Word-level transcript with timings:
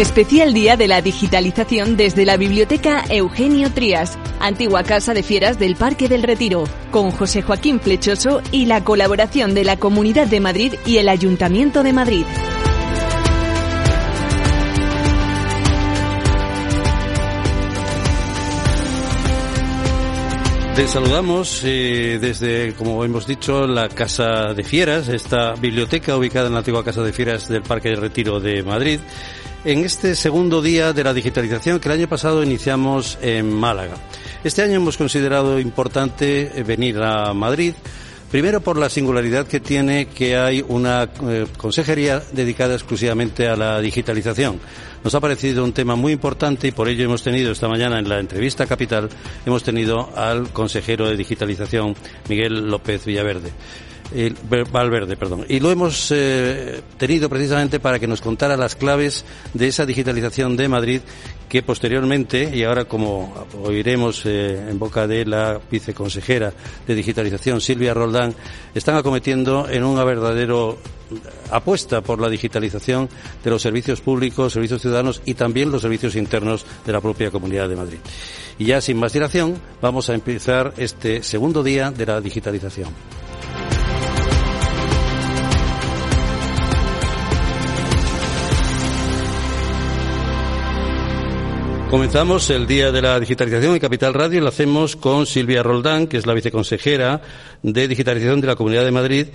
Especial 0.00 0.54
Día 0.54 0.78
de 0.78 0.88
la 0.88 1.02
Digitalización 1.02 1.98
desde 1.98 2.24
la 2.24 2.38
Biblioteca 2.38 3.04
Eugenio 3.10 3.70
Trías, 3.70 4.16
antigua 4.40 4.82
Casa 4.82 5.12
de 5.12 5.22
Fieras 5.22 5.58
del 5.58 5.76
Parque 5.76 6.08
del 6.08 6.22
Retiro, 6.22 6.64
con 6.90 7.10
José 7.10 7.42
Joaquín 7.42 7.80
Flechoso 7.80 8.40
y 8.50 8.64
la 8.64 8.82
colaboración 8.82 9.52
de 9.52 9.62
la 9.62 9.76
Comunidad 9.76 10.26
de 10.26 10.40
Madrid 10.40 10.72
y 10.86 10.96
el 10.96 11.10
Ayuntamiento 11.10 11.82
de 11.82 11.92
Madrid. 11.92 12.24
Te 20.76 20.88
saludamos 20.88 21.60
eh, 21.66 22.16
desde, 22.18 22.72
como 22.72 23.04
hemos 23.04 23.26
dicho, 23.26 23.66
la 23.66 23.90
Casa 23.90 24.54
de 24.54 24.64
Fieras, 24.64 25.08
esta 25.08 25.52
biblioteca 25.56 26.16
ubicada 26.16 26.46
en 26.46 26.54
la 26.54 26.60
antigua 26.60 26.82
Casa 26.82 27.02
de 27.02 27.12
Fieras 27.12 27.48
del 27.48 27.60
Parque 27.60 27.90
del 27.90 28.00
Retiro 28.00 28.40
de 28.40 28.62
Madrid 28.62 29.00
en 29.64 29.84
este 29.84 30.14
segundo 30.14 30.62
día 30.62 30.92
de 30.92 31.04
la 31.04 31.12
digitalización 31.12 31.80
que 31.80 31.88
el 31.88 31.98
año 31.98 32.08
pasado 32.08 32.42
iniciamos 32.42 33.18
en 33.20 33.52
Málaga. 33.52 33.94
Este 34.42 34.62
año 34.62 34.74
hemos 34.74 34.96
considerado 34.96 35.60
importante 35.60 36.50
eh, 36.54 36.62
venir 36.62 36.98
a 36.98 37.34
Madrid, 37.34 37.74
primero 38.30 38.60
por 38.62 38.78
la 38.78 38.88
singularidad 38.88 39.46
que 39.46 39.60
tiene 39.60 40.06
que 40.06 40.36
hay 40.36 40.64
una 40.66 41.10
eh, 41.28 41.46
consejería 41.58 42.22
dedicada 42.32 42.74
exclusivamente 42.74 43.48
a 43.48 43.56
la 43.56 43.80
digitalización. 43.80 44.60
Nos 45.04 45.14
ha 45.14 45.20
parecido 45.20 45.64
un 45.64 45.72
tema 45.72 45.94
muy 45.94 46.12
importante 46.12 46.68
y 46.68 46.72
por 46.72 46.88
ello 46.88 47.04
hemos 47.04 47.22
tenido 47.22 47.52
esta 47.52 47.68
mañana 47.68 47.98
en 47.98 48.08
la 48.08 48.18
entrevista 48.18 48.66
capital, 48.66 49.08
hemos 49.44 49.62
tenido 49.62 50.10
al 50.16 50.50
consejero 50.50 51.08
de 51.08 51.16
digitalización, 51.16 51.94
Miguel 52.28 52.70
López 52.70 53.04
Villaverde. 53.04 53.50
Valverde, 54.72 55.16
perdón. 55.16 55.44
Y 55.48 55.60
lo 55.60 55.70
hemos 55.70 56.10
eh, 56.10 56.82
tenido 56.98 57.28
precisamente 57.28 57.78
para 57.78 57.98
que 57.98 58.06
nos 58.06 58.20
contara 58.20 58.56
las 58.56 58.74
claves 58.74 59.24
de 59.54 59.68
esa 59.68 59.86
digitalización 59.86 60.56
de 60.56 60.68
Madrid 60.68 61.00
que 61.48 61.62
posteriormente, 61.62 62.50
y 62.54 62.62
ahora 62.62 62.84
como 62.84 63.46
oiremos 63.64 64.24
eh, 64.24 64.70
en 64.70 64.78
boca 64.78 65.06
de 65.06 65.24
la 65.24 65.60
viceconsejera 65.70 66.52
de 66.86 66.94
digitalización, 66.94 67.60
Silvia 67.60 67.92
Roldán, 67.92 68.34
están 68.74 68.96
acometiendo 68.96 69.68
en 69.68 69.84
una 69.84 70.04
verdadero 70.04 70.78
apuesta 71.50 72.00
por 72.02 72.20
la 72.20 72.28
digitalización 72.28 73.08
de 73.42 73.50
los 73.50 73.62
servicios 73.62 74.00
públicos, 74.00 74.52
servicios 74.52 74.80
ciudadanos 74.80 75.22
y 75.24 75.34
también 75.34 75.72
los 75.72 75.82
servicios 75.82 76.14
internos 76.14 76.64
de 76.86 76.92
la 76.92 77.00
propia 77.00 77.30
Comunidad 77.30 77.68
de 77.68 77.76
Madrid. 77.76 77.98
Y 78.58 78.66
ya 78.66 78.80
sin 78.80 78.98
más 78.98 79.12
dilación, 79.12 79.60
vamos 79.80 80.08
a 80.10 80.14
empezar 80.14 80.74
este 80.76 81.22
segundo 81.22 81.62
día 81.62 81.90
de 81.90 82.06
la 82.06 82.20
digitalización. 82.20 82.90
Comenzamos 91.90 92.48
el 92.50 92.68
Día 92.68 92.92
de 92.92 93.02
la 93.02 93.18
Digitalización 93.18 93.74
en 93.74 93.80
Capital 93.80 94.14
Radio 94.14 94.38
y 94.38 94.40
lo 94.40 94.46
hacemos 94.46 94.94
con 94.94 95.26
Silvia 95.26 95.64
Roldán, 95.64 96.06
que 96.06 96.18
es 96.18 96.26
la 96.26 96.34
viceconsejera 96.34 97.20
de 97.64 97.88
Digitalización 97.88 98.40
de 98.40 98.46
la 98.46 98.54
Comunidad 98.54 98.84
de 98.84 98.92
Madrid. 98.92 99.26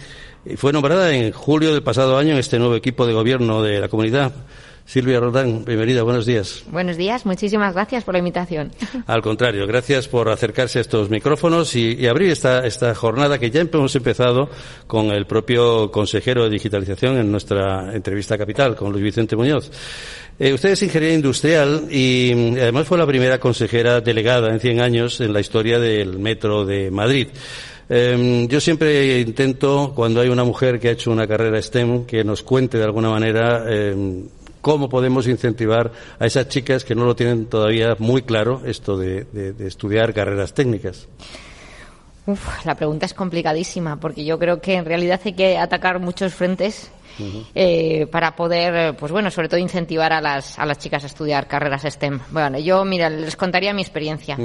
Y 0.45 0.55
fue 0.55 0.71
nombrada 0.71 1.13
en 1.13 1.33
julio 1.33 1.73
del 1.73 1.83
pasado 1.83 2.17
año 2.17 2.31
en 2.31 2.37
este 2.37 2.57
nuevo 2.57 2.75
equipo 2.75 3.05
de 3.05 3.11
gobierno 3.11 3.61
de 3.61 3.81
la 3.81 3.89
comunidad. 3.89 4.31
Silvia 4.85 5.19
Roldán, 5.19 5.65
bienvenida, 5.65 6.03
buenos 6.03 6.27
días. 6.27 6.63
Buenos 6.71 6.95
días, 6.95 7.25
muchísimas 7.25 7.73
gracias 7.73 8.03
por 8.03 8.13
la 8.13 8.19
invitación. 8.19 8.71
Al 9.07 9.23
contrario, 9.23 9.65
gracias 9.65 10.07
por 10.07 10.29
acercarse 10.29 10.77
a 10.77 10.81
estos 10.81 11.09
micrófonos 11.09 11.75
y, 11.75 12.05
abrir 12.07 12.29
esta, 12.29 12.67
esta 12.67 12.93
jornada 12.93 13.39
que 13.39 13.49
ya 13.49 13.61
hemos 13.61 13.95
empezado 13.95 14.47
con 14.85 15.07
el 15.07 15.25
propio 15.25 15.89
consejero 15.91 16.43
de 16.43 16.51
digitalización 16.51 17.17
en 17.17 17.31
nuestra 17.31 17.95
entrevista 17.95 18.37
capital, 18.37 18.75
con 18.75 18.91
Luis 18.91 19.03
Vicente 19.03 19.35
Muñoz. 19.35 19.71
Eh, 20.37 20.53
usted 20.53 20.71
es 20.71 20.83
ingeniera 20.83 21.15
industrial 21.15 21.87
y 21.89 22.33
mm, 22.35 22.57
además 22.57 22.87
fue 22.87 22.97
la 22.97 23.07
primera 23.07 23.39
consejera 23.39 24.01
delegada 24.01 24.49
en 24.51 24.59
100 24.59 24.81
años 24.81 25.21
en 25.21 25.31
la 25.31 25.39
historia 25.39 25.79
del 25.79 26.19
Metro 26.19 26.65
de 26.65 26.91
Madrid. 26.91 27.29
Em, 27.87 28.47
yo 28.49 28.59
siempre 28.59 29.19
intento, 29.21 29.93
cuando 29.95 30.19
hay 30.19 30.27
una 30.27 30.43
mujer 30.43 30.79
que 30.79 30.89
ha 30.89 30.91
hecho 30.91 31.11
una 31.11 31.25
carrera 31.25 31.61
STEM, 31.61 32.05
que 32.05 32.25
nos 32.25 32.41
cuente 32.41 32.77
de 32.77 32.83
alguna 32.83 33.09
manera 33.09 33.63
em, 33.69 34.27
cómo 34.59 34.89
podemos 34.89 35.25
incentivar 35.27 35.91
a 36.19 36.25
esas 36.25 36.49
chicas 36.49 36.83
que 36.83 36.95
no 36.95 37.05
lo 37.05 37.15
tienen 37.15 37.45
todavía 37.45 37.95
muy 37.99 38.23
claro 38.23 38.61
esto 38.65 38.97
de, 38.97 39.27
estudiar 39.59 40.13
carreras 40.13 40.53
técnicas. 40.53 41.07
la 42.65 42.75
pregunta 42.75 43.05
es 43.05 43.13
complicadísima 43.13 43.99
porque 44.01 44.25
yo 44.25 44.37
creo 44.37 44.59
que 44.59 44.73
en 44.73 44.85
realidad 44.85 45.21
hay 45.23 45.33
que 45.33 45.57
atacar 45.57 45.99
muchos 45.99 46.33
frentes 46.33 46.89
eh, 47.53 48.07
para 48.11 48.35
poder, 48.35 48.95
pues 48.95 49.11
bueno, 49.11 49.31
sobre 49.31 49.47
todo 49.47 49.59
incentivar 49.59 50.13
a 50.13 50.21
las, 50.21 50.57
a 50.59 50.65
las 50.65 50.77
chicas 50.77 51.03
a 51.03 51.07
estudiar 51.07 51.47
carreras 51.47 51.83
STEM. 51.83 52.19
Bueno, 52.31 52.59
yo, 52.59 52.83
mira, 52.85 53.09
les 53.09 53.35
contaría 53.35 53.73
mi 53.73 53.81
experiencia. 53.81 54.37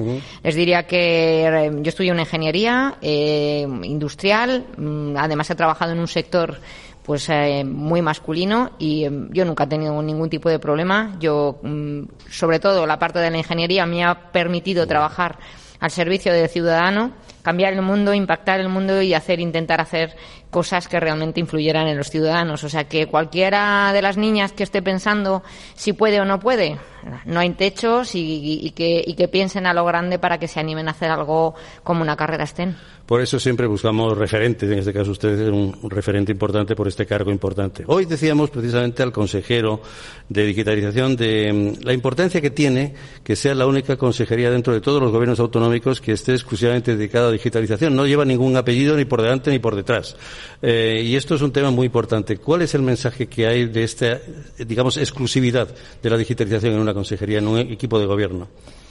Les 0.43 0.55
diría 0.55 0.87
que 0.87 1.47
eh, 1.47 1.71
yo 1.81 1.89
estudié 1.89 2.13
una 2.13 2.23
ingeniería 2.23 2.97
eh, 3.01 3.67
industrial, 3.83 4.67
mm, 4.77 5.17
además 5.17 5.51
he 5.51 5.55
trabajado 5.55 5.93
en 5.93 5.99
un 5.99 6.09
sector 6.09 6.59
pues 7.03 7.29
muy 7.65 8.03
masculino 8.03 8.73
y 8.79 9.03
yo 9.31 9.45
nunca 9.45 9.65
he 9.65 9.67
tenido 9.67 10.01
ningún 10.01 10.31
tipo 10.31 10.49
de 10.49 10.61
problema. 10.61 11.17
Yo, 11.19 11.59
mm, 11.63 12.03
sobre 12.31 12.61
todo, 12.61 12.87
la 12.87 12.99
parte 12.99 13.19
de 13.19 13.31
la 13.31 13.39
ingeniería 13.39 13.85
me 13.87 14.05
ha 14.05 14.31
permitido 14.31 14.87
trabajar 14.87 15.39
al 15.81 15.91
servicio 15.91 16.33
del 16.33 16.49
ciudadano, 16.49 17.13
cambiar 17.51 17.73
el 17.73 17.83
mundo, 17.83 18.15
impactar 18.15 18.61
el 18.61 18.69
mundo 18.69 19.03
y 19.03 19.13
hacer, 19.13 19.41
intentar 19.41 19.81
hacer 19.81 20.15
cosas 20.51 20.87
que 20.87 21.01
realmente 21.01 21.41
influyeran 21.41 21.89
en 21.89 21.97
los 21.97 22.09
ciudadanos. 22.09 22.63
O 22.63 22.69
sea, 22.69 22.85
que 22.85 23.09
cualquiera 23.09 23.93
de 23.93 24.03
las 24.03 24.17
niñas 24.17 24.53
que 24.53 24.63
esté 24.63 24.83
pensando 24.83 25.43
si 25.75 25.93
puede 25.93 26.21
o 26.21 26.25
no 26.25 26.39
puede, 26.39 26.79
no 27.25 27.41
hay 27.41 27.51
techos 27.51 28.13
y, 28.15 28.73
que, 28.77 29.03
y 29.05 29.15
que 29.15 29.27
piensen 29.27 29.67
a 29.67 29.75
lo 29.75 29.85
grande 29.85 30.21
para 30.21 30.39
que 30.39 30.47
se 30.47 30.61
animen 30.61 30.87
a 30.87 30.93
hacer 30.93 31.11
algo 31.11 31.57
como 31.83 32.03
una 32.03 32.15
carrera 32.15 32.47
STEM. 32.47 32.77
Por 33.11 33.21
eso 33.21 33.41
siempre 33.41 33.67
buscamos 33.67 34.17
referentes, 34.17 34.71
en 34.71 34.79
este 34.79 34.93
caso 34.93 35.11
usted 35.11 35.31
es 35.31 35.49
un, 35.49 35.91
referente 35.91 36.31
importante 36.31 36.77
por 36.77 36.87
este 36.87 37.07
cargo 37.07 37.33
importante. 37.33 37.83
Hoy 37.89 38.05
decíamos 38.05 38.51
precisamente 38.51 39.03
al 39.03 39.11
consejero 39.11 39.81
de 40.29 40.47
digitalización 40.47 41.17
de 41.17 41.53
mm, 41.53 41.85
la 41.85 41.93
importancia 41.93 42.41
que 42.41 42.51
tiene 42.51 42.95
que 43.25 43.35
sea 43.35 43.57
la 43.57 43.67
única 43.67 43.97
consejería 43.97 44.53
dentro 44.53 44.73
de 44.73 44.81
todos 44.81 45.03
los 45.03 45.11
gobiernos 45.11 45.41
autonómicos 45.41 46.01
que 46.01 46.13
esté 46.13 46.35
exclusivamente 46.35 46.95
dedicada 46.97 47.31
a 47.31 47.33
digitalización. 47.41 47.97
No 47.97 48.07
lleva 48.07 48.25
ningún 48.25 48.57
apellido 48.57 48.97
ni 48.97 49.05
por 49.05 49.23
delante 49.23 49.51
ni 49.51 49.59
por 49.59 49.75
detrás. 49.75 50.17
Eh, 50.63 51.03
y 51.05 51.17
esto 51.17 51.35
es 51.35 51.43
un 51.43 51.53
tema 51.53 51.71
muy 51.71 51.87
importante. 51.87 52.37
¿Cuál 52.37 52.63
es 52.63 52.75
el 52.75 52.83
mensaje 52.83 53.27
que 53.27 53.47
hay 53.47 53.67
de 53.67 53.83
esta, 53.83 54.21
digamos, 54.59 54.97
exclusividad 54.97 55.69
de 56.03 56.11
la 56.11 56.17
digitalización 56.17 56.75
en 56.75 56.81
una 56.81 56.95
consejería, 56.95 57.39
en 57.39 57.49
un 57.49 57.59
equipo 57.59 57.99
de 57.99 58.07
gobierno? 58.07 58.49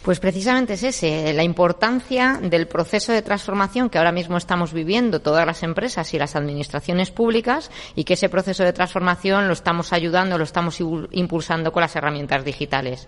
Pues 0.09 0.19
precisamente 0.19 0.73
es 0.73 0.81
ese, 0.81 1.33
la 1.33 1.43
importancia 1.43 2.39
del 2.41 2.67
proceso 2.67 3.11
de 3.11 3.21
transformación 3.21 3.91
que 3.91 3.99
ahora 3.99 4.11
mismo 4.11 4.37
estamos 4.37 4.73
viviendo 4.73 5.21
todas 5.21 5.45
las 5.45 5.61
empresas 5.61 6.11
y 6.15 6.17
las 6.17 6.35
administraciones 6.35 7.11
públicas 7.11 7.69
y 7.93 8.05
que 8.05 8.15
ese 8.15 8.27
proceso 8.27 8.63
de 8.63 8.73
transformación 8.73 9.45
lo 9.45 9.53
estamos 9.53 9.93
ayudando, 9.93 10.39
lo 10.39 10.45
estamos 10.45 10.79
impulsando 11.11 11.71
con 11.71 11.81
las 11.81 11.95
herramientas 11.95 12.43
digitales. 12.43 13.07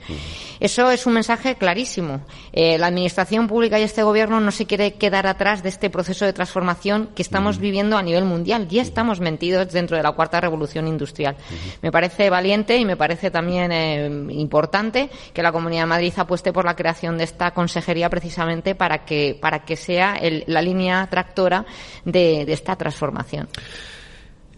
Eso 0.59 0.91
es 0.91 1.07
un 1.07 1.13
mensaje 1.13 1.55
clarísimo. 1.55 2.21
Eh, 2.53 2.77
la 2.77 2.85
administración 2.85 3.47
pública 3.47 3.79
y 3.79 3.81
este 3.81 4.03
gobierno 4.03 4.39
no 4.39 4.51
se 4.51 4.67
quiere 4.67 4.93
quedar 4.93 5.25
atrás 5.25 5.63
de 5.63 5.69
este 5.69 5.89
proceso 5.89 6.25
de 6.25 6.33
transformación 6.33 7.09
que 7.15 7.23
estamos 7.23 7.57
viviendo 7.57 7.97
a 7.97 8.03
nivel 8.03 8.25
mundial. 8.25 8.67
Ya 8.67 8.83
estamos 8.83 9.19
metidos 9.19 9.71
dentro 9.71 9.97
de 9.97 10.03
la 10.03 10.11
cuarta 10.11 10.39
revolución 10.39 10.87
industrial. 10.87 11.35
Me 11.81 11.91
parece 11.91 12.29
valiente 12.29 12.77
y 12.77 12.85
me 12.85 12.95
parece 12.95 13.31
también 13.31 13.71
eh, 13.71 14.05
importante 14.29 15.09
que 15.33 15.41
la 15.41 15.51
Comunidad 15.51 15.81
de 15.81 15.87
Madrid 15.87 16.13
apueste 16.15 16.53
por 16.53 16.63
la 16.63 16.75
creación 16.75 16.90
de 16.91 17.23
esta 17.23 17.51
consejería 17.51 18.09
precisamente 18.09 18.75
para 18.75 19.05
que, 19.05 19.37
para 19.39 19.59
que 19.63 19.75
sea 19.75 20.19
la 20.47 20.61
línea 20.61 21.07
tractora 21.09 21.65
de, 22.05 22.41
esta 22.51 22.75
transformación. 22.75 23.47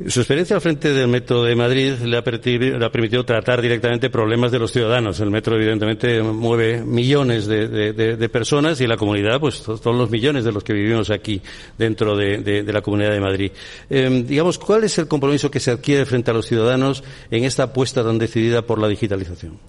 Su 0.08 0.22
experiencia 0.22 0.56
al 0.56 0.62
frente 0.62 0.92
del 0.92 1.08
Metro 1.08 1.44
de 1.44 1.56
Madrid 1.56 1.94
le 2.00 2.18
ha, 2.18 2.24
permitido, 2.24 3.24
tratar 3.24 3.62
directamente 3.62 4.10
problemas 4.10 4.52
de 4.52 4.58
los 4.58 4.72
ciudadanos. 4.72 5.20
El 5.20 5.30
Metro, 5.30 5.56
evidentemente, 5.56 6.22
mueve 6.24 6.84
millones 6.84 7.46
de, 7.46 8.30
personas 8.32 8.82
y 8.82 8.88
la 8.88 8.98
comunidad, 8.98 9.40
pues, 9.40 9.56
son 9.56 9.98
los 9.98 10.10
millones 10.10 10.44
de 10.44 10.52
los 10.52 10.64
que 10.64 10.74
vivimos 10.74 11.12
aquí 11.12 11.40
dentro 11.78 12.18
de, 12.18 12.64
la 12.66 12.82
Comunidad 12.82 13.12
de 13.12 13.20
Madrid. 13.20 13.52
Em, 13.90 14.26
digamos, 14.26 14.58
¿cuál 14.58 14.84
es 14.84 14.98
el 14.98 15.08
compromiso 15.08 15.52
que 15.52 15.60
se 15.60 15.70
adquiere 15.70 16.06
frente 16.08 16.32
a 16.32 16.34
los 16.34 16.48
ciudadanos 16.48 17.04
en 17.30 17.44
esta 17.44 17.64
apuesta 17.64 18.04
tan 18.04 18.18
decidida 18.18 18.64
por 18.64 18.80
la 18.80 18.88
digitalización? 18.88 19.60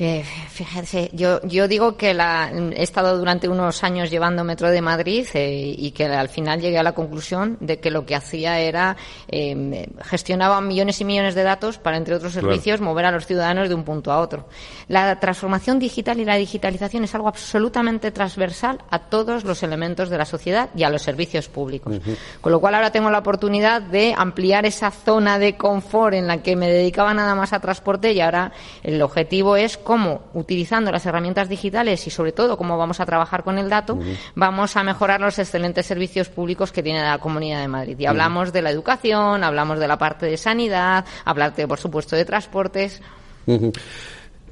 Eh, 0.00 0.22
fíjense, 0.22 1.10
yo, 1.12 1.40
yo 1.42 1.66
digo 1.66 1.96
que 1.96 2.14
la, 2.14 2.52
he 2.52 2.84
estado 2.84 3.18
durante 3.18 3.48
unos 3.48 3.82
años 3.82 4.10
llevando 4.10 4.44
Metro 4.44 4.70
de 4.70 4.80
Madrid 4.80 5.26
eh, 5.34 5.74
y 5.76 5.90
que 5.90 6.04
al 6.04 6.28
final 6.28 6.60
llegué 6.60 6.78
a 6.78 6.84
la 6.84 6.92
conclusión 6.92 7.56
de 7.58 7.80
que 7.80 7.90
lo 7.90 8.06
que 8.06 8.14
hacía 8.14 8.60
era 8.60 8.96
eh, 9.26 9.88
gestionaba 10.04 10.60
millones 10.60 11.00
y 11.00 11.04
millones 11.04 11.34
de 11.34 11.42
datos 11.42 11.78
para, 11.78 11.96
entre 11.96 12.14
otros 12.14 12.32
servicios, 12.32 12.80
mover 12.80 13.06
a 13.06 13.10
los 13.10 13.26
ciudadanos 13.26 13.68
de 13.68 13.74
un 13.74 13.82
punto 13.82 14.12
a 14.12 14.20
otro. 14.20 14.46
La 14.86 15.18
transformación 15.18 15.80
digital 15.80 16.20
y 16.20 16.24
la 16.24 16.36
digitalización 16.36 17.02
es 17.02 17.14
algo 17.16 17.26
absolutamente 17.26 18.12
transversal 18.12 18.78
a 18.90 19.00
todos 19.00 19.42
los 19.42 19.64
elementos 19.64 20.10
de 20.10 20.18
la 20.18 20.24
sociedad 20.24 20.70
y 20.76 20.84
a 20.84 20.90
los 20.90 21.02
servicios 21.02 21.48
públicos. 21.48 22.00
Con 22.40 22.52
lo 22.52 22.60
cual 22.60 22.76
ahora 22.76 22.92
tengo 22.92 23.10
la 23.10 23.18
oportunidad 23.18 23.82
de 23.82 24.14
ampliar 24.16 24.64
esa 24.64 24.92
zona 24.92 25.40
de 25.40 25.56
confort 25.56 26.14
en 26.14 26.28
la 26.28 26.40
que 26.40 26.54
me 26.54 26.70
dedicaba 26.70 27.12
nada 27.14 27.34
más 27.34 27.52
a 27.52 27.58
transporte 27.58 28.12
y 28.12 28.20
ahora 28.20 28.52
el 28.84 29.02
objetivo 29.02 29.56
es 29.56 29.76
cómo, 29.88 30.20
utilizando 30.34 30.92
las 30.92 31.06
herramientas 31.06 31.48
digitales 31.48 32.06
y 32.06 32.10
sobre 32.10 32.32
todo 32.32 32.58
cómo 32.58 32.76
vamos 32.76 33.00
a 33.00 33.06
trabajar 33.06 33.42
con 33.42 33.56
el 33.56 33.70
dato, 33.70 33.98
vamos 34.34 34.76
a 34.76 34.82
mejorar 34.82 35.18
los 35.18 35.38
excelentes 35.38 35.86
servicios 35.86 36.28
públicos 36.28 36.72
que 36.72 36.82
tiene 36.82 37.00
la 37.00 37.16
Comunidad 37.16 37.62
de 37.62 37.68
Madrid. 37.68 37.96
Y 37.98 38.04
hablamos 38.04 38.52
de 38.52 38.60
la 38.60 38.70
educación, 38.70 39.42
hablamos 39.42 39.78
de 39.78 39.88
la 39.88 39.96
parte 39.96 40.26
de 40.26 40.36
sanidad, 40.36 41.06
hablarte, 41.24 41.66
por 41.66 41.78
supuesto, 41.78 42.16
de 42.16 42.26
transportes. 42.26 43.00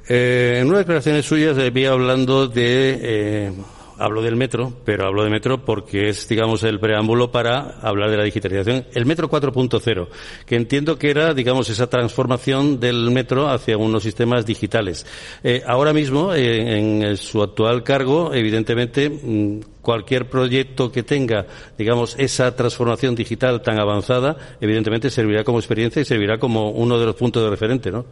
Eh, 0.09 0.57
en 0.59 0.67
una 0.69 0.79
declaraciones 0.79 1.23
suyas 1.23 1.55
vi 1.71 1.85
hablando 1.85 2.47
de 2.47 2.99
eh, 2.99 3.51
hablo 3.97 4.21
del 4.21 4.35
metro, 4.35 4.73
pero 4.85 5.07
hablo 5.07 5.23
de 5.23 5.29
metro 5.29 5.63
porque 5.63 6.09
es, 6.09 6.27
digamos, 6.27 6.63
el 6.63 6.79
preámbulo 6.79 7.31
para 7.31 7.79
hablar 7.81 8.09
de 8.09 8.17
la 8.17 8.23
digitalización. 8.23 8.85
El 8.93 9.05
metro 9.05 9.29
4.0, 9.29 10.07
que 10.45 10.55
entiendo 10.55 10.97
que 10.97 11.09
era, 11.09 11.33
digamos, 11.33 11.69
esa 11.69 11.87
transformación 11.87 12.79
del 12.79 13.11
metro 13.11 13.49
hacia 13.49 13.77
unos 13.77 14.03
sistemas 14.03 14.45
digitales. 14.45 15.05
Eh, 15.43 15.63
ahora 15.65 15.93
mismo, 15.93 16.33
eh, 16.33 16.77
en 16.77 17.17
su 17.17 17.41
actual 17.41 17.83
cargo, 17.83 18.33
evidentemente, 18.33 19.09
mm, 19.09 19.59
cualquier 19.87 20.29
proyecto 20.29 20.91
que 20.91 21.01
tenga, 21.01 21.45
digamos, 21.77 22.17
esa 22.19 22.53
transformación 22.53 23.15
digital 23.15 23.61
tan 23.61 23.79
avanzada, 23.79 24.35
evidentemente 24.59 25.09
servirá 25.09 25.45
como 25.45 25.59
experiencia 25.59 26.01
y 26.01 26.03
servirá 26.03 26.37
como 26.37 26.71
uno 26.71 26.99
de 26.99 27.05
los 27.05 27.15
puntos 27.15 27.41
de 27.41 27.49
referente, 27.49 27.89
¿no? 27.89 28.03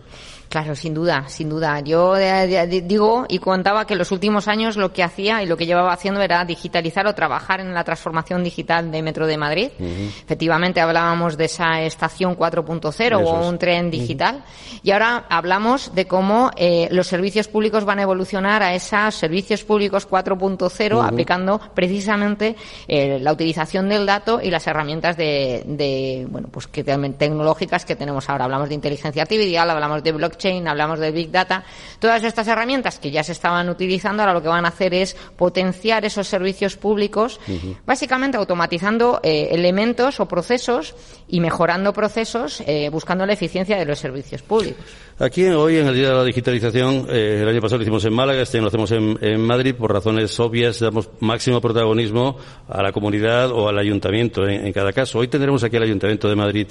Claro, 0.50 0.76
sin 0.76 0.94
duda, 0.94 1.28
sin 1.28 1.50
duda. 1.50 1.82
Yo 1.82 2.16
eh, 2.18 2.68
digo 2.84 3.26
y 3.28 3.40
contaba 3.40 3.86
que 3.86 3.94
en 3.94 4.00
los 4.00 4.12
últimos 4.12 4.48
años 4.48 4.78
lo 4.78 4.94
que 4.94 5.04
hacía 5.04 5.44
y 5.44 5.48
lo 5.48 5.58
que 5.58 5.66
llevaba 5.66 5.92
haciendo 5.92 6.22
era 6.22 6.46
digitalizar 6.46 7.08
o 7.08 7.16
trabajar 7.16 7.60
en 7.60 7.74
la 7.74 7.84
transformación 7.84 8.44
digital 8.44 8.92
de 8.92 9.02
Metro 9.02 9.28
de 9.28 9.38
Madrid. 9.38 9.70
Efectivamente 9.80 10.80
hablábamos 10.80 11.36
de 11.36 11.46
esa 11.46 11.82
estación 11.82 12.38
4.0 12.38 13.26
o 13.26 13.48
un 13.48 13.58
tren 13.58 13.92
digital. 13.92 14.44
Y 14.82 14.92
ahora 14.92 15.26
hablamos 15.30 15.94
de 15.94 16.06
cómo 16.06 16.52
eh, 16.56 16.88
los 16.92 17.08
servicios 17.08 17.48
públicos 17.48 17.84
van 17.84 18.00
a 18.00 18.04
evolucionar 18.04 18.64
a 18.64 18.76
esos 18.76 19.16
servicios 19.16 19.64
públicos 19.64 20.08
4.0 20.08 21.06
aplicando 21.06 21.60
precisamente 21.74 22.56
eh, 22.88 23.20
la 23.20 23.32
utilización 23.32 23.90
del 23.90 24.06
dato 24.06 24.40
y 24.42 24.50
las 24.50 24.68
herramientas 24.68 25.18
de, 25.18 26.28
bueno, 26.30 26.50
pues 26.52 26.68
que 26.68 26.84
tecnológicas 26.84 27.86
que 27.86 27.96
tenemos 27.96 28.30
ahora. 28.30 28.46
Hablamos 28.46 28.70
de 28.70 28.76
inteligencia 28.76 29.24
artificial, 29.24 29.70
hablamos 29.70 30.04
de 30.04 30.12
blockchain, 30.12 30.68
hablamos 30.68 31.00
de 31.00 31.12
big 31.12 31.32
data. 31.32 31.64
Todas 32.00 32.24
estas 32.24 32.48
herramientas 32.48 33.00
que 33.00 33.12
ya 33.12 33.24
se 33.24 33.32
estaban 33.32 33.70
utilizando 33.70 34.24
ahora 34.24 34.34
lo 34.34 34.42
que 34.42 34.48
van 34.48 34.66
a 34.66 34.70
hacer 34.70 34.94
es 34.94 35.16
potenciar 35.36 36.06
esos 36.06 36.28
servicios 36.28 36.78
públicos, 36.78 37.40
básicamente 37.86 38.38
automatizando 38.38 39.20
eh, 39.24 39.50
elementos 39.52 40.20
o 40.20 40.28
procesos 40.28 40.96
y 41.28 41.40
mejorando 41.40 41.94
procesos, 41.94 42.62
eh, 42.68 42.90
buscando 42.90 43.26
la 43.26 43.34
eficiencia 43.34 43.78
de 43.78 43.86
los 43.86 44.00
servicios 44.00 44.42
públicos. 44.42 44.86
Aquí 45.18 45.46
hoy, 45.46 45.78
en 45.78 45.88
el 45.88 45.96
Día 45.96 46.10
de 46.10 46.14
la 46.14 46.26
Digitalización, 46.26 47.08
el 47.10 47.48
año 47.48 47.62
pasado 47.62 47.78
lo 47.78 47.84
hicimos 47.84 48.04
en 48.04 48.12
Málaga, 48.12 48.42
este 48.42 48.58
año 48.58 48.64
lo 48.64 48.68
hacemos 48.68 48.92
en, 48.92 49.40
Madrid, 49.40 49.74
por 49.74 49.94
razones 49.94 50.38
obvias, 50.42 50.82
damos 50.82 51.10
máximo 51.22 51.62
protagonismo 51.62 52.36
a 52.68 52.84
la 52.84 52.92
comunidad 52.92 53.50
o 53.52 53.70
al 53.70 53.80
ayuntamiento 53.80 54.46
en, 54.46 54.74
cada 54.74 54.92
caso. 54.92 55.20
Hoy 55.20 55.30
tendremos 55.30 55.64
aquí 55.64 55.78
el 55.78 55.84
Ayuntamiento 55.84 56.28
de 56.28 56.36
Madrid. 56.36 56.68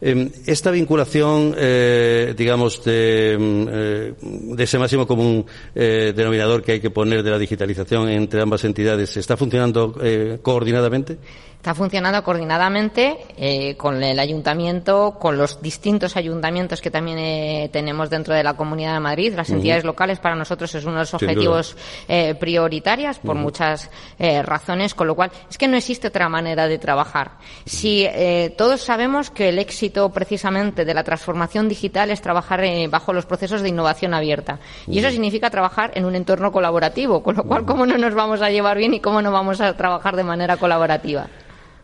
Em, 0.00 0.30
esta 0.46 0.70
vinculación, 0.70 1.56
eh, 1.58 2.34
digamos, 2.36 2.80
em, 2.86 3.66
eh, 3.68 4.14
de, 4.20 4.62
ese 4.62 4.78
máximo 4.78 5.04
común 5.04 5.44
eh, 5.74 6.12
denominador 6.14 6.62
que 6.62 6.72
hay 6.72 6.80
que 6.80 6.90
poner 6.90 7.24
de 7.24 7.32
la 7.32 7.38
digitalización 7.38 8.10
entre 8.10 8.40
ambas 8.40 8.62
entidades, 8.62 9.16
¿está 9.16 9.36
funcionando 9.36 9.98
coordinadamente? 10.40 11.18
Está 11.58 11.74
funcionando 11.74 12.22
coordinadamente 12.22 13.18
eh, 13.36 13.76
con 13.76 14.00
el 14.00 14.20
ayuntamiento, 14.20 15.16
con 15.18 15.36
los 15.36 15.60
distintos 15.60 16.16
ayuntamientos 16.16 16.80
que 16.80 16.88
también 16.88 17.18
eh, 17.18 17.68
tenemos 17.72 18.08
dentro 18.08 18.32
de 18.32 18.44
la 18.44 18.54
Comunidad 18.54 18.94
de 18.94 19.00
Madrid. 19.00 19.34
Las 19.34 19.50
entidades 19.50 19.82
locales 19.82 20.20
para 20.20 20.36
nosotros 20.36 20.72
es 20.76 20.84
uno 20.84 20.94
de 20.94 21.00
los 21.00 21.14
objetivos 21.14 21.76
eh, 22.06 22.36
prioritarios 22.36 23.18
por 23.18 23.34
muchas 23.34 23.90
eh, 24.20 24.40
razones, 24.40 24.94
con 24.94 25.08
lo 25.08 25.16
cual 25.16 25.32
es 25.50 25.58
que 25.58 25.66
no 25.66 25.76
existe 25.76 26.06
otra 26.06 26.28
manera 26.28 26.68
de 26.68 26.78
trabajar. 26.78 27.32
Si 27.64 28.04
eh, 28.04 28.54
todos 28.56 28.80
sabemos 28.82 29.30
que 29.30 29.48
el 29.48 29.58
éxito 29.58 30.08
precisamente 30.10 30.84
de 30.84 30.94
la 30.94 31.02
transformación 31.02 31.68
digital 31.68 32.10
es 32.10 32.22
trabajar 32.22 32.62
bajo 32.88 33.12
los 33.12 33.26
procesos 33.26 33.62
de 33.62 33.70
innovación 33.70 34.14
abierta. 34.14 34.60
Y 34.86 35.00
eso 35.00 35.10
significa 35.10 35.50
trabajar 35.50 35.90
en 35.96 36.04
un 36.04 36.14
entorno 36.14 36.52
colaborativo, 36.52 37.20
con 37.20 37.34
lo 37.34 37.42
cual, 37.42 37.64
¿cómo 37.66 37.84
no 37.84 37.98
nos 37.98 38.14
vamos 38.14 38.42
a 38.42 38.50
llevar 38.50 38.78
bien 38.78 38.94
y 38.94 39.00
cómo 39.00 39.20
no 39.20 39.32
vamos 39.32 39.60
a 39.60 39.76
trabajar 39.76 40.14
de 40.14 40.22
manera 40.22 40.56
colaborativa? 40.56 41.26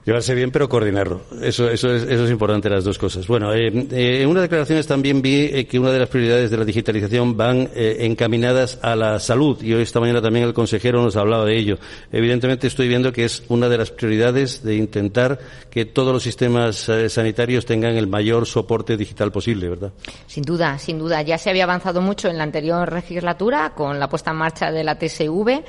Llevarse 0.04 0.34
bien, 0.34 0.50
pero 0.50 0.68
coordinarlo. 0.68 1.22
Eso, 1.40 1.70
eso, 1.70 1.90
es, 1.94 2.02
eso 2.02 2.24
es 2.26 2.30
importante, 2.30 2.68
las 2.68 2.84
dos 2.84 2.98
cosas. 2.98 3.26
Bueno, 3.26 3.54
eh, 3.54 3.68
eh, 3.68 4.20
en 4.20 4.28
unas 4.28 4.42
declaraciones 4.42 4.86
también 4.86 5.22
vi 5.22 5.48
eh, 5.50 5.66
que 5.66 5.78
una 5.78 5.90
de 5.92 5.98
las 5.98 6.10
prioridades 6.10 6.50
de 6.50 6.58
la 6.58 6.64
digitalización 6.66 7.38
van 7.38 7.70
encaminadas 7.74 8.78
a 8.82 8.96
la 8.96 9.18
salud. 9.18 9.62
Y 9.62 9.72
hoy 9.72 9.82
esta 9.82 10.00
mañana 10.00 10.20
también 10.20 10.44
el 10.44 10.52
consejero 10.52 11.02
nos 11.02 11.16
hablaba 11.16 11.46
de 11.46 11.56
ello. 11.56 11.78
Evidentemente 12.12 12.66
estoy 12.66 12.86
viendo 12.86 13.12
que 13.12 13.24
es 13.24 13.44
una 13.48 13.70
de 13.70 13.78
las 13.78 13.90
prioridades 13.90 14.62
de 14.62 14.76
intentar 14.76 15.38
que 15.70 15.86
todos 15.86 16.12
los 16.12 16.22
sistemas 16.22 16.90
sanitarios 17.08 17.64
tengan 17.64 17.96
el 17.96 18.06
mayor 18.06 18.44
soporte 18.44 18.98
digital 18.98 19.32
posible, 19.32 19.70
¿verdad? 19.70 19.92
Sin 20.26 20.44
duda, 20.44 20.78
sin 20.78 20.98
duda. 20.98 21.22
Ya 21.22 21.38
se 21.38 21.48
había 21.48 21.64
avanzado 21.64 22.02
mucho 22.02 22.28
en 22.28 22.36
la 22.36 22.44
anterior 22.44 22.92
legislatura 22.92 23.72
con 23.74 23.98
la 23.98 24.10
puesta 24.10 24.32
en 24.32 24.36
marcha 24.36 24.70
de 24.70 24.84
la 24.84 24.98
TSV 24.98 25.64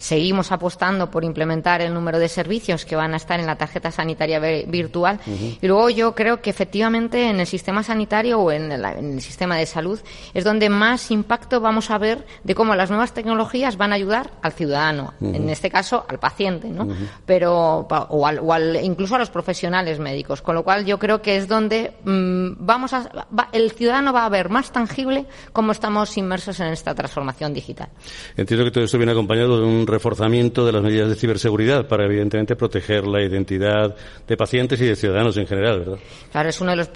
Seguimos 0.00 0.50
apostando 0.50 1.10
por 1.10 1.24
implementar 1.24 1.82
el 1.82 1.92
número 1.92 2.18
de 2.18 2.30
servicios 2.30 2.86
que 2.86 2.96
van 2.96 3.12
a 3.12 3.18
estar 3.18 3.38
en 3.38 3.44
la 3.44 3.56
tarjeta 3.56 3.90
sanitaria 3.90 4.40
virtual. 4.66 5.20
Y 5.60 5.66
luego 5.66 5.90
yo 5.90 6.14
creo 6.14 6.40
que 6.40 6.48
efectivamente 6.48 7.28
en 7.28 7.38
el 7.38 7.46
sistema 7.46 7.82
sanitario 7.82 8.40
o 8.40 8.50
en, 8.50 8.72
el 8.72 9.20
sistema 9.20 9.58
de 9.58 9.66
salud 9.66 10.00
es 10.32 10.42
donde 10.42 10.70
más 10.70 11.10
impacto 11.10 11.60
vamos 11.60 11.90
a 11.90 11.98
ver 11.98 12.24
de 12.44 12.54
cómo 12.54 12.74
las 12.74 12.88
nuevas 12.88 13.12
tecnologías 13.12 13.76
van 13.76 13.92
a 13.92 13.96
ayudar 13.96 14.30
al 14.40 14.52
ciudadano, 14.52 15.12
en 15.20 15.50
este 15.50 15.70
caso 15.70 16.06
al 16.08 16.18
paciente, 16.18 16.68
¿no? 16.68 16.88
Pero, 17.26 17.86
o, 17.90 18.26
al, 18.26 18.76
incluso 18.82 19.16
a 19.16 19.18
los 19.18 19.28
profesionales 19.28 19.98
médicos. 19.98 20.40
Con 20.40 20.54
lo 20.54 20.64
cual 20.64 20.86
yo 20.86 20.98
creo 20.98 21.20
que 21.20 21.36
es 21.36 21.46
donde 21.46 21.92
mm, 22.04 22.52
vamos 22.58 22.94
a, 22.94 23.26
el 23.52 23.70
ciudadano 23.72 24.14
va 24.14 24.24
a 24.24 24.30
ver 24.30 24.48
más 24.48 24.72
tangible 24.72 25.26
cómo 25.52 25.72
estamos 25.72 26.16
inmersos 26.16 26.58
en 26.60 26.68
esta 26.68 26.94
transformación 26.94 27.52
digital. 27.52 27.90
Entiendo 28.34 28.64
que 28.64 28.70
todo 28.70 28.84
esto 28.84 28.96
viene 28.96 29.12
acompañado 29.12 29.60
de 29.60 29.66
un 29.66 29.89
reforzamiento 29.90 30.64
de 30.64 30.72
las 30.72 30.82
medidas 30.82 31.08
de 31.08 31.14
ciberseguridad 31.14 31.86
para, 31.86 32.04
evidentemente, 32.04 32.56
proteger 32.56 33.06
la 33.06 33.22
identidad 33.22 33.94
de 34.26 34.36
pacientes 34.36 34.80
y 34.80 34.86
de 34.86 34.96
ciudadanos 34.96 35.36
en 35.36 35.46
general, 35.46 35.80
¿verdad? 35.80 35.98
Claro, 36.32 36.48
es 36.48 36.60
uno 36.60 36.70
de 36.70 36.76
los 36.76 36.88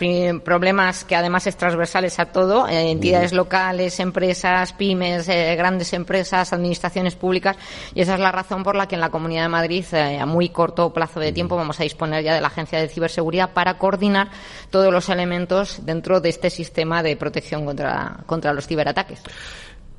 problemas 0.43 1.05
que 1.05 1.17
además 1.17 1.47
es 1.47 1.57
transversales 1.57 2.19
a 2.19 2.27
todo, 2.27 2.69
eh, 2.69 2.91
entidades 2.91 3.33
locales, 3.33 3.99
empresas, 4.01 4.73
pymes, 4.73 5.29
eh, 5.29 5.55
grandes 5.57 5.93
empresas, 5.93 6.53
administraciones 6.53 7.15
públicas, 7.15 7.57
y 7.95 8.01
esa 8.01 8.15
es 8.15 8.21
la 8.21 8.33
razón 8.33 8.63
por 8.63 8.77
la 8.77 8.87
que 8.87 8.95
en 8.95 9.01
la 9.01 9.11
Comunidad 9.11 9.43
de 9.43 9.49
Madrid, 9.49 9.85
eh, 9.93 10.19
a 10.19 10.27
muy 10.27 10.49
corto 10.49 10.93
plazo 10.93 11.21
de 11.21 11.33
tiempo, 11.33 11.57
vamos 11.57 11.81
a 11.81 11.83
disponer 11.83 12.23
ya 12.25 12.35
de 12.35 12.41
la 12.41 12.49
Agencia 12.49 12.79
de 12.79 12.89
Ciberseguridad 12.89 13.53
para 13.53 13.79
coordinar 13.79 14.29
todos 14.71 14.93
los 14.93 15.09
elementos 15.09 15.85
dentro 15.85 16.21
de 16.21 16.29
este 16.29 16.51
sistema 16.51 17.03
de 17.03 17.17
protección 17.17 17.65
contra, 17.65 18.19
contra 18.27 18.53
los 18.53 18.67
ciberataques. 18.67 19.23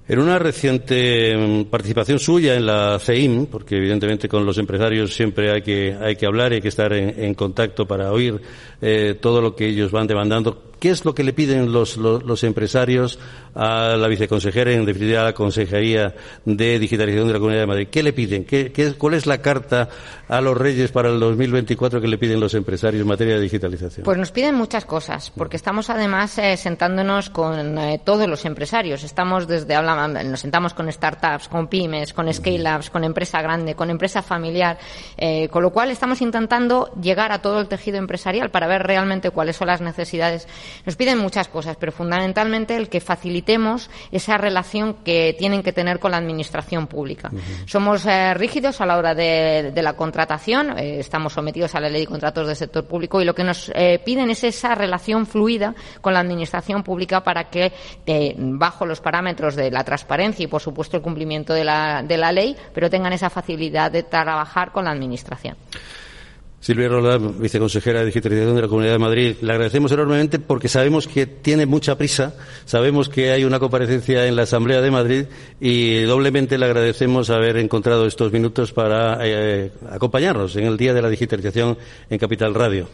En 0.07 0.19
una 0.19 0.37
reciente 0.37 1.35
mm, 1.35 1.63
participación 1.65 2.19
suya 2.19 2.55
en 2.55 2.67
la 2.67 2.99
CEIM, 2.99 3.47
porque 3.47 3.77
evidentemente 3.77 4.29
con 4.29 4.45
los 4.45 4.57
empresarios 4.59 5.15
siempre 5.15 5.51
hay 5.51 5.63
que, 5.63 5.95
hay 5.99 6.15
que 6.15 6.27
hablar 6.27 6.51
y 6.51 6.55
hay 6.55 6.61
que 6.61 6.67
estar 6.67 6.93
en, 6.93 7.33
contacto 7.33 7.87
para 7.87 8.11
oír 8.11 8.39
eh, 8.81 9.17
todo 9.19 9.41
lo 9.41 9.55
que 9.55 9.67
ellos 9.67 9.91
van 9.91 10.05
demandando, 10.05 10.61
¿Qué 10.79 10.89
es 10.89 11.05
lo 11.05 11.15
que 11.15 11.23
le 11.23 11.33
piden 11.33 11.71
los, 11.71 11.97
los, 11.97 12.43
empresarios 12.43 13.19
a 13.55 13.95
la 13.97 14.07
viceconsejera, 14.07 14.71
en 14.71 14.85
definitiva 14.85 15.21
a 15.21 15.25
la 15.25 15.33
Consejería 15.33 16.13
de 16.43 16.79
Digitalización 16.79 17.27
de 17.27 17.33
la 17.33 17.39
Comunidad 17.39 17.61
de 17.61 17.67
Madrid? 17.67 17.87
¿Qué 17.89 18.03
le 18.03 18.13
piden? 18.13 18.45
¿Qué, 18.45 18.95
cuál 18.97 19.13
es 19.13 19.25
la 19.25 19.39
carta 19.41 19.89
a 20.27 20.41
los 20.41 20.57
Reyes 20.57 20.91
para 20.91 21.09
el 21.09 21.19
2024 21.19 22.01
que 22.01 22.07
le 22.07 22.17
piden 22.17 22.39
los 22.39 22.53
empresarios 22.53 23.01
en 23.01 23.07
materia 23.07 23.35
de 23.35 23.41
digitalización? 23.41 24.03
Pues 24.03 24.17
nos 24.17 24.31
piden 24.31 24.55
muchas 24.55 24.85
cosas, 24.85 25.31
porque 25.35 25.55
estamos 25.55 25.89
además 25.89 26.37
eh, 26.37 26.57
sentándonos 26.57 27.29
con 27.29 27.77
eh, 27.77 28.01
todos 28.03 28.27
los 28.27 28.45
empresarios. 28.45 29.03
Estamos 29.03 29.47
desde, 29.47 29.75
nos 29.81 30.39
sentamos 30.39 30.73
con 30.73 30.91
startups, 30.91 31.47
con 31.47 31.67
pymes, 31.67 32.13
con 32.13 32.31
scale-ups, 32.33 32.89
con 32.89 33.03
empresa 33.03 33.41
grande, 33.41 33.75
con 33.75 33.89
empresa 33.89 34.21
familiar, 34.21 34.77
eh, 35.17 35.47
con 35.49 35.63
lo 35.63 35.71
cual 35.71 35.91
estamos 35.91 36.21
intentando 36.21 36.91
llegar 37.01 37.31
a 37.31 37.41
todo 37.41 37.59
el 37.59 37.67
tejido 37.67 37.97
empresarial 37.97 38.51
para 38.51 38.67
ver 38.67 38.83
realmente 38.83 39.31
cuáles 39.31 39.55
son 39.55 39.67
las 39.67 39.81
necesidades 39.81 40.47
Nos 40.85 40.95
piden 40.95 41.17
muchas 41.17 41.47
cosas, 41.47 41.77
pero 41.77 41.91
fundamentalmente 41.91 42.75
el 42.75 42.89
que 42.89 42.99
facilitemos 42.99 43.89
esa 44.11 44.37
relación 44.37 44.95
que 45.03 45.35
tienen 45.37 45.63
que 45.63 45.73
tener 45.73 45.99
con 45.99 46.11
la 46.11 46.17
administración 46.17 46.87
pública. 46.87 47.31
Somos 47.65 48.05
eh, 48.05 48.33
rígidos 48.33 48.81
a 48.81 48.85
la 48.85 48.97
hora 48.97 49.13
de, 49.13 49.71
la 49.75 49.93
contratación, 49.93 50.77
eh, 50.77 50.99
estamos 50.99 51.33
sometidos 51.33 51.75
a 51.75 51.79
la 51.79 51.89
ley 51.89 52.01
de 52.01 52.07
contratos 52.07 52.47
del 52.47 52.55
sector 52.55 52.85
público 52.85 53.21
y 53.21 53.25
lo 53.25 53.35
que 53.35 53.43
nos 53.43 53.71
eh, 53.75 54.01
piden 54.03 54.29
es 54.29 54.43
esa 54.43 54.75
relación 54.75 55.25
fluida 55.25 55.75
con 56.01 56.13
la 56.13 56.19
administración 56.19 56.83
pública 56.83 57.23
para 57.23 57.49
que, 57.49 57.71
bajo 58.37 58.85
los 58.85 59.01
parámetros 59.01 59.55
de 59.55 59.71
la 59.71 59.83
transparencia 59.83 60.43
y, 60.43 60.47
por 60.47 60.61
supuesto, 60.61 60.97
el 60.97 61.03
cumplimiento 61.03 61.53
de 61.53 61.63
la, 61.63 62.03
de 62.03 62.17
la 62.17 62.31
ley, 62.31 62.55
pero 62.73 62.89
tengan 62.89 63.13
esa 63.13 63.29
facilidad 63.29 63.91
de 63.91 64.03
trabajar 64.03 64.71
con 64.71 64.85
la 64.85 64.91
administración. 64.91 65.57
Silvia 66.65 66.87
Rola, 66.87 67.19
viceconsejera 67.19 67.99
de 67.99 68.07
Digitalización 68.07 68.55
de 68.55 68.63
la 68.63 68.67
Comunidad 68.67 68.93
de 68.93 68.97
Madrid, 68.97 69.35
le 69.39 69.51
agradecemos 69.51 69.91
enormemente 69.91 70.39
porque 70.39 70.67
sabemos 70.67 71.07
que 71.07 71.27
tiene 71.27 71.67
mucha 71.67 71.95
prisa, 71.95 72.33
sabemos 72.65 73.07
que 73.07 73.29
hay 73.29 73.43
una 73.43 73.59
comparecencia 73.59 74.25
en 74.25 74.35
la 74.35 74.41
Asamblea 74.41 74.81
de 74.81 74.89
Madrid 74.89 75.25
y 75.59 76.01
doblemente 76.01 76.57
le 76.57 76.65
agradecemos 76.65 77.29
haber 77.29 77.57
encontrado 77.57 78.07
estos 78.07 78.31
minutos 78.31 78.73
para 78.73 79.19
eh, 79.21 79.73
acompañarnos 79.91 80.55
en 80.55 80.65
el 80.65 80.75
Día 80.75 80.95
de 80.95 81.03
la 81.03 81.09
Digitalización 81.11 81.77
en 82.09 82.17
Capital 82.17 82.55
Radio. 82.55 82.87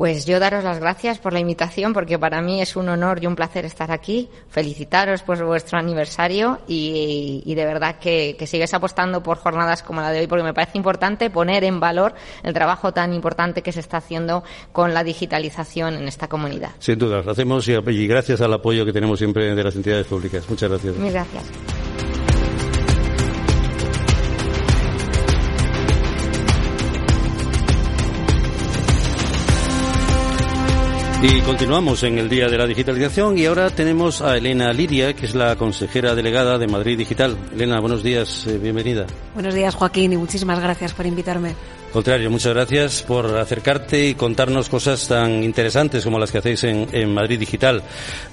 Pues 0.00 0.24
yo 0.24 0.40
daros 0.40 0.64
las 0.64 0.80
gracias 0.80 1.18
por 1.18 1.34
la 1.34 1.40
invitación, 1.40 1.92
porque 1.92 2.18
para 2.18 2.40
mí 2.40 2.62
es 2.62 2.74
un 2.74 2.88
honor 2.88 3.22
y 3.22 3.26
un 3.26 3.36
placer 3.36 3.66
estar 3.66 3.92
aquí. 3.92 4.30
Felicitaros 4.48 5.20
por 5.20 5.44
vuestro 5.44 5.76
aniversario 5.76 6.58
y, 6.66 7.42
de 7.44 7.64
verdad 7.66 7.98
que, 7.98 8.34
que 8.38 8.46
sigues 8.46 8.72
apostando 8.72 9.22
por 9.22 9.36
jornadas 9.36 9.82
como 9.82 10.00
la 10.00 10.10
de 10.10 10.20
hoy, 10.20 10.26
porque 10.26 10.42
me 10.42 10.54
parece 10.54 10.78
importante 10.78 11.28
poner 11.28 11.64
en 11.64 11.80
valor 11.80 12.14
el 12.42 12.54
trabajo 12.54 12.94
tan 12.94 13.12
importante 13.12 13.60
que 13.60 13.72
se 13.72 13.80
está 13.80 13.98
haciendo 13.98 14.42
con 14.72 14.94
la 14.94 15.04
digitalización 15.04 15.92
en 15.96 16.08
esta 16.08 16.28
comunidad. 16.28 16.70
Sin 16.78 16.98
duda, 16.98 17.20
lo 17.20 17.32
hacemos 17.32 17.68
y, 17.68 17.72
y 17.72 18.06
gracias 18.06 18.40
al 18.40 18.54
apoyo 18.54 18.86
que 18.86 18.94
tenemos 18.94 19.18
siempre 19.18 19.54
de 19.54 19.62
las 19.62 19.76
entidades 19.76 20.06
públicas. 20.06 20.48
Muchas 20.48 20.70
gracias. 20.70 20.96
Muchas 20.96 21.12
gracias. 21.12 22.09
Y 31.22 31.42
continuamos 31.42 32.02
en 32.02 32.16
el 32.16 32.30
Día 32.30 32.48
de 32.48 32.56
la 32.56 32.66
Digitalización 32.66 33.36
y 33.36 33.44
ahora 33.44 33.68
tenemos 33.68 34.22
a 34.22 34.38
Elena 34.38 34.72
Liria, 34.72 35.12
que 35.12 35.26
es 35.26 35.34
la 35.34 35.54
consejera 35.54 36.14
delegada 36.14 36.56
de 36.56 36.66
Madrid 36.66 36.96
Digital. 36.96 37.36
Elena, 37.52 37.78
buenos 37.78 38.02
días, 38.02 38.46
eh, 38.46 38.56
bienvenida. 38.56 39.06
Buenos 39.34 39.52
días, 39.52 39.74
Joaquín, 39.74 40.14
y 40.14 40.16
muchísimas 40.16 40.58
gracias 40.60 40.94
por 40.94 41.04
invitarme. 41.04 41.54
Contrario, 41.92 42.30
muchas 42.30 42.54
gracias 42.54 43.02
por 43.02 43.36
acercarte 43.36 44.08
y 44.08 44.14
contarnos 44.14 44.70
cosas 44.70 45.06
tan 45.08 45.44
interesantes 45.44 46.04
como 46.04 46.18
las 46.18 46.32
que 46.32 46.38
hacéis 46.38 46.64
en, 46.64 47.12
Madrid 47.12 47.38
Digital. 47.38 47.82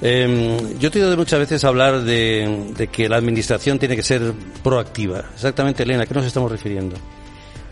Em, 0.02 0.80
yo 0.80 0.90
te 0.90 1.00
he 1.00 1.04
oído 1.04 1.18
muchas 1.18 1.40
veces 1.40 1.66
hablar 1.66 2.04
de, 2.04 2.72
de 2.78 2.88
que 2.88 3.10
la 3.10 3.18
administración 3.18 3.80
tiene 3.80 3.98
que 3.98 4.04
ser 4.04 4.32
proactiva. 4.64 5.26
Exactamente, 5.34 5.84
Elena, 5.84 6.04
¿a 6.04 6.06
qué 6.06 6.14
nos 6.14 6.26
estamos 6.26 6.50
refiriendo? 6.50 6.96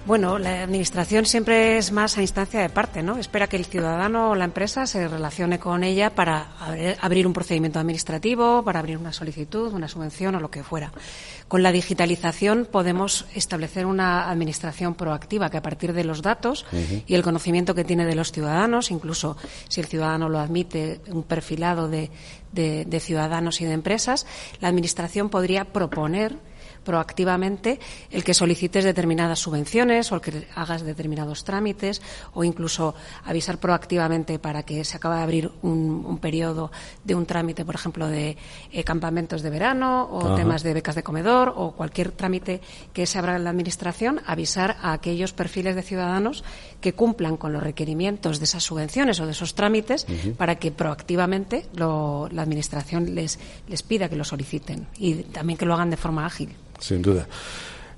Bueno, 0.06 0.38
la 0.38 0.62
administración 0.62 1.26
siempre 1.26 1.80
es 1.80 1.92
más 1.92 2.16
a 2.20 2.22
instancia 2.22 2.62
de 2.62 2.70
parte, 2.70 3.02
¿no? 3.02 3.18
Espera 3.18 3.48
que 3.48 3.58
el 3.58 3.66
ciudadano 3.66 4.30
o 4.30 4.36
la 4.36 4.46
empresa 4.46 4.86
se 4.86 5.08
relacione 5.08 5.58
con 5.58 5.84
ella 5.84 6.14
para 6.14 6.50
abrir 7.02 7.26
un 7.26 7.34
procedimiento 7.34 7.80
administrativo, 7.80 8.64
para 8.64 8.80
abrir 8.80 9.00
una 9.00 9.12
solicitud, 9.12 9.74
una 9.74 9.88
subvención 9.88 10.36
o 10.36 10.40
lo 10.40 10.52
que 10.52 10.62
fuera. 10.62 10.92
Con 11.48 11.64
la 11.64 11.72
digitalización 11.72 12.68
podemos 12.72 13.26
establecer 13.34 13.88
una 13.88 14.30
administración 14.30 14.94
proactiva 14.94 15.50
que 15.50 15.58
a 15.58 15.64
partir 15.64 15.92
de 15.92 16.04
los 16.04 16.22
datos 16.22 16.68
y 17.08 17.16
el 17.16 17.24
conocimiento 17.24 17.74
que 17.74 17.84
tiene 17.84 18.06
de 18.06 18.14
los 18.14 18.32
ciudadanos, 18.32 18.92
incluso 18.92 19.38
si 19.70 19.82
el 19.82 19.88
ciudadano 19.88 20.30
lo 20.30 20.38
admite, 20.38 21.02
un 21.08 21.24
perfilado 21.24 21.90
de 21.90 22.12
ciudadanos 23.00 23.60
y 23.60 23.66
de 23.66 23.74
empresas, 23.74 24.28
la 24.62 24.68
administración 24.68 25.32
podría 25.32 25.66
proponer 25.66 26.38
proactivamente 26.86 27.80
el 28.12 28.24
que 28.24 28.34
solicites 28.34 28.86
determinadas 28.86 29.40
subvenciones 29.40 30.12
o 30.12 30.16
el 30.16 30.22
que 30.22 30.48
hagas 30.56 30.84
determinados 30.84 31.44
trámites 31.44 32.02
o 32.34 32.46
incluso 32.46 32.96
avisar 33.26 33.58
proactivamente 33.58 34.40
para 34.40 34.64
que 34.64 34.86
se 34.86 34.96
acabe 34.96 35.18
de 35.18 35.24
abrir 35.24 35.52
un, 35.64 36.18
periodo 36.22 36.72
de 37.04 37.16
un 37.16 37.26
trámite, 37.26 37.66
por 37.66 37.76
ejemplo, 37.76 38.08
de 38.08 38.38
eh, 38.72 38.84
campamentos 38.84 39.42
de 39.42 39.50
verano 39.50 40.08
o 40.10 40.36
temas 40.36 40.64
de 40.64 40.74
becas 40.74 40.96
de 40.96 41.04
comedor 41.04 41.52
o 41.58 41.72
cualquier 41.72 42.12
trámite 42.12 42.62
que 42.94 43.06
se 43.06 43.20
abra 43.20 43.36
en 43.36 43.44
la 43.44 43.50
Administración, 43.50 44.22
avisar 44.26 44.78
a 44.82 44.94
aquellos 44.94 45.34
perfiles 45.34 45.76
de 45.76 45.82
ciudadanos 45.82 46.44
que 46.80 46.94
cumplan 46.94 47.36
con 47.36 47.52
los 47.52 47.64
requerimientos 47.64 48.40
de 48.40 48.46
esas 48.46 48.64
subvenciones 48.64 49.20
o 49.20 49.26
de 49.26 49.32
esos 49.32 49.56
trámites 49.56 50.06
para 50.38 50.56
que 50.56 50.72
proactivamente 50.72 51.66
la 51.74 52.42
Administración 52.42 53.16
les, 53.16 53.40
les 53.68 53.84
pida 53.84 54.08
que 54.08 54.16
lo 54.16 54.24
soliciten 54.24 54.88
y 54.98 55.16
también 55.24 55.58
que 55.58 55.66
lo 55.66 55.74
hagan 55.74 55.90
de 55.90 55.98
forma 55.98 56.26
ágil 56.26 56.56
sin 56.80 57.02
duda. 57.02 57.28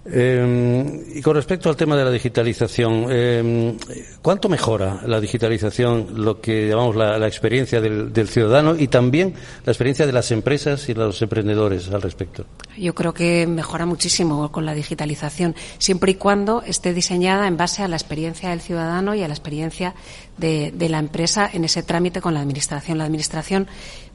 Eh, 0.10 1.06
y 1.16 1.22
con 1.22 1.36
respecto 1.36 1.70
al 1.70 1.76
tema 1.76 1.98
de 1.98 2.06
la 2.06 2.12
digitalización, 2.12 3.08
eh, 3.10 3.78
¿cuánto 4.22 4.48
mejora 4.48 5.02
la 5.06 5.20
digitalización 5.20 6.24
lo 6.24 6.40
que 6.40 6.70
llamamos 6.70 6.96
la, 6.96 7.28
experiencia 7.28 7.82
del, 7.82 8.28
ciudadano 8.30 8.76
y 8.78 8.88
también 8.88 9.34
la 9.66 9.72
experiencia 9.72 10.06
de 10.06 10.14
las 10.14 10.32
empresas 10.32 10.88
y 10.88 10.94
los 10.94 11.22
emprendedores 11.22 11.90
al 11.90 12.02
respecto? 12.02 12.46
Yo 12.78 12.96
creo 12.96 13.14
que 13.14 13.48
mejora 13.48 13.86
muchísimo 13.86 14.50
con 14.52 14.66
la 14.66 14.74
digitalización, 14.74 15.56
siempre 15.78 16.14
y 16.14 16.16
cuando 16.16 16.62
esté 16.62 16.94
diseñada 16.94 17.48
en 17.48 17.58
base 17.58 17.84
a 17.84 17.90
la 17.90 17.98
experiencia 17.98 18.52
del 18.52 18.62
ciudadano 18.62 19.14
y 19.14 19.24
a 19.24 19.28
la 19.28 19.34
experiencia 19.34 19.94
de, 20.38 20.72
la 20.88 21.00
empresa 21.00 21.50
en 21.52 21.66
ese 21.66 21.84
trámite 21.84 22.22
con 22.22 22.34
la 22.34 22.40
Administración. 22.40 22.98
La 22.98 23.06
Administración 23.06 23.68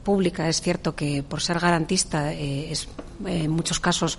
pública 0.03 0.49
es 0.49 0.61
cierto 0.61 0.95
que, 0.95 1.21
por 1.21 1.41
ser 1.41 1.59
garantista, 1.59 2.33
eh, 2.33 2.71
es 2.71 2.87
en 3.25 3.51
muchos 3.51 3.79
casos 3.79 4.17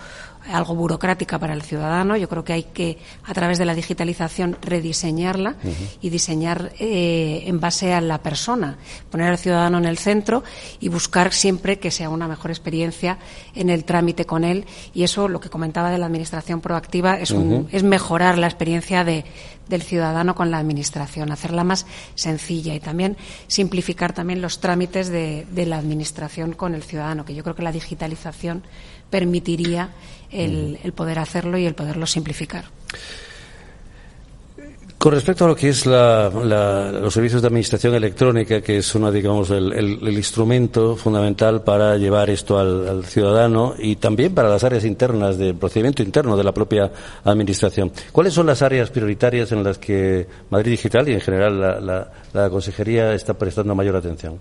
algo 0.53 0.75
burocrática 0.75 1.39
para 1.39 1.55
el 1.55 1.63
ciudadano. 1.63 2.17
Yo 2.17 2.29
creo 2.29 2.45
que 2.45 2.53
hay 2.53 2.63
que, 2.65 2.99
a 3.25 3.35
través 3.35 3.59
de 3.59 3.65
la 3.65 3.75
digitalización, 3.75 4.57
rediseñarla 4.61 5.57
y 6.01 6.11
diseñar 6.11 6.73
eh, 6.79 7.45
en 7.47 7.61
base 7.61 7.93
a 7.93 8.01
la 8.01 8.19
persona, 8.19 8.77
poner 9.11 9.29
al 9.29 9.39
ciudadano 9.39 9.79
en 9.79 9.85
el 9.87 9.99
centro 9.99 10.45
y 10.81 10.89
buscar 10.89 11.33
siempre 11.33 11.79
que 11.79 11.91
sea 11.91 12.09
una 12.09 12.29
mejor 12.29 12.51
experiencia 12.51 13.19
en 13.55 13.71
el 13.71 13.85
trámite 13.85 14.25
con 14.25 14.45
él. 14.45 14.67
Y 14.93 15.05
eso, 15.05 15.29
lo 15.29 15.41
que 15.41 15.51
comentaba 15.51 15.91
de 15.91 15.99
la 15.99 16.07
administración 16.07 16.61
proactiva, 16.61 17.19
es, 17.19 17.35
es 17.71 17.83
mejorar 17.83 18.39
la 18.39 18.47
experiencia 18.47 19.05
de, 19.05 19.25
del 19.69 19.83
ciudadano 19.83 20.35
con 20.35 20.51
la 20.51 20.59
administración, 20.59 21.33
hacerla 21.33 21.65
más 21.65 21.87
sencilla 22.15 22.75
y 22.75 22.81
también 22.81 23.17
simplificar 23.47 24.13
también 24.13 24.43
los 24.43 24.61
trámites 24.61 25.09
de, 25.09 25.47
de 25.51 25.67
la 25.67 25.79
administración 25.79 26.53
con 26.53 26.75
el 26.75 26.83
ciudadano, 26.83 27.25
que 27.25 27.35
yo 27.35 27.43
creo 27.43 27.55
que 27.55 27.63
la 27.63 27.73
digitalización 27.73 28.63
permitiría 29.11 29.91
el, 30.31 30.93
poder 30.95 31.19
hacerlo 31.19 31.59
y 31.59 31.67
el 31.67 31.75
poderlo 31.75 32.07
simplificar. 32.07 32.65
Con 35.05 35.13
respecto 35.13 35.45
a 35.45 35.49
lo 35.49 35.55
que 35.55 35.69
es 35.69 35.85
los 35.85 37.13
servicios 37.13 37.43
de 37.43 37.49
administración 37.49 37.95
electrónica, 37.95 38.63
que 38.63 38.79
es 38.79 38.95
uno, 38.95 39.13
digamos, 39.13 39.51
el, 39.51 40.01
instrumento 40.09 40.97
fundamental 40.97 41.63
para 41.63 41.99
llevar 41.99 42.31
esto 42.31 42.59
al, 42.59 43.05
ciudadano 43.05 43.75
y 43.77 43.97
también 43.97 44.35
para 44.35 44.49
las 44.49 44.65
áreas 44.65 44.83
internas 44.87 45.37
del 45.37 45.57
procedimiento 45.57 46.03
interno 46.03 46.39
de 46.39 46.45
la 46.45 46.53
propia 46.53 46.91
administración. 47.23 47.93
¿Cuáles 48.13 48.33
son 48.33 48.47
las 48.47 48.63
áreas 48.63 48.89
prioritarias 48.89 49.53
en 49.53 49.63
las 49.63 49.77
que 49.77 50.27
Madrid 50.49 50.71
Digital 50.71 51.07
y 51.07 51.13
en 51.13 51.21
general 51.21 52.11
la 52.33 52.49
Consejería 52.49 53.13
está 53.13 53.35
prestando 53.35 53.75
mayor 53.75 53.97
atención? 53.97 54.41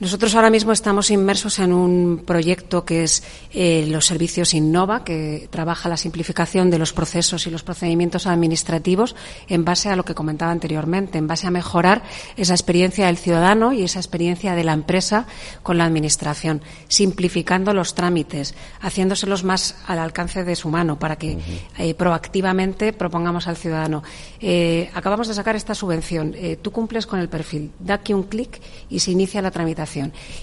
Nosotros 0.00 0.34
ahora 0.34 0.50
mismo 0.50 0.72
estamos 0.72 1.10
inmersos 1.10 1.60
en 1.60 1.72
un 1.72 2.24
proyecto 2.26 2.84
que 2.84 3.04
es 3.04 3.22
eh, 3.52 3.86
los 3.88 4.06
servicios 4.06 4.52
Innova, 4.52 5.04
que 5.04 5.48
trabaja 5.50 5.88
la 5.88 5.96
simplificación 5.96 6.70
de 6.70 6.78
los 6.78 6.92
procesos 6.92 7.46
y 7.46 7.50
los 7.50 7.62
procedimientos 7.62 8.26
administrativos 8.26 9.14
en 9.48 9.64
base 9.64 9.90
a 9.90 9.96
lo 9.96 10.04
que 10.04 10.14
comentaba 10.14 10.50
anteriormente, 10.50 11.18
en 11.18 11.28
base 11.28 11.46
a 11.46 11.52
mejorar 11.52 12.02
esa 12.36 12.54
experiencia 12.54 13.06
del 13.06 13.16
ciudadano 13.16 13.72
y 13.72 13.82
esa 13.84 14.00
experiencia 14.00 14.56
de 14.56 14.64
la 14.64 14.72
empresa 14.72 15.26
con 15.62 15.78
la 15.78 15.84
administración, 15.84 16.62
simplificando 16.88 17.72
los 17.72 17.94
trámites, 17.94 18.54
haciéndoselos 18.80 19.44
más 19.44 19.76
al 19.86 20.00
alcance 20.00 20.42
de 20.42 20.56
su 20.56 20.68
mano 20.68 20.98
para 20.98 21.16
que 21.16 21.38
eh, 21.78 21.94
proactivamente 21.94 22.92
propongamos 22.92 23.46
al 23.46 23.56
ciudadano. 23.56 24.02
Eh, 24.40 24.90
acabamos 24.94 25.28
de 25.28 25.34
sacar 25.34 25.54
esta 25.54 25.74
subvención. 25.74 26.34
tú 26.60 26.72
cumples 26.72 27.06
con 27.06 27.20
el 27.20 27.28
perfil. 27.28 27.70
Da 27.78 27.94
aquí 27.94 28.12
un 28.12 28.24
clic 28.24 28.60
y 28.90 28.98
se 28.98 29.12
inicia 29.12 29.40
la 29.42 29.52
tramitación 29.52 29.81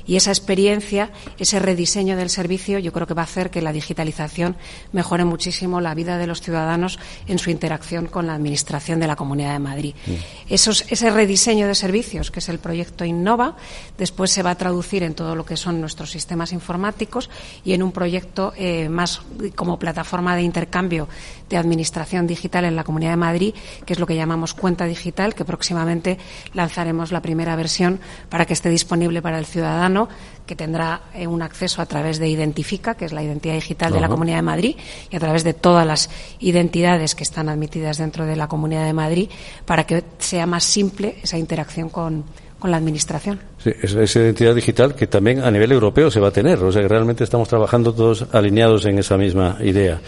Y 0.05 0.15
esa 0.15 0.31
experiencia, 0.31 1.11
ese 1.37 1.59
rediseño 1.59 2.17
del 2.17 2.29
servicio, 2.29 2.79
yo 2.79 2.91
creo 2.91 3.07
que 3.07 3.13
va 3.13 3.23
a 3.23 3.25
hacer 3.25 3.49
que 3.49 3.61
la 3.61 3.71
digitalización 3.71 4.55
mejore 4.91 5.25
muchísimo 5.25 5.81
la 5.81 5.93
vida 5.93 6.17
de 6.17 6.27
los 6.27 6.41
ciudadanos 6.41 6.99
en 7.27 7.39
su 7.39 7.49
interacción 7.49 8.07
con 8.07 8.27
la 8.27 8.35
Administración 8.35 8.99
de 8.99 9.07
la 9.07 9.15
Comunidad 9.15 9.53
de 9.53 9.59
Madrid. 9.59 9.95
Mm. 10.05 10.13
ese 10.49 11.09
rediseño 11.11 11.67
de 11.67 11.75
servicios, 11.75 12.31
que 12.31 12.39
es 12.39 12.49
el 12.49 12.59
proyecto 12.59 13.05
Innova, 13.05 13.55
después 13.97 14.31
se 14.31 14.43
va 14.43 14.51
a 14.51 14.55
traducir 14.55 15.03
en 15.03 15.13
todo 15.13 15.35
lo 15.35 15.45
que 15.45 15.57
son 15.57 15.79
nuestros 15.81 16.11
sistemas 16.11 16.51
informáticos 16.53 17.29
y 17.63 17.73
en 17.73 17.83
un 17.83 17.91
proyecto 17.91 18.53
eh, 18.55 18.89
más 18.89 19.21
como 19.55 19.79
plataforma 19.79 20.35
de 20.35 20.41
intercambio 20.41 21.07
de 21.49 21.57
administración 21.57 22.27
digital 22.27 22.65
en 22.65 22.75
la 22.75 22.83
Comunidad 22.83 23.11
de 23.11 23.17
Madrid, 23.17 23.53
que 23.85 23.93
es 23.93 23.99
lo 23.99 24.05
que 24.05 24.15
llamamos 24.15 24.53
cuenta 24.53 24.85
digital, 24.85 25.35
que 25.35 25.45
próximamente 25.45 26.17
lanzaremos 26.53 27.11
la 27.11 27.21
primera 27.21 27.55
versión 27.55 27.99
para 28.29 28.45
que 28.45 28.53
esté 28.53 28.69
disponible 28.69 29.21
para 29.21 29.28
el 29.37 29.45
ciudadano, 29.45 30.09
que 30.45 30.55
tendrá 30.55 31.01
eh, 31.13 31.27
un 31.27 31.43
acceso 31.43 31.81
a 31.81 31.85
través 31.85 32.17
de 32.17 32.27
Identifica, 32.27 32.95
que 32.95 33.05
es 33.05 33.13
la 33.13 33.21
identidad 33.21 33.53
digital 33.53 33.93
de 33.93 34.01
la 34.01 34.09
Comunidad 34.09 34.37
de 34.37 34.41
Madrid, 34.41 34.75
y 35.11 35.15
a 35.15 35.19
través 35.19 35.43
de 35.43 35.53
todas 35.53 35.85
las 35.85 36.09
identidades 36.39 37.13
que 37.13 37.23
están 37.23 37.49
admitidas 37.49 37.99
dentro 37.99 38.25
de 38.25 38.35
la 38.35 38.47
Comunidad 38.47 38.85
de 38.85 38.93
Madrid, 38.93 39.29
para 39.65 39.85
que 39.85 40.03
sea 40.17 40.47
más 40.47 40.63
simple 40.63 41.17
esa 41.21 41.37
interacción 41.37 41.89
con, 41.89 42.23
con 42.57 42.71
la 42.71 42.77
Administración. 42.77 43.39
Sí, 43.63 43.71
esa 43.81 44.19
identidad 44.19 44.55
digital 44.55 44.95
que 44.95 45.07
también 45.07 45.41
a 45.41 45.51
nivel 45.51 45.71
europeo 45.71 46.09
se 46.11 46.19
va 46.19 46.29
a 46.29 46.31
tener. 46.31 46.61
O 46.63 46.71
sea, 46.71 46.81
que 46.81 46.87
realmente 46.87 47.23
estamos 47.23 47.47
trabajando 47.47 47.93
todos 47.93 48.25
alineados 48.31 48.85
en 48.85 48.99
esa 48.99 49.17
misma 49.17 49.57
idea. 49.61 50.01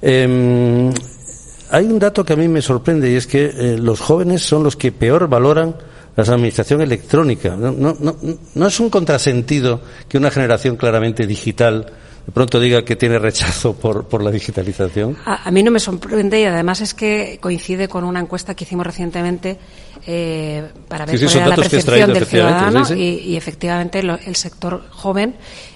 Em, 0.00 0.92
hay 1.70 1.86
un 1.86 1.98
dato 1.98 2.24
que 2.24 2.32
a 2.32 2.36
mí 2.36 2.48
me 2.48 2.62
sorprende 2.62 3.10
y 3.10 3.16
es 3.16 3.26
que 3.26 3.46
eh, 3.46 3.78
los 3.78 4.00
jóvenes 4.00 4.42
son 4.42 4.62
los 4.62 4.76
que 4.76 4.92
peor 4.92 5.28
valoran 5.28 5.74
la 6.16 6.22
administración 6.22 6.80
electrónica. 6.80 7.56
No, 7.56 7.72
no, 7.72 7.96
no, 7.98 8.16
no 8.54 8.66
es 8.66 8.80
un 8.80 8.90
contrasentido 8.90 9.80
que 10.08 10.18
una 10.18 10.30
generación 10.30 10.76
claramente 10.76 11.26
digital 11.26 11.92
de 12.26 12.32
pronto 12.32 12.60
diga 12.60 12.84
que 12.84 12.94
tiene 12.94 13.18
rechazo 13.18 13.74
por, 13.74 14.04
por 14.06 14.22
la 14.22 14.30
digitalización? 14.30 15.16
A, 15.24 15.50
mí 15.50 15.62
no 15.62 15.70
me 15.70 15.80
sorprende 15.80 16.40
y 16.40 16.44
además 16.44 16.80
es 16.80 16.94
que 16.94 17.38
coincide 17.40 17.88
con 17.88 18.04
una 18.04 18.20
encuesta 18.20 18.54
que 18.54 18.64
hicimos 18.64 18.86
recientemente 18.86 19.58
eh, 20.06 20.62
para 20.88 21.04
ver 21.04 21.18
cuál 21.20 21.36
era 21.36 21.48
la 21.48 21.56
percepción 21.56 22.12
del 22.12 22.26
ciudadano 22.26 22.94
y, 22.94 23.36
efectivamente 23.36 24.00
el 24.00 24.36
sector 24.36 24.84
joven 24.90 25.34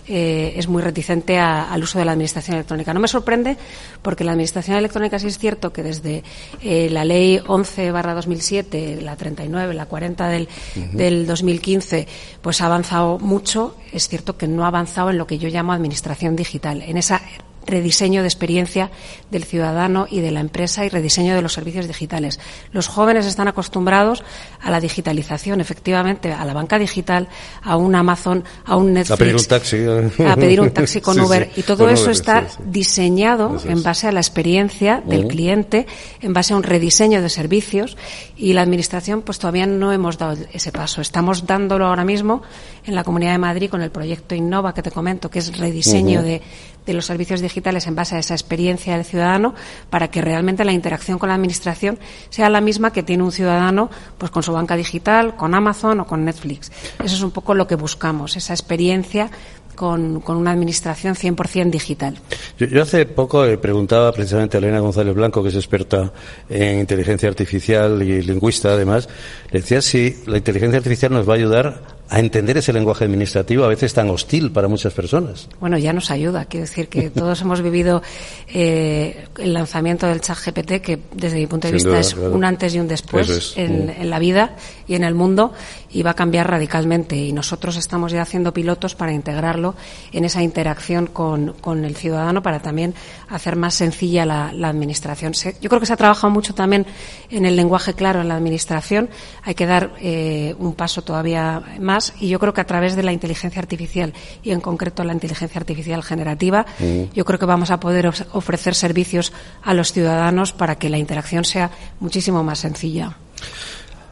eh, 0.08 0.54
es 0.56 0.68
muy 0.68 0.82
reticente 0.82 1.38
al 1.38 1.82
uso 1.82 1.98
de 1.98 2.04
la 2.04 2.12
administración 2.12 2.56
electrónica. 2.56 2.94
No 2.94 3.00
me 3.00 3.08
sorprende 3.08 3.56
porque 4.02 4.24
la 4.24 4.32
administración 4.32 4.76
electrónica 4.76 5.18
sí 5.18 5.26
es 5.26 5.38
cierto 5.38 5.72
que 5.72 5.82
desde 5.82 6.22
eh, 6.62 6.88
la 6.90 7.04
ley 7.04 7.40
11 7.46 7.90
barra 7.90 8.14
2007, 8.14 9.00
la 9.02 9.16
39, 9.16 9.74
la 9.74 9.86
40 9.86 10.28
del, 10.28 10.48
del 10.92 11.26
2015, 11.26 12.06
pues 12.40 12.60
ha 12.60 12.66
avanzado 12.66 13.18
mucho. 13.18 13.76
Es 13.92 14.08
cierto 14.08 14.36
que 14.36 14.46
no 14.46 14.64
ha 14.64 14.68
avanzado 14.68 15.10
en 15.10 15.18
lo 15.18 15.26
que 15.26 15.38
yo 15.38 15.48
llamo 15.48 15.72
administración 15.72 16.36
digital, 16.36 16.82
en 16.82 16.96
esa 16.96 17.20
rediseño 17.66 18.22
de 18.22 18.28
experiencia 18.28 18.90
del 19.30 19.44
ciudadano 19.44 20.06
y 20.10 20.20
de 20.20 20.30
la 20.30 20.40
empresa 20.40 20.84
y 20.84 20.88
rediseño 20.88 21.34
de 21.34 21.42
los 21.42 21.52
servicios 21.52 21.86
digitales. 21.86 22.38
Los 22.72 22.88
jóvenes 22.88 23.26
están 23.26 23.48
acostumbrados 23.48 24.24
a 24.60 24.70
la 24.70 24.80
digitalización, 24.80 25.60
efectivamente, 25.60 26.32
a 26.32 26.44
la 26.44 26.54
banca 26.54 26.78
digital, 26.78 27.28
a 27.62 27.76
un 27.76 27.94
Amazon, 27.94 28.44
a 28.64 28.76
un 28.76 28.92
Netflix. 28.92 29.10
A 29.10 29.16
pedir 29.16 29.36
un 29.36 29.44
taxi. 29.44 30.24
A 30.24 30.36
pedir 30.36 30.60
un 30.60 30.70
taxi 30.70 31.00
con 31.00 31.20
Uber. 31.26 31.50
Y 31.56 31.62
todo 31.62 31.88
eso 31.88 32.10
está 32.10 32.46
diseñado 32.64 33.56
en 33.64 33.82
base 33.82 34.08
a 34.08 34.12
la 34.12 34.20
experiencia 34.20 35.02
del 35.04 35.26
cliente, 35.26 35.86
en 36.20 36.32
base 36.32 36.54
a 36.54 36.56
un 36.56 36.62
rediseño 36.62 37.22
de 37.22 37.28
servicios 37.28 37.96
y 38.36 38.52
la 38.52 38.62
Administración 38.62 39.22
pues 39.22 39.38
todavía 39.38 39.66
no 39.66 39.92
hemos 39.92 40.18
dado 40.18 40.36
ese 40.52 40.72
paso. 40.72 41.00
Estamos 41.00 41.46
dándolo 41.46 41.86
ahora 41.86 42.04
mismo 42.04 42.42
en 42.84 42.94
la 42.94 43.04
Comunidad 43.04 43.32
de 43.32 43.38
Madrid 43.38 43.70
con 43.70 43.82
el 43.82 43.90
proyecto 43.90 44.34
Innova 44.34 44.74
que 44.74 44.82
te 44.82 44.90
comento, 44.90 45.30
que 45.30 45.38
es 45.38 45.56
rediseño 45.56 46.22
de 46.22 46.42
de 46.86 46.94
los 46.94 47.06
servicios 47.06 47.40
digitales 47.40 47.86
en 47.86 47.94
base 47.94 48.16
a 48.16 48.18
esa 48.18 48.34
experiencia 48.34 48.94
del 48.94 49.04
ciudadano 49.04 49.54
para 49.90 50.08
que 50.08 50.22
realmente 50.22 50.64
la 50.64 50.72
interacción 50.72 51.18
con 51.18 51.28
la 51.28 51.34
administración 51.34 51.98
sea 52.30 52.48
la 52.48 52.60
misma 52.60 52.92
que 52.92 53.02
tiene 53.02 53.22
un 53.22 53.32
ciudadano 53.32 53.90
pues 54.18 54.30
con 54.30 54.42
su 54.42 54.52
banca 54.52 54.76
digital, 54.76 55.36
con 55.36 55.54
Amazon 55.54 56.00
o 56.00 56.06
con 56.06 56.24
Netflix. 56.24 56.70
Eso 57.02 57.14
es 57.16 57.22
un 57.22 57.32
poco 57.32 57.54
lo 57.54 57.66
que 57.66 57.74
buscamos, 57.74 58.36
esa 58.36 58.54
experiencia 58.54 59.30
con, 59.76 60.22
una 60.26 60.50
administración 60.50 61.14
100% 61.14 61.70
digital. 61.70 62.18
Yo, 62.58 62.82
hace 62.82 63.06
poco 63.06 63.44
le 63.44 63.58
preguntaba 63.58 64.10
precisamente 64.10 64.56
a 64.56 64.58
Elena 64.58 64.80
González 64.80 65.14
Blanco, 65.14 65.42
que 65.42 65.50
es 65.50 65.54
experta 65.54 66.12
en 66.48 66.80
inteligencia 66.80 67.28
artificial 67.28 68.02
y 68.02 68.22
lingüista 68.22 68.70
además, 68.70 69.08
le 69.50 69.60
decía 69.60 69.80
si 69.82 70.16
la 70.26 70.38
inteligencia 70.38 70.78
artificial 70.78 71.12
nos 71.12 71.28
va 71.28 71.34
a 71.34 71.36
ayudar 71.36 71.95
a 72.08 72.20
entender 72.20 72.56
ese 72.56 72.72
lenguaje 72.72 73.04
administrativo 73.04 73.64
a 73.64 73.68
veces 73.68 73.92
tan 73.92 74.08
hostil 74.10 74.52
para 74.52 74.68
muchas 74.68 74.92
personas. 74.92 75.48
Bueno, 75.60 75.76
ya 75.76 75.92
nos 75.92 76.10
ayuda. 76.10 76.44
Quiero 76.44 76.66
decir 76.66 76.88
que 76.88 77.10
todos 77.10 77.40
hemos 77.42 77.62
vivido 77.62 78.02
eh, 78.46 79.26
el 79.38 79.52
lanzamiento 79.52 80.06
del 80.06 80.20
chat 80.20 80.38
GPT, 80.38 80.80
que 80.80 81.00
desde 81.12 81.38
mi 81.38 81.46
punto 81.46 81.66
de 81.66 81.74
vista 81.74 81.98
es 81.98 82.14
un 82.14 82.44
antes 82.44 82.74
y 82.74 82.78
un 82.78 82.86
después 82.86 83.54
en, 83.56 83.90
en, 83.90 84.10
la 84.10 84.18
vida 84.18 84.54
y 84.86 84.94
en 84.94 85.02
el 85.02 85.14
mundo 85.14 85.52
y 85.90 86.02
va 86.02 86.12
a 86.12 86.14
cambiar 86.14 86.48
radicalmente. 86.48 87.16
Y 87.16 87.32
nosotros 87.32 87.76
estamos 87.76 88.12
ya 88.12 88.22
haciendo 88.22 88.52
pilotos 88.52 88.94
para 88.94 89.12
integrarlo 89.12 89.74
en 90.12 90.24
esa 90.24 90.42
interacción 90.42 91.08
con, 91.08 91.54
con 91.54 91.84
el 91.84 91.96
ciudadano 91.96 92.42
para 92.42 92.60
también 92.60 92.94
hacer 93.28 93.56
más 93.56 93.74
sencilla 93.74 94.24
la, 94.24 94.52
la 94.52 94.68
administración. 94.68 95.32
yo 95.32 95.68
creo 95.68 95.80
que 95.80 95.86
se 95.86 95.92
ha 95.92 95.96
trabajado 95.96 96.30
mucho 96.30 96.54
también 96.54 96.86
en 97.30 97.46
el 97.46 97.56
lenguaje 97.56 97.94
claro 97.94 98.20
en 98.20 98.28
la 98.28 98.36
administración. 98.36 99.08
Hay 99.42 99.54
que 99.54 99.66
dar 99.66 99.92
eh, 100.00 100.54
un 100.58 100.74
paso 100.74 101.02
todavía 101.02 101.62
más 101.80 101.95
y 102.20 102.28
yo 102.28 102.38
creo 102.38 102.52
que 102.52 102.60
a 102.60 102.66
través 102.66 102.96
de 102.96 103.02
la 103.02 103.12
inteligencia 103.12 103.60
artificial 103.60 104.12
y 104.42 104.50
en 104.50 104.60
concreto 104.60 105.04
la 105.04 105.12
inteligencia 105.12 105.58
artificial 105.58 106.02
generativa, 106.02 106.66
mm. 106.78 107.14
yo 107.14 107.24
creo 107.24 107.38
que 107.38 107.46
vamos 107.46 107.70
a 107.70 107.80
poder 107.80 108.06
ofrecer 108.32 108.74
servicios 108.74 109.32
a 109.62 109.74
los 109.74 109.92
ciudadanos 109.92 110.52
para 110.52 110.76
que 110.76 110.90
la 110.90 110.98
interacción 110.98 111.44
sea 111.44 111.70
muchísimo 112.00 112.42
más 112.42 112.58
sencilla. 112.60 113.16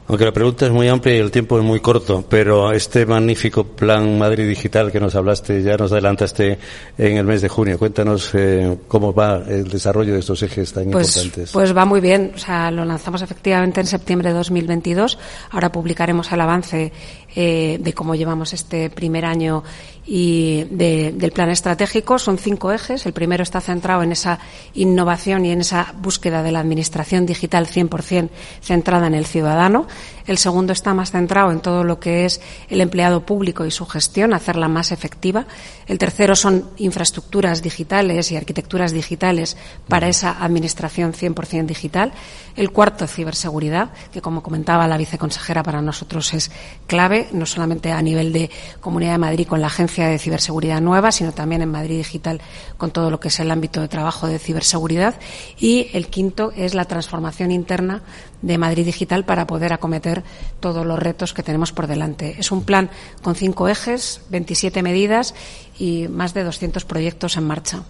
Aunque 0.07 0.27
la 0.27 0.33
pregunta 0.33 0.67
es 0.67 0.73
muy 0.73 0.87
amplia 0.87 1.17
y 1.17 1.19
el 1.19 1.31
tiempo 1.31 1.59
es 1.59 1.65
muy 1.65 1.81
corto, 1.81 2.27
pero 2.29 2.73
este 2.73 3.07
magnífico 3.07 3.65
plan 3.65 4.19
Madrid 4.19 4.47
Digital 4.47 4.93
que 4.93 5.01
nos 5.01 5.15
hablaste, 5.15 5.63
ya 5.63 5.79
nos 5.79 5.93
adelantaste 5.93 6.59
en 6.99 7.17
el 7.17 7.25
mes 7.25 7.41
de 7.41 7.49
junio. 7.49 7.79
Cuéntanos 7.79 8.31
eh, 8.35 8.77
cómo 8.87 9.15
va 9.15 9.43
el 9.49 9.67
desarrollo 9.67 10.13
de 10.13 10.19
estos 10.21 10.43
ejes 10.43 10.75
tan 10.75 10.91
pues, 10.91 11.17
importantes. 11.17 11.53
Pues 11.53 11.75
va 11.75 11.87
muy 11.87 12.03
bien. 12.03 12.33
O 12.35 12.39
sea, 12.39 12.71
lo 12.71 12.85
lanzamos 12.85 13.23
efectivamente 13.23 13.81
en 13.81 13.87
septiembre 13.87 14.29
de 14.29 14.35
2022. 14.35 15.19
Ahora 15.51 15.73
publicaremos 15.73 16.31
el 16.33 16.41
avance 16.43 16.93
eh, 17.37 17.79
de 17.81 17.93
cómo 17.93 18.15
llevamos 18.15 18.53
este 18.53 18.91
primer 18.91 19.25
año 19.25 19.65
y 20.07 20.65
del 20.65 21.33
plan 21.33 21.51
estratégico. 21.51 22.19
Son 22.19 22.39
cinco 22.39 22.73
ejes. 22.73 23.07
El 23.07 23.13
primero 23.13 23.43
está 23.43 23.61
centrado 23.61 24.03
en 24.03 24.13
esa 24.13 24.39
innovación 24.75 25.47
y 25.47 25.51
en 25.51 25.61
esa 25.63 25.95
búsqueda 25.99 26.43
de 26.43 26.53
la 26.53 26.61
administración 26.61 27.27
digital 27.27 27.67
100% 27.67 28.29
centrada 28.61 29.07
en 29.07 29.15
el 29.15 29.27
ciudadano. 29.27 29.87
El 30.27 30.39
segundo 30.39 30.73
está 30.73 30.95
más 30.95 31.11
centrado 31.11 31.51
en 31.51 31.61
todo 31.61 31.85
lo 31.85 32.01
que 32.01 32.25
es 32.25 32.41
el 32.69 32.81
empleado 32.81 33.27
público 33.27 33.67
y 33.67 33.71
su 33.71 33.85
gestión, 33.87 34.33
hacerla 34.33 34.69
más 34.69 34.91
efectiva. 34.93 35.47
El 35.87 35.99
tercero 35.99 36.35
son 36.35 36.71
infraestructuras 36.79 37.63
digitales 37.63 38.33
y 38.33 38.37
arquitecturas 38.37 38.93
digitales 38.93 39.57
para 39.87 40.09
esa 40.09 40.43
administración 40.43 41.13
100% 41.13 41.67
digital. 41.67 42.13
El 42.57 42.71
cuarto, 42.71 43.07
ciberseguridad, 43.07 43.91
que 44.13 44.23
como 44.23 44.43
comentaba 44.43 44.89
la 44.89 44.97
viceconsejera 44.97 45.63
para 45.63 45.83
nosotros 45.83 46.33
es 46.33 46.51
clave, 46.87 47.24
no 47.33 47.47
solamente 47.47 47.93
a 47.93 48.03
nivel 48.03 48.33
de 48.33 48.51
Comunidad 48.81 49.13
de 49.13 49.19
Madrid 49.19 49.47
con 49.47 49.61
la 49.61 49.69
Agencia 49.69 50.09
de 50.09 50.19
Ciberseguridad 50.19 50.81
Nueva, 50.81 51.13
sino 51.13 51.33
también 51.33 51.63
en 51.63 51.71
Madrid 51.71 51.99
Digital 51.99 52.41
con 52.77 52.91
todo 52.91 53.11
lo 53.11 53.21
que 53.21 53.29
es 53.29 53.41
el 53.41 53.51
ámbito 53.51 53.81
de 53.81 53.89
trabajo 53.89 54.27
de 54.27 54.39
ciberseguridad. 54.39 55.15
Y 55.59 55.89
el 55.93 56.09
quinto 56.09 56.53
es 56.57 56.75
la 56.75 56.85
transformación 56.85 57.51
interna 57.51 58.03
de 58.43 58.59
Madrid 58.59 58.85
Digital 58.85 59.25
para 59.25 59.47
poder 59.47 59.73
acometer 59.73 60.23
todos 60.61 60.85
los 60.85 60.99
retos 60.99 61.35
que 61.35 61.43
tenemos 61.43 61.73
por 61.73 61.87
delante. 61.87 62.37
Es 62.39 62.53
un 62.53 62.65
plan 62.65 62.91
con 63.23 63.35
cinco 63.35 63.69
ejes, 63.69 64.21
27 64.31 64.83
medidas 64.83 65.35
y 65.79 66.09
más 66.09 66.35
de 66.35 66.45
200 66.45 66.85
proyectos 66.85 67.37
en 67.37 67.45
marcha. 67.45 67.83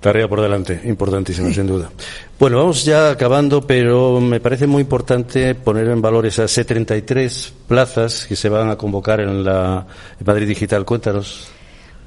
Tarea 0.00 0.26
por 0.28 0.40
delante, 0.40 0.80
importantísima, 0.84 1.52
sin 1.52 1.66
duda. 1.66 1.90
Bueno, 2.38 2.56
vamos 2.56 2.86
ya 2.86 3.10
acabando, 3.10 3.60
pero 3.60 4.18
me 4.18 4.40
parece 4.40 4.66
muy 4.66 4.80
importante 4.80 5.54
poner 5.54 5.88
en 5.88 6.00
valor 6.00 6.24
esas 6.24 6.50
73 6.52 7.52
plazas 7.68 8.24
que 8.26 8.34
se 8.34 8.48
van 8.48 8.70
a 8.70 8.76
convocar 8.76 9.20
en 9.20 9.44
la 9.44 9.86
Madrid 10.24 10.48
Digital. 10.48 10.86
Cuéntanos. 10.86 11.50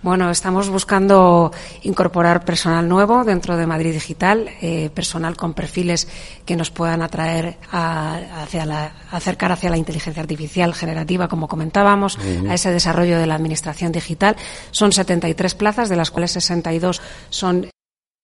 Bueno, 0.01 0.29
estamos 0.31 0.69
buscando 0.69 1.51
incorporar 1.83 2.43
personal 2.43 2.89
nuevo 2.89 3.23
dentro 3.23 3.55
de 3.55 3.67
Madrid 3.67 3.93
Digital, 3.93 4.49
eh, 4.59 4.89
personal 4.93 5.37
con 5.37 5.53
perfiles 5.53 6.09
que 6.45 6.57
nos 6.57 6.71
puedan 6.71 7.01
atraer 7.03 7.57
a, 7.71 8.41
hacia 8.41 8.65
la, 8.65 8.91
acercar 9.11 9.53
hacia 9.53 9.69
la 9.69 9.77
inteligencia 9.77 10.21
artificial 10.21 10.73
generativa, 10.73 11.29
como 11.29 11.47
comentábamos, 11.47 12.17
a 12.49 12.53
ese 12.53 12.71
desarrollo 12.71 13.17
de 13.17 13.27
la 13.27 13.35
administración 13.35 13.93
digital. 13.93 14.35
Son 14.71 14.91
73 14.91 15.55
plazas, 15.55 15.87
de 15.87 15.95
las 15.95 16.11
cuales 16.11 16.31
62 16.31 16.99
son 17.29 17.69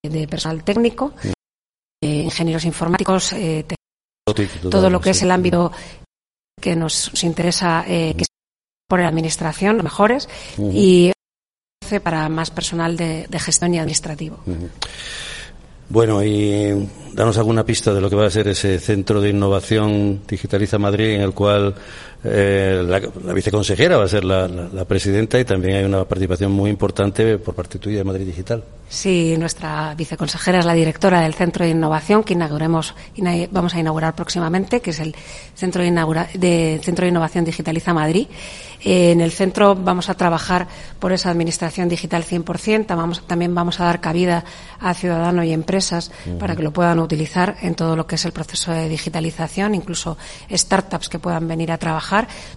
de 0.04 0.28
personal 0.28 0.64
técnico, 0.64 1.14
eh, 2.02 2.24
ingenieros 2.24 2.66
informáticos, 2.66 3.34
eh, 3.34 3.66
todo 4.70 4.90
lo 4.90 5.02
que 5.02 5.10
es 5.10 5.22
el 5.24 5.32
ámbito 5.32 5.72
que 6.62 6.76
nos 6.76 7.24
interesa 7.24 7.84
que 7.88 8.26
por 8.88 9.00
la 9.00 9.08
administración 9.08 9.78
mejores 9.84 10.30
y 10.58 11.12
para 12.04 12.30
más 12.30 12.52
personal 12.52 12.96
de, 12.96 13.28
gestión 13.40 13.74
y 13.74 13.80
administrativo. 13.80 14.38
Bueno, 15.90 16.24
y 16.24 16.88
danos 17.13 17.38
alguna 17.38 17.65
pista 17.65 17.93
de 17.93 18.02
lo 18.02 18.10
que 18.10 18.15
va 18.15 18.26
a 18.26 18.30
ser 18.30 18.48
ese 18.48 18.80
centro 18.80 19.22
de 19.22 19.30
innovación 19.30 20.22
Digitaliza 20.28 20.78
Madrid, 20.78 21.15
en 21.15 21.22
el 21.22 21.34
cual 21.34 21.76
eh, 22.22 22.84
la, 22.86 23.34
viceconsejera 23.34 23.98
va 23.98 24.04
a 24.04 24.08
ser 24.08 24.26
la, 24.26 24.86
presidenta 24.86 25.39
y 25.39 25.45
también 25.45 25.78
hay 25.78 25.86
una 25.86 26.04
participación 26.04 26.52
muy 26.52 26.69
importante 26.69 27.38
por 27.38 27.56
parte 27.56 27.80
tuya 27.80 28.00
de 28.00 28.04
Madrid 28.04 28.26
Digital. 28.26 28.63
Sí, 28.89 29.36
nuestra 29.38 29.93
viceconsejera 29.95 30.60
es 30.60 30.65
la 30.65 30.74
directora 30.74 31.22
del 31.22 31.34
Centro 31.34 31.63
de 31.63 31.72
Innovación 31.72 32.24
que 32.24 32.34
inauguremos, 32.34 32.95
vamos 33.52 33.76
a 33.76 33.80
inaugurar 33.80 34.15
próximamente, 34.15 34.82
que 34.82 34.89
es 34.89 35.00
el 35.00 35.15
Centro 35.56 35.84
de, 35.84 36.82
Centro 36.84 37.04
de 37.04 37.10
Innovación 37.10 37.45
Digitaliza 37.45 37.93
Madrid. 37.93 38.28
Eh, 38.82 39.12
en 39.12 39.22
el 39.22 39.32
centro 39.32 39.76
vamos 39.76 40.10
a 40.10 40.13
trabajar 40.13 40.67
por 41.00 41.12
esa 41.12 41.30
administración 41.30 41.89
digital 41.89 42.24
100%. 42.24 42.88
Vamos, 42.95 43.22
también 43.28 43.54
vamos 43.54 43.80
a 43.80 43.86
dar 43.86 44.00
cabida 44.00 44.43
a 44.80 44.93
ciudadanos 44.93 45.45
y 45.45 45.52
empresas 45.52 46.12
para 46.39 46.56
que 46.56 46.63
lo 46.63 46.72
puedan 46.72 46.99
utilizar 47.04 47.58
en 47.62 47.76
todo 47.76 47.96
lo 47.96 48.08
que 48.08 48.16
es 48.16 48.26
el 48.26 48.32
proceso 48.32 48.72
de 48.72 48.90
digitalización, 48.90 49.76
incluso 49.76 50.18
startups 50.52 51.10
que 51.10 51.20
puedan 51.20 51.48
venir 51.48 51.72
a 51.72 51.78
trabajar 51.78 52.00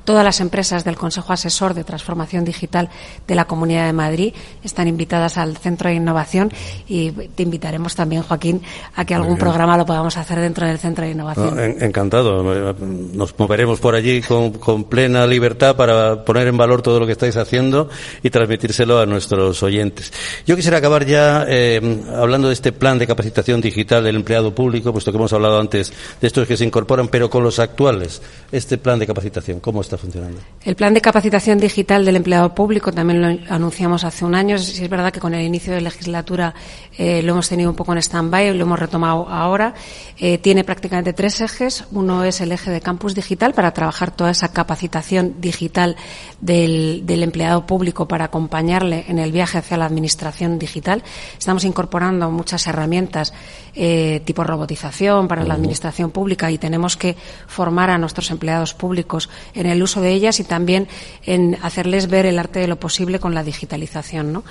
Todas 0.04 0.24
las 0.24 0.40
empresas 0.40 0.84
del 0.84 0.96
Consejo 0.96 1.32
Asesor 1.32 1.74
de 1.74 1.84
Transformación 1.84 2.44
Digital 2.44 2.88
de 3.26 3.34
la 3.34 3.44
Comunidad 3.44 3.86
de 3.86 3.92
Madrid 3.92 4.34
están 4.64 4.88
invitadas 4.88 5.38
al 5.38 5.56
Centro 5.56 5.88
de 5.88 5.96
Innovación 5.96 6.52
y 6.88 7.10
te 7.10 7.42
invitaremos 7.42 7.94
también, 7.94 8.22
Joaquín, 8.22 8.62
a 8.94 9.04
que 9.04 9.14
algún 9.14 9.36
programa 9.38 9.76
lo 9.76 9.86
podamos 9.86 10.16
hacer 10.16 10.40
dentro 10.40 10.66
del 10.66 10.78
Centro 10.78 11.04
de 11.04 11.12
Innovación. 11.12 11.58
encantado. 11.80 12.42
Nos 12.42 13.38
moveremos 13.38 13.80
por 13.80 13.94
allí 13.94 14.22
con, 14.22 14.84
plena 14.84 15.26
libertad 15.26 15.76
para 15.76 16.24
poner 16.24 16.48
en 16.48 16.56
valor 16.56 16.82
todo 16.82 16.98
lo 16.98 17.06
que 17.06 17.12
estáis 17.12 17.36
haciendo 17.36 17.88
y 18.22 18.30
transmitírselo 18.30 18.98
a 18.98 19.06
nuestros 19.06 19.62
oyentes. 19.62 20.12
Yo 20.46 20.56
quisiera 20.56 20.78
acabar 20.78 21.06
ya 21.06 21.44
eh, 21.48 21.80
hablando 22.14 22.48
de 22.48 22.54
este 22.54 22.72
plan 22.72 22.98
de 22.98 23.06
capacitación 23.06 23.60
digital 23.60 24.04
del 24.04 24.16
empleado 24.32 24.54
público, 24.54 24.92
puesto 24.92 25.12
que 25.12 25.18
hemos 25.18 25.32
hablado 25.32 25.60
antes 25.60 25.92
de 26.20 26.26
estos 26.26 26.48
que 26.48 26.56
se 26.56 26.64
incorporan, 26.64 27.08
pero 27.08 27.28
con 27.28 27.44
los 27.44 27.58
actuales. 27.58 28.22
Este 28.50 28.78
plan 28.78 28.98
de 28.98 29.06
capacitación 29.06 29.60
¿Cómo 29.60 29.80
está 29.80 29.98
funcionando? 29.98 30.40
El 30.64 30.74
plan 30.74 30.94
de 30.94 31.00
capacitación 31.00 31.58
digital 31.58 32.04
del 32.04 32.16
empleado 32.16 32.54
público 32.54 32.92
también 32.92 33.20
lo 33.20 33.54
anunciamos 33.54 34.04
hace 34.04 34.24
un 34.24 34.34
año. 34.34 34.56
Es 34.56 34.88
verdad 34.88 35.12
que 35.12 35.20
con 35.20 35.34
el 35.34 35.42
inicio 35.42 35.72
de 35.72 35.80
legislatura 35.80 36.54
eh, 36.96 37.22
lo 37.22 37.32
hemos 37.32 37.48
tenido 37.48 37.70
un 37.70 37.76
poco 37.76 37.92
en 37.92 37.98
stand-by, 37.98 38.54
lo 38.54 38.62
hemos 38.62 38.78
retomado 38.78 39.28
ahora. 39.28 39.74
Eh, 40.18 40.38
tiene 40.38 40.64
prácticamente 40.64 41.12
tres 41.12 41.40
ejes. 41.40 41.84
Uno 41.92 42.24
es 42.24 42.40
el 42.40 42.52
eje 42.52 42.70
de 42.70 42.80
campus 42.80 43.14
digital 43.14 43.52
para 43.54 43.72
trabajar 43.72 44.14
toda 44.14 44.30
esa 44.30 44.52
capacitación 44.52 45.36
digital 45.40 45.96
del, 46.40 47.04
empleado 47.22 47.66
público 47.66 48.08
para 48.08 48.26
acompañarle 48.26 49.04
en 49.08 49.18
el 49.18 49.32
viaje 49.32 49.58
hacia 49.58 49.76
la 49.76 49.86
administración 49.86 50.58
digital. 50.58 51.02
Estamos 51.38 51.64
incorporando 51.64 52.30
muchas 52.30 52.66
herramientas 52.66 53.32
eh, 53.74 54.21
tipo 54.22 54.44
robotización 54.44 55.28
para 55.28 55.44
la 55.44 55.54
administración 55.54 56.10
pública 56.10 56.50
y 56.50 56.58
tenemos 56.58 56.96
que 56.96 57.16
formar 57.46 57.90
a 57.90 57.98
nuestros 57.98 58.30
empleados 58.30 58.74
públicos 58.74 59.28
en 59.54 59.66
el 59.66 59.82
uso 59.82 60.00
de 60.00 60.12
ellas 60.12 60.40
y 60.40 60.44
también 60.44 60.88
en 61.24 61.58
hacerles 61.62 62.08
ver 62.08 62.26
el 62.26 62.38
arte 62.38 62.60
de 62.60 62.68
lo 62.68 62.78
posible 62.78 63.18
con 63.18 63.34
la 63.34 63.44
digitalización. 63.44 64.42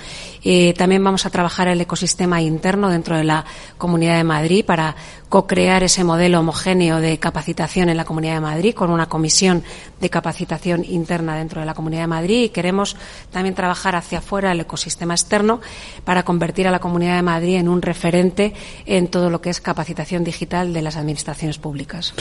Eh, 0.44 0.74
también 0.74 1.02
vamos 1.02 1.26
a 1.26 1.30
trabajar 1.30 1.68
el 1.68 1.80
ecosistema 1.80 2.40
interno 2.40 2.88
dentro 2.88 3.16
de 3.16 3.24
la 3.24 3.44
Comunidad 3.78 4.16
de 4.16 4.24
Madrid 4.24 4.64
para 4.64 4.94
co-crear 5.32 5.82
ese 5.82 6.04
modelo 6.04 6.40
homogéneo 6.40 7.00
de 7.00 7.18
capacitación 7.18 7.88
en 7.88 7.96
la 7.96 8.04
Comunidad 8.04 8.34
de 8.34 8.40
Madrid 8.40 8.74
con 8.74 8.90
una 8.90 9.08
comisión 9.08 9.64
de 9.98 10.10
capacitación 10.10 10.84
interna 10.84 11.36
dentro 11.36 11.60
de 11.60 11.66
la 11.66 11.72
Comunidad 11.72 12.02
de 12.02 12.08
Madrid 12.08 12.42
y 12.42 12.48
queremos 12.50 12.96
también 13.30 13.54
trabajar 13.54 13.96
hacia 13.96 14.18
afuera 14.18 14.52
el 14.52 14.60
ecosistema 14.60 15.14
externo 15.14 15.62
para 16.04 16.22
convertir 16.22 16.68
a 16.68 16.70
la 16.70 16.80
Comunidad 16.80 17.16
de 17.16 17.22
Madrid 17.22 17.56
en 17.56 17.70
un 17.70 17.80
referente 17.80 18.52
en 18.84 19.08
todo 19.08 19.30
lo 19.30 19.40
que 19.40 19.48
es 19.48 19.61
capacitación 19.62 20.24
digital 20.24 20.72
de 20.72 20.82
las 20.82 20.96
administraciones 20.96 21.58
públicas. 21.58 22.14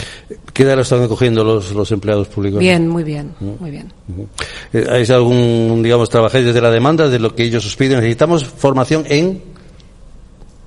¿Qué 0.53 0.63
edad 0.63 0.75
lo 0.75 0.81
están 0.83 1.07
cogiendo 1.07 1.43
los, 1.43 1.71
los 1.71 1.91
empleados 1.91 2.27
públicos? 2.27 2.59
Bien, 2.59 2.87
muy 2.87 3.03
bien, 3.03 3.33
muy 3.39 3.71
bien. 3.71 3.91
¿Hay 4.89 5.05
algún, 5.09 5.81
digamos, 5.83 6.09
trabajáis 6.09 6.45
desde 6.45 6.61
la 6.61 6.71
demanda, 6.71 7.09
de 7.09 7.19
lo 7.19 7.35
que 7.35 7.43
ellos 7.43 7.65
os 7.65 7.75
piden? 7.75 7.99
Necesitamos 7.99 8.45
formación 8.45 9.03
en 9.07 9.41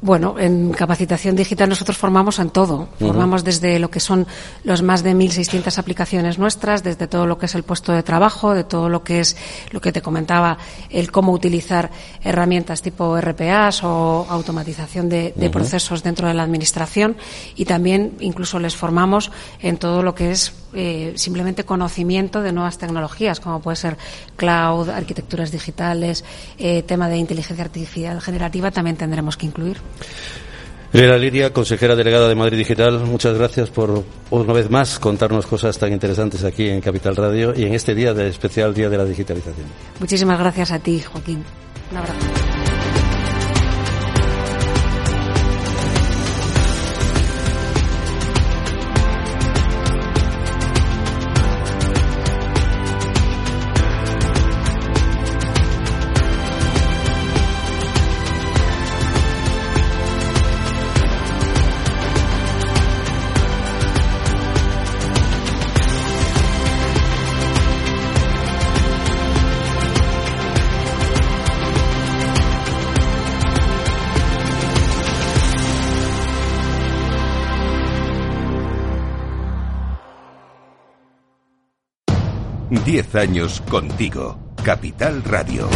bueno, 0.05 0.35
en 0.39 0.71
capacitación 0.73 1.35
digital 1.35 1.71
nosotros 1.71 1.97
formamos 1.97 2.39
en 2.39 2.51
todo. 2.51 2.89
Formamos 3.01 3.43
desde 3.43 3.79
lo 3.79 3.89
que 3.89 4.01
son 4.01 4.27
los 4.63 4.83
más 4.83 5.03
de 5.03 5.15
1.600 5.15 5.79
aplicaciones 5.79 6.39
nuestras, 6.39 6.83
desde 6.83 7.07
todo 7.07 7.25
lo 7.27 7.39
que 7.39 7.47
es 7.47 7.55
el 7.55 7.63
puesto 7.63 7.91
de 7.91 8.03
trabajo, 8.03 8.53
de 8.53 8.65
todo 8.65 8.91
lo 8.91 9.03
que 9.03 9.21
es 9.21 9.35
lo 9.71 9.81
que 9.81 9.93
te 9.93 10.03
comentaba, 10.03 10.59
el 10.91 11.11
cómo 11.11 11.33
utilizar 11.33 11.91
herramientas 12.23 12.83
tipo 12.83 13.19
RPAs 13.19 13.83
o 13.83 14.27
automatización 14.29 15.09
de, 15.09 15.33
procesos 15.51 16.03
dentro 16.03 16.29
de 16.29 16.35
la 16.35 16.43
administración. 16.43 17.17
Y 17.57 17.65
también 17.65 18.13
incluso 18.21 18.59
les 18.59 18.77
formamos 18.77 19.33
en 19.63 19.79
todo 19.79 20.03
lo 20.03 20.15
que 20.15 20.33
es 20.33 20.53
eh, 20.75 21.13
simplemente 21.17 21.65
conocimiento 21.65 22.43
de 22.43 22.53
nuevas 22.53 22.79
tecnologías, 22.79 23.41
como 23.41 23.61
puede 23.61 23.77
ser 23.77 23.97
cloud, 24.37 24.89
arquitecturas 24.89 25.51
digitales, 25.51 26.25
eh, 26.59 26.83
tema 26.83 27.09
de 27.09 27.19
inteligencia 27.19 27.65
artificial 27.65 28.21
generativa, 28.21 28.71
también 28.71 28.97
tendremos 28.97 29.37
que 29.37 29.47
incluir. 29.47 29.79
Elena 30.93 31.17
Liria, 31.17 31.53
consejera 31.53 31.97
delegada 31.97 32.29
de 32.29 32.37
Madrid 32.37 32.59
Digital, 32.59 33.01
muchas 33.01 33.37
gracias 33.37 33.69
por 33.69 34.05
una 34.31 34.53
vez 34.53 34.71
más 34.71 35.01
contarnos 35.01 35.45
cosas 35.45 35.77
tan 35.77 35.93
interesantes 35.93 36.45
aquí 36.45 36.69
en 36.69 36.81
Capital 36.81 37.17
Radio 37.17 37.53
y 37.53 37.65
en 37.65 37.75
este 37.75 37.97
día 37.97 38.15
de 38.15 38.29
especial 38.29 38.73
Día 38.73 38.89
de 38.89 38.99
la 38.99 39.05
Digitalización. 39.05 39.67
Muchísimas 39.99 40.39
gracias 40.39 40.71
a 40.71 40.79
ti, 40.79 41.01
Joaquín. 41.01 41.43
Un 41.91 41.97
abrazo. 41.97 42.54
Diez 82.95 83.13
años 83.17 83.61
contigo. 83.69 84.39
Capital 84.63 85.25
Radio. 85.25 85.69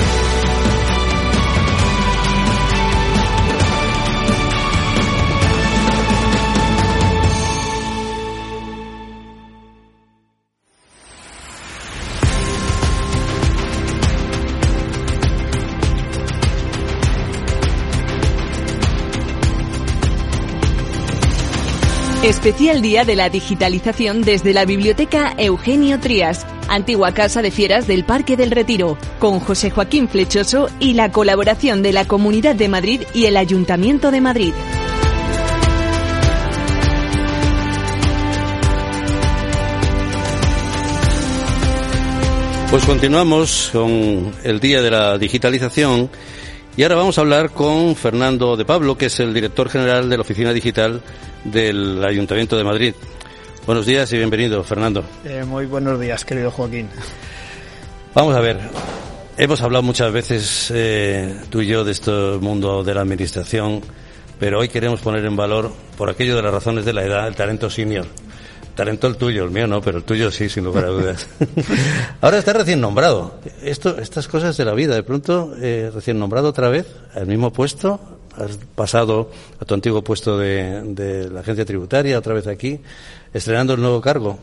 Especial 22.23 22.83
Día 22.83 23.05
de 23.05 23.17
la 23.17 23.31
Digitalización 23.31 24.21
desde 24.21 24.53
la 24.53 24.65
Biblioteca 24.65 25.35
Eugenio 25.39 25.99
Trías, 25.99 26.47
antigua 26.69 27.13
casa 27.13 27.43
de 27.43 27.51
fieras 27.51 27.87
del 27.87 28.05
Parque 28.05 28.37
del 28.37 28.51
Retiro, 28.51 28.97
con 29.19 29.41
José 29.41 29.71
Joaquín 29.71 30.09
Flechoso 30.09 30.69
y 30.79 30.95
la 30.95 31.11
colaboración 31.11 31.83
de 31.83 31.93
la 31.93 32.07
Comunidad 32.07 32.55
de 32.55 32.69
Madrid 32.69 33.03
y 33.15 33.25
el 33.27 33.37
Ayuntamiento 33.37 34.11
de 34.11 34.21
Madrid. 34.21 34.53
Pues 42.71 42.85
continuamos 42.85 43.71
con 43.73 44.31
el 44.45 44.61
Día 44.61 44.83
de 44.83 44.91
la 44.91 45.17
Digitalización 45.17 46.11
y 46.77 46.83
ahora 46.83 46.97
vamos 46.97 47.17
a 47.17 47.23
hablar 47.23 47.51
con 47.51 47.97
Fernando 47.97 48.59
de 48.59 48.67
Pablo, 48.67 48.97
que 48.99 49.07
es 49.07 49.19
el 49.21 49.33
director 49.33 49.71
general 49.71 50.11
de 50.11 50.17
la 50.17 50.21
Oficina 50.21 50.53
Digital 50.53 51.01
del 51.45 52.05
Ayuntamiento 52.05 52.59
de 52.59 52.65
Madrid. 52.65 52.95
Buenos 53.69 53.85
días 53.85 54.11
y 54.15 54.17
bienvenido, 54.17 54.65
Fernando. 54.65 55.05
Eh, 55.27 55.45
muy 55.45 55.67
buenos 55.67 56.01
días, 56.01 56.25
querido 56.25 56.51
Joaquín. 56.51 56.89
Vamos 58.15 58.35
a 58.35 58.41
ver, 58.41 58.59
hemos 59.37 59.61
hablado 59.61 59.83
muchas 59.83 60.11
veces 60.11 60.73
eh, 60.75 61.39
tú 61.51 61.61
y 61.61 61.67
yo 61.67 61.85
de 61.85 61.93
este 61.93 62.11
mundo 62.41 62.83
de 62.83 62.95
la 62.95 63.03
administración, 63.03 63.83
pero 64.41 64.61
hoy 64.61 64.71
queremos 64.71 65.03
poner 65.03 65.23
en 65.27 65.37
valor, 65.37 65.71
por 65.99 66.09
aquello 66.09 66.35
de 66.35 66.41
las 66.41 66.51
razones 66.51 66.87
de 66.87 66.95
la 66.95 67.05
edad, 67.05 67.29
el 67.29 67.37
talento 67.37 67.69
senior. 67.69 68.07
talento 68.75 69.07
el 69.07 69.19
tuyo, 69.19 69.45
el 69.45 69.51
mío 69.51 69.67
no, 69.67 69.83
pero 69.83 69.99
el 69.99 70.05
tuyo 70.05 70.31
sí, 70.31 70.49
sin 70.49 70.65
lugar 70.65 70.87
a 70.87 70.89
dudas. 70.89 71.29
Ahora 72.23 72.39
está 72.39 72.55
recién 72.55 72.81
nombrado. 72.81 73.39
Esto, 73.63 73.99
estas 73.99 74.29
cosas 74.29 74.57
de 74.57 74.65
la 74.65 74.73
vida, 74.73 74.95
de 74.95 75.03
pronto, 75.03 75.53
eh, 75.61 75.91
recién 75.93 76.19
nombrado 76.19 76.49
otra 76.49 76.71
vez, 76.71 76.87
al 77.15 77.27
mismo 77.27 77.53
puesto, 77.53 78.01
has 78.35 78.57
pasado 78.75 79.31
a 79.61 79.67
tu 79.67 79.75
antiguo 79.75 80.03
puesto 80.03 80.39
de, 80.39 80.81
de 80.85 81.29
la 81.29 81.41
agencia 81.41 81.67
tributaria, 81.67 82.19
otra 82.19 82.33
vez 82.33 82.47
aquí, 82.47 82.81
estrenando 83.33 83.75
el 83.75 83.81
nuevo 83.81 84.01
cargo. 84.01 84.39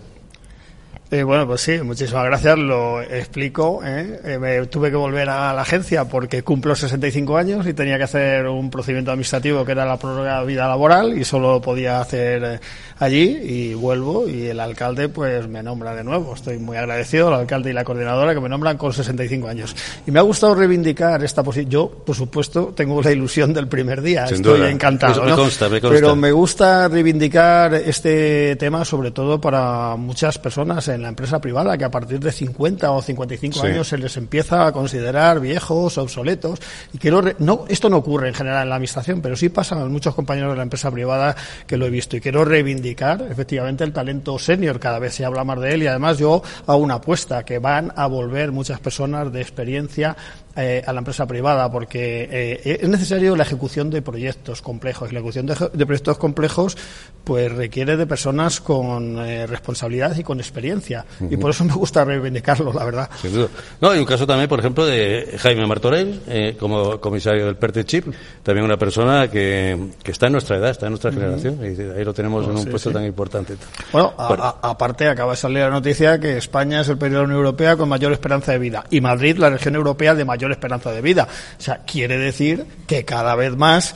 Eh, 1.11 1.21
bueno, 1.21 1.45
pues 1.45 1.61
sí, 1.61 1.79
muchísimas 1.83 2.25
gracias. 2.25 2.57
Lo 2.57 2.99
explico. 3.01 3.81
¿eh? 3.83 4.19
Eh, 4.23 4.39
me 4.39 4.65
tuve 4.65 4.89
que 4.89 4.95
volver 4.95 5.29
a 5.29 5.53
la 5.53 5.61
agencia 5.61 6.05
porque 6.05 6.41
cumplo 6.41 6.75
65 6.75 7.37
años 7.37 7.67
y 7.67 7.73
tenía 7.73 7.97
que 7.97 8.05
hacer 8.05 8.47
un 8.47 8.71
procedimiento 8.71 9.11
administrativo 9.11 9.63
que 9.63 9.73
era 9.73 9.85
la 9.85 9.97
prórroga 9.97 10.39
de 10.39 10.47
vida 10.47 10.67
laboral 10.67 11.15
y 11.15 11.23
solo 11.23 11.61
podía 11.61 12.01
hacer 12.01 12.43
eh, 12.43 12.59
allí 12.97 13.37
y 13.43 13.73
vuelvo 13.75 14.27
y 14.27 14.47
el 14.47 14.59
alcalde 14.59 15.07
pues 15.07 15.47
me 15.47 15.61
nombra 15.61 15.93
de 15.93 16.03
nuevo. 16.03 16.33
Estoy 16.33 16.57
muy 16.57 16.75
agradecido 16.75 17.27
al 17.27 17.35
alcalde 17.41 17.69
y 17.69 17.73
la 17.73 17.83
coordinadora 17.83 18.33
que 18.33 18.41
me 18.41 18.49
nombran 18.49 18.75
con 18.75 18.91
65 18.91 19.47
años. 19.47 19.75
Y 20.07 20.11
me 20.11 20.17
ha 20.17 20.23
gustado 20.23 20.55
reivindicar 20.55 21.23
esta 21.23 21.43
posición. 21.43 21.69
Yo, 21.69 21.89
por 22.03 22.15
supuesto, 22.15 22.73
tengo 22.75 23.01
la 23.03 23.11
ilusión 23.11 23.53
del 23.53 23.67
primer 23.67 24.01
día. 24.01 24.25
Sin 24.25 24.37
Estoy 24.37 24.57
duda. 24.57 24.71
encantado. 24.71 25.23
Me 25.23 25.29
¿no? 25.29 25.35
consta, 25.35 25.69
me 25.69 25.79
consta. 25.79 25.99
Pero 25.99 26.15
me 26.15 26.31
gusta 26.31 26.87
reivindicar 26.87 27.75
este 27.75 28.55
tema 28.55 28.83
sobre 28.83 29.11
todo 29.11 29.39
para 29.39 29.95
muchas 29.97 30.39
personas 30.39 30.87
en 30.95 31.01
la 31.03 31.09
empresa 31.09 31.39
privada 31.39 31.77
que 31.77 31.83
a 31.85 31.91
partir 31.91 32.19
de 32.19 32.31
50 32.31 32.91
o 32.91 33.01
55 33.01 33.59
Sí. 33.59 33.67
años 33.67 33.87
se 33.87 33.97
les 33.97 34.17
empieza 34.17 34.65
a 34.67 34.71
considerar 34.71 35.39
viejos, 35.39 35.97
obsoletos. 35.97 36.59
Y 36.93 36.97
quiero 36.97 37.21
re- 37.21 37.35
no, 37.39 37.65
esto 37.69 37.89
no 37.89 37.97
ocurre 37.97 38.29
en 38.29 38.33
general 38.33 38.63
en 38.63 38.69
la 38.69 38.75
administración, 38.75 39.21
pero 39.21 39.35
sí 39.35 39.49
pasa 39.49 39.79
a 39.81 39.85
muchos 39.85 40.15
compañeros 40.15 40.51
de 40.51 40.57
la 40.57 40.63
empresa 40.63 40.89
privada 40.91 41.35
que 41.67 41.77
lo 41.77 41.85
he 41.85 41.89
visto. 41.89 42.17
Y 42.17 42.21
quiero 42.21 42.43
reivindicar 42.45 43.21
efectivamente 43.29 43.83
el 43.83 43.93
talento 43.93 44.39
senior. 44.39 44.79
Cada 44.79 44.99
vez 44.99 45.13
se 45.13 45.25
habla 45.25 45.43
más 45.43 45.59
de 45.59 45.73
él 45.73 45.83
y 45.83 45.87
además 45.87 46.17
yo 46.17 46.41
hago 46.65 46.79
una 46.79 46.95
apuesta 46.95 47.43
que 47.43 47.59
van 47.59 47.91
a 47.95 48.07
volver 48.07 48.51
muchas 48.51 48.79
personas 48.79 49.31
de 49.31 49.41
experiencia 49.41 50.15
eh, 50.55 50.83
a 50.85 50.93
la 50.93 50.99
empresa 50.99 51.25
privada 51.25 51.69
porque 51.71 52.27
eh, 52.31 52.79
es 52.81 52.89
necesario 52.89 53.35
la 53.35 53.43
ejecución 53.43 53.89
de 53.89 54.01
proyectos 54.01 54.61
complejos. 54.61 55.09
Y 55.11 55.13
la 55.13 55.19
ejecución 55.19 55.45
de, 55.45 55.55
de 55.73 55.85
proyectos 55.85 56.17
complejos 56.17 56.77
pues 57.23 57.51
requiere 57.51 57.97
de 57.97 58.05
personas 58.05 58.61
con 58.61 59.17
eh, 59.19 59.47
responsabilidad 59.47 60.15
y 60.15 60.23
con 60.23 60.39
experiencia. 60.39 61.05
Y 61.29 61.37
por 61.37 61.51
eso 61.51 61.63
me 61.65 61.73
gusta 61.73 62.05
reivindicarlo, 62.05 62.71
la 62.71 62.85
verdad. 62.85 63.09
Sin 63.21 63.33
duda. 63.33 63.47
No, 63.81 63.89
hay 63.89 63.99
un 63.99 64.05
caso 64.05 64.27
también, 64.27 64.47
por 64.47 64.59
ejemplo, 64.59 64.85
de 64.85 65.35
Jaime 65.39 65.65
Martorell, 65.65 66.21
eh, 66.27 66.55
como 66.59 66.99
comisario 67.01 67.45
del 67.45 67.55
PERTE 67.55 67.83
Chip, 67.85 68.13
también 68.43 68.63
una 68.63 68.77
persona 68.77 69.27
que, 69.29 69.89
que 70.03 70.11
está 70.11 70.27
en 70.27 70.33
nuestra 70.33 70.57
edad, 70.57 70.69
está 70.69 70.85
en 70.85 70.91
nuestra 70.91 71.11
generación, 71.11 71.59
y 71.61 71.81
ahí 71.97 72.05
lo 72.05 72.13
tenemos 72.13 72.45
en 72.45 72.51
un 72.51 72.63
sí, 72.63 72.69
puesto 72.69 72.89
sí. 72.89 72.93
tan 72.93 73.05
importante. 73.05 73.55
Bueno, 73.91 74.13
Bueno. 74.15 74.55
aparte 74.61 75.07
acaba 75.07 75.31
de 75.31 75.37
salir 75.37 75.59
la 75.59 75.69
noticia 75.69 76.19
que 76.19 76.37
España 76.37 76.81
es 76.81 76.89
el 76.89 76.97
país 76.97 77.11
de 77.11 77.17
la 77.17 77.23
Unión 77.23 77.37
Europea 77.37 77.75
con 77.75 77.89
mayor 77.89 78.11
esperanza 78.11 78.51
de 78.51 78.59
vida 78.59 78.83
y 78.89 79.01
Madrid 79.01 79.37
la 79.37 79.49
región 79.49 79.75
europea 79.75 80.13
de 80.13 80.25
mayor 80.25 80.44
esperanza 80.53 80.91
de 80.91 81.01
vida. 81.01 81.27
O 81.57 81.61
sea, 81.61 81.79
quiere 81.85 82.17
decir 82.17 82.65
que 82.87 83.05
cada 83.05 83.35
vez 83.35 83.55
más 83.55 83.95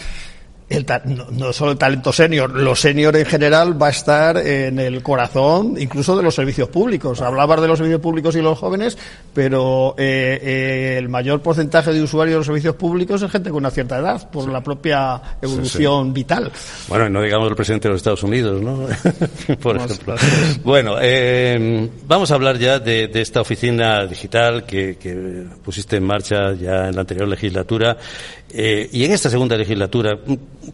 el 0.70 0.86
ta- 0.86 1.02
no, 1.06 1.26
no 1.32 1.52
solo 1.52 1.72
el 1.72 1.78
talento 1.78 2.14
senior, 2.14 2.52
lo 2.52 2.76
senior 2.76 3.16
en 3.16 3.26
general 3.26 3.82
va 3.82 3.88
a 3.88 3.90
estar 3.90 4.38
en 4.38 4.80
el 4.80 5.02
corazón 5.02 5.76
incluso 5.80 6.16
de 6.16 6.24
los 6.24 6.36
servicios 6.36 6.70
públicos. 6.70 7.22
Hablabas 7.22 7.62
de 7.62 7.68
los 7.68 7.78
servicios 7.78 8.02
públicos 8.02 8.36
y 8.36 8.42
los 8.42 8.58
jóvenes, 8.60 8.98
pero 9.34 9.96
eh, 9.98 10.40
eh, 10.42 10.96
el 11.00 11.10
mayor 11.10 11.42
porcentaje 11.42 11.92
de 11.92 12.02
usuarios 12.04 12.34
de 12.36 12.38
los 12.38 12.46
servicios 12.46 12.76
públicos 12.76 13.22
es 13.22 13.32
gente 13.32 13.50
con 13.50 13.58
una 13.60 13.72
cierta 13.72 13.98
edad 13.98 14.30
por 14.30 14.48
la 14.50 14.62
propia 14.62 15.22
evolución 15.42 16.14
vital. 16.14 16.52
Bueno, 16.88 17.08
y 17.08 17.10
no 17.10 17.22
digamos 17.22 17.50
el 17.50 17.56
presidente 17.56 17.88
de 17.88 17.94
los 17.94 18.00
Estados 18.00 18.24
Unidos, 18.24 18.62
¿no? 18.62 18.86
Por 19.62 19.78
Vamos, 19.78 19.92
ejemplo. 19.92 20.16
Bueno, 20.64 20.96
eh, 21.02 21.90
vamos 22.08 22.30
a 22.32 22.36
hablar 22.36 22.58
ya 22.60 22.78
de, 22.80 23.08
de 23.08 23.22
esta 23.22 23.42
oficina 23.42 24.06
digital 24.06 24.66
que, 24.66 24.98
que 24.98 25.46
pusiste 25.64 25.98
en 25.98 26.04
marcha 26.04 26.54
ya 26.54 26.88
en 26.90 26.96
la 26.96 27.02
anterior 27.02 27.28
legislatura. 27.28 27.98
Eh, 28.52 28.90
y 28.92 29.04
en 29.06 29.12
esta 29.12 29.30
segunda 29.30 29.56
legislatura, 29.56 30.18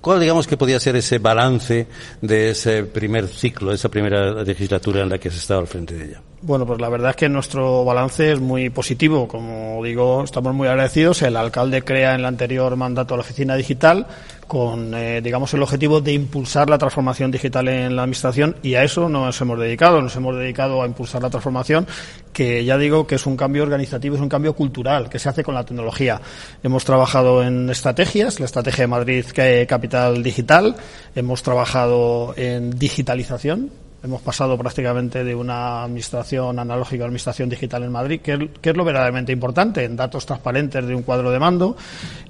¿cuál 0.02 0.20
digamos 0.20 0.48
que 0.48 0.58
podía 0.58 0.80
ser 0.80 0.96
ese 0.96 1.20
balance 1.20 1.88
de 2.22 2.50
ese 2.50 2.84
primer 2.84 3.28
ciclo, 3.28 3.70
de 3.70 3.76
esa 3.76 3.90
primera 3.90 4.44
legislatura 4.44 5.02
en 5.02 5.10
la 5.10 5.18
que 5.18 5.30
has 5.30 5.36
estado 5.36 5.62
al 5.62 5.68
frente 5.68 5.96
de 5.96 6.06
ella? 6.06 6.22
Bueno, 6.42 6.66
pues 6.68 6.80
la 6.80 6.90
verdad 6.90 7.12
es 7.12 7.16
que 7.16 7.28
nuestro 7.28 7.84
balance 7.84 8.34
es 8.34 8.40
muy 8.40 8.70
positivo. 8.70 9.28
Como 9.28 9.84
digo, 9.84 10.24
estamos 10.24 10.54
muy 10.54 10.68
agradecidos. 10.68 11.24
El 11.24 11.38
alcalde 11.38 11.82
crea 11.82 12.14
en 12.14 12.20
el 12.20 12.26
anterior 12.26 12.76
mandato 12.76 13.16
la 13.16 13.22
oficina 13.22 13.56
digital 13.56 14.06
con, 14.48 14.94
eh, 14.94 15.22
digamos, 15.22 15.54
el 15.54 15.64
objetivo 15.64 16.02
de 16.02 16.14
impulsar 16.14 16.70
la 16.70 16.78
transformación 16.78 17.32
digital 17.32 17.68
en 17.68 17.96
la 17.96 18.04
administración 18.04 18.56
y 18.62 18.76
a 18.76 18.84
eso 18.84 19.10
nos 19.10 19.40
hemos 19.42 19.60
dedicado. 19.60 20.02
Nos 20.02 20.16
hemos 20.16 20.36
dedicado 20.36 20.82
a 20.82 20.86
impulsar 20.86 21.22
la 21.22 21.30
transformación, 21.30 21.88
que 22.34 22.64
ya 22.64 22.78
digo 22.78 23.08
que 23.08 23.16
es 23.16 23.26
un 23.26 23.38
cambio 23.38 23.64
organizativo, 23.64 24.16
es 24.16 24.22
un 24.22 24.30
cambio 24.30 24.54
cultural 24.54 25.10
que 25.10 25.20
se 25.20 25.30
hace 25.30 25.44
con 25.44 25.56
la 25.56 25.64
tecnología. 25.64 26.22
Hemos 26.64 26.86
trabajado 26.86 27.44
en 27.44 27.70
estrategias, 27.70 28.40
la 28.40 28.46
estrategia 28.46 28.84
de 28.84 28.88
Madrid 28.88 29.26
que 29.26 29.66
Capital 29.68 30.22
Digital. 30.24 30.76
Hemos 31.16 31.44
trabajado 31.44 32.34
en 32.38 32.78
digitalización, 32.78 33.72
Hemos 34.06 34.22
pasado 34.22 34.56
prácticamente 34.56 35.24
de 35.24 35.34
una 35.34 35.84
administración 35.84 36.60
analógica 36.60 37.02
a 37.02 37.06
una 37.06 37.08
administración 37.08 37.50
digital 37.50 37.82
en 37.82 37.92
Madrid, 37.92 38.22
que 38.22 38.34
es, 38.34 38.40
que 38.62 38.70
es 38.70 38.78
lo 38.78 38.86
verdaderamente 38.86 39.32
importante, 39.32 39.84
en 39.84 39.96
datos 39.96 40.28
transparentes 40.28 40.86
de 40.86 40.94
un 40.94 41.02
cuadro 41.02 41.32
de 41.32 41.40
mando. 41.40 41.76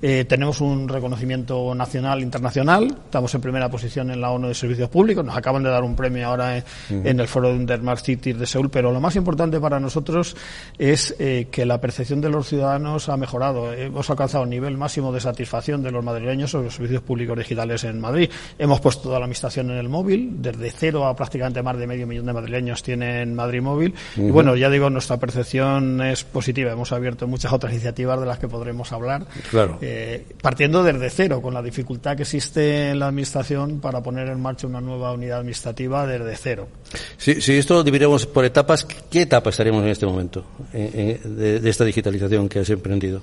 Eh, 0.02 0.24
tenemos 0.24 0.62
un 0.62 0.88
reconocimiento 0.88 1.76
nacional 1.76 2.20
e 2.20 2.22
internacional. 2.22 2.86
Estamos 2.86 3.36
en 3.36 3.42
primera 3.42 3.70
posición 3.70 4.10
en 4.10 4.22
la 4.22 4.32
ONU 4.32 4.48
de 4.48 4.54
Servicios 4.54 4.88
Públicos. 4.88 5.26
Nos 5.26 5.36
acaban 5.36 5.64
de 5.64 5.70
dar 5.70 5.84
un 5.84 5.98
premio 5.98 6.26
ahora 6.26 6.60
en, 6.60 6.64
en 6.90 7.20
el 7.20 7.28
foro 7.28 7.54
de 7.54 7.76
Smart 7.76 8.02
Cities 8.02 8.40
de 8.40 8.46
Seúl. 8.46 8.70
Pero 8.70 8.94
lo 8.94 9.02
más 9.02 9.18
importante 9.18 9.60
para 9.60 9.78
nosotros 9.78 10.34
es 10.78 11.14
eh, 11.20 11.50
que 11.52 11.66
la 11.66 11.82
percepción 11.82 12.22
de 12.22 12.30
los 12.30 12.48
ciudadanos 12.48 13.10
ha 13.10 13.18
mejorado. 13.18 13.74
Hemos 13.74 14.10
alcanzado 14.10 14.46
un 14.46 14.50
nivel 14.50 14.78
máximo 14.78 15.12
de 15.12 15.20
satisfacción 15.20 15.84
de 15.84 15.92
los 15.92 16.06
madrileños 16.06 16.52
sobre 16.52 16.68
los 16.68 16.76
servicios 16.76 17.02
públicos 17.02 17.38
digitales 17.38 17.84
en 17.84 18.00
Madrid. 18.00 18.30
Hemos 18.58 18.80
puesto 18.80 19.04
toda 19.04 19.20
la 19.20 19.26
administración 19.26 19.72
en 19.72 19.78
el 19.78 19.90
móvil, 19.90 20.38
desde 20.38 20.72
cero 20.72 21.06
a 21.06 21.14
prácticamente 21.14 21.65
más 21.66 21.78
de 21.78 21.88
medio 21.88 22.08
millón 22.08 22.26
de 22.28 22.34
madrileños 22.34 22.82
tienen 22.84 23.36
Madrid 23.36 23.62
Móvil. 23.62 23.94
Y 24.16 24.30
bueno, 24.30 24.56
ya 24.56 24.70
digo, 24.70 24.90
nuestra 24.90 25.18
percepción 25.18 26.02
es 26.02 26.24
positiva. 26.24 26.72
Hemos 26.72 26.94
abierto 26.94 27.28
muchas 27.28 27.52
otras 27.52 27.74
iniciativas 27.74 28.20
de 28.20 28.26
las 28.26 28.40
que 28.40 28.48
podremos 28.48 28.94
hablar. 28.94 29.26
Claro. 29.50 29.80
Eh, 29.82 30.26
partiendo 30.42 30.84
desde 30.84 31.10
cero, 31.10 31.42
con 31.42 31.54
la 31.54 31.62
dificultad 31.62 32.16
que 32.16 32.24
existe 32.24 32.92
en 32.92 33.00
la 33.00 33.08
administración 33.08 33.82
para 33.82 34.02
poner 34.02 34.30
en 34.30 34.40
marcha 34.40 34.68
una 34.68 34.80
nueva 34.80 35.12
unidad 35.12 35.40
administrativa 35.40 36.08
desde 36.08 36.36
cero. 36.38 36.68
Si, 37.18 37.42
si 37.42 37.54
esto 37.58 37.74
lo 37.74 37.84
dividiéramos 37.84 38.26
por 38.28 38.46
etapas, 38.46 38.86
¿qué 38.86 39.24
etapa 39.24 39.50
estaríamos 39.50 39.84
en 39.84 39.90
este 39.90 40.06
momento 40.06 40.46
eh, 40.72 41.20
eh, 41.24 41.28
de, 41.28 41.60
de 41.60 41.70
esta 41.70 41.84
digitalización 41.84 42.48
que 42.48 42.60
has 42.60 42.70
emprendido? 42.70 43.22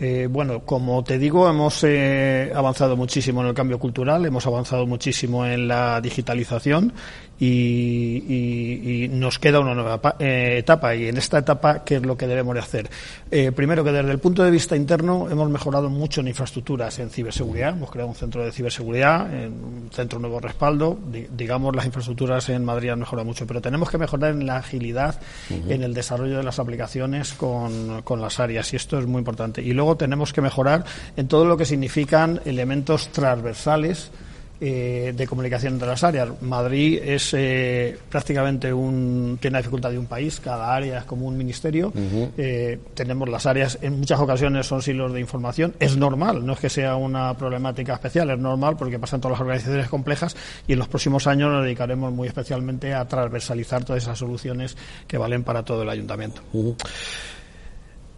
Eh, 0.00 0.28
bueno, 0.30 0.60
como 0.60 1.02
te 1.02 1.18
digo, 1.18 1.48
hemos 1.48 1.82
eh, 1.82 2.52
avanzado 2.54 2.96
muchísimo 2.96 3.40
en 3.42 3.48
el 3.48 3.54
cambio 3.54 3.80
cultural, 3.80 4.24
hemos 4.24 4.46
avanzado 4.46 4.86
muchísimo 4.86 5.44
en 5.44 5.66
la 5.66 6.00
digitalización 6.00 6.92
y, 7.38 8.24
y- 8.28 9.04
y 9.04 9.08
nos 9.08 9.38
queda 9.38 9.60
una 9.60 9.74
nueva 9.74 10.00
eh, 10.18 10.56
etapa. 10.58 10.94
Y 10.94 11.08
en 11.08 11.16
esta 11.16 11.38
etapa, 11.38 11.84
¿qué 11.84 11.96
es 11.96 12.02
lo 12.02 12.16
que 12.16 12.26
debemos 12.26 12.54
de 12.54 12.60
hacer? 12.60 12.90
Eh, 13.30 13.52
primero, 13.52 13.84
que 13.84 13.92
desde 13.92 14.10
el 14.10 14.18
punto 14.18 14.42
de 14.42 14.50
vista 14.50 14.74
interno 14.76 15.28
hemos 15.30 15.48
mejorado 15.50 15.88
mucho 15.88 16.20
en 16.20 16.28
infraestructuras, 16.28 16.98
en 16.98 17.10
ciberseguridad. 17.10 17.70
Hemos 17.70 17.90
creado 17.90 18.08
un 18.08 18.14
centro 18.16 18.44
de 18.44 18.50
ciberseguridad, 18.52 19.26
un 19.32 19.88
centro 19.92 20.18
nuevo 20.18 20.40
respaldo. 20.40 20.98
Di- 21.12 21.26
digamos, 21.36 21.74
las 21.76 21.86
infraestructuras 21.86 22.48
en 22.48 22.64
Madrid 22.64 22.90
han 22.90 22.98
mejorado 23.00 23.24
mucho, 23.26 23.46
pero 23.46 23.60
tenemos 23.60 23.90
que 23.90 23.98
mejorar 23.98 24.32
en 24.32 24.46
la 24.46 24.56
agilidad, 24.56 25.20
en 25.50 25.82
el 25.82 25.94
desarrollo 25.94 26.36
de 26.38 26.42
las 26.42 26.58
aplicaciones 26.58 27.32
con, 27.34 28.02
con 28.02 28.20
las 28.20 28.40
áreas. 28.40 28.72
Y 28.72 28.76
esto 28.76 28.98
es 28.98 29.06
muy 29.06 29.18
importante. 29.20 29.62
Y 29.62 29.72
luego 29.72 29.96
tenemos 29.96 30.32
que 30.32 30.40
mejorar 30.40 30.84
en 31.16 31.28
todo 31.28 31.44
lo 31.44 31.56
que 31.56 31.64
significan 31.64 32.40
elementos 32.44 33.08
transversales 33.08 34.10
eh, 34.60 35.12
de 35.16 35.26
comunicación 35.26 35.74
entre 35.74 35.88
las 35.88 36.02
áreas. 36.02 36.28
Madrid 36.40 37.00
es 37.02 37.32
eh, 37.34 37.96
prácticamente 38.10 38.72
un 38.72 39.38
tiene 39.40 39.52
la 39.54 39.58
dificultad 39.58 39.90
de 39.90 39.98
un 39.98 40.06
país, 40.06 40.40
cada 40.40 40.74
área 40.74 40.98
es 40.98 41.04
como 41.04 41.26
un 41.26 41.36
ministerio. 41.36 41.92
Eh, 42.36 42.78
tenemos 42.94 43.28
las 43.28 43.46
áreas, 43.46 43.78
en 43.82 43.98
muchas 44.00 44.18
ocasiones 44.20 44.66
son 44.66 44.82
silos 44.82 45.12
de 45.12 45.20
información. 45.20 45.74
Es 45.78 45.96
normal, 45.96 46.44
no 46.44 46.54
es 46.54 46.58
que 46.60 46.68
sea 46.70 46.96
una 46.96 47.36
problemática 47.36 47.94
especial, 47.94 48.30
es 48.30 48.38
normal 48.38 48.76
porque 48.76 48.98
pasan 48.98 49.20
todas 49.20 49.34
las 49.38 49.40
organizaciones 49.42 49.88
complejas 49.88 50.36
y 50.66 50.72
en 50.72 50.78
los 50.80 50.88
próximos 50.88 51.26
años 51.26 51.50
nos 51.52 51.64
dedicaremos 51.64 52.12
muy 52.12 52.26
especialmente 52.28 52.92
a 52.94 53.06
transversalizar 53.06 53.84
todas 53.84 54.02
esas 54.02 54.18
soluciones 54.18 54.76
que 55.06 55.18
valen 55.18 55.44
para 55.44 55.62
todo 55.64 55.82
el 55.82 55.88
ayuntamiento. 55.90 56.42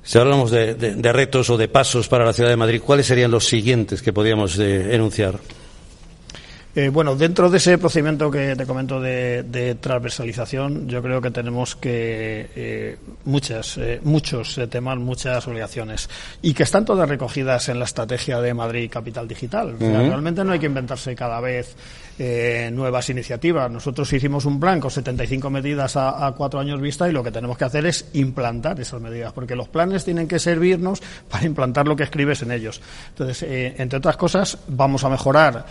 Si 0.03 0.19
hablamos 0.19 0.51
de, 0.51 0.75
de- 0.75 0.95
de 0.95 1.13
retos 1.13 1.51
o 1.51 1.59
de 1.59 1.69
pasos 1.69 2.09
para 2.09 2.25
la 2.25 2.33
ciudad 2.33 2.49
de 2.51 2.57
Madrid, 2.57 2.81
¿cuáles 2.85 3.07
serían 3.07 3.31
los 3.31 3.47
siguientes 3.47 4.01
que 4.01 4.13
podríamos 4.13 4.59
eh, 4.59 4.95
enunciar? 4.95 5.39
Eh, 6.75 6.89
bueno, 6.89 7.17
dentro 7.17 7.51
de 7.51 7.57
ese 7.57 7.79
procedimiento 7.79 8.31
que 8.31 8.55
te 8.55 8.65
comento 8.65 9.01
de, 9.01 9.77
transversalización, 9.81 10.89
yo 10.89 11.03
creo 11.03 11.21
que 11.21 11.33
tenemos 11.33 11.75
que 11.75 12.49
eh, 12.55 12.97
muchas, 13.25 13.77
eh, 13.79 14.01
muchos 14.05 14.61
temas, 14.71 14.97
muchas 14.99 15.47
obligaciones 15.49 16.09
y 16.43 16.55
que 16.55 16.63
están 16.63 16.85
todas 16.85 17.09
recogidas 17.09 17.69
en 17.69 17.81
la 17.81 17.87
estrategia 17.87 18.41
de 18.41 18.55
Madrid 18.55 18.89
Capital 18.89 19.27
Digital. 19.27 19.77
realmente 19.81 20.45
no 20.45 20.53
hay 20.53 20.61
que 20.61 20.67
inventarse 20.67 21.17
cada 21.17 21.41
vez 21.41 21.75
nuevas 22.73 23.09
iniciativas. 23.09 23.71
Nosotros 23.71 24.13
hicimos 24.13 24.45
un 24.45 24.61
plan 24.61 24.79
con 24.79 24.91
75 24.91 25.49
medidas 25.49 25.97
a, 25.97 26.33
cuatro 26.37 26.61
años 26.61 26.81
vista 26.81 27.09
y 27.09 27.13
lo 27.13 27.25
que 27.25 27.31
tenemos 27.31 27.57
que 27.57 27.65
hacer 27.65 27.87
es 27.87 28.11
implantar 28.13 28.79
esas 28.79 29.01
medidas, 29.01 29.33
porque 29.33 29.57
los 29.57 29.69
planes 29.69 30.05
tienen 30.05 30.29
que 30.29 30.39
servirnos 30.39 31.03
para 31.31 31.47
implantar 31.47 31.89
lo 31.89 31.97
que 31.97 32.03
escribes 32.03 32.43
en 32.43 32.53
ellos. 32.53 32.81
Entonces, 33.09 33.47
entre 33.79 33.99
otras 33.99 34.17
cosas, 34.17 34.59
vamos 34.69 35.05
a 35.05 35.09
mejorar 35.09 35.65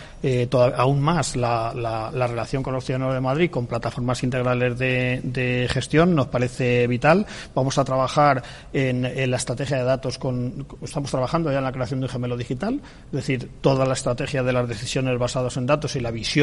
aún 0.76 1.00
más 1.00 1.36
la, 1.36 1.72
la, 1.74 2.26
relación 2.26 2.62
con 2.62 2.74
los 2.74 2.84
ciudadanos 2.84 3.14
de 3.14 3.20
Madrid 3.20 3.50
con 3.50 3.66
plataformas 3.66 4.22
integrales 4.22 4.78
de, 4.78 5.68
gestión 5.70 6.14
nos 6.14 6.26
parece 6.26 6.86
vital. 6.86 7.26
Vamos 7.54 7.78
a 7.78 7.84
trabajar 7.84 8.42
en, 8.72 9.30
la 9.30 9.36
estrategia 9.36 9.78
de 9.78 9.84
datos 9.84 10.18
con, 10.18 10.66
estamos 10.82 11.10
trabajando 11.10 11.50
ya 11.52 11.58
en 11.58 11.64
la 11.64 11.72
creación 11.72 12.00
de 12.00 12.06
un 12.06 12.10
gemelo 12.10 12.36
digital, 12.36 12.80
es 13.06 13.12
decir, 13.12 13.50
toda 13.60 13.86
la 13.86 13.94
estrategia 13.94 14.42
de 14.42 14.52
las 14.52 14.68
decisiones 14.68 15.18
basadas 15.18 15.56
en 15.56 15.66
datos 15.66 15.94
y 15.96 16.00
la 16.00 16.10
visión 16.10 16.39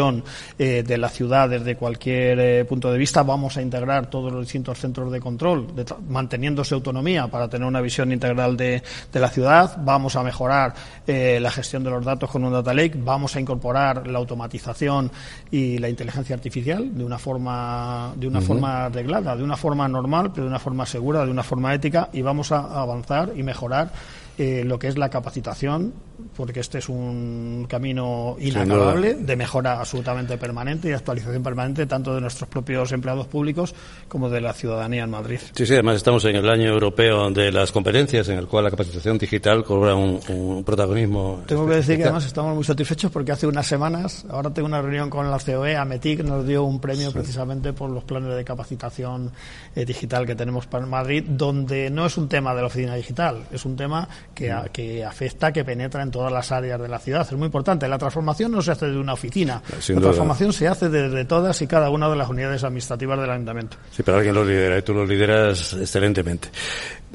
eh, 0.60 0.83
de 0.86 0.97
la 0.97 1.10
ciudad 1.10 1.49
desde 1.49 1.75
cualquier 1.75 2.39
eh, 2.39 2.65
punto 2.65 2.91
de 2.91 2.97
vista. 2.97 3.23
Vamos 3.23 3.57
a 3.57 3.62
integrar 3.62 4.10
todos 4.10 4.31
los 4.31 4.41
distintos 4.41 4.77
centros 4.79 5.12
de 5.12 5.19
control, 5.19 5.67
manteniéndose 6.10 6.75
autonomía 6.75 7.27
para 7.27 7.47
tener 7.47 7.67
una 7.67 7.81
visión 7.81 8.12
integral 8.12 8.55
de, 8.55 8.83
la 9.13 9.29
ciudad. 9.29 9.77
Vamos 9.79 10.15
a 10.15 10.23
mejorar 10.23 10.73
eh, 11.07 11.39
la 11.41 11.49
gestión 11.49 11.83
de 11.83 11.89
los 11.89 12.05
datos 12.05 12.29
con 12.29 12.43
un 12.43 12.53
data 12.53 12.73
lake. 12.73 12.97
Vamos 12.97 13.36
a 13.36 13.39
incorporar 13.39 14.05
la 14.07 14.19
automatización 14.19 15.12
y 15.49 15.79
la 15.79 15.89
inteligencia 15.89 16.36
artificial 16.36 16.95
de 16.95 17.03
una 17.03 17.17
forma 17.17 18.13
de 18.15 18.27
una 18.27 18.41
forma 18.41 18.86
arreglada, 18.86 19.36
de 19.36 19.43
una 19.43 19.57
forma 19.57 19.88
normal, 19.88 20.31
pero 20.31 20.43
de 20.43 20.49
una 20.49 20.60
forma 20.60 20.86
segura, 20.86 21.25
de 21.25 21.31
una 21.31 21.43
forma 21.43 21.73
ética 21.73 22.10
y 22.13 22.21
vamos 22.21 22.51
a 22.51 22.81
avanzar 22.81 23.33
y 23.36 23.43
mejorar 23.43 23.91
eh, 24.38 24.63
lo 24.63 24.78
que 24.78 24.88
es 24.88 24.97
la 24.97 25.10
capacitación, 25.10 25.93
porque 26.36 26.60
este 26.60 26.78
es 26.78 26.89
un 26.89 27.65
camino 27.67 28.36
inacabable 28.39 29.15
de 29.15 29.36
mejora 29.36 29.80
absolutamente 29.80 30.38
permanente 30.38 30.89
y 30.89 30.93
actualización 30.93 31.41
permanente 31.41 31.86
tanto 31.86 32.13
de 32.13 32.21
nuestros 32.21 32.50
propios 32.50 32.91
empleados 32.91 33.28
públicos 33.28 33.73
como 34.08 34.30
de 34.30 34.41
la 34.41 34.54
ciudadanía 34.54 35.04
en 35.04 35.10
Madrid. 35.10 35.39
Sí, 35.54 35.65
sí, 35.65 35.73
además 35.73 35.95
estamos 35.95 36.23
en 36.26 36.36
el 36.36 36.50
año 36.50 36.69
europeo 36.69 37.30
de 37.32 37.52
las 37.52 37.71
competencias 37.71 38.30
en 38.30 38.38
el 38.38 38.47
cual 38.47 38.65
la 38.65 38.69
capacitación 38.69 39.17
digital 39.17 39.63
cobra 39.63 39.95
un, 39.95 40.63
protagonismo. 40.63 41.43
Tengo 41.47 41.67
que 41.67 41.76
decir 41.76 41.97
que 41.97 42.04
además 42.04 42.26
estamos 42.26 42.56
muy 42.56 42.63
satisfechos 42.63 43.12
porque 43.12 43.32
hace 43.32 43.47
unas 43.47 43.65
semanas, 43.65 44.26
ahora 44.30 44.52
tengo 44.52 44.67
una 44.67 44.82
reunión 44.82 45.10
con 45.10 45.30
la 45.30 45.39
COE, 45.39 45.76
AMETIC 45.76 46.23
nos 46.23 46.45
dio 46.45 46.63
un 46.63 46.80
premio 46.80 47.12
precisamente 47.12 47.73
por 47.73 47.89
los 47.89 48.04
planes 48.04 48.36
de 48.36 48.43
capacitación 48.43 49.32
eh, 49.76 49.86
digital 49.86 50.26
que 50.26 50.36
tenemos 50.36 50.67
para 50.67 50.86
Madrid, 50.86 51.23
donde 51.28 51.89
no 51.89 52.06
es 52.06 52.17
un 52.17 52.28
tema 52.28 52.54
de 52.54 52.62
la 52.62 52.67
oficina 52.67 52.95
digital, 52.95 53.45
es 53.52 53.65
un 53.65 53.76
tema 53.76 54.08
que, 54.38 55.04
afecta, 55.04 55.52
que 55.52 55.65
penetra 55.65 56.04
en 56.04 56.12
todas 56.12 56.32
las 56.32 56.52
áreas 56.52 56.80
de 56.80 56.88
la 56.88 57.00
ciudad. 57.00 57.21
Es 57.21 57.34
muy 57.34 57.47
importante. 57.47 57.88
La 57.88 57.97
transformación 57.97 58.52
no 58.52 58.62
se 58.62 58.71
hace 58.71 58.88
de 58.88 58.97
una 58.97 59.13
oficina. 59.13 59.62
la 59.65 60.02
transformación 60.02 60.54
se 60.54 60.67
hace 60.67 60.89
desde 60.89 61.26
todas 61.26 61.60
y 61.62 61.67
cada 61.67 61.89
una 61.89 62.10
de 62.10 62.15
las 62.15 62.30
unidades 62.30 62.63
administrativas 62.63 63.19
del 63.19 63.30
ayuntamiento. 63.30 63.78
Sí, 63.91 64.04
pero 64.04 64.17
alguien 64.17 64.36
lo 64.36 64.45
lidera 64.45 64.78
y 64.78 64.82
tú 64.84 64.93
lo 64.93 65.06
lideras 65.06 65.73
excelentemente. 65.73 66.50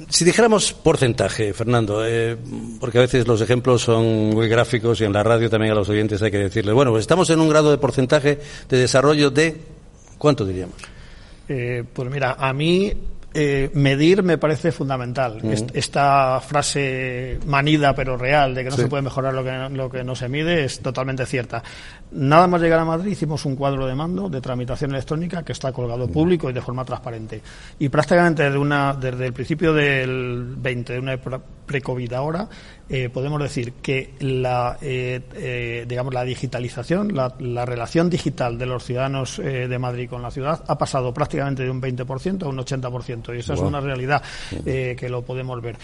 Si 0.09 0.25
dijéramos 0.25 0.73
porcentaje, 0.73 1.53
Fernando, 1.53 2.05
eh, 2.05 2.37
porque 2.81 2.99
a 2.99 3.03
veces 3.03 3.27
los 3.29 3.41
ejemplos 3.41 3.83
son 3.83 4.31
muy 4.31 4.49
gráficos 4.49 5.01
y 5.01 5.05
en 5.05 5.13
la 5.13 5.23
radio 5.23 5.49
también 5.49 5.73
a 5.73 5.77
los 5.77 5.89
oyentes 5.89 6.21
hay 6.23 6.31
que 6.31 6.39
decirles, 6.39 6.75
bueno, 6.75 6.91
pues 6.91 7.03
estamos 7.03 7.29
en 7.31 7.41
un 7.41 7.49
grado 7.49 7.71
de 7.71 7.79
porcentaje 7.79 8.39
de 8.69 8.79
desarrollo 8.79 9.31
de, 9.31 9.61
¿cuánto 10.19 10.45
diríamos? 10.45 10.77
Eh, 11.49 11.85
pues 11.93 12.11
mira, 12.11 12.37
a 12.39 12.53
mí 12.53 12.93
eh, 13.35 13.71
medir 13.75 14.23
me 14.23 14.38
parece 14.38 14.73
fundamental. 14.73 15.40
esta 15.73 16.40
frase 16.40 17.38
manida 17.47 17.95
pero 17.95 18.16
real 18.16 18.55
de 18.55 18.64
que 18.64 18.71
no 18.71 18.77
se 18.77 18.88
puede 18.88 19.03
mejorar 19.03 19.33
lo 19.33 19.42
que, 19.42 19.68
lo 19.75 19.90
que 19.90 20.05
no 20.05 20.14
se 20.14 20.29
mide 20.29 20.64
es 20.64 20.81
totalmente 20.81 21.25
cierta. 21.27 21.62
Nada 22.12 22.47
más 22.47 22.61
llegar 22.61 22.81
a 22.81 22.85
Madrid 22.85 23.12
hicimos 23.12 23.45
un 23.47 23.57
cuadro 23.57 23.87
de 23.87 23.95
mando 23.95 24.29
de 24.29 24.40
tramitación 24.40 24.90
electrónica 24.90 25.42
que 25.42 25.53
está 25.53 25.73
colgado 25.73 26.09
público 26.09 26.51
y 26.51 26.53
de 26.53 26.61
forma 26.61 26.85
transparente. 26.85 27.40
Y 27.79 27.88
prácticamente 27.88 28.42
desde, 28.42 28.59
una, 28.59 28.92
desde 28.95 29.27
el 29.27 29.33
principio 29.33 29.73
del 29.73 30.55
20, 30.57 30.92
de 30.92 30.99
una 30.99 31.16
pre-COVID 31.18 32.12
ahora, 32.12 32.49
eh, 32.88 33.09
podemos 33.09 33.40
decir 33.40 33.75
que 33.75 34.14
la, 34.21 34.77
eh, 34.83 35.21
eh, 35.35 35.87
digamos, 35.88 36.12
la 36.12 36.25
digitalización, 36.25 37.14
la, 37.14 37.33
relación 37.64 38.11
digital 38.11 38.59
de 38.59 38.66
los 38.66 38.85
ciudadanos 38.85 39.37
de 39.37 39.79
Madrid 39.79 40.09
con 40.11 40.21
la 40.21 40.31
ciudad 40.31 40.64
ha 40.66 40.77
pasado 40.77 41.14
prácticamente 41.14 41.62
de 41.62 41.71
un 41.71 41.81
20% 41.81 42.42
a 42.42 42.49
un 42.49 42.59
80%. 42.59 43.35
Y 43.35 43.38
esa 43.38 43.55
es 43.55 43.61
una 43.61 43.81
realidad 43.81 44.23
que 44.64 45.09
lo 45.09 45.23
podemos 45.23 45.61
ver. 45.62 45.77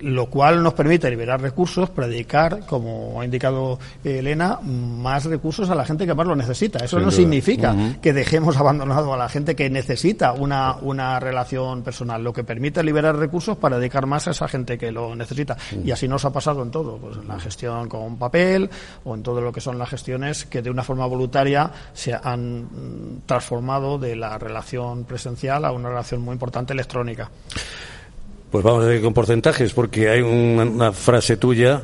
lo 0.00 0.26
cual 0.26 0.62
nos 0.62 0.74
permite 0.74 1.08
liberar 1.10 1.40
recursos, 1.40 1.90
predicar, 1.90 2.66
como 2.66 3.20
ha 3.20 3.24
indicado 3.24 3.78
Elena, 4.04 4.60
más 4.62 5.24
recursos 5.24 5.70
a 5.70 5.74
la 5.74 5.84
gente 5.84 6.06
que 6.06 6.14
más 6.14 6.26
lo 6.26 6.36
necesita. 6.36 6.84
Eso 6.84 7.00
no 7.00 7.10
significa 7.10 7.74
que 8.00 8.12
dejemos 8.12 8.56
abandonado 8.56 9.12
a 9.14 9.16
la 9.16 9.28
gente 9.28 9.56
que 9.56 9.70
necesita 9.70 10.32
una, 10.32 10.76
una 10.76 11.18
relación 11.18 11.82
personal. 11.82 12.22
Lo 12.22 12.32
que 12.32 12.44
permite 12.44 12.82
liberar 12.82 13.16
recursos 13.16 13.56
para 13.56 13.78
dedicar 13.78 14.06
más 14.06 14.28
a 14.28 14.32
esa 14.32 14.48
gente 14.48 14.76
que 14.76 14.92
lo 14.92 15.14
necesita. 15.16 15.56
Y 15.82 15.90
así 15.90 16.06
nos 16.06 16.24
ha 16.24 16.35
pasado 16.36 16.62
en 16.62 16.70
todo, 16.70 16.98
pues 16.98 17.16
en 17.16 17.28
la 17.28 17.40
gestión 17.40 17.88
con 17.88 18.18
papel 18.18 18.68
o 19.04 19.14
en 19.14 19.22
todo 19.22 19.40
lo 19.40 19.50
que 19.50 19.62
son 19.62 19.78
las 19.78 19.88
gestiones 19.88 20.44
que 20.44 20.60
de 20.60 20.68
una 20.68 20.82
forma 20.82 21.06
voluntaria 21.06 21.70
se 21.94 22.12
han 22.12 22.64
mm, 22.64 23.22
transformado 23.24 23.96
de 23.96 24.16
la 24.16 24.36
relación 24.36 25.04
presencial 25.04 25.64
a 25.64 25.72
una 25.72 25.88
relación 25.88 26.20
muy 26.20 26.34
importante 26.34 26.74
electrónica. 26.74 27.30
Pues 28.50 28.62
vamos 28.62 28.84
a 28.84 28.88
ver 28.88 29.00
con 29.00 29.14
porcentajes, 29.14 29.72
porque 29.72 30.10
hay 30.10 30.20
una 30.20 30.92
frase 30.92 31.38
tuya 31.38 31.82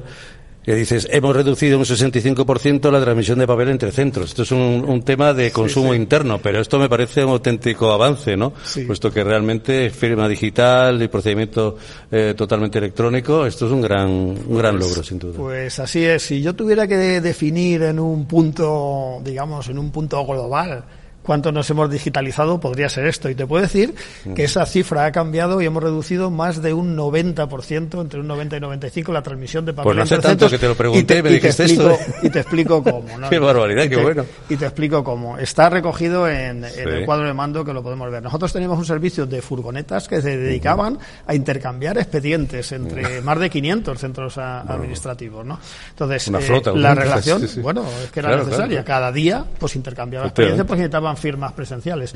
que 0.65 0.75
dices, 0.75 1.09
hemos 1.11 1.35
reducido 1.35 1.79
un 1.79 1.85
65% 1.85 2.91
la 2.91 3.01
transmisión 3.01 3.39
de 3.39 3.47
papel 3.47 3.69
entre 3.69 3.91
centros. 3.91 4.31
Esto 4.31 4.43
es 4.43 4.53
un, 4.53 5.03
tema 5.03 5.35
de 5.35 5.51
consumo 5.51 5.95
interno, 5.95 6.39
pero 6.39 6.61
esto 6.61 6.79
me 6.79 6.89
parece 6.89 7.25
un 7.25 7.31
auténtico 7.31 7.91
avance, 7.91 8.37
¿no? 8.37 8.53
Puesto 8.87 9.11
que 9.11 9.25
realmente 9.25 9.91
firma 9.91 10.29
digital 10.29 11.03
y 11.03 11.09
procedimiento 11.09 11.77
eh, 12.11 12.35
totalmente 12.37 12.79
electrónico, 12.79 13.45
esto 13.45 13.67
es 13.67 13.73
un 13.73 13.81
gran, 13.81 14.09
un 14.09 14.57
gran 14.57 14.77
pues, 14.77 14.89
logro, 14.89 15.03
sin 15.03 15.19
duda. 15.19 15.37
Pues 15.37 15.79
así 15.81 16.05
es. 16.05 16.23
Si 16.23 16.41
yo 16.41 16.55
tuviera 16.55 16.87
que 16.87 17.21
definir 17.21 17.83
en 17.83 17.99
un 17.99 18.27
punto, 18.27 19.21
digamos, 19.25 19.69
en 19.69 19.79
un 19.79 19.91
punto 19.91 20.25
global, 20.25 20.85
cuánto 21.23 21.53
nos 21.53 21.69
hemos 21.71 21.91
digitalizado 21.91 22.61
podría 22.61 22.89
ser 22.89 23.07
esto. 23.07 23.29
Y 23.31 23.35
te 23.35 23.47
puedo 23.47 23.63
decir 23.63 23.95
que 24.35 24.45
esa 24.45 24.67
cifra 24.67 25.07
ha 25.07 25.13
cambiado 25.13 25.61
y 25.61 25.67
hemos 25.67 25.83
reducido 25.83 26.31
más 26.31 26.63
de 26.63 26.73
un 26.73 26.97
90%, 26.97 28.01
entre 28.01 28.21
un 28.21 28.27
90 28.27 28.57
y 28.57 28.61
95, 28.61 29.13
la 29.13 29.23
transmisión 29.23 29.65
de 29.65 29.73
papel 29.73 29.85
pues 29.85 29.97
no 29.97 30.03
hace 30.03 30.19
tanto 30.19 30.49
que 30.49 30.59
te 30.59 30.69
lo 30.69 30.75
pregunté, 30.75 31.19
y 31.19 31.23
me 31.23 31.31
dijiste 31.31 31.65
esto. 31.65 31.99
Y 32.23 32.31
te 32.31 32.41
explico 32.41 32.83
cómo. 32.83 33.07
qué 33.31 33.39
barbaridad, 33.39 33.89
qué 33.89 33.97
bueno. 33.97 34.25
Y 34.49 34.57
te 34.57 34.67
explico 34.67 35.03
cómo. 35.05 35.39
Está 35.39 35.71
recogido 35.71 36.29
en, 36.29 36.65
el 36.65 37.05
cuadro 37.05 37.27
de 37.27 37.35
mando 37.35 37.65
que 37.65 37.73
lo 37.73 37.83
podemos 37.83 38.11
ver. 38.11 38.23
Nosotros 38.23 38.53
teníamos 38.53 38.79
un 38.79 38.85
servicio 38.85 39.27
de 39.27 39.43
furgonetas 39.43 40.09
que 40.09 40.21
se 40.21 40.37
dedicaban 40.37 40.99
a 41.27 41.35
intercambiar 41.35 41.99
expedientes 41.99 42.73
entre 42.73 43.21
más 43.23 43.39
de 43.39 43.51
500 43.51 43.99
centros 43.99 44.39
administrativos, 44.39 45.45
¿no? 45.45 45.59
Entonces, 45.91 46.29
eh, 46.29 46.63
la 46.75 46.95
relación, 46.95 47.47
bueno, 47.63 47.85
es 48.03 48.11
que 48.11 48.21
era 48.21 48.37
necesaria. 48.37 48.85
Cada 48.85 49.13
día, 49.13 49.45
pues 49.59 49.77
intercambiaba 49.77 50.27
expedientes 50.27 50.65
porque 50.67 50.89
firmas 51.17 51.53
presenciales. 51.53 52.15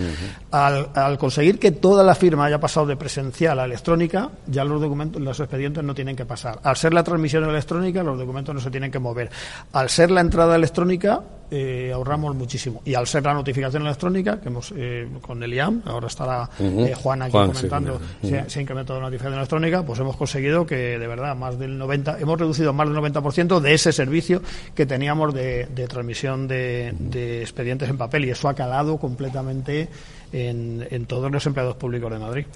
al, 0.50 1.18
conseguir 1.18 1.58
que 1.58 1.72
toda 1.72 2.02
la 2.04 2.14
firma 2.14 2.46
haya 2.46 2.60
pasado 2.60 2.86
de 2.86 2.96
presencial 2.96 3.58
a 3.58 3.64
electrónica, 3.64 4.30
ya 4.46 4.64
los 4.64 4.80
documentos, 4.80 5.20
los 5.20 5.38
expedientes 5.40 5.82
no 5.84 5.94
tienen 5.94 6.16
que 6.16 6.24
pasar. 6.24 6.58
Al 6.62 6.76
ser 6.76 6.94
la 6.94 7.02
transmisión 7.02 7.44
electrónica, 7.44 8.02
los 8.02 8.18
documentos 8.18 8.54
no 8.54 8.60
se 8.60 8.70
tienen 8.70 8.90
que 8.90 8.98
mover. 8.98 9.30
Al 9.72 9.88
ser 9.88 10.10
la 10.10 10.20
entrada 10.20 10.56
electrónica, 10.56 11.22
eh, 11.50 11.90
ahorramos 11.94 12.34
muchísimo. 12.34 12.82
Y 12.84 12.94
al 12.94 13.06
ser 13.06 13.24
la 13.24 13.34
notificación 13.34 13.82
electrónica, 13.82 14.40
que 14.40 14.48
hemos 14.48 14.72
eh, 14.76 15.08
con 15.20 15.42
el 15.42 15.52
IAM, 15.52 15.82
ahora 15.84 16.08
estará 16.08 16.48
eh, 16.58 16.94
Juan 16.94 17.22
aquí 17.22 17.32
comentando, 17.32 18.00
se, 18.22 18.38
ha 18.38 18.60
incrementado 18.60 19.00
la 19.00 19.06
notificación 19.06 19.38
electrónica, 19.38 19.84
pues 19.84 20.00
hemos 20.00 20.16
conseguido 20.16 20.66
que 20.66 20.98
de 20.98 21.06
verdad 21.06 21.36
más 21.36 21.58
del 21.58 21.78
90, 21.78 22.18
hemos 22.20 22.38
reducido 22.38 22.72
más 22.72 22.88
del 22.88 22.96
90% 22.96 23.60
de 23.60 23.74
ese 23.74 23.92
servicio 23.92 24.42
que 24.74 24.86
teníamos 24.86 25.34
de, 25.34 25.66
transmisión 25.88 26.48
de, 26.48 27.42
expedientes 27.42 27.88
en 27.88 27.96
papel 27.96 28.24
y 28.24 28.30
eso 28.30 28.48
ha 28.48 28.54
calado 28.54 28.98
completamente 28.98 29.88
en, 30.32 30.86
en 30.90 31.06
todos 31.06 31.30
los 31.30 31.46
empleados 31.46 31.76
públicos 31.76 32.10
de 32.10 32.18
Madrid. 32.18 32.46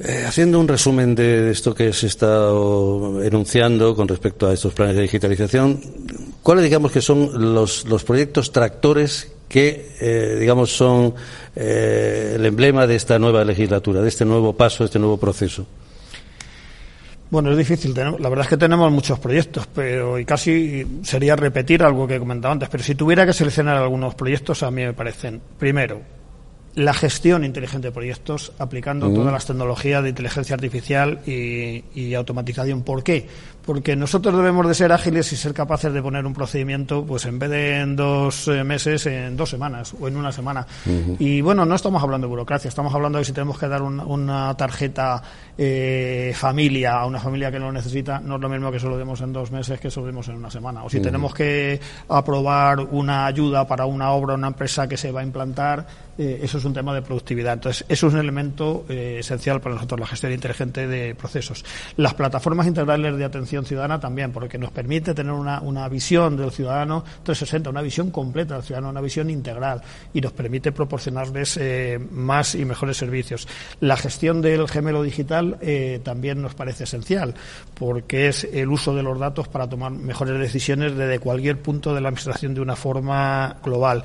Eh, 0.00 0.24
haciendo 0.24 0.60
un 0.60 0.68
resumen 0.68 1.16
de 1.16 1.50
esto 1.50 1.74
que 1.74 1.92
se 1.92 2.06
está 2.06 2.50
enunciando 3.24 3.96
con 3.96 4.06
respecto 4.06 4.46
a 4.46 4.52
estos 4.54 4.72
planes 4.72 4.94
de 4.94 5.02
digitalización, 5.02 5.80
¿cuáles 6.40 6.62
digamos 6.62 6.92
que 6.92 7.00
son 7.00 7.52
los, 7.52 7.84
los 7.84 8.04
proyectos 8.04 8.52
tractores 8.52 9.32
que, 9.48 9.96
eh, 10.00 10.36
digamos, 10.38 10.70
son 10.70 11.14
eh, 11.56 12.34
el 12.36 12.46
emblema 12.46 12.86
de 12.86 12.94
esta 12.94 13.18
nueva 13.18 13.44
legislatura, 13.44 14.00
de 14.00 14.08
este 14.08 14.24
nuevo 14.24 14.52
paso, 14.52 14.84
de 14.84 14.86
este 14.86 15.00
nuevo 15.00 15.16
proceso? 15.16 15.66
Bueno, 17.30 17.50
es 17.50 17.58
difícil. 17.58 17.92
La 17.92 18.28
verdad 18.28 18.44
es 18.44 18.48
que 18.48 18.56
tenemos 18.56 18.90
muchos 18.92 19.18
proyectos, 19.18 19.66
pero 19.74 20.18
y 20.18 20.24
casi 20.24 20.86
sería 21.02 21.34
repetir 21.34 21.82
algo 21.82 22.06
que 22.06 22.16
he 22.16 22.18
comentado 22.18 22.52
antes. 22.52 22.68
Pero 22.68 22.82
si 22.82 22.94
tuviera 22.94 23.26
que 23.26 23.32
seleccionar 23.32 23.76
algunos 23.76 24.14
proyectos, 24.14 24.62
a 24.62 24.70
mí 24.70 24.82
me 24.82 24.94
parecen, 24.94 25.40
primero, 25.58 26.00
la 26.78 26.94
gestión 26.94 27.44
inteligente 27.44 27.88
de 27.88 27.92
proyectos 27.92 28.52
aplicando 28.58 29.12
todas 29.12 29.32
las 29.32 29.46
tecnologías 29.46 30.00
de 30.02 30.10
inteligencia 30.10 30.54
artificial 30.54 31.18
y, 31.26 31.82
y, 31.92 32.14
automatización. 32.14 32.82
¿Por 32.82 33.02
qué? 33.02 33.26
porque 33.68 33.94
nosotros 33.96 34.34
debemos 34.34 34.66
de 34.66 34.72
ser 34.72 34.92
ágiles 34.92 35.30
y 35.30 35.36
ser 35.36 35.52
capaces 35.52 35.92
de 35.92 36.00
poner 36.00 36.24
un 36.24 36.32
procedimiento, 36.32 37.04
pues 37.04 37.26
en 37.26 37.38
vez 37.38 37.50
de 37.50 37.80
en 37.80 37.96
dos 37.96 38.48
eh, 38.48 38.64
meses, 38.64 39.04
en 39.04 39.36
dos 39.36 39.50
semanas 39.50 39.94
o 40.00 40.08
en 40.08 40.16
una 40.16 40.32
semana. 40.32 40.66
Y 41.18 41.42
bueno, 41.42 41.66
no 41.66 41.74
estamos 41.74 42.02
hablando 42.02 42.26
de 42.26 42.30
burocracia, 42.30 42.70
estamos 42.70 42.94
hablando 42.94 43.18
de 43.18 43.26
si 43.26 43.34
tenemos 43.34 43.58
que 43.58 43.68
dar 43.68 43.82
una 43.82 44.56
tarjeta 44.56 45.22
eh, 45.58 46.32
familia 46.34 46.94
a 46.94 47.04
una 47.04 47.20
familia 47.20 47.50
que 47.50 47.58
lo 47.58 47.70
necesita, 47.70 48.20
no 48.20 48.36
es 48.36 48.40
lo 48.40 48.48
mismo 48.48 48.72
que 48.72 48.80
se 48.80 48.86
lo 48.86 48.96
demos 48.96 49.20
en 49.20 49.34
dos 49.34 49.50
meses 49.50 49.78
que 49.78 49.90
se 49.90 50.00
lo 50.00 50.06
demos 50.06 50.26
en 50.28 50.36
una 50.36 50.50
semana. 50.50 50.84
O 50.84 50.88
si 50.88 51.00
tenemos 51.00 51.34
que 51.34 51.78
aprobar 52.08 52.80
una 52.80 53.26
ayuda 53.26 53.66
para 53.66 53.84
una 53.84 54.12
obra 54.12 54.32
una 54.32 54.46
empresa 54.46 54.88
que 54.88 54.96
se 54.96 55.12
va 55.12 55.20
a 55.20 55.24
implantar, 55.24 55.86
eh, 56.18 56.40
eso 56.42 56.58
es 56.58 56.64
un 56.64 56.72
tema 56.72 56.94
de 56.94 57.02
productividad. 57.02 57.54
Entonces, 57.54 57.84
eso 57.88 58.08
es 58.08 58.14
un 58.14 58.20
elemento 58.20 58.84
esencial 58.88 59.60
para 59.60 59.74
nosotros, 59.76 60.00
la 60.00 60.06
gestión 60.06 60.32
inteligente 60.32 60.86
de 60.86 61.14
procesos. 61.14 61.64
Las 61.96 62.14
plataformas 62.14 62.66
integrales 62.66 63.16
de 63.16 63.24
atención 63.24 63.64
ciudadana 63.64 64.00
también, 64.00 64.32
porque 64.32 64.58
nos 64.58 64.70
permite 64.70 65.14
tener 65.14 65.32
una, 65.32 65.60
una 65.60 65.88
visión 65.88 66.36
del 66.36 66.50
ciudadano 66.50 67.04
360, 67.22 67.70
una 67.70 67.82
visión 67.82 68.10
completa 68.10 68.54
del 68.54 68.62
ciudadano, 68.62 68.90
una 68.90 69.00
visión 69.00 69.30
integral 69.30 69.82
y 70.12 70.20
nos 70.20 70.32
permite 70.32 70.72
proporcionarles 70.72 71.56
eh, 71.56 71.98
más 72.10 72.54
y 72.54 72.64
mejores 72.64 72.96
servicios. 72.96 73.46
La 73.80 73.96
gestión 73.96 74.40
del 74.42 74.68
gemelo 74.68 75.02
digital 75.02 75.58
eh, 75.60 76.00
también 76.02 76.42
nos 76.42 76.54
parece 76.54 76.84
esencial, 76.84 77.34
porque 77.74 78.28
es 78.28 78.44
el 78.44 78.68
uso 78.68 78.94
de 78.94 79.02
los 79.02 79.18
datos 79.18 79.48
para 79.48 79.68
tomar 79.68 79.92
mejores 79.92 80.38
decisiones 80.38 80.96
desde 80.96 81.18
cualquier 81.18 81.60
punto 81.60 81.94
de 81.94 82.00
la 82.00 82.08
administración 82.08 82.54
de 82.54 82.60
una 82.60 82.76
forma 82.76 83.56
global. 83.62 84.04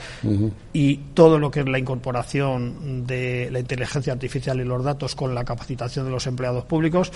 Y 0.74 0.97
todo 1.14 1.39
lo 1.39 1.51
que 1.51 1.61
es 1.61 1.68
la 1.68 1.80
incorporación 1.80 2.03
de 2.12 3.49
la 3.51 3.60
inteligencia 3.60 4.14
artificial 4.14 4.60
y 4.60 4.64
los 4.64 4.84
datos 4.84 5.16
con 5.16 5.34
la 5.34 5.43
capacitación 5.43 6.06
de 6.06 6.12
los 6.12 6.28
empleados 6.28 6.66
públicos 6.66 7.12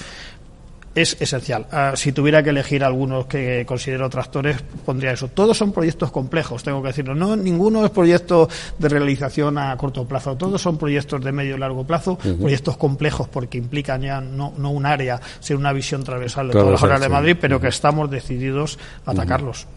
es 0.97 1.15
esencial. 1.19 1.67
Ah, 1.71 1.93
si 1.95 2.11
tuviera 2.11 2.41
que 2.41 2.49
elegir 2.49 2.83
algunos 2.83 3.27
que 3.27 3.65
considero 3.67 4.09
tractores, 4.09 4.57
pondría 4.83 5.11
eso. 5.11 5.27
Todos 5.27 5.55
son 5.55 5.71
proyectos 5.71 6.11
complejos, 6.11 6.63
tengo 6.63 6.81
que 6.81 6.87
decirlo. 6.87 7.13
No, 7.13 7.35
ninguno 7.35 7.85
es 7.85 7.91
proyecto 7.91 8.49
de 8.79 8.89
realización 8.89 9.59
a 9.59 9.77
corto 9.77 10.05
plazo. 10.05 10.35
Todos 10.35 10.59
son 10.59 10.77
proyectos 10.77 11.23
de 11.23 11.31
medio 11.31 11.55
y 11.55 11.59
largo 11.59 11.85
plazo, 11.85 12.17
proyectos 12.17 12.77
complejos 12.77 13.27
porque 13.27 13.59
implican 13.59 14.01
ya 14.01 14.21
no, 14.21 14.53
no 14.57 14.71
un 14.71 14.85
área, 14.87 15.21
sino 15.39 15.59
una 15.59 15.71
visión 15.71 16.03
transversal 16.03 16.47
de 16.47 16.53
todas 16.53 16.71
las 16.71 16.83
áreas 16.83 17.01
de 17.01 17.09
Madrid, 17.09 17.37
pero 17.39 17.61
que 17.61 17.67
estamos 17.67 18.09
decididos 18.09 18.79
a 19.05 19.11
atacarlos. 19.11 19.67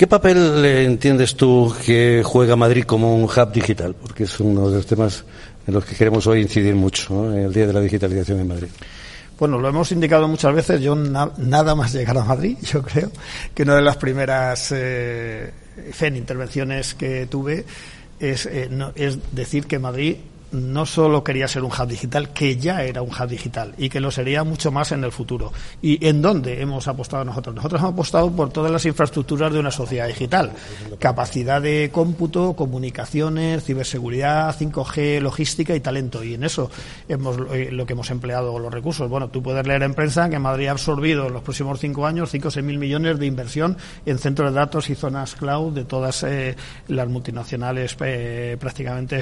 ¿Qué 0.00 0.06
papel 0.06 0.64
entiendes 0.64 1.36
tú 1.36 1.74
que 1.84 2.22
juega 2.24 2.56
Madrid 2.56 2.84
como 2.84 3.14
un 3.14 3.24
hub 3.24 3.52
digital? 3.52 3.94
Porque 3.94 4.24
es 4.24 4.40
uno 4.40 4.70
de 4.70 4.76
los 4.76 4.86
temas 4.86 5.26
en 5.66 5.74
los 5.74 5.84
que 5.84 5.94
queremos 5.94 6.26
hoy 6.26 6.40
incidir 6.40 6.74
mucho, 6.74 7.30
en 7.30 7.40
el 7.40 7.52
Día 7.52 7.66
de 7.66 7.74
la 7.74 7.82
Digitalización 7.82 8.40
en 8.40 8.48
Madrid. 8.48 8.68
Bueno, 9.38 9.58
lo 9.58 9.68
hemos 9.68 9.92
indicado 9.92 10.26
muchas 10.26 10.54
veces. 10.54 10.80
Yo 10.80 10.94
nada 10.94 11.74
más 11.74 11.92
llegar 11.92 12.16
a 12.16 12.24
Madrid, 12.24 12.56
yo 12.62 12.80
creo 12.80 13.12
que 13.54 13.62
una 13.62 13.74
de 13.74 13.82
las 13.82 13.98
primeras 13.98 14.72
eh, 14.74 15.52
intervenciones 16.14 16.94
que 16.94 17.26
tuve 17.26 17.66
es, 18.18 18.46
eh, 18.46 18.70
es 18.94 19.18
decir 19.32 19.66
que 19.66 19.78
Madrid 19.78 20.16
no 20.52 20.86
solo 20.86 21.22
quería 21.22 21.46
ser 21.48 21.62
un 21.62 21.70
hub 21.70 21.86
digital, 21.86 22.30
que 22.30 22.56
ya 22.56 22.82
era 22.82 23.02
un 23.02 23.10
hub 23.10 23.28
digital 23.28 23.74
y 23.78 23.88
que 23.88 24.00
lo 24.00 24.10
sería 24.10 24.44
mucho 24.44 24.72
más 24.72 24.92
en 24.92 25.04
el 25.04 25.12
futuro. 25.12 25.52
¿Y 25.80 26.04
en 26.06 26.22
dónde 26.22 26.60
hemos 26.60 26.88
apostado 26.88 27.24
nosotros? 27.24 27.54
Nosotros 27.54 27.80
hemos 27.80 27.92
apostado 27.92 28.30
por 28.32 28.50
todas 28.50 28.70
las 28.70 28.84
infraestructuras 28.84 29.52
de 29.52 29.58
una 29.58 29.70
sociedad 29.70 30.08
digital. 30.08 30.52
Capacidad 30.98 31.62
de 31.62 31.90
cómputo, 31.92 32.54
comunicaciones, 32.54 33.64
ciberseguridad, 33.64 34.54
5G, 34.56 35.20
logística 35.20 35.74
y 35.74 35.80
talento. 35.80 36.24
Y 36.24 36.34
en 36.34 36.44
eso 36.44 36.70
hemos 37.08 37.36
eh, 37.52 37.68
lo 37.70 37.86
que 37.86 37.92
hemos 37.92 38.10
empleado 38.10 38.58
los 38.58 38.72
recursos. 38.72 39.08
Bueno, 39.08 39.28
tú 39.28 39.42
puedes 39.42 39.66
leer 39.66 39.82
en 39.82 39.94
prensa 39.94 40.28
que 40.28 40.38
Madrid 40.38 40.68
ha 40.68 40.72
absorbido 40.72 41.26
en 41.26 41.32
los 41.32 41.42
próximos 41.42 41.78
cinco 41.78 42.06
años 42.06 42.30
5 42.30 42.48
o 42.48 42.50
6 42.50 42.64
mil 42.64 42.78
millones 42.78 43.18
de 43.18 43.26
inversión 43.26 43.76
en 44.04 44.18
centros 44.18 44.50
de 44.50 44.58
datos 44.58 44.90
y 44.90 44.94
zonas 44.94 45.34
cloud 45.34 45.72
de 45.72 45.84
todas 45.84 46.22
eh, 46.22 46.56
las 46.88 47.08
multinacionales 47.08 47.96
eh, 48.00 48.56
prácticamente 48.58 49.20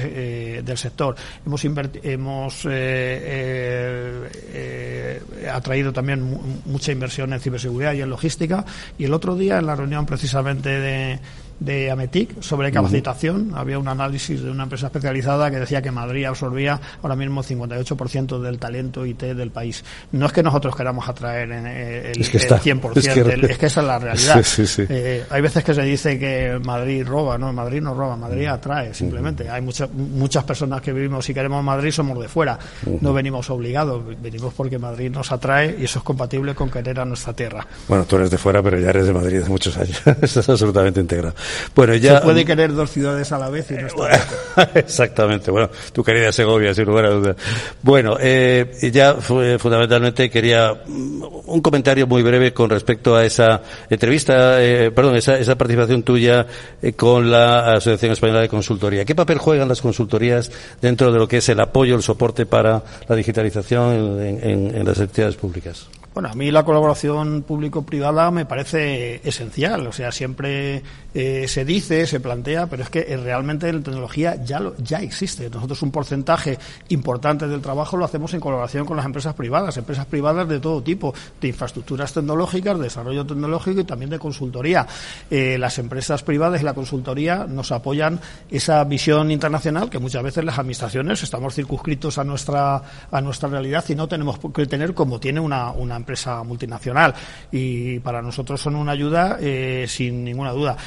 del 0.63 0.77
sector 0.77 1.15
hemos, 1.45 1.65
hemos 2.03 2.65
eh, 2.65 2.69
eh, 2.71 4.29
eh, 4.53 5.49
atraído 5.49 5.93
también 5.93 6.61
mucha 6.65 6.91
inversión 6.91 7.33
en 7.33 7.39
ciberseguridad 7.39 7.93
y 7.93 8.01
en 8.01 8.09
logística. 8.09 8.65
Y 8.97 9.05
el 9.05 9.13
otro 9.13 9.35
día, 9.35 9.59
en 9.59 9.65
la 9.65 9.75
reunión 9.75 10.05
precisamente 10.05 10.69
de 10.69 11.19
de 11.59 11.91
Ametic 11.91 12.41
sobre 12.41 12.71
capacitación. 12.71 13.51
Había 13.55 13.79
un 13.79 13.87
análisis 13.87 14.41
de 14.41 14.49
una 14.49 14.63
empresa 14.63 14.87
especializada 14.87 15.51
que 15.51 15.59
decía 15.59 15.81
que 15.81 15.91
Madrid 15.91 16.25
absorbía 16.25 16.79
ahora 17.01 17.15
mismo 17.15 17.41
el 17.41 17.47
58% 17.47 18.39
del 18.39 18.59
talento 18.59 19.05
IT 19.05 19.21
del 19.21 19.51
país. 19.51 19.83
No 20.11 20.25
es 20.25 20.33
que 20.33 20.43
nosotros 20.43 20.75
queramos 20.75 21.07
atraer 21.07 21.51
el, 21.51 22.17
100%, 22.17 22.97
es 22.97 23.57
que, 23.57 23.65
esa 23.65 23.81
es 23.81 23.87
la 23.87 23.99
realidad. 23.99 24.43
Eh, 24.89 25.25
hay 25.29 25.41
veces 25.41 25.63
que 25.63 25.73
se 25.73 25.81
dice 25.83 26.17
que 26.17 26.59
Madrid 26.63 27.05
roba, 27.05 27.37
no, 27.37 27.51
Madrid 27.53 27.81
no 27.81 27.93
roba, 27.93 28.15
Madrid 28.15 28.47
atrae, 28.47 28.93
simplemente. 28.93 29.49
Hay 29.49 29.61
muchas 29.61 29.89
muchas 29.93 30.43
personas 30.43 30.81
que 30.81 30.93
vivimos 30.93 31.27
y 31.29 31.33
queremos 31.33 31.63
Madrid, 31.63 31.91
somos 31.91 32.19
de 32.19 32.27
fuera. 32.27 32.57
No 33.01 33.13
venimos 33.13 33.49
obligados, 33.49 34.03
venimos 34.21 34.53
porque 34.53 34.77
Madrid 34.77 35.09
nos 35.09 35.31
atrae 35.31 35.75
y 35.79 35.85
eso 35.85 35.99
es 35.99 36.05
compatible 36.05 36.55
con 36.55 36.69
querer 36.69 36.99
a 36.99 37.05
nuestra 37.05 37.33
tierra. 37.33 37.65
Bueno, 37.87 38.05
tú 38.05 38.15
eres 38.15 38.31
de 38.31 38.37
fuera, 38.37 38.61
pero 38.61 38.79
ya 38.79 38.89
eres 38.89 39.07
de 39.07 39.13
Madrid 39.13 39.39
hace 39.41 39.49
muchos 39.49 39.77
años. 39.77 40.01
Estás 40.21 40.49
absolutamente 40.49 40.99
integrado. 40.99 41.35
Bueno, 41.75 41.95
ya... 41.95 42.19
Se 42.19 42.25
puede 42.25 42.45
querer 42.45 42.73
dos 42.73 42.91
ciudades 42.91 43.31
a 43.31 43.37
la 43.37 43.49
vez 43.49 43.69
y 43.71 43.75
no 43.75 43.87
está 43.87 44.69
Exactamente. 44.75 45.51
Bueno, 45.51 45.69
tu 45.93 46.03
querida 46.03 46.31
Segovia, 46.31 46.73
sin 46.73 46.85
lugar 46.85 47.05
a 47.05 47.09
dudas. 47.09 47.35
Bueno, 47.81 48.17
eh, 48.19 48.89
ya 48.91 49.15
fundamentalmente 49.15 50.29
quería 50.29 50.73
mm, 50.85 51.23
un 51.45 51.61
comentario 51.61 52.07
muy 52.07 52.21
breve 52.21 52.53
con 52.53 52.69
respecto 52.69 53.15
a 53.15 53.25
esa 53.25 53.61
entrevista, 53.89 54.63
eh, 54.63 54.91
perdón, 54.91 55.15
esa, 55.15 55.37
esa, 55.37 55.57
participación 55.57 56.03
tuya 56.03 56.45
eh, 56.81 56.93
con 56.93 57.29
la 57.29 57.73
Asociación 57.73 58.13
Española 58.13 58.41
de 58.41 58.49
Consultoría. 58.49 59.05
¿Qué 59.05 59.15
papel 59.15 59.37
juegan 59.37 59.67
las 59.67 59.81
consultorías 59.81 60.51
dentro 60.81 61.11
de 61.11 61.19
lo 61.19 61.27
que 61.27 61.37
es 61.37 61.49
el 61.49 61.59
apoyo, 61.59 61.95
el 61.95 62.03
soporte 62.03 62.45
para 62.45 62.83
la 63.07 63.15
digitalización 63.15 64.21
en, 64.21 64.75
en 64.75 64.85
las 64.85 64.99
entidades 64.99 65.35
públicas? 65.35 65.87
Bueno, 66.13 66.29
a 66.29 66.35
mí 66.35 66.49
la 66.51 66.65
colaboración 66.65 67.43
público-privada 67.43 68.31
me 68.31 68.45
parece 68.45 69.21
esencial. 69.23 69.85
O 69.87 69.91
sea, 69.91 70.11
siempre 70.11 70.81
eh, 71.13 71.47
se 71.47 71.65
dice, 71.65 72.05
se 72.05 72.19
plantea, 72.19 72.67
pero 72.67 72.83
es 72.83 72.89
que 72.89 72.99
eh, 72.99 73.17
realmente 73.17 73.71
la 73.73 73.81
tecnología 73.81 74.35
ya, 74.43 74.59
lo, 74.59 74.77
ya 74.77 74.99
existe. 74.99 75.49
Nosotros 75.49 75.81
un 75.81 75.91
porcentaje 75.91 76.59
importante 76.89 77.47
del 77.47 77.61
trabajo 77.61 77.97
lo 77.97 78.05
hacemos 78.05 78.33
en 78.35 78.39
colaboración 78.39 78.85
con 78.85 78.95
las 78.95 79.05
empresas 79.07 79.33
privadas, 79.33 79.75
empresas 79.77 80.05
privadas 80.05 80.47
de 80.47 80.59
todo 80.59 80.83
tipo, 80.83 81.13
de 81.41 81.47
infraestructuras 81.47 82.13
tecnológicas, 82.13 82.77
de 82.77 82.83
desarrollo 82.83 83.25
tecnológico 83.25 83.79
y 83.81 83.85
también 83.85 84.11
de 84.11 84.19
consultoría. 84.19 84.85
Eh, 85.31 85.57
las 85.57 85.79
empresas 85.79 86.21
privadas 86.21 86.61
y 86.61 86.63
la 86.63 86.75
consultoría 86.75 87.45
nos 87.47 87.71
apoyan 87.71 88.19
esa 88.51 88.83
visión 88.83 89.31
internacional 89.31 89.89
que 89.89 89.97
muchas 89.97 90.21
veces 90.21 90.43
las 90.43 90.59
administraciones 90.59 91.23
estamos 91.23 91.55
circunscritos 91.55 92.19
a 92.19 92.23
nuestra, 92.23 92.83
a 93.11 93.21
nuestra 93.21 93.49
realidad 93.49 93.83
y 93.89 93.95
no 93.95 94.07
tenemos 94.07 94.37
que 94.53 94.67
tener 94.67 94.93
como 94.93 95.19
tiene 95.19 95.39
una, 95.39 95.71
una 95.71 95.95
empresa 95.95 96.43
multinacional 96.43 97.15
y 97.51 97.99
para 97.99 98.21
nosotros 98.21 98.61
son 98.61 98.75
una 98.75 98.91
ayuda 98.91 99.39
sin 99.87 100.23
ninguna 100.23 100.51
duda 100.51 100.77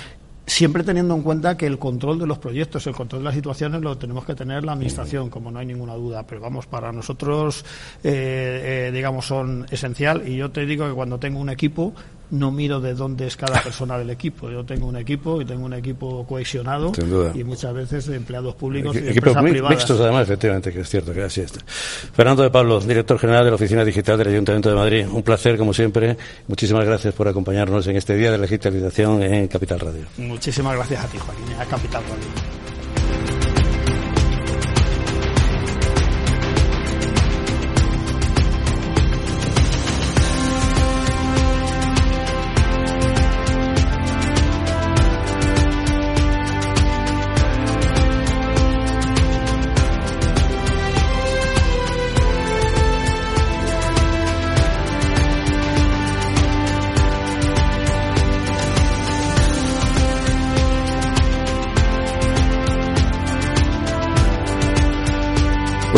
siempre 0.46 0.82
teniendo 0.82 1.14
en 1.14 1.22
cuenta 1.22 1.56
que 1.56 1.66
el 1.66 1.78
control 1.78 2.18
de 2.18 2.26
los 2.26 2.38
proyectos, 2.38 2.86
el 2.86 2.94
control 2.94 3.22
de 3.22 3.24
las 3.26 3.34
situaciones 3.34 3.80
lo 3.80 3.96
tenemos 3.96 4.24
que 4.24 4.34
tener 4.34 4.64
la 4.64 4.72
Administración, 4.72 5.30
como 5.30 5.50
no 5.50 5.58
hay 5.58 5.66
ninguna 5.66 5.94
duda. 5.94 6.24
Pero 6.26 6.40
vamos, 6.40 6.66
para 6.66 6.92
nosotros, 6.92 7.64
eh, 8.02 8.88
eh, 8.88 8.90
digamos, 8.92 9.26
son 9.26 9.66
esencial. 9.70 10.28
Y 10.28 10.36
yo 10.36 10.50
te 10.50 10.66
digo 10.66 10.88
que 10.88 10.94
cuando 10.94 11.18
tengo 11.18 11.38
un 11.38 11.50
equipo, 11.50 11.94
no 12.32 12.50
miro 12.50 12.80
de 12.80 12.94
dónde 12.94 13.26
es 13.26 13.36
cada 13.36 13.62
persona 13.62 13.98
del 13.98 14.10
equipo. 14.10 14.50
Yo 14.50 14.64
tengo 14.64 14.86
un 14.86 14.96
equipo 14.96 15.40
y 15.40 15.44
tengo 15.44 15.64
un 15.64 15.74
equipo 15.74 16.26
cohesionado 16.26 16.92
y 17.34 17.44
muchas 17.44 17.74
veces 17.74 18.08
empleados 18.08 18.54
públicos 18.54 18.96
y 18.96 19.10
Equipos 19.10 19.36
mixtos, 19.42 20.00
además, 20.00 20.22
efectivamente, 20.22 20.72
que 20.72 20.80
es 20.80 20.88
cierto 20.88 21.12
que 21.12 21.22
así 21.22 21.42
está. 21.42 21.60
Fernando 21.66 22.42
de 22.42 22.50
Pablo, 22.50 22.80
director 22.80 23.18
general 23.18 23.44
de 23.44 23.50
la 23.50 23.56
Oficina 23.56 23.84
Digital 23.84 24.18
del 24.18 24.28
Ayuntamiento 24.28 24.70
de 24.70 24.74
Madrid. 24.74 25.06
Un 25.12 25.22
placer, 25.22 25.58
como 25.58 25.74
siempre. 25.74 26.16
Muchísimas 26.48 26.86
gracias 26.86 27.14
por 27.14 27.28
acompañarnos 27.28 27.86
en 27.86 27.96
este 27.96 28.16
día 28.16 28.32
de 28.32 28.38
la 28.38 28.44
digitalización 28.44 29.22
en 29.22 29.48
Capital 29.48 29.80
Radio. 29.80 30.06
Muchísimas 30.16 30.74
gracias 30.74 31.04
a 31.04 31.08
ti, 31.08 31.18
Joaquín, 31.18 31.52
a 31.58 31.64
Capital 31.66 32.02
Radio. 32.02 32.61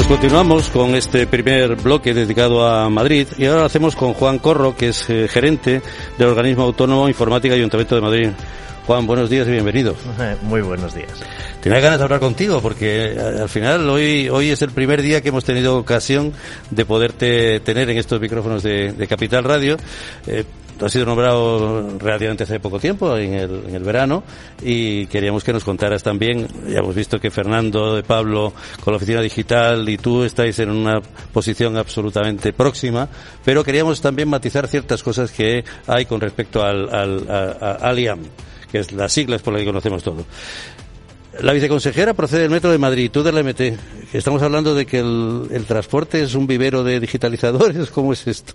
Pues 0.05 0.21
continuamos 0.21 0.69
con 0.69 0.95
este 0.95 1.27
primer 1.27 1.77
bloque 1.77 2.13
dedicado 2.13 2.69
a 2.69 2.91
Madrid 2.91 3.27
y 3.39 3.47
ahora 3.47 3.61
lo 3.61 3.65
hacemos 3.65 3.97
con 3.97 4.13
Juan 4.13 4.39
Corro, 4.39 4.77
que 4.77 4.89
es 4.89 5.09
eh, 5.09 5.29
gerente 5.29 5.81
del 6.19 6.29
organismo 6.29 6.65
autónomo 6.65 7.09
Informática 7.09 7.55
Ayuntamiento 7.55 7.95
de 7.95 8.01
Madrid. 8.03 8.29
Juan, 8.87 9.07
buenos 9.07 9.31
días 9.31 9.49
y 9.49 9.53
bienvenido. 9.53 9.97
Muy 10.43 10.61
buenos 10.61 10.95
días. 10.95 11.09
Tenía 11.63 11.81
ganas 11.81 12.01
de 12.01 12.05
hablar 12.05 12.21
contigo 12.21 12.61
porque 12.61 13.15
eh, 13.15 13.19
al 13.19 13.49
final 13.49 13.89
hoy, 13.89 14.29
hoy 14.29 14.51
es 14.51 14.61
el 14.61 14.73
primer 14.73 15.01
día 15.01 15.23
que 15.23 15.31
hemos 15.31 15.47
tenido 15.47 15.79
ocasión 15.79 16.35
de 16.71 16.85
poderte 16.85 17.61
tener 17.61 17.89
en 17.89 17.97
estos 17.97 18.21
micrófonos 18.21 18.63
de, 18.63 18.93
de 18.93 19.07
Capital 19.07 19.43
Radio. 19.43 19.79
Eh, 20.27 20.45
Tú 20.85 20.89
has 20.89 20.93
sido 20.93 21.07
nombrado 21.07 21.99
relativamente 21.99 22.45
hace 22.45 22.61
poco 22.61 22.79
tiempo, 22.79 23.17
en 23.17 23.33
el, 23.33 23.83
verano, 23.85 24.23
y 24.63 25.07
queríamos 25.07 25.43
que 25.43 25.51
nos 25.51 25.65
contaras 25.65 26.03
también, 26.03 26.47
ya 26.69 26.81
hemos 26.81 26.95
visto 26.95 27.19
que 27.19 27.31
Fernando 27.31 27.97
de 27.97 28.03
Pablo 28.03 28.53
con 28.81 28.93
la 28.93 28.99
oficina 28.99 29.23
digital 29.23 29.89
y 29.89 29.97
tú 29.97 30.25
estáis 30.25 30.59
en 30.59 30.69
una 30.69 31.01
posición 31.33 31.79
absolutamente 31.79 32.53
próxima, 32.53 33.09
pero 33.43 33.65
queríamos 33.65 34.03
también 34.03 34.29
matizar 34.29 34.69
ciertas 34.69 35.03
cosas 35.03 35.31
que 35.31 35.65
hay 35.87 36.05
con 36.05 36.21
respecto 36.21 36.63
al, 36.63 36.95
al, 36.95 37.31
a, 37.31 37.91
a, 37.91 37.95
que 38.71 38.79
es 38.81 38.93
las 38.93 39.11
siglas 39.11 39.41
por 39.41 39.55
las 39.55 39.61
que 39.61 39.67
conocemos 39.67 40.03
todo. 40.03 40.27
La 41.41 41.55
viceconsejera 41.55 42.13
procede 42.13 42.43
del 42.43 42.51
Metro 42.51 42.71
de 42.71 42.79
Madrid, 42.79 43.11
tú 43.11 43.23
de 43.23 43.33
la 43.33 43.43
MT. 43.43 44.13
Estamos 44.13 44.43
hablando 44.43 44.75
de 44.75 44.85
que 44.85 44.99
el, 44.99 45.49
el 45.51 45.65
transporte 45.65 46.23
es 46.23 46.35
un 46.35 46.47
vivero 46.47 46.85
de 46.85 47.01
digitalizadores. 47.01 47.91
¿Cómo 47.95 48.13
es 48.13 48.27
esto? 48.27 48.53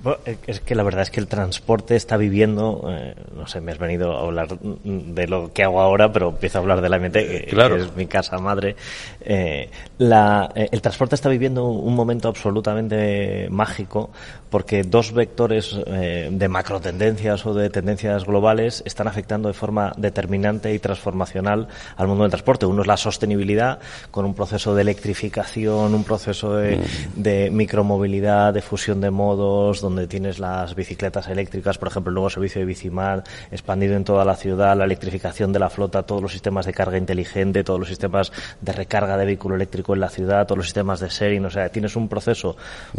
Bueno, 0.00 0.18
es 0.46 0.60
que 0.60 0.74
la 0.74 0.84
verdad 0.84 1.02
es 1.02 1.10
que 1.10 1.18
el 1.18 1.26
transporte 1.26 1.96
está 1.96 2.16
viviendo, 2.16 2.84
eh, 2.88 3.14
no 3.36 3.46
sé, 3.48 3.60
me 3.60 3.72
has 3.72 3.78
venido 3.78 4.16
a 4.16 4.22
hablar 4.22 4.48
de 4.60 5.26
lo 5.26 5.52
que 5.52 5.64
hago 5.64 5.80
ahora, 5.80 6.12
pero 6.12 6.28
empiezo 6.28 6.58
a 6.58 6.60
hablar 6.60 6.80
de 6.80 6.88
la 6.88 6.98
MT, 6.98 7.12
que, 7.12 7.46
claro. 7.50 7.76
que 7.76 7.82
es 7.82 7.96
mi 7.96 8.06
casa 8.06 8.38
madre. 8.38 8.76
Eh, 9.20 9.68
la, 9.98 10.50
eh, 10.54 10.68
el 10.70 10.80
transporte 10.80 11.16
está 11.16 11.28
viviendo 11.28 11.66
un 11.66 11.94
momento 11.94 12.28
absolutamente 12.28 13.48
mágico 13.50 14.10
porque 14.50 14.82
dos 14.82 15.12
vectores 15.12 15.78
eh, 15.86 16.28
de 16.30 16.48
macro 16.48 16.80
tendencias 16.80 17.44
o 17.44 17.52
de 17.52 17.68
tendencias 17.68 18.24
globales 18.24 18.82
están 18.86 19.08
afectando 19.08 19.48
de 19.48 19.54
forma 19.54 19.92
determinante 19.96 20.72
y 20.72 20.78
transformacional 20.78 21.68
al 21.96 22.06
mundo 22.06 22.22
del 22.22 22.30
transporte. 22.30 22.64
Uno 22.66 22.82
es 22.82 22.88
la 22.88 22.96
sostenibilidad, 22.96 23.78
con 24.10 24.24
un 24.24 24.34
proceso 24.34 24.74
de 24.74 24.82
electrificación, 24.82 25.92
un 25.94 26.04
proceso 26.04 26.54
de, 26.54 26.78
Mm. 26.78 27.22
de 27.22 27.50
micromovilidad, 27.50 28.54
de 28.54 28.62
fusión 28.62 29.00
de 29.00 29.10
modos, 29.10 29.27
donde 29.36 30.06
tienes 30.06 30.38
las 30.38 30.74
bicicletas 30.74 31.28
eléctricas, 31.28 31.78
por 31.78 31.88
ejemplo, 31.88 32.10
el 32.10 32.14
nuevo 32.14 32.30
servicio 32.30 32.60
de 32.60 32.66
Bicimar 32.66 33.24
expandido 33.50 33.94
en 33.96 34.04
toda 34.04 34.24
la 34.24 34.36
ciudad, 34.36 34.76
la 34.76 34.84
electrificación 34.84 35.52
de 35.52 35.58
la 35.58 35.70
flota, 35.70 36.02
todos 36.02 36.22
los 36.22 36.32
sistemas 36.32 36.66
de 36.66 36.72
carga 36.72 36.98
inteligente, 36.98 37.64
todos 37.64 37.80
los 37.80 37.88
sistemas 37.88 38.32
de 38.60 38.72
recarga 38.72 39.16
de 39.16 39.24
vehículo 39.26 39.54
eléctrico 39.56 39.94
en 39.94 40.00
la 40.00 40.08
ciudad, 40.08 40.46
todos 40.46 40.58
los 40.58 40.66
sistemas 40.66 41.00
de 41.00 41.08
sharing, 41.08 41.44
o 41.44 41.50
sea, 41.50 41.68
tienes 41.68 41.96
un 41.96 42.08
proceso 42.08 42.56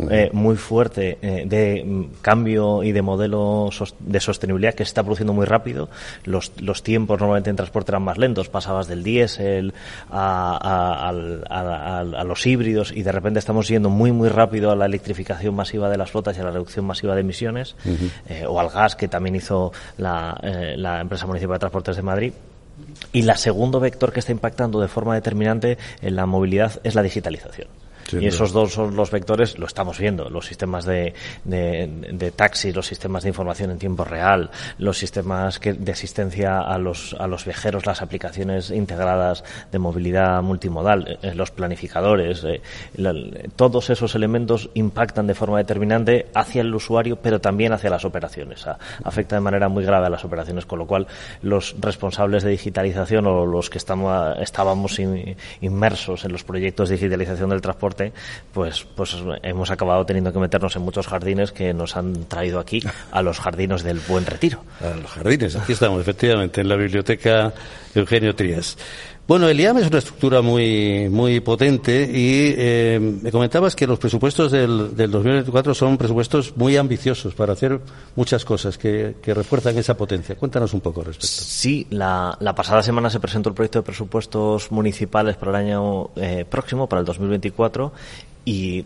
eh, 0.09 0.29
muy 0.33 0.55
fuerte 0.55 1.17
eh, 1.21 1.43
de 1.45 1.83
mm, 1.85 2.05
cambio 2.21 2.83
y 2.83 2.91
de 2.91 3.01
modelo 3.01 3.69
de 3.99 4.19
sostenibilidad 4.19 4.73
que 4.73 4.83
se 4.85 4.89
está 4.89 5.03
produciendo 5.03 5.33
muy 5.33 5.45
rápido. 5.45 5.89
Los, 6.25 6.51
los 6.61 6.83
tiempos 6.83 7.19
normalmente 7.19 7.49
en 7.49 7.55
transporte 7.55 7.91
eran 7.91 8.03
más 8.03 8.17
lentos, 8.17 8.49
pasabas 8.49 8.87
del 8.87 9.03
diésel 9.03 9.73
a, 10.09 10.57
a- 10.61 11.09
a- 11.09 11.99
a 11.99 12.23
los 12.23 12.45
híbridos 12.45 12.91
y 12.91 13.03
de 13.03 13.11
repente 13.11 13.39
estamos 13.39 13.67
yendo 13.67 13.89
muy 13.89 14.11
muy 14.11 14.29
rápido 14.29 14.71
a 14.71 14.75
la 14.75 14.85
electrificación 14.85 15.55
masiva 15.55 15.89
de 15.89 15.97
las 15.97 16.11
flotas 16.11 16.18
y 16.37 16.39
a 16.41 16.43
la 16.43 16.51
reducción 16.51 16.85
masiva 16.85 17.15
de 17.15 17.21
emisiones 17.21 17.75
eh, 18.27 18.45
o 18.47 18.59
al 18.59 18.69
gas 18.69 18.95
que 18.95 19.07
también 19.07 19.35
hizo 19.35 19.71
la, 19.97 20.39
eh, 20.43 20.75
la 20.77 21.01
empresa 21.01 21.25
municipal 21.25 21.55
de 21.55 21.59
transportes 21.59 21.95
de 21.95 22.01
Madrid. 22.01 22.33
Y 23.11 23.23
la 23.23 23.35
segundo 23.35 23.79
vector 23.79 24.13
que 24.13 24.19
está 24.19 24.31
impactando 24.31 24.79
de 24.79 24.87
forma 24.87 25.15
determinante 25.15 25.77
en 26.01 26.15
la 26.15 26.25
movilidad 26.25 26.79
es 26.83 26.95
la 26.95 27.01
digitalización. 27.01 27.67
Y 28.13 28.27
esos 28.27 28.51
dos 28.51 28.73
son 28.73 28.95
los 28.95 29.11
vectores, 29.11 29.57
lo 29.59 29.65
estamos 29.65 29.97
viendo, 29.99 30.29
los 30.29 30.45
sistemas 30.45 30.85
de, 30.85 31.13
de, 31.43 31.87
de 32.11 32.31
taxi, 32.31 32.71
los 32.71 32.87
sistemas 32.87 33.23
de 33.23 33.29
información 33.29 33.71
en 33.71 33.77
tiempo 33.77 34.03
real, 34.03 34.49
los 34.77 34.97
sistemas 34.97 35.59
que, 35.59 35.73
de 35.73 35.91
asistencia 35.91 36.59
a 36.59 36.77
los, 36.77 37.15
a 37.19 37.27
los 37.27 37.45
viajeros, 37.45 37.85
las 37.85 38.01
aplicaciones 38.01 38.71
integradas 38.71 39.43
de 39.71 39.79
movilidad 39.79 40.41
multimodal, 40.41 41.17
eh, 41.21 41.33
los 41.35 41.51
planificadores, 41.51 42.43
eh, 42.45 42.61
todos 43.55 43.89
esos 43.89 44.15
elementos 44.15 44.69
impactan 44.73 45.27
de 45.27 45.35
forma 45.35 45.57
determinante 45.57 46.27
hacia 46.33 46.61
el 46.61 46.73
usuario, 46.73 47.17
pero 47.21 47.39
también 47.41 47.73
hacia 47.73 47.89
las 47.89 48.05
operaciones. 48.05 48.65
Afecta 49.03 49.35
de 49.35 49.41
manera 49.41 49.69
muy 49.69 49.83
grave 49.83 50.07
a 50.07 50.09
las 50.09 50.25
operaciones, 50.25 50.65
con 50.65 50.79
lo 50.79 50.87
cual 50.87 51.07
los 51.41 51.75
responsables 51.79 52.43
de 52.43 52.51
digitalización 52.51 53.27
o 53.27 53.45
los 53.45 53.69
que 53.69 53.77
estamos, 53.77 54.37
estábamos 54.39 54.99
in- 54.99 55.35
inmersos 55.61 56.25
en 56.25 56.31
los 56.31 56.43
proyectos 56.43 56.89
de 56.89 56.95
digitalización 56.95 57.49
del 57.49 57.61
transporte, 57.61 57.98
pues, 58.53 58.85
pues 58.95 59.17
hemos 59.43 59.71
acabado 59.71 60.05
teniendo 60.05 60.33
que 60.33 60.39
meternos 60.39 60.75
en 60.75 60.81
muchos 60.81 61.07
jardines 61.07 61.51
que 61.51 61.73
nos 61.73 61.95
han 61.95 62.25
traído 62.25 62.59
aquí 62.59 62.81
a 63.11 63.21
los 63.21 63.39
jardines 63.39 63.83
del 63.83 63.99
Buen 64.07 64.25
Retiro. 64.25 64.63
A 64.81 64.95
los 64.95 65.11
jardines, 65.11 65.55
aquí 65.55 65.73
estamos, 65.73 66.01
efectivamente, 66.01 66.61
en 66.61 66.69
la 66.69 66.75
biblioteca 66.75 67.53
Eugenio 67.95 68.35
Trías. 68.35 68.77
Bueno, 69.29 69.47
el 69.47 69.59
IAM 69.59 69.77
es 69.77 69.85
una 69.85 69.99
estructura 69.99 70.41
muy, 70.41 71.07
muy 71.07 71.39
potente 71.39 72.01
y 72.11 72.51
eh, 72.57 72.99
me 72.99 73.31
comentabas 73.31 73.75
que 73.75 73.85
los 73.85 73.99
presupuestos 73.99 74.51
del, 74.51 74.95
del 74.95 75.11
2024 75.11 75.75
son 75.75 75.99
presupuestos 75.99 76.57
muy 76.57 76.75
ambiciosos 76.77 77.35
para 77.35 77.53
hacer 77.53 77.79
muchas 78.15 78.43
cosas 78.43 78.79
que, 78.79 79.17
que 79.21 79.35
refuerzan 79.35 79.77
esa 79.77 79.95
potencia. 79.95 80.33
Cuéntanos 80.33 80.73
un 80.73 80.81
poco 80.81 81.01
al 81.01 81.05
respecto. 81.05 81.27
Sí, 81.27 81.85
la, 81.91 82.35
la 82.39 82.55
pasada 82.55 82.81
semana 82.81 83.11
se 83.11 83.19
presentó 83.19 83.49
el 83.49 83.55
proyecto 83.55 83.77
de 83.77 83.83
presupuestos 83.83 84.71
municipales 84.71 85.35
para 85.35 85.51
el 85.51 85.67
año 85.67 86.09
eh, 86.15 86.43
próximo, 86.49 86.89
para 86.89 87.01
el 87.01 87.05
2024, 87.05 87.93
y 88.45 88.83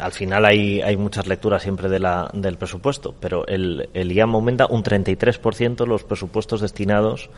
al 0.00 0.10
final 0.10 0.44
hay, 0.44 0.80
hay 0.80 0.96
muchas 0.96 1.28
lecturas 1.28 1.62
siempre 1.62 1.88
de 1.88 2.00
la, 2.00 2.28
del 2.32 2.56
presupuesto, 2.56 3.14
pero 3.20 3.46
el, 3.46 3.88
el 3.94 4.10
IAM 4.10 4.34
aumenta 4.34 4.66
un 4.66 4.82
33% 4.82 5.86
los 5.86 6.02
presupuestos 6.02 6.62
destinados 6.62 7.30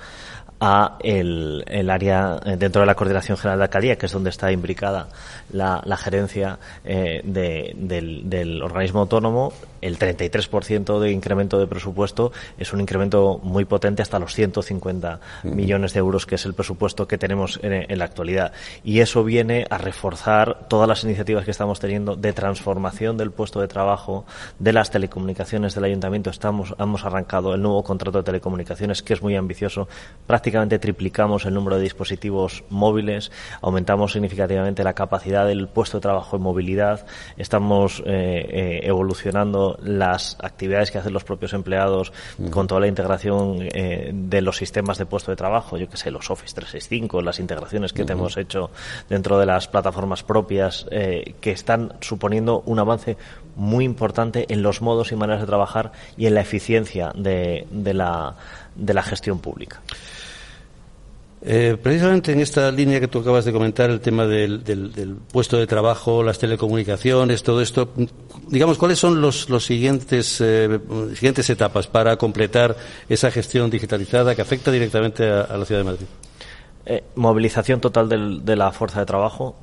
a 0.61 0.97
el, 1.01 1.65
el 1.67 1.91
área 1.91 2.41
eh, 2.45 2.57
dentro 2.57 2.81
de 2.81 2.87
la 2.87 2.95
Coordinación 2.95 3.37
General 3.37 3.59
de 3.59 3.65
Alcaldía, 3.65 3.97
que 3.97 4.07
es 4.07 4.13
donde 4.13 4.31
está 4.31 4.51
imbricada 4.53 5.09
la, 5.53 5.83
la 5.85 5.97
gerencia 5.97 6.59
eh, 6.85 7.21
de- 7.25 7.73
del, 7.77 8.29
del 8.31 8.63
organismo 8.63 9.01
autónomo, 9.01 9.53
el 9.85 9.99
33% 9.99 10.99
de 10.99 11.11
incremento 11.11 11.59
de 11.59 11.67
presupuesto 11.67 12.33
es 12.59 12.73
un 12.73 12.81
incremento 12.81 13.39
muy 13.43 13.65
potente 13.67 14.03
hasta 14.03 14.19
los 14.19 14.35
150 14.35 15.21
millones 15.45 15.93
de 15.93 15.99
euros, 15.99 16.25
que 16.27 16.37
es 16.37 16.47
el 16.47 16.55
presupuesto 16.55 17.07
que 17.07 17.19
tenemos 17.19 17.61
en, 17.63 17.91
en 17.91 17.99
la 17.99 18.07
actualidad. 18.07 18.53
Y 18.83 19.01
eso 19.01 19.25
viene 19.25 19.67
a 19.69 19.79
reforzar 19.79 20.67
todas 20.69 20.89
las 20.89 21.05
iniciativas 21.05 21.45
que 21.45 21.51
estamos 21.51 21.81
teniendo 21.81 22.17
de 22.17 22.33
transformación 22.33 23.19
del 23.19 23.31
puesto 23.31 23.61
de 23.61 23.69
trabajo 23.69 24.25
de 24.59 24.73
las 24.73 24.91
telecomunicaciones 24.91 25.75
del 25.75 25.85
ayuntamiento. 25.85 26.31
Estamos, 26.31 26.75
hemos 26.79 27.05
arrancado 27.05 27.55
el 27.55 27.61
nuevo 27.61 27.85
contrato 27.85 28.19
de 28.19 28.25
telecomunicaciones, 28.25 29.03
que 29.03 29.13
es 29.13 29.23
muy 29.23 29.37
ambicioso. 29.37 29.89
Prácticamente 30.27 30.79
triplicamos 30.79 31.45
el 31.45 31.55
número 31.55 31.77
de 31.77 31.83
dispositivos 31.83 32.65
móviles, 32.71 33.31
aumentamos 33.61 34.13
significativamente 34.13 34.83
la 34.83 34.95
capacidad 34.95 35.47
del 35.47 35.69
puesto 35.69 35.99
de 35.99 36.03
trabajo 36.03 36.37
en 36.37 36.43
movilidad, 36.43 37.07
estamos 37.37 38.03
eh, 38.07 38.47
eh, 38.49 38.81
evolucionando 38.85 39.74
las 39.83 40.37
actividades 40.41 40.91
que 40.91 40.99
hacen 40.99 41.13
los 41.13 41.25
propios 41.25 41.53
empleados 41.53 42.13
con 42.51 42.67
toda 42.67 42.81
la 42.81 42.87
integración 42.87 43.59
eh, 43.73 44.11
de 44.13 44.43
los 44.43 44.57
sistemas 44.57 44.99
de 44.99 45.07
puesto 45.07 45.31
de 45.31 45.37
trabajo, 45.37 45.77
yo 45.77 45.89
que 45.89 45.97
sé, 45.97 46.11
los 46.11 46.31
Office 46.31 46.55
365, 46.55 47.23
las 47.23 47.41
integraciones 47.41 47.93
que 47.93 48.05
te 48.05 48.13
hemos 48.13 48.37
hecho 48.37 48.71
dentro 49.09 49.39
de 49.39 49.47
las 49.47 49.69
plataformas 49.69 50.23
propias, 50.23 50.87
eh, 50.91 51.35
que 51.41 51.51
están 51.51 51.95
suponiendo 52.01 52.63
un 52.67 52.79
avance 52.79 53.17
muy 53.57 53.85
importante 53.85 54.47
en 54.49 54.63
los 54.63 54.83
modos 54.83 55.13
y 55.13 55.17
maneras 55.17 55.41
de 55.41 55.47
trabajar 55.47 55.93
y 56.17 56.27
en 56.27 56.35
la 56.35 56.41
eficiencia 56.41 57.13
de, 57.15 57.67
de 57.71 57.95
la, 57.95 58.35
de 58.75 58.95
la 58.95 59.03
gestión 59.03 59.39
pública. 59.39 59.81
Eh, 61.47 61.77
precisamente 61.81 62.33
en 62.33 62.41
esta 62.41 62.71
línea 62.71 63.01
que 63.01 63.09
tú 63.09 63.19
acabas 63.19 63.45
de 63.45 63.53
comentar, 63.53 63.91
el 63.91 64.01
tema 64.01 64.27
del, 64.27 65.19
puesto 65.31 65.59
de 65.59 65.67
trabajo, 65.67 66.23
las 66.23 66.39
telecomunicaciones, 66.39 67.43
todo 67.43 67.61
esto, 67.61 67.93
digamos, 68.49 68.79
¿cuáles 68.79 68.99
son 68.99 69.21
los, 69.21 69.47
siguientes, 69.63 70.41
eh, 70.41 70.81
siguientes 71.15 71.51
etapas 71.51 71.87
para 71.87 72.17
completar 72.17 72.75
esa 73.11 73.31
gestión 73.31 73.69
digitalizada 73.69 74.35
que 74.35 74.41
afecta 74.41 74.71
directamente 74.71 75.29
a, 75.29 75.55
la 75.59 75.67
ciudad 75.67 75.83
de 75.83 75.85
Madrid? 75.85 76.07
Eh, 76.87 77.05
movilización 77.17 77.79
total 77.79 78.09
de 78.43 78.57
la 78.57 78.73
fuerza 78.73 79.01
de 79.01 79.07
trabajo, 79.07 79.55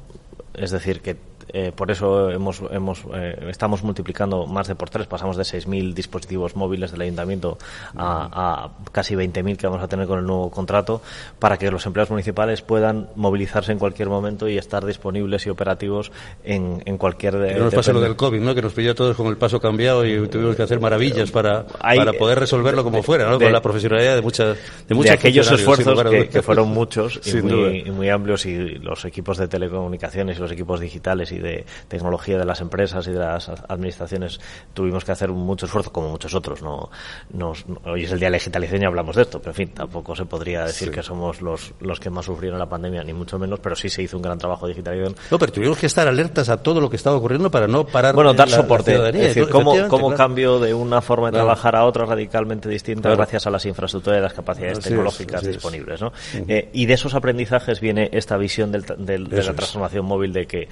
es 0.53 0.69
decir, 0.69 1.01
que 1.01 1.30
eh, 1.49 1.71
por 1.75 1.91
eso 1.91 2.29
hemos, 2.29 2.61
hemos, 2.71 3.03
eh, 3.13 3.47
estamos 3.49 3.83
multiplicando 3.83 4.45
más 4.45 4.67
de 4.67 4.75
por 4.75 4.89
tres, 4.89 5.07
pasamos 5.07 5.37
de 5.37 5.43
6.000 5.43 5.93
dispositivos 5.93 6.55
móviles 6.55 6.91
del 6.91 7.01
ayuntamiento 7.01 7.57
a, 7.95 8.65
a 8.65 8.69
casi 8.91 9.15
20.000 9.15 9.57
que 9.57 9.67
vamos 9.67 9.81
a 9.81 9.87
tener 9.87 10.07
con 10.07 10.19
el 10.19 10.25
nuevo 10.25 10.49
contrato, 10.51 11.01
para 11.39 11.57
que 11.57 11.69
los 11.71 11.85
empleados 11.85 12.11
municipales 12.11 12.61
puedan 12.61 13.09
movilizarse 13.15 13.71
en 13.71 13.79
cualquier 13.79 14.09
momento 14.09 14.47
y 14.47 14.57
estar 14.57 14.85
disponibles 14.85 15.45
y 15.45 15.49
operativos 15.49 16.11
en, 16.43 16.81
en 16.85 16.97
cualquier... 16.97 17.37
De, 17.37 17.55
no 17.55 17.65
nos 17.65 17.73
pasa 17.73 17.93
lo 17.93 18.01
del 18.01 18.15
COVID, 18.15 18.39
¿no? 18.39 18.55
que 18.55 18.61
nos 18.61 18.73
pilló 18.73 18.91
a 18.91 18.95
todos 18.95 19.15
con 19.15 19.27
el 19.27 19.37
paso 19.37 19.59
cambiado 19.59 20.05
y 20.05 20.27
tuvimos 20.27 20.55
que 20.55 20.63
hacer 20.63 20.79
maravillas 20.79 21.31
para, 21.31 21.65
para 21.65 22.13
poder 22.13 22.39
resolverlo 22.39 22.83
como 22.83 23.03
fuera, 23.03 23.29
¿no? 23.29 23.39
con 23.39 23.51
la 23.51 23.61
profesionalidad 23.61 24.15
de 24.15 24.21
muchas 24.21 24.57
de, 24.87 24.95
muchos 24.95 25.11
de 25.11 25.15
aquellos 25.15 25.51
esfuerzos 25.51 26.03
que, 26.03 26.29
que, 26.29 26.41
fueron 26.41 26.69
muchos 26.69 27.19
y 27.25 27.35
muy, 27.41 27.83
y 27.85 27.91
muy 27.91 28.09
amplios 28.09 28.45
y 28.45 28.75
los 28.79 29.05
equipos 29.05 29.37
de 29.37 29.47
telecomunicaciones 29.47 30.37
y 30.37 30.41
los 30.41 30.51
equipos 30.51 30.79
digitales 30.79 31.30
y 31.31 31.39
de 31.39 31.65
tecnología 31.87 32.37
de 32.37 32.45
las 32.45 32.61
empresas 32.61 33.07
y 33.07 33.11
de 33.11 33.19
las 33.19 33.49
administraciones 33.49 34.39
tuvimos 34.73 35.05
que 35.05 35.11
hacer 35.11 35.29
mucho 35.29 35.65
esfuerzo, 35.65 35.91
como 35.91 36.09
muchos 36.09 36.33
otros. 36.33 36.61
No, 36.61 36.89
nos, 37.31 37.65
hoy 37.85 38.03
es 38.03 38.11
el 38.11 38.19
día 38.19 38.27
de 38.27 38.31
la 38.31 38.37
digitalización 38.37 38.83
y 38.83 38.85
hablamos 38.85 39.15
de 39.15 39.23
esto, 39.23 39.39
pero 39.39 39.51
en 39.51 39.55
fin, 39.55 39.69
tampoco 39.69 40.15
se 40.15 40.25
podría 40.25 40.65
decir 40.65 40.89
sí. 40.89 40.93
que 40.93 41.03
somos 41.03 41.41
los, 41.41 41.73
los 41.79 41.99
que 41.99 42.09
más 42.09 42.25
sufrieron 42.25 42.59
la 42.59 42.67
pandemia, 42.69 43.03
ni 43.03 43.13
mucho 43.13 43.37
menos, 43.39 43.59
pero 43.59 43.75
sí 43.75 43.89
se 43.89 44.01
hizo 44.03 44.17
un 44.17 44.23
gran 44.23 44.37
trabajo 44.37 44.67
de 44.67 44.73
digitalización. 44.73 45.15
No, 45.29 45.39
pero 45.39 45.51
tuvimos 45.51 45.77
que 45.77 45.85
estar 45.85 46.07
alertas 46.07 46.49
a 46.49 46.57
todo 46.57 46.81
lo 46.81 46.89
que 46.89 46.95
estaba 46.95 47.15
ocurriendo 47.15 47.49
para 47.49 47.67
no 47.67 47.85
parar. 47.85 48.15
Bueno, 48.15 48.33
dar 48.33 48.49
la, 48.49 48.57
soporte. 48.57 48.97
La 48.97 49.09
es 49.09 49.13
decir, 49.13 49.49
cómo, 49.49 49.75
cómo 49.87 50.07
claro. 50.07 50.17
cambio 50.17 50.59
de 50.59 50.73
una 50.73 51.01
forma 51.01 51.27
de 51.27 51.31
claro. 51.31 51.45
trabajar 51.47 51.75
a 51.75 51.85
otra 51.85 52.05
radicalmente 52.05 52.69
distinta 52.69 53.03
claro. 53.03 53.17
gracias 53.17 53.47
a 53.47 53.49
las 53.49 53.65
infraestructuras 53.65 54.19
y 54.19 54.21
las 54.21 54.33
capacidades 54.33 54.79
así 54.79 54.89
tecnológicas 54.89 55.41
es, 55.43 55.47
disponibles. 55.47 56.01
¿no? 56.01 56.07
Uh 56.07 56.11
-huh. 56.11 56.45
eh, 56.47 56.69
y 56.73 56.85
de 56.85 56.93
esos 56.93 57.13
aprendizajes 57.13 57.79
viene 57.79 58.09
esta 58.11 58.37
visión 58.37 58.71
del, 58.71 58.83
del, 58.97 59.27
de 59.27 59.43
la 59.43 59.53
transformación 59.53 60.05
móvil 60.05 60.33
de 60.33 60.45
que 60.45 60.67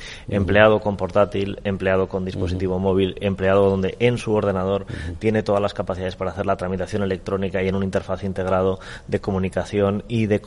empleado 0.49 0.79
con 0.79 0.97
portátil, 0.97 1.59
empleado 1.63 2.07
con 2.09 2.25
dispositivo 2.25 2.75
uh 2.75 2.79
-huh. 2.79 2.81
móvil, 2.81 3.15
empleado 3.21 3.69
donde 3.69 3.95
en 3.99 4.17
su 4.17 4.33
ordenador 4.33 4.81
uh 4.81 4.85
-huh. 4.85 5.19
tiene 5.19 5.43
todas 5.43 5.61
las 5.61 5.75
capacidades 5.75 6.15
para 6.15 6.31
hacer 6.31 6.47
la 6.47 6.55
tramitación 6.55 7.03
electrónica 7.03 7.61
y 7.61 7.67
en 7.67 7.75
un 7.75 7.83
interfaz 7.83 8.23
integrado 8.23 8.79
de 9.07 9.21
comunicación 9.21 10.03
y 10.07 10.25
de 10.25 10.41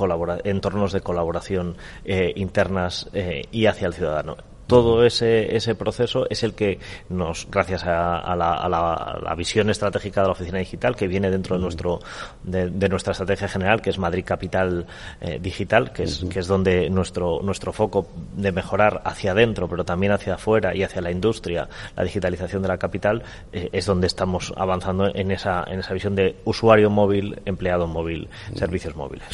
entornos 0.44 0.92
de 0.92 1.00
colaboración 1.02 1.76
eh, 2.04 2.32
internas 2.34 3.08
eh, 3.12 3.42
y 3.52 3.66
hacia 3.66 3.86
el 3.86 3.94
ciudadano 3.94 4.36
todo 4.66 5.04
ese, 5.04 5.56
ese 5.56 5.74
proceso 5.74 6.26
es 6.30 6.42
el 6.42 6.54
que 6.54 6.78
nos, 7.08 7.48
gracias 7.50 7.84
a, 7.84 8.18
a, 8.18 8.36
la, 8.36 8.54
a, 8.54 8.68
la, 8.68 8.94
a, 8.94 9.20
la, 9.20 9.34
visión 9.34 9.70
estratégica 9.70 10.22
de 10.22 10.28
la 10.28 10.32
oficina 10.32 10.58
digital 10.58 10.96
que 10.96 11.08
viene 11.08 11.30
dentro 11.30 11.56
de 11.56 11.62
nuestro 11.62 12.00
de, 12.42 12.70
de 12.70 12.88
nuestra 12.88 13.12
estrategia 13.12 13.48
general, 13.48 13.82
que 13.82 13.90
es 13.90 13.98
Madrid 13.98 14.24
Capital 14.24 14.86
eh, 15.20 15.38
Digital, 15.40 15.92
que 15.92 16.04
es, 16.04 16.24
que 16.30 16.38
es 16.40 16.46
donde 16.46 16.88
nuestro 16.90 17.40
nuestro 17.42 17.72
foco 17.72 18.06
de 18.36 18.52
mejorar 18.52 19.02
hacia 19.04 19.32
adentro, 19.32 19.68
pero 19.68 19.84
también 19.84 20.12
hacia 20.12 20.34
afuera 20.34 20.74
y 20.74 20.82
hacia 20.82 21.02
la 21.02 21.10
industria, 21.10 21.68
la 21.96 22.04
digitalización 22.04 22.62
de 22.62 22.68
la 22.68 22.78
capital, 22.78 23.22
eh, 23.52 23.68
es 23.72 23.86
donde 23.86 24.06
estamos 24.06 24.52
avanzando 24.56 25.14
en 25.14 25.30
esa 25.30 25.64
en 25.66 25.80
esa 25.80 25.92
visión 25.92 26.14
de 26.14 26.36
usuario 26.44 26.90
móvil, 26.90 27.40
empleado 27.44 27.86
móvil, 27.86 28.28
servicios 28.54 28.96
móviles. 28.96 29.26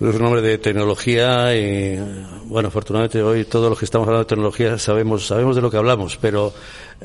Es 0.00 0.16
un 0.16 0.22
hombre 0.24 0.40
de 0.40 0.56
tecnología 0.56 1.54
y, 1.54 1.98
bueno, 2.46 2.68
afortunadamente 2.68 3.22
hoy 3.22 3.44
todos 3.44 3.68
los 3.68 3.78
que 3.78 3.84
estamos 3.84 4.08
hablando 4.08 4.24
de 4.24 4.28
tecnología 4.30 4.78
sabemos, 4.78 5.26
sabemos 5.26 5.56
de 5.56 5.60
lo 5.60 5.70
que 5.70 5.76
hablamos, 5.76 6.16
pero 6.16 6.54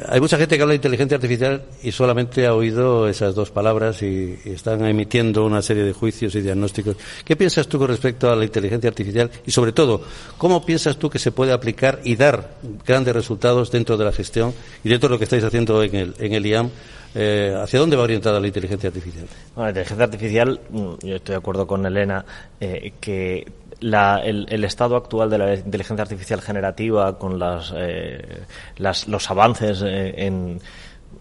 hay 0.07 0.21
mucha 0.21 0.37
gente 0.37 0.55
que 0.55 0.61
habla 0.61 0.71
de 0.71 0.77
inteligencia 0.77 1.15
artificial 1.15 1.65
y 1.83 1.91
solamente 1.91 2.47
ha 2.47 2.53
oído 2.53 3.09
esas 3.09 3.35
dos 3.35 3.51
palabras 3.51 4.01
y, 4.01 4.39
y, 4.45 4.51
están 4.51 4.85
emitiendo 4.85 5.43
una 5.43 5.61
serie 5.61 5.83
de 5.83 5.91
juicios 5.91 6.35
y 6.35 6.41
diagnósticos. 6.41 6.95
¿Qué 7.25 7.35
piensas 7.35 7.67
tú 7.67 7.79
con 7.79 7.89
respecto 7.89 8.31
a 8.31 8.35
la 8.37 8.45
inteligencia 8.45 8.89
artificial 8.89 9.29
y, 9.45 9.51
sobre 9.51 9.73
todo, 9.73 10.01
cómo 10.37 10.65
piensas 10.65 10.95
tú 10.95 11.09
que 11.09 11.19
se 11.19 11.33
puede 11.33 11.51
aplicar 11.51 11.99
y 12.05 12.15
dar 12.15 12.55
grandes 12.87 13.13
resultados 13.13 13.71
dentro 13.71 13.97
de 13.97 14.05
la 14.05 14.13
gestión 14.13 14.53
y 14.85 14.87
dentro 14.87 15.09
de 15.09 15.15
lo 15.15 15.19
que 15.19 15.25
estáis 15.25 15.43
haciendo 15.43 15.83
en 15.83 15.95
el, 15.95 16.15
en 16.17 16.31
el 16.31 16.45
IAM? 16.45 16.69
Eh, 17.15 17.55
¿Hacia 17.57 17.79
dónde 17.79 17.95
va 17.95 18.03
orientada 18.03 18.39
la 18.39 18.47
inteligencia 18.47 18.89
artificial? 18.89 19.25
Bueno, 19.55 19.63
la 19.63 19.69
inteligencia 19.69 20.03
artificial, 20.03 20.59
mm, 20.69 20.93
yo 21.01 21.15
estoy 21.15 21.33
de 21.33 21.37
acuerdo 21.37 21.65
con 21.65 21.85
Elena, 21.85 22.25
eh, 22.59 22.93
que 22.99 23.45
la, 23.79 24.19
el, 24.23 24.45
el, 24.49 24.63
estado 24.63 24.95
actual 24.95 25.29
de 25.29 25.37
la 25.37 25.55
inteligencia 25.55 26.03
artificial 26.03 26.41
generativa, 26.41 27.17
con 27.17 27.39
las, 27.39 27.73
eh, 27.75 28.43
los 28.77 29.31
avances 29.31 29.81
eh, 29.81 30.13
en 30.25 30.59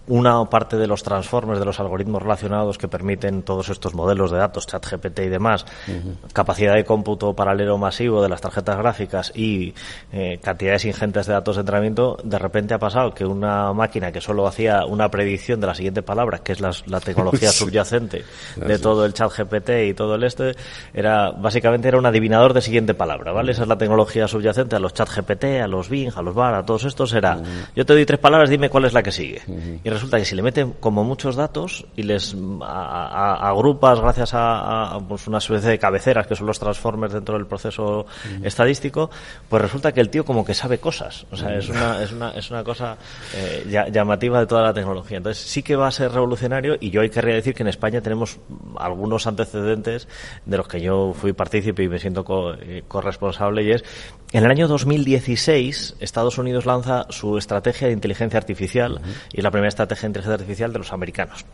una 0.06 0.44
parte 0.50 0.76
de 0.76 0.86
los 0.86 1.02
transformers, 1.02 1.58
de 1.58 1.64
los 1.64 1.80
algoritmos 1.80 2.22
relacionados 2.22 2.78
que 2.78 2.88
permiten 2.88 3.42
todos 3.42 3.68
estos 3.70 3.94
modelos 3.94 4.30
de 4.30 4.38
datos, 4.38 4.66
chat 4.66 4.84
GPT 4.84 5.20
y 5.20 5.28
demás, 5.28 5.64
uh 5.88 5.92
-huh. 5.92 6.32
capacidad 6.32 6.74
de 6.74 6.84
cómputo 6.84 7.34
paralelo 7.34 7.78
masivo 7.78 8.22
de 8.22 8.28
las 8.28 8.40
tarjetas 8.40 8.76
gráficas 8.76 9.32
y 9.34 9.74
eh, 10.12 10.38
cantidades 10.42 10.84
ingentes 10.84 11.26
de 11.26 11.32
datos 11.32 11.56
de 11.56 11.60
entrenamiento, 11.60 12.18
de 12.22 12.38
repente 12.38 12.74
ha 12.74 12.78
pasado 12.78 13.14
que 13.14 13.24
una 13.24 13.72
máquina 13.72 14.12
que 14.12 14.20
solo 14.20 14.46
hacía 14.46 14.84
una 14.84 15.10
predicción 15.10 15.60
de 15.60 15.66
la 15.66 15.74
siguiente 15.74 16.02
palabra, 16.02 16.38
que 16.38 16.52
es 16.52 16.60
la, 16.60 16.70
la 16.86 17.00
tecnología 17.00 17.48
sí. 17.52 17.58
subyacente 17.64 18.24
de 18.56 18.78
todo 18.78 19.06
el 19.06 19.14
chat 19.14 19.32
GPT 19.36 19.70
y 19.88 19.94
todo 19.94 20.16
el 20.16 20.24
este, 20.24 20.54
era 20.92 21.30
básicamente 21.30 21.88
era 21.88 21.98
un 21.98 22.06
adivinador 22.06 22.52
de 22.52 22.60
siguiente 22.60 22.94
palabra, 22.94 23.32
¿vale? 23.32 23.52
Esa 23.52 23.62
es 23.62 23.68
la 23.68 23.78
tecnología 23.78 24.28
subyacente 24.28 24.76
a 24.76 24.78
los 24.78 24.92
chat 24.92 25.08
GPT, 25.08 25.62
a 25.62 25.66
los 25.66 25.88
Bing, 25.88 26.12
a 26.14 26.22
los 26.22 26.34
BAR, 26.34 26.54
a 26.54 26.64
todos 26.64 26.84
estos 26.84 27.12
era, 27.12 27.36
uh 27.36 27.40
-huh. 27.40 27.68
yo 27.74 27.86
te 27.86 27.92
doy 27.94 28.04
tres 28.04 28.18
palabras, 28.18 28.50
dime 28.50 28.68
cuál 28.68 28.84
es 28.84 28.92
la 28.92 29.02
que 29.02 29.12
sigue. 29.12 29.40
Uh 29.46 29.52
-huh. 29.52 29.93
Resulta 29.94 30.18
que 30.18 30.24
si 30.24 30.34
le 30.34 30.42
meten 30.42 30.72
como 30.80 31.04
muchos 31.04 31.36
datos 31.36 31.86
y 31.94 32.02
les 32.02 32.34
a, 32.62 33.06
a, 33.06 33.48
agrupas 33.48 34.00
gracias 34.00 34.34
a, 34.34 34.96
a, 34.96 34.98
pues 34.98 35.28
una 35.28 35.38
especie 35.38 35.70
de 35.70 35.78
cabeceras 35.78 36.26
que 36.26 36.34
son 36.34 36.48
los 36.48 36.58
transformers 36.58 37.12
dentro 37.12 37.36
del 37.36 37.46
proceso 37.46 38.04
mm. 38.40 38.44
estadístico, 38.44 39.08
pues 39.48 39.62
resulta 39.62 39.92
que 39.92 40.00
el 40.00 40.10
tío 40.10 40.24
como 40.24 40.44
que 40.44 40.52
sabe 40.52 40.78
cosas. 40.78 41.26
O 41.30 41.36
sea, 41.36 41.50
mm. 41.50 41.58
es 41.58 41.68
una, 41.68 42.02
es 42.02 42.10
una, 42.10 42.30
es 42.32 42.50
una 42.50 42.64
cosa 42.64 42.96
eh, 43.36 43.88
llamativa 43.92 44.40
de 44.40 44.46
toda 44.48 44.62
la 44.62 44.74
tecnología. 44.74 45.18
Entonces 45.18 45.44
sí 45.44 45.62
que 45.62 45.76
va 45.76 45.86
a 45.86 45.92
ser 45.92 46.10
revolucionario 46.10 46.76
y 46.80 46.90
yo 46.90 47.00
hay 47.00 47.10
querría 47.10 47.36
decir 47.36 47.54
que 47.54 47.62
en 47.62 47.68
España 47.68 48.00
tenemos 48.00 48.40
algunos 48.76 49.28
antecedentes 49.28 50.08
de 50.44 50.56
los 50.56 50.66
que 50.66 50.80
yo 50.80 51.12
fui 51.12 51.34
partícipe 51.34 51.84
y 51.84 51.88
me 51.88 52.00
siento 52.00 52.24
co 52.24 52.54
eh, 52.54 52.82
corresponsable 52.88 53.62
y 53.62 53.70
es 53.70 53.84
en 54.32 54.42
el 54.42 54.50
año 54.50 54.66
2016 54.66 55.98
Estados 56.00 56.38
Unidos 56.38 56.66
lanza 56.66 57.06
su 57.10 57.38
estrategia 57.38 57.86
de 57.86 57.94
inteligencia 57.94 58.36
artificial 58.36 59.00
y 59.32 59.40
la 59.40 59.52
primera 59.52 59.68
estrategia 59.68 59.83
de 59.88 60.06
inteligencia 60.06 60.34
artificial 60.34 60.72
de 60.72 60.78
los 60.78 60.92
americanos. 60.92 61.44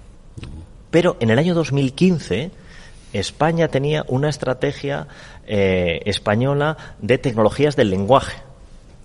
Pero 0.91 1.17
en 1.21 1.31
el 1.31 1.39
año 1.39 1.55
2015 1.55 2.51
España 3.13 3.69
tenía 3.69 4.05
una 4.09 4.29
estrategia 4.29 5.09
eh, 5.47 6.01
española 6.05 6.77
de 7.01 7.19
tecnologías 7.19 7.77
del 7.77 7.91
lenguaje. 7.91 8.37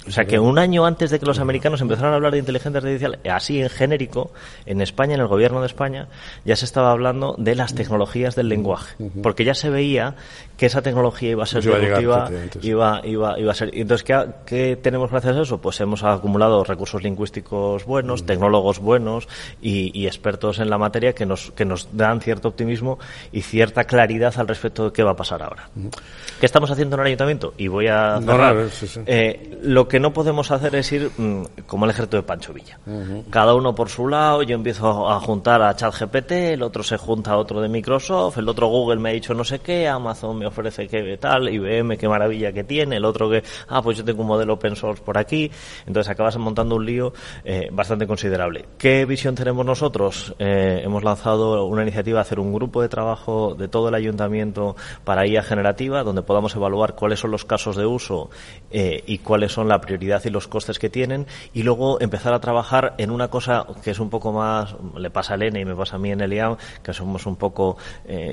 O 0.07 0.11
sea 0.11 0.25
que 0.25 0.37
un 0.37 0.59
año 0.59 0.85
antes 0.85 1.09
de 1.09 1.19
que 1.19 1.25
los 1.25 1.39
americanos 1.39 1.81
empezaran 1.81 2.13
a 2.13 2.15
hablar 2.15 2.31
de 2.31 2.37
inteligencia 2.37 2.77
artificial, 2.77 3.17
así 3.27 3.59
en 3.59 3.69
genérico, 3.69 4.31
en 4.67 4.81
España, 4.81 5.15
en 5.15 5.21
el 5.21 5.27
gobierno 5.27 5.61
de 5.61 5.65
España, 5.65 6.07
ya 6.43 6.55
se 6.55 6.65
estaba 6.65 6.91
hablando 6.91 7.35
de 7.39 7.55
las 7.55 7.73
tecnologías 7.73 8.35
del 8.35 8.49
lenguaje. 8.49 8.95
Porque 9.23 9.45
ya 9.45 9.55
se 9.55 9.71
veía 9.71 10.13
que 10.57 10.65
esa 10.67 10.81
tecnología 10.81 11.31
iba 11.31 11.43
a 11.43 11.45
ser 11.45 11.61
disruptiva, 11.63 12.29
iba, 12.61 13.01
iba, 13.03 13.39
iba 13.39 13.51
a 13.51 13.55
ser. 13.55 13.71
Entonces, 13.73 14.03
¿qué, 14.03 14.25
¿qué, 14.45 14.75
tenemos 14.81 15.11
gracias 15.11 15.35
a 15.35 15.41
eso? 15.41 15.57
Pues 15.59 15.79
hemos 15.81 16.03
acumulado 16.03 16.63
recursos 16.63 17.03
lingüísticos 17.03 17.85
buenos, 17.85 18.25
tecnólogos 18.25 18.79
buenos 18.79 19.27
y, 19.61 19.91
y, 19.99 20.07
expertos 20.07 20.59
en 20.59 20.69
la 20.69 20.77
materia 20.77 21.13
que 21.13 21.25
nos, 21.25 21.51
que 21.51 21.65
nos 21.65 21.89
dan 21.91 22.21
cierto 22.21 22.47
optimismo 22.49 22.99
y 23.31 23.41
cierta 23.41 23.83
claridad 23.83 24.33
al 24.37 24.47
respecto 24.47 24.85
de 24.85 24.93
qué 24.93 25.03
va 25.03 25.11
a 25.11 25.15
pasar 25.15 25.43
ahora. 25.43 25.69
¿Qué 26.39 26.45
estamos 26.45 26.71
haciendo 26.71 26.95
en 26.95 27.01
el 27.01 27.07
ayuntamiento? 27.07 27.53
Y 27.57 27.67
voy 27.67 27.87
a 27.87 28.19
cerrar. 28.21 28.55
No, 28.55 28.63
no, 28.63 28.69
sí, 28.69 28.87
sí. 28.87 29.01
Eh, 29.05 29.59
lo 29.61 29.87
que 29.87 29.99
no 29.99 30.13
podemos 30.13 30.51
hacer 30.51 30.75
es 30.75 30.91
ir 30.91 31.11
mmm, 31.17 31.43
como 31.65 31.85
el 31.85 31.91
ejército 31.91 32.17
de 32.17 32.23
Pancho 32.23 32.53
Villa. 32.53 32.79
Uh 32.85 32.91
-huh. 32.91 33.23
Cada 33.29 33.53
uno 33.53 33.75
por 33.75 33.89
su 33.89 34.07
lado, 34.07 34.43
yo 34.43 34.55
empiezo 34.55 35.09
a 35.09 35.19
juntar 35.19 35.61
a 35.61 35.75
ChatGPT, 35.75 36.31
el 36.31 36.63
otro 36.63 36.83
se 36.83 36.97
junta 36.97 37.31
a 37.31 37.37
otro 37.37 37.61
de 37.61 37.67
Microsoft, 37.67 38.37
el 38.37 38.47
otro 38.47 38.67
Google 38.67 38.97
me 38.97 39.09
ha 39.09 39.13
dicho 39.13 39.33
no 39.33 39.43
sé 39.43 39.59
qué, 39.59 39.87
Amazon 39.87 40.37
me 40.37 40.44
ofrece 40.47 40.87
que 40.87 41.17
tal, 41.17 41.49
IBM 41.49 41.97
qué 41.97 42.07
maravilla 42.07 42.51
que 42.51 42.63
tiene, 42.63 42.97
el 42.97 43.05
otro 43.05 43.29
que, 43.29 43.43
ah, 43.67 43.81
pues 43.81 43.97
yo 43.97 44.03
tengo 44.03 44.21
un 44.21 44.27
modelo 44.27 44.53
open 44.53 44.75
source 44.75 45.01
por 45.03 45.17
aquí, 45.17 45.51
entonces 45.85 46.09
acabas 46.09 46.37
montando 46.37 46.75
un 46.75 46.85
lío 46.85 47.13
eh, 47.43 47.69
bastante 47.71 48.07
considerable. 48.07 48.65
¿Qué 48.77 49.05
visión 49.05 49.35
tenemos 49.35 49.65
nosotros? 49.65 50.35
Eh, 50.39 50.81
hemos 50.83 51.03
lanzado 51.03 51.65
una 51.65 51.83
iniciativa, 51.83 52.21
hacer 52.21 52.39
un 52.39 52.53
grupo 52.53 52.81
de 52.81 52.89
trabajo 52.89 53.55
de 53.55 53.67
todo 53.67 53.89
el 53.89 53.95
ayuntamiento 53.95 54.75
para 55.03 55.27
IA 55.27 55.43
generativa, 55.43 56.03
donde 56.03 56.21
podamos 56.21 56.55
evaluar 56.55 56.95
cuáles 56.95 57.19
son 57.19 57.31
los 57.31 57.45
casos 57.45 57.75
de 57.75 57.85
uso 57.85 58.29
eh, 58.71 59.03
y 59.05 59.19
cuáles 59.19 59.51
son 59.51 59.67
la 59.67 59.81
prioridad 59.81 60.23
y 60.25 60.29
los 60.29 60.47
costes 60.47 60.79
que 60.79 60.89
tienen 60.89 61.25
y 61.53 61.63
luego 61.63 61.99
empezar 62.01 62.33
a 62.33 62.39
trabajar 62.39 62.95
en 62.97 63.11
una 63.11 63.29
cosa 63.29 63.65
que 63.83 63.91
es 63.91 63.99
un 63.99 64.09
poco 64.09 64.31
más, 64.31 64.75
le 64.97 65.09
pasa 65.09 65.33
a 65.33 65.35
Elena 65.35 65.59
y 65.59 65.65
me 65.65 65.75
pasa 65.75 65.95
a 65.95 65.99
mí 65.99 66.11
en 66.11 66.21
el 66.21 66.33
IAM, 66.33 66.57
que 66.83 66.93
somos 66.93 67.25
un 67.25 67.35
poco, 67.35 67.77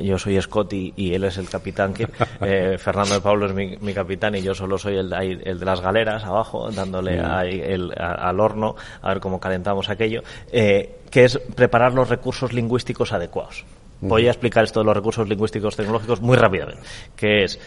yo 0.02 0.18
soy 0.18 0.40
Scott 0.40 0.72
y, 0.72 0.92
y, 0.96 1.14
él 1.14 1.24
es 1.24 1.38
el 1.38 1.48
capitán, 1.48 1.94
que 1.94 2.01
eh, 2.40 2.76
Fernando 2.78 3.14
de 3.14 3.20
Pablo 3.20 3.46
es 3.46 3.52
mi, 3.52 3.76
mi, 3.80 3.94
capitán 3.94 4.34
y 4.34 4.42
yo 4.42 4.54
solo 4.54 4.78
soy 4.78 4.96
el, 4.96 5.12
el 5.12 5.58
de 5.58 5.64
las 5.64 5.80
galeras 5.80 6.24
abajo, 6.24 6.70
dándole 6.70 7.20
mm. 7.20 7.24
ahí 7.24 7.60
el, 7.60 7.92
a, 7.98 8.28
al 8.28 8.40
horno 8.40 8.76
a 9.00 9.08
ver 9.08 9.20
cómo 9.20 9.40
calentamos 9.40 9.88
aquello, 9.88 10.22
eh, 10.50 11.00
que 11.10 11.24
es 11.24 11.38
preparar 11.54 11.94
los 11.94 12.08
recursos 12.08 12.52
lingüísticos 12.52 13.12
adecuados. 13.12 13.64
Voy 14.00 14.26
a 14.26 14.30
explicar 14.30 14.64
esto 14.64 14.80
de 14.80 14.86
los 14.86 14.96
recursos 14.96 15.28
lingüísticos 15.28 15.76
tecnológicos 15.76 16.20
muy 16.20 16.36
rápidamente, 16.36 16.82
que 17.14 17.44
es 17.44 17.60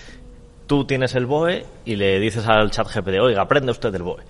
tú 0.67 0.85
tienes 0.85 1.15
el 1.15 1.25
BOE 1.25 1.65
y 1.85 1.95
le 1.95 2.19
dices 2.19 2.45
al 2.47 2.71
chat 2.71 2.87
GPT, 2.87 3.19
oiga, 3.21 3.41
aprende 3.41 3.71
usted 3.71 3.93
el 3.95 4.03
BOE. 4.03 4.23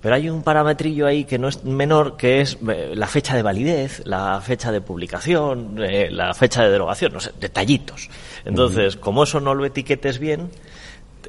Pero 0.00 0.14
hay 0.14 0.28
un 0.30 0.42
parametrillo 0.42 1.06
ahí 1.06 1.24
que 1.24 1.38
no 1.38 1.48
es 1.48 1.64
menor, 1.64 2.16
que 2.16 2.40
es 2.40 2.56
eh, 2.68 2.92
la 2.94 3.08
fecha 3.08 3.34
de 3.34 3.42
validez, 3.42 4.02
la 4.04 4.40
fecha 4.40 4.70
de 4.70 4.80
publicación, 4.80 5.76
eh, 5.82 6.08
la 6.10 6.34
fecha 6.34 6.62
de 6.62 6.70
derogación, 6.70 7.12
no 7.12 7.20
sé, 7.20 7.32
detallitos. 7.40 8.08
Entonces, 8.44 8.96
como 8.96 9.24
eso 9.24 9.40
no 9.40 9.54
lo 9.54 9.64
etiquetes 9.64 10.20
bien, 10.20 10.50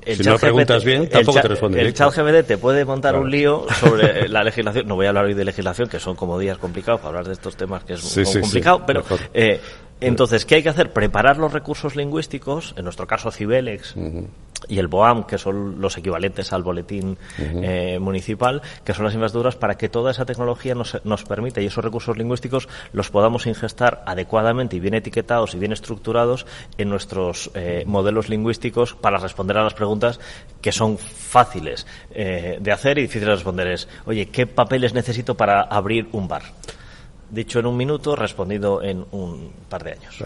el 0.06 0.18
si 0.18 0.24
no 0.24 0.38
preguntas 0.38 0.84
bien, 0.84 1.10
tampoco 1.10 1.42
te 1.42 1.48
responde. 1.48 1.82
El 1.82 1.94
chat 1.94 2.14
te 2.46 2.58
puede 2.58 2.86
montar 2.86 3.18
un 3.18 3.30
lío 3.30 3.66
sobre 3.80 4.30
la 4.30 4.44
legislación. 4.44 4.88
No 4.88 4.96
voy 4.96 5.08
a 5.08 5.10
hablar 5.10 5.26
hoy 5.26 5.34
de 5.34 5.46
legislación, 5.46 5.90
que 5.90 6.00
son 6.00 6.16
como 6.16 6.38
días 6.38 6.58
complicados 6.58 7.02
para 7.02 7.10
hablar 7.10 7.28
de 7.28 7.34
estos 7.34 7.56
temas, 7.56 7.84
que 7.84 7.94
es 7.94 8.40
complicado, 8.40 8.84
pero 8.86 9.04
eh, 9.34 9.60
entonces, 10.02 10.46
¿qué 10.46 10.56
hay 10.56 10.64
que 10.64 10.70
hacer? 10.70 10.92
Preparar 10.92 11.38
los 11.38 11.52
recursos 11.52 11.96
lingüísticos, 11.96 12.74
en 12.78 12.84
nuestro 12.86 13.06
caso 13.06 13.32
Cibelex 13.32 13.96
y 14.68 14.80
el 14.80 14.88
BOAM, 14.88 15.26
que 15.26 15.38
son 15.38 15.80
los 15.80 15.98
equivalentes 15.98 16.52
al 16.54 16.64
boletín 16.64 17.18
eh, 17.38 17.98
municipal, 18.00 18.62
que 18.84 18.94
son 18.94 19.06
las 19.06 19.14
infraestructuras 19.14 19.56
para 19.56 19.78
que 19.78 19.90
toda 19.90 20.12
esa 20.12 20.26
tecnología 20.26 20.76
nos, 20.76 21.00
nos 21.06 21.24
permita 21.24 21.62
y 21.62 21.68
esos 21.68 21.84
recursos 21.84 22.18
lingüísticos 22.18 22.68
los 22.92 23.10
podamos 23.10 23.48
ingestar 23.48 24.04
adecuadamente 24.06 24.76
y 24.76 24.80
bien 24.80 24.94
etiquetados 24.94 25.54
y 25.54 25.60
bien 25.60 25.72
estructurados 25.72 26.46
en 26.78 26.90
nuestros 26.90 27.52
eh, 27.54 27.84
modelos 27.86 28.30
lingüísticos 28.30 28.96
para 28.96 29.18
responder 29.18 29.58
a 29.58 29.64
las 29.64 29.74
preguntas 29.74 30.20
que 30.62 30.72
son 30.72 30.98
fáciles 30.98 31.88
eh, 32.12 32.58
de 32.60 32.72
hacer 32.72 32.98
y 32.98 33.04
difíciles 33.04 33.28
de 33.28 33.36
responder. 33.36 33.68
Es, 33.68 33.88
oye, 34.06 34.28
¿qué 34.28 34.48
papeles 34.48 34.94
necesito 34.94 35.36
para 35.36 35.62
abrir 35.62 36.10
un 36.12 36.28
bar? 36.28 36.44
dicho 37.30 37.60
en 37.60 37.66
un 37.66 37.78
minuto, 37.78 38.16
respondido 38.16 38.82
en 38.82 39.06
un 39.12 39.52
par 39.70 39.84
de 39.84 39.94
años. 39.94 40.24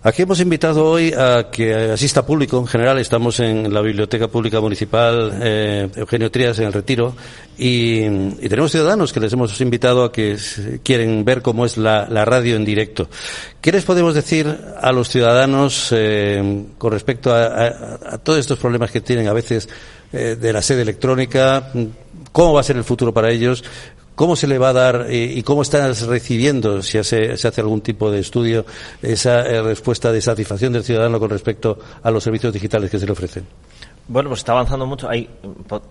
Aquí 0.00 0.22
hemos 0.22 0.38
invitado 0.38 0.84
hoy 0.84 1.12
a 1.12 1.50
que 1.50 1.74
asista 1.74 2.24
público 2.24 2.56
en 2.56 2.68
general. 2.68 2.98
Estamos 2.98 3.40
en 3.40 3.74
la 3.74 3.80
Biblioteca 3.80 4.28
Pública 4.28 4.60
Municipal 4.60 5.36
eh, 5.42 5.90
Eugenio 5.96 6.30
Trías 6.30 6.56
en 6.60 6.66
el 6.66 6.72
Retiro 6.72 7.16
y, 7.58 8.02
tenemos 8.48 8.70
ciudadanos 8.70 9.12
que 9.12 9.18
les 9.18 9.32
hemos 9.32 9.60
invitado 9.60 10.04
a 10.04 10.12
que 10.12 10.36
quieren 10.84 11.24
ver 11.24 11.42
cómo 11.42 11.66
es 11.66 11.76
la, 11.76 12.06
radio 12.24 12.54
en 12.54 12.64
directo. 12.64 13.08
¿Qué 13.60 13.72
les 13.72 13.84
podemos 13.84 14.14
decir 14.14 14.46
a 14.80 14.92
los 14.92 15.08
ciudadanos 15.08 15.88
eh, 15.90 16.66
con 16.78 16.92
respecto 16.92 17.34
a, 17.34 18.18
todos 18.22 18.38
estos 18.38 18.60
problemas 18.60 18.92
que 18.92 19.00
tienen 19.00 19.26
a 19.26 19.32
veces 19.32 19.68
eh, 20.12 20.36
de 20.40 20.52
la 20.52 20.62
sede 20.62 20.82
electrónica? 20.82 21.72
¿Cómo 22.30 22.52
va 22.52 22.60
a 22.60 22.64
ser 22.64 22.76
el 22.76 22.84
futuro 22.84 23.12
para 23.12 23.32
ellos? 23.32 23.64
¿Cómo 24.18 24.34
se 24.34 24.48
le 24.48 24.58
va 24.58 24.70
a 24.70 24.72
dar 24.72 25.06
eh, 25.08 25.32
y 25.32 25.44
cómo 25.44 25.62
estás 25.62 26.02
recibiendo, 26.02 26.82
si 26.82 27.00
se 27.04 27.34
hace 27.34 27.60
algún 27.60 27.82
tipo 27.82 28.10
de 28.10 28.18
estudio, 28.18 28.66
esa 29.00 29.42
eh, 29.42 29.62
respuesta 29.62 30.10
de 30.10 30.20
satisfacción 30.20 30.72
del 30.72 30.82
ciudadano 30.82 31.20
con 31.20 31.30
respecto 31.30 31.78
a 32.02 32.10
los 32.10 32.24
servicios 32.24 32.52
digitales 32.52 32.90
que 32.90 32.98
se 32.98 33.06
le 33.06 33.12
ofrecen? 33.12 33.46
Bueno, 34.08 34.30
pues 34.30 34.40
está 34.40 34.50
avanzando 34.50 34.86
mucho. 34.86 35.08
Hay, 35.08 35.30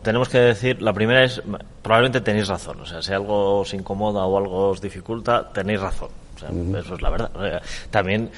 tenemos 0.02 0.28
que 0.28 0.40
decir, 0.40 0.82
la 0.82 0.92
primera 0.92 1.24
es, 1.24 1.42
probablemente 1.82 2.20
tenéis 2.20 2.50
razón. 2.50 2.82
O 2.82 2.86
sea, 2.86 3.02
si 3.02 3.14
algo 3.14 3.62
os 3.62 3.74
incomoda 3.74 4.26
o 4.26 4.38
algo 4.38 4.72
os 4.72 4.82
dificulta, 4.82 5.48
tenéis 5.54 5.80
razón. 5.80 6.10
O 6.36 6.40
sea, 6.40 6.50
Eso 6.82 6.96
es 6.96 7.02
la 7.02 7.10
verdad. 7.10 7.62
También 7.90 8.30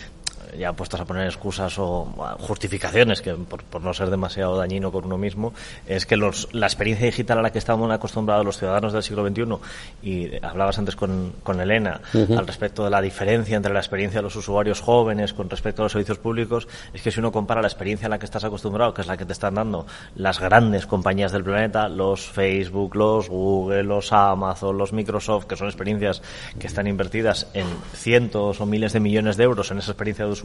ya 0.58 0.74
puestos 0.74 1.00
a 1.00 1.06
poner 1.06 1.28
excusas 1.28 1.78
o 1.78 2.06
justificaciones, 2.40 3.22
que 3.22 3.34
por, 3.34 3.82
no 3.82 3.94
ser 3.94 4.10
demasiado 4.10 4.58
dañino 4.58 4.92
con 4.92 5.06
uno 5.06 5.18
mismo, 5.18 5.54
es 5.88 6.06
que 6.06 6.18
los, 6.18 6.50
la 6.54 6.68
experiencia 6.68 7.06
digital 7.06 7.40
a 7.40 7.42
la 7.42 7.52
que 7.52 7.60
estamos 7.60 7.92
acostumbrados 7.92 8.46
los 8.46 8.58
ciudadanos 8.58 8.94
del 8.94 9.04
siglo 9.04 9.28
XXI, 9.28 9.58
y 10.04 10.46
hablabas 10.46 10.78
antes 10.80 10.96
con, 10.96 11.34
con 11.44 11.60
Elena 11.60 12.02
al 12.14 12.48
respecto 12.48 12.84
de 12.84 12.90
la 12.90 13.02
diferencia 13.02 13.58
entre 13.58 13.74
la 13.74 13.80
experiencia 13.80 14.20
de 14.20 14.24
los 14.24 14.36
usuarios 14.36 14.82
jóvenes 14.82 15.34
con 15.34 15.50
respecto 15.50 15.82
a 15.82 15.86
los 15.86 15.92
servicios 15.92 16.18
públicos, 16.18 16.68
es 16.94 17.02
que 17.02 17.12
si 17.12 17.20
uno 17.20 17.32
compara 17.32 17.62
la 17.62 17.68
experiencia 17.68 18.08
a 18.08 18.10
la 18.10 18.20
que 18.20 18.26
estás 18.26 18.44
acostumbrado, 18.44 18.94
que 18.94 19.02
es 19.02 19.08
la 19.08 19.18
que 19.18 19.26
te 19.26 19.34
están 19.34 19.56
dando 19.56 19.86
las 20.16 20.40
grandes 20.40 20.86
compañías 20.86 21.32
del 21.32 21.44
planeta, 21.44 21.90
los 21.90 22.28
Facebook, 22.28 22.96
los 22.96 23.30
Google, 23.30 23.84
los 23.84 24.12
Amazon, 24.12 24.78
los 24.78 24.94
Microsoft, 24.94 25.46
que 25.46 25.56
son 25.56 25.68
experiencias 25.68 26.22
que 26.60 26.68
están 26.68 26.88
invertidas 26.88 27.48
en 27.54 27.68
cientos 27.94 28.62
o 28.62 28.66
miles 28.66 28.94
de 28.94 29.00
millones 29.00 29.38
de 29.38 29.44
euros 29.44 29.72
en 29.72 29.80
esa 29.80 29.92
experiencia 29.92 30.26
de 30.26 30.32
usuario, 30.32 30.39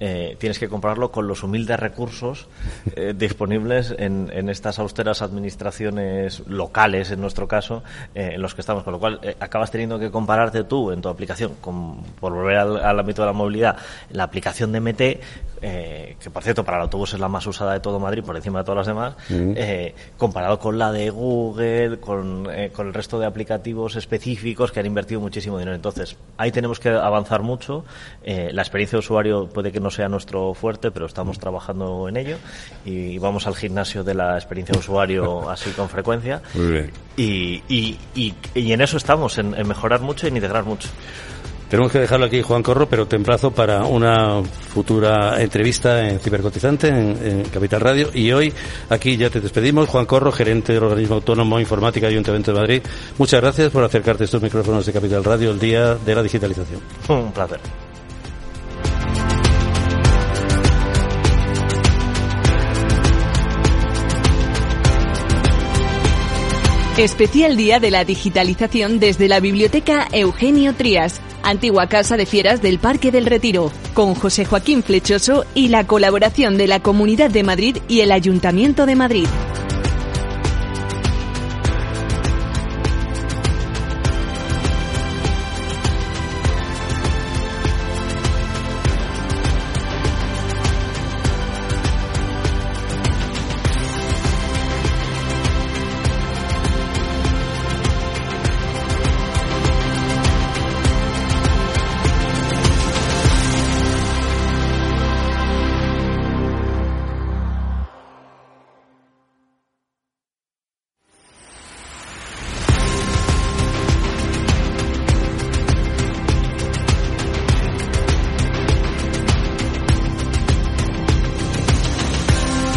eh, 0.00 0.36
tienes 0.38 0.58
que 0.58 0.68
comprarlo 0.68 1.10
con 1.12 1.28
los 1.28 1.42
humildes 1.42 1.78
recursos 1.78 2.48
eh, 2.96 3.14
disponibles 3.16 3.94
en, 3.98 4.48
estas 4.48 4.78
austeras 4.78 5.22
administraciones 5.22 6.42
locales, 6.46 7.10
en 7.10 7.20
nuestro 7.20 7.46
caso, 7.46 7.82
eh, 8.14 8.32
en 8.34 8.42
los 8.42 8.54
que 8.54 8.62
estamos. 8.62 8.82
Con 8.82 8.94
lo 8.94 8.98
cual, 8.98 9.20
acabas 9.40 9.70
teniendo 9.70 9.98
que 9.98 10.10
compararte 10.10 10.64
tú 10.64 10.90
en 10.90 11.02
tu 11.02 11.08
aplicación, 11.08 11.54
con, 11.60 12.02
por 12.20 12.32
volver 12.32 12.56
al, 12.56 12.98
ámbito 12.98 13.22
de 13.22 13.26
la 13.26 13.32
movilidad, 13.32 13.76
la 14.10 14.24
aplicación 14.24 14.72
de 14.72 14.80
MT, 14.80 15.02
que 15.60 16.30
por 16.32 16.42
cierto 16.42 16.64
para 16.64 16.78
el 16.78 16.82
autobús 16.84 17.14
es 17.14 17.20
la 17.20 17.28
más 17.28 17.46
usada 17.46 17.74
de 17.74 17.80
todo 17.80 17.98
Madrid 18.00 18.22
por 18.24 18.36
encima 18.36 18.60
de 18.60 18.64
todas 18.64 18.78
las 18.78 18.86
demás, 18.86 19.14
mm. 19.28 20.16
comparado 20.16 20.58
con 20.58 20.78
la 20.78 20.92
de 20.92 21.10
Google, 21.10 21.98
con, 22.00 22.48
con 22.72 22.86
el 22.86 22.94
resto 22.94 23.18
de 23.18 23.26
aplicativos 23.26 23.96
específicos 23.96 24.72
que 24.72 24.80
han 24.80 24.86
invertido 24.86 25.20
muchísimo 25.20 25.58
dinero. 25.58 25.74
Entonces, 25.74 26.16
ahí 26.36 26.50
tenemos 26.50 26.80
que 26.80 26.88
avanzar 26.88 27.42
mucho. 27.42 27.84
la 28.24 28.62
experiencia 28.62 28.96
de 28.96 29.00
usuario 29.00 29.48
puede 29.48 29.72
que 29.72 29.80
no 29.80 29.90
sea 29.90 30.08
nuestro 30.08 30.54
fuerte, 30.54 30.90
pero 30.90 31.06
estamos 31.06 31.38
trabajando 31.38 32.08
en 32.08 32.16
ello 32.16 32.36
y 32.84 33.18
vamos 33.18 33.46
al 33.46 33.54
gimnasio 33.54 34.04
de 34.04 34.14
la 34.14 34.34
experiencia 34.36 34.72
de 34.72 34.78
usuario 34.78 35.50
así 35.50 35.70
con 35.70 35.88
frecuencia. 35.88 36.42
Y, 37.16 37.62
y, 37.68 37.98
y, 38.14 38.72
en 38.72 38.80
eso 38.80 38.96
estamos, 38.96 39.38
en, 39.38 39.50
mejorar 39.66 40.00
mucho 40.00 40.26
y 40.26 40.30
en 40.30 40.36
integrar 40.36 40.64
mucho. 40.64 40.88
Tenemos 41.70 41.92
que 41.92 42.00
dejarlo 42.00 42.26
aquí, 42.26 42.42
Juan 42.42 42.64
Corro, 42.64 42.88
pero 42.88 43.06
te 43.06 43.14
emplazo 43.14 43.52
para 43.52 43.84
una 43.84 44.42
futura 44.42 45.40
entrevista 45.40 46.08
en 46.08 46.18
Cibercotizante, 46.18 46.88
en, 46.88 47.44
Capital 47.44 47.80
Radio. 47.80 48.10
Y 48.12 48.32
hoy 48.32 48.52
aquí 48.88 49.16
ya 49.16 49.30
te 49.30 49.40
despedimos. 49.40 49.88
Juan 49.88 50.04
Corro, 50.04 50.32
gerente 50.32 50.72
del 50.72 50.82
Organismo 50.82 51.14
Autónomo 51.14 51.60
Informática 51.60 52.08
Ayuntamiento 52.08 52.52
de 52.52 52.58
Madrid. 52.58 52.82
Muchas 53.18 53.40
gracias 53.40 53.70
por 53.70 53.84
acercarte 53.84 54.24
a 54.24 54.26
estos 54.26 54.42
micrófonos 54.42 54.84
de 54.84 54.92
Capital 54.92 55.22
Radio 55.22 55.52
el 55.52 55.60
día 55.60 55.94
de 55.94 56.12
la 56.12 56.24
digitalización. 56.24 56.80
Un 57.08 57.30
placer. 57.30 57.60
Especial 67.00 67.56
Día 67.56 67.80
de 67.80 67.90
la 67.90 68.04
Digitalización 68.04 69.00
desde 69.00 69.26
la 69.26 69.40
Biblioteca 69.40 70.06
Eugenio 70.12 70.74
Trías, 70.74 71.22
antigua 71.42 71.86
casa 71.86 72.18
de 72.18 72.26
fieras 72.26 72.60
del 72.60 72.78
Parque 72.78 73.10
del 73.10 73.24
Retiro, 73.24 73.72
con 73.94 74.14
José 74.14 74.44
Joaquín 74.44 74.82
Flechoso 74.82 75.46
y 75.54 75.68
la 75.68 75.86
colaboración 75.86 76.58
de 76.58 76.66
la 76.66 76.80
Comunidad 76.80 77.30
de 77.30 77.42
Madrid 77.42 77.78
y 77.88 78.00
el 78.00 78.12
Ayuntamiento 78.12 78.84
de 78.84 78.96
Madrid. 78.96 79.26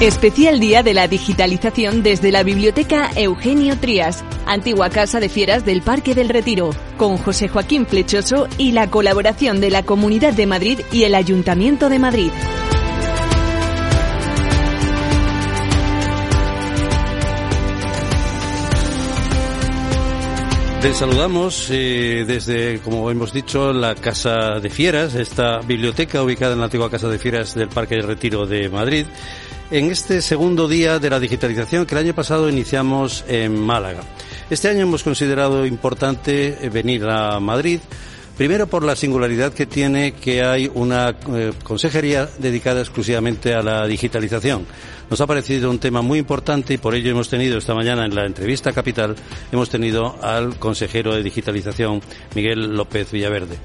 Especial 0.04 0.60
Día 0.60 0.84
de 0.84 0.94
la 0.94 1.08
Digitalización 1.08 2.04
desde 2.04 2.34
la 2.34 2.44
Biblioteca 2.44 3.10
Eugenio 3.16 3.78
Trías, 3.80 4.26
antigua 4.46 4.90
casa 4.90 5.22
de 5.22 5.30
fieras 5.30 5.64
del 5.64 5.82
Parque 5.82 6.14
del 6.14 6.28
Retiro, 6.28 6.72
con 6.98 7.16
José 7.16 7.48
Joaquín 7.48 7.86
Flechoso 7.86 8.50
y 8.58 8.74
la 8.74 8.90
colaboración 8.90 9.62
de 9.62 9.70
la 9.70 9.84
Comunidad 9.84 10.34
de 10.34 10.46
Madrid 10.46 10.82
y 10.92 11.04
el 11.04 11.16
Ayuntamiento 11.16 11.88
de 11.88 12.00
Madrid. 12.00 12.32
Les 20.84 20.98
saludamos 20.98 21.70
eh, 21.72 22.26
desde, 22.28 22.80
como 22.82 23.10
hemos 23.10 23.32
dicho, 23.32 23.72
la 23.72 23.96
Casa 23.96 24.60
de 24.60 24.70
Fieras, 24.70 25.16
esta 25.16 25.60
biblioteca 25.60 26.22
ubicada 26.22 26.52
en 26.52 26.60
la 26.60 26.66
antigua 26.66 26.92
Casa 26.92 27.08
de 27.08 27.18
Fieras 27.18 27.56
del 27.56 27.70
Parque 27.70 27.96
del 27.96 28.06
Retiro 28.06 28.46
de 28.46 28.68
Madrid 28.68 29.06
en 29.72 29.90
este 29.90 30.22
segundo 30.22 30.68
día 30.68 31.00
de 31.00 31.10
la 31.10 31.22
digitalización 31.22 31.86
que 31.86 31.96
el 31.96 32.06
año 32.06 32.14
pasado 32.14 32.50
iniciamos 32.50 33.24
en 33.30 33.58
Málaga. 33.62 34.02
Este 34.50 34.68
año 34.68 34.82
hemos 34.82 35.04
considerado 35.04 35.66
importante 35.66 36.70
venir 36.70 37.06
a 37.06 37.40
Madrid 37.40 37.80
Primero 38.38 38.66
por 38.66 38.84
la 38.84 38.96
singularidad 38.96 39.54
que 39.54 39.68
tiene 39.68 40.14
que 40.14 40.44
hay 40.44 40.70
una 40.74 41.16
eh, 41.32 41.54
consejería 41.64 42.28
dedicada 42.40 42.82
exclusivamente 42.82 43.54
a 43.54 43.62
la 43.62 43.86
digitalización. 43.86 44.66
Nos 45.08 45.22
ha 45.22 45.28
parecido 45.28 45.70
un 45.70 45.78
tema 45.78 46.02
muy 46.02 46.18
importante 46.18 46.74
y 46.74 46.78
por 46.78 46.96
ello 46.96 47.12
hemos 47.12 47.30
tenido 47.30 47.60
esta 47.60 47.76
mañana 47.76 48.06
en 48.06 48.16
la 48.16 48.26
entrevista 48.26 48.72
capital, 48.72 49.16
hemos 49.52 49.70
tenido 49.70 50.18
al 50.24 50.58
consejero 50.58 51.14
de 51.14 51.22
digitalización, 51.22 52.02
Miguel 52.34 52.76
López 52.76 53.12
Villaverde. 53.12 53.58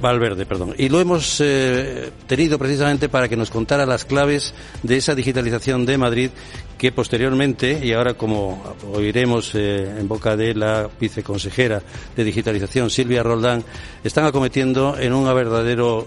Valverde, 0.00 0.46
perdón. 0.46 0.74
Y 0.78 0.88
lo 0.88 1.00
hemos 1.00 1.40
eh, 1.40 2.10
tenido 2.26 2.58
precisamente 2.58 3.08
para 3.08 3.28
que 3.28 3.36
nos 3.36 3.50
contara 3.50 3.84
las 3.84 4.04
claves 4.04 4.54
de 4.82 4.96
esa 4.96 5.14
digitalización 5.14 5.84
de 5.84 5.98
Madrid 5.98 6.30
que 6.78 6.92
posteriormente, 6.92 7.80
y 7.82 7.92
ahora 7.92 8.14
como 8.14 8.62
oiremos 8.92 9.54
eh, 9.54 9.98
en 9.98 10.08
boca 10.08 10.36
de 10.36 10.54
la 10.54 10.88
viceconsejera 11.00 11.82
de 12.14 12.24
digitalización, 12.24 12.90
Silvia 12.90 13.22
Roldán, 13.22 13.64
están 14.04 14.26
acometiendo 14.26 14.96
en 14.98 15.12
una 15.14 15.32
verdadero 15.32 16.06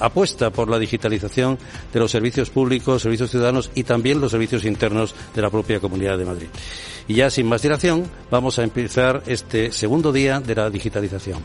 apuesta 0.00 0.50
por 0.50 0.68
la 0.68 0.78
digitalización 0.78 1.58
de 1.92 2.00
los 2.00 2.10
servicios 2.10 2.50
públicos, 2.50 3.02
servicios 3.02 3.30
ciudadanos 3.30 3.70
y 3.74 3.84
también 3.84 4.20
los 4.20 4.32
servicios 4.32 4.64
internos 4.64 5.14
de 5.34 5.42
la 5.42 5.50
propia 5.50 5.80
Comunidad 5.80 6.18
de 6.18 6.24
Madrid. 6.26 6.48
Y 7.08 7.14
ya 7.14 7.30
sin 7.30 7.46
más 7.46 7.62
dilación, 7.62 8.04
vamos 8.30 8.58
a 8.58 8.64
empezar 8.64 9.22
este 9.26 9.72
segundo 9.72 10.12
día 10.12 10.40
de 10.40 10.54
la 10.54 10.68
digitalización. 10.68 11.38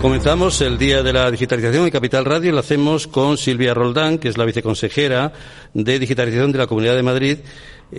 Comenzamos 0.00 0.60
el 0.60 0.78
Día 0.78 1.02
de 1.02 1.12
la 1.12 1.28
Digitalización 1.28 1.84
en 1.84 1.90
Capital 1.90 2.24
Radio 2.24 2.50
y 2.50 2.52
lo 2.52 2.60
hacemos 2.60 3.08
con 3.08 3.36
Silvia 3.36 3.74
Roldán, 3.74 4.18
que 4.18 4.28
es 4.28 4.38
la 4.38 4.44
viceconsejera 4.44 5.32
de 5.74 5.98
Digitalización 5.98 6.52
de 6.52 6.58
la 6.58 6.68
Comunidad 6.68 6.94
de 6.94 7.02
Madrid. 7.02 7.38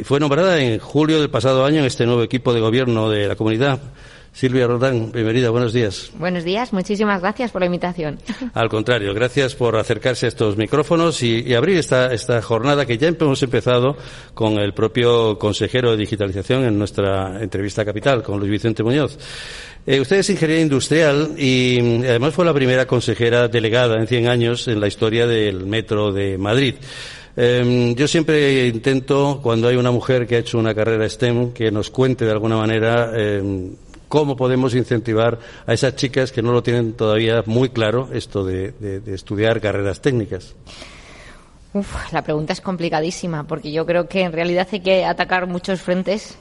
Fue 0.04 0.20
nombrada 0.20 0.60
en 0.60 0.80
julio 0.80 1.20
del 1.20 1.30
pasado 1.30 1.66
año 1.66 1.80
en 1.80 1.86
este 1.86 2.06
nuevo 2.06 2.24
equipo 2.24 2.54
de 2.54 2.62
gobierno 2.62 3.10
de 3.10 3.28
la 3.28 3.36
comunidad. 3.36 3.82
Silvia 4.32 4.68
Roldán, 4.68 5.12
bienvenida, 5.12 5.50
buenos 5.50 5.74
días. 5.74 6.12
Buenos 6.18 6.44
días, 6.44 6.72
muchísimas 6.72 7.20
gracias 7.20 7.52
por 7.52 7.62
la 7.62 7.66
invitación. 7.66 8.20
Al 8.54 8.70
contrario, 8.70 9.14
gracias 9.14 9.56
por 9.56 9.76
acercarse 9.76 10.28
a 10.28 10.30
estos 10.30 10.56
micrófonos 10.56 11.22
y, 11.24 11.54
abrir 11.54 11.78
esta, 11.78 12.14
esta 12.14 12.42
jornada 12.42 12.86
que 12.86 12.98
ya 12.98 13.08
hemos 13.08 13.42
empezado 13.44 13.98
con 14.34 14.54
el 14.60 14.74
propio 14.74 15.38
consejero 15.38 15.92
de 15.92 15.98
digitalización 15.98 16.64
en 16.64 16.78
nuestra 16.78 17.42
entrevista 17.42 17.84
capital, 17.84 18.24
con 18.24 18.40
Luis 18.40 18.52
Vicente 18.52 18.84
Muñoz. 18.84 19.18
Eh, 19.92 20.00
usted 20.00 20.18
es 20.18 20.30
ingeniera 20.30 20.62
industrial 20.62 21.34
y 21.36 21.80
mm, 21.82 22.04
además 22.04 22.36
fue 22.36 22.46
la 22.46 22.54
primera 22.54 22.86
consejera 22.86 23.48
delegada 23.48 23.96
en 23.98 24.06
100 24.06 24.28
años 24.28 24.68
en 24.68 24.80
la 24.80 24.88
historia 24.88 25.26
del 25.26 25.66
Metro 25.66 26.12
de 26.12 26.38
Madrid. 26.38 26.76
Em, 27.36 27.96
yo 27.96 28.08
siempre 28.08 28.68
intento, 28.68 29.40
cuando 29.42 29.68
hay 29.68 29.78
una 29.78 29.90
mujer 29.90 30.28
que 30.28 30.36
ha 30.36 30.40
hecho 30.40 30.60
una 30.60 30.76
carrera 30.76 31.10
STEM, 31.10 31.54
que 31.54 31.72
nos 31.72 31.90
cuente 31.90 32.24
de 32.24 32.30
alguna 32.30 32.56
manera 32.56 33.14
em, 33.16 33.72
cómo 34.08 34.38
podemos 34.38 34.76
incentivar 34.76 35.40
a 35.66 35.74
esas 35.74 35.96
chicas 35.96 36.32
que 36.32 36.44
no 36.44 36.52
lo 36.52 36.62
tienen 36.62 36.94
todavía 36.94 37.42
muy 37.48 37.70
claro 37.70 38.10
esto 38.14 38.46
de, 38.46 39.02
estudiar 39.08 39.60
carreras 39.60 40.02
técnicas. 40.02 40.54
La 42.12 42.24
pregunta 42.24 42.54
es 42.54 42.62
complicadísima 42.62 43.46
porque 43.46 43.72
yo 43.72 43.86
creo 43.86 44.08
que 44.08 44.22
en 44.22 44.32
realidad 44.32 44.68
hay 44.72 44.80
que 44.80 45.06
atacar 45.06 45.48
muchos 45.48 45.82
frentes 45.82 46.38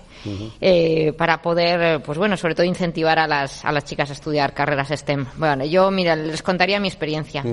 eh, 0.61 1.13
para 1.17 1.41
poder, 1.41 2.03
pues 2.03 2.19
bueno, 2.19 2.37
sobre 2.37 2.55
todo 2.55 2.67
incentivar 2.67 3.19
a 3.19 3.27
las, 3.27 3.65
a 3.65 3.73
las 3.73 3.85
chicas 3.85 4.11
a 4.11 4.15
estudiar 4.15 4.53
carreras 4.53 4.89
STEM. 4.89 5.27
Bueno, 5.37 5.65
yo, 5.65 5.91
mira, 5.91 6.17
les 6.17 6.43
contaría 6.43 6.81
mi 6.81 6.89
experiencia. 6.89 7.45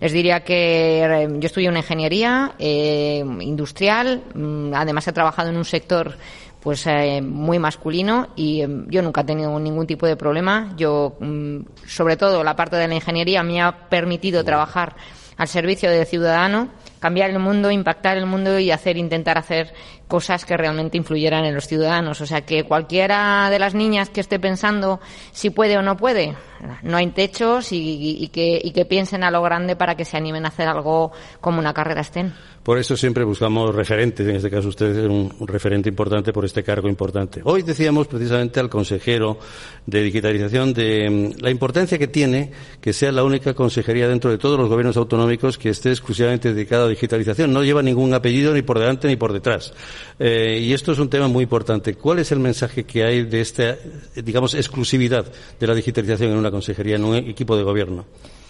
Les 0.00 0.12
diría 0.12 0.40
que 0.40 1.04
eh, 1.04 1.28
yo 1.38 1.46
estudié 1.46 1.68
una 1.68 1.80
ingeniería 1.80 2.54
eh, 2.58 3.24
industrial, 3.40 4.22
mm, 4.34 4.72
además 4.74 5.06
he 5.08 5.12
trabajado 5.12 5.50
en 5.50 5.56
un 5.56 5.64
sector 5.64 6.16
pues 6.60 6.86
muy 7.22 7.58
masculino 7.58 8.28
y 8.36 8.60
yo 8.88 9.02
nunca 9.02 9.20
he 9.20 9.24
tenido 9.24 9.60
ningún 9.60 9.86
tipo 9.86 10.06
de 10.06 10.16
problema. 10.16 10.72
Yo, 10.78 11.14
mm, 11.20 11.58
sobre 11.86 12.16
todo, 12.16 12.42
la 12.42 12.56
parte 12.56 12.76
de 12.76 12.88
la 12.88 12.94
ingeniería 12.94 13.42
me 13.42 13.60
ha 13.60 13.90
permitido 13.90 14.42
trabajar 14.44 14.96
al 15.36 15.46
servicio 15.48 15.90
del 15.90 16.06
ciudadano, 16.06 16.70
cambiar 17.04 17.28
el 17.28 17.38
mundo, 17.38 17.70
impactar 17.70 18.16
el 18.16 18.24
mundo 18.24 18.58
y 18.58 18.70
hacer, 18.70 18.96
intentar 18.96 19.36
hacer 19.36 19.74
cosas 20.08 20.44
que 20.44 20.56
realmente 20.56 20.96
influyeran 20.96 21.44
en 21.44 21.54
los 21.54 21.66
ciudadanos. 21.66 22.20
O 22.20 22.26
sea, 22.26 22.42
que 22.42 22.64
cualquiera 22.64 23.48
de 23.50 23.58
las 23.58 23.74
niñas 23.74 24.10
que 24.10 24.20
esté 24.20 24.38
pensando 24.38 25.00
si 25.32 25.50
puede 25.50 25.76
o 25.76 25.82
no 25.82 25.96
puede, 25.96 26.34
no 26.82 26.96
hay 26.96 27.08
techos 27.08 27.68
y, 27.72 28.28
que, 28.32 28.60
y 28.62 28.72
que 28.72 28.84
piensen 28.84 29.24
a 29.24 29.30
lo 29.30 29.42
grande 29.42 29.76
para 29.76 29.96
que 29.96 30.04
se 30.04 30.16
animen 30.16 30.44
a 30.44 30.48
hacer 30.48 30.68
algo 30.68 31.12
como 31.40 31.58
una 31.58 31.74
carrera 31.74 32.02
STEM. 32.02 32.32
Por 32.64 32.78
eso 32.78 32.96
siempre 32.96 33.24
buscamos 33.24 33.74
referentes, 33.74 34.26
en 34.26 34.36
este 34.36 34.50
caso 34.50 34.68
usted 34.68 34.96
es 34.96 35.06
un, 35.06 35.30
referente 35.46 35.90
importante 35.90 36.32
por 36.32 36.46
este 36.46 36.62
cargo 36.62 36.88
importante. 36.88 37.42
Hoy 37.44 37.60
decíamos 37.60 38.06
precisamente 38.06 38.58
al 38.58 38.70
consejero 38.70 39.38
de 39.84 40.02
digitalización 40.02 40.72
de 40.72 41.10
mm, 41.10 41.42
la 41.42 41.50
importancia 41.50 41.98
que 41.98 42.08
tiene 42.08 42.52
que 42.80 42.94
sea 42.94 43.12
la 43.12 43.22
única 43.22 43.52
consejería 43.52 44.08
dentro 44.08 44.30
de 44.30 44.38
todos 44.38 44.58
los 44.58 44.70
gobiernos 44.70 44.96
autonómicos 44.96 45.58
que 45.58 45.68
esté 45.68 45.90
exclusivamente 45.90 46.54
dedicada 46.54 46.86
a 46.86 46.88
digitalización. 46.88 47.52
No 47.52 47.62
lleva 47.62 47.82
ningún 47.82 48.14
apellido 48.14 48.54
ni 48.54 48.62
por 48.62 48.78
delante 48.78 49.08
ni 49.08 49.16
por 49.16 49.34
detrás. 49.34 49.74
Eh, 50.18 50.60
y 50.62 50.72
esto 50.72 50.92
es 50.92 50.98
un 50.98 51.08
tema 51.08 51.28
muy 51.28 51.44
importante. 51.44 51.94
¿Cuál 51.94 52.18
es 52.18 52.32
el 52.32 52.38
mensaje 52.38 52.84
que 52.84 53.04
hay 53.04 53.22
de 53.22 53.40
esta, 53.40 53.76
digamos, 54.14 54.54
exclusividad 54.54 55.26
de 55.58 55.66
la 55.66 55.74
digitalización 55.74 56.32
en 56.32 56.38
una 56.38 56.50
consejería, 56.50 56.96
en 56.96 57.04
un 57.04 57.16
equipo 57.16 57.56
de 57.56 57.62
gobierno? 57.62 58.04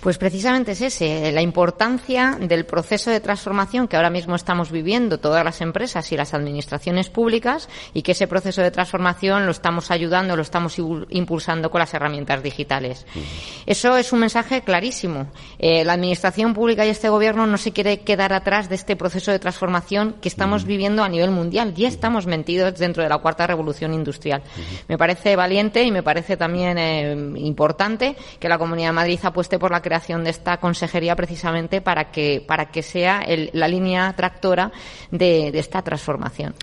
Pues 0.04 0.18
precisamente 0.18 0.72
es 0.72 0.82
ese, 0.82 1.32
la 1.32 1.40
importancia 1.40 2.36
del 2.38 2.66
proceso 2.66 3.10
de 3.10 3.20
transformación 3.20 3.88
que 3.88 3.96
ahora 3.96 4.10
mismo 4.10 4.36
estamos 4.36 4.70
viviendo 4.70 5.18
todas 5.18 5.42
las 5.42 5.62
empresas 5.62 6.12
y 6.12 6.16
las 6.18 6.34
administraciones 6.34 7.08
públicas 7.08 7.70
y 7.94 8.02
que 8.02 8.12
ese 8.12 8.26
proceso 8.26 8.60
de 8.60 8.70
transformación 8.70 9.46
lo 9.46 9.52
estamos 9.52 9.90
ayudando, 9.90 10.36
lo 10.36 10.42
estamos 10.42 10.76
impulsando 11.08 11.70
con 11.70 11.78
las 11.78 11.94
herramientas 11.94 12.42
digitales. 12.42 13.06
Eso 13.64 13.96
es 13.96 14.12
un 14.12 14.18
mensaje 14.18 14.60
clarísimo. 14.60 15.28
Eh, 15.58 15.86
la 15.86 15.94
administración 15.94 16.52
pública 16.52 16.84
y 16.84 16.90
este 16.90 17.08
gobierno 17.08 17.46
no 17.46 17.56
se 17.56 17.72
quiere 17.72 18.00
quedar 18.00 18.34
atrás 18.34 18.68
de 18.68 18.74
este 18.74 18.96
proceso 18.96 19.30
de 19.30 19.38
transformación 19.38 20.16
que 20.20 20.28
estamos 20.28 20.66
viviendo 20.66 21.02
a 21.02 21.08
nivel 21.08 21.30
mundial. 21.30 21.72
Ya 21.72 21.88
estamos 21.88 22.26
metidos 22.26 22.78
dentro 22.78 23.02
de 23.02 23.08
la 23.08 23.16
cuarta 23.16 23.46
revolución 23.46 23.94
industrial. 23.94 24.42
Me 24.86 24.98
parece 24.98 25.34
valiente 25.34 25.82
y 25.82 25.90
me 25.90 26.02
parece 26.02 26.36
también 26.36 26.76
eh, 26.76 27.12
importante 27.36 28.16
que 28.38 28.50
la 28.50 28.58
Comunidad 28.58 28.88
de 28.88 28.92
Madrid 28.92 29.20
apueste 29.22 29.58
por 29.58 29.70
la 29.70 29.80
creación 29.80 29.93
de 30.24 30.30
esta 30.30 30.58
consejería 30.58 31.14
precisamente 31.14 31.80
para 31.80 32.10
que, 32.10 32.44
para 32.46 32.66
que 32.66 32.82
sea 32.82 33.24
la 33.52 33.68
línea 33.68 34.12
tractora 34.16 34.72
de, 35.10 35.48
esta 35.54 35.82
transformación. 35.82 36.54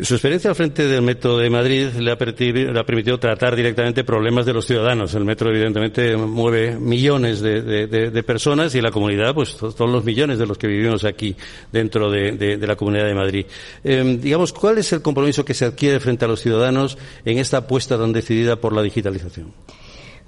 Su 0.00 0.14
experiencia 0.14 0.50
al 0.50 0.56
frente 0.56 0.88
del 0.88 1.02
Metro 1.02 1.38
de 1.38 1.48
Madrid 1.48 1.86
le 1.98 2.10
ha, 2.10 2.16
permitido, 2.16 3.20
tratar 3.20 3.54
directamente 3.54 4.02
problemas 4.02 4.44
de 4.44 4.52
los 4.52 4.66
ciudadanos. 4.66 5.14
El 5.14 5.24
Metro, 5.24 5.50
evidentemente, 5.50 6.16
mueve 6.16 6.76
millones 6.76 7.40
de, 7.40 8.24
personas 8.26 8.74
y 8.74 8.80
la 8.80 8.90
comunidad, 8.90 9.34
pues, 9.34 9.50
son 9.50 9.92
los 9.92 10.02
millones 10.02 10.38
de 10.40 10.46
los 10.46 10.58
que 10.58 10.66
vivimos 10.66 11.04
aquí 11.04 11.36
dentro 11.70 12.10
de, 12.10 12.58
la 12.60 12.74
Comunidad 12.74 13.06
de 13.06 13.14
Madrid. 13.14 13.46
Em, 13.84 14.20
digamos, 14.20 14.52
¿cuál 14.52 14.78
es 14.78 14.92
el 14.92 15.00
compromiso 15.00 15.44
que 15.44 15.54
se 15.54 15.66
adquiere 15.66 16.00
frente 16.00 16.24
a 16.24 16.28
los 16.28 16.40
ciudadanos 16.40 16.98
en 17.24 17.38
esta 17.38 17.58
apuesta 17.58 17.96
tan 17.96 18.12
decidida 18.12 18.56
por 18.56 18.72
la 18.72 18.82
digitalización? 18.82 19.52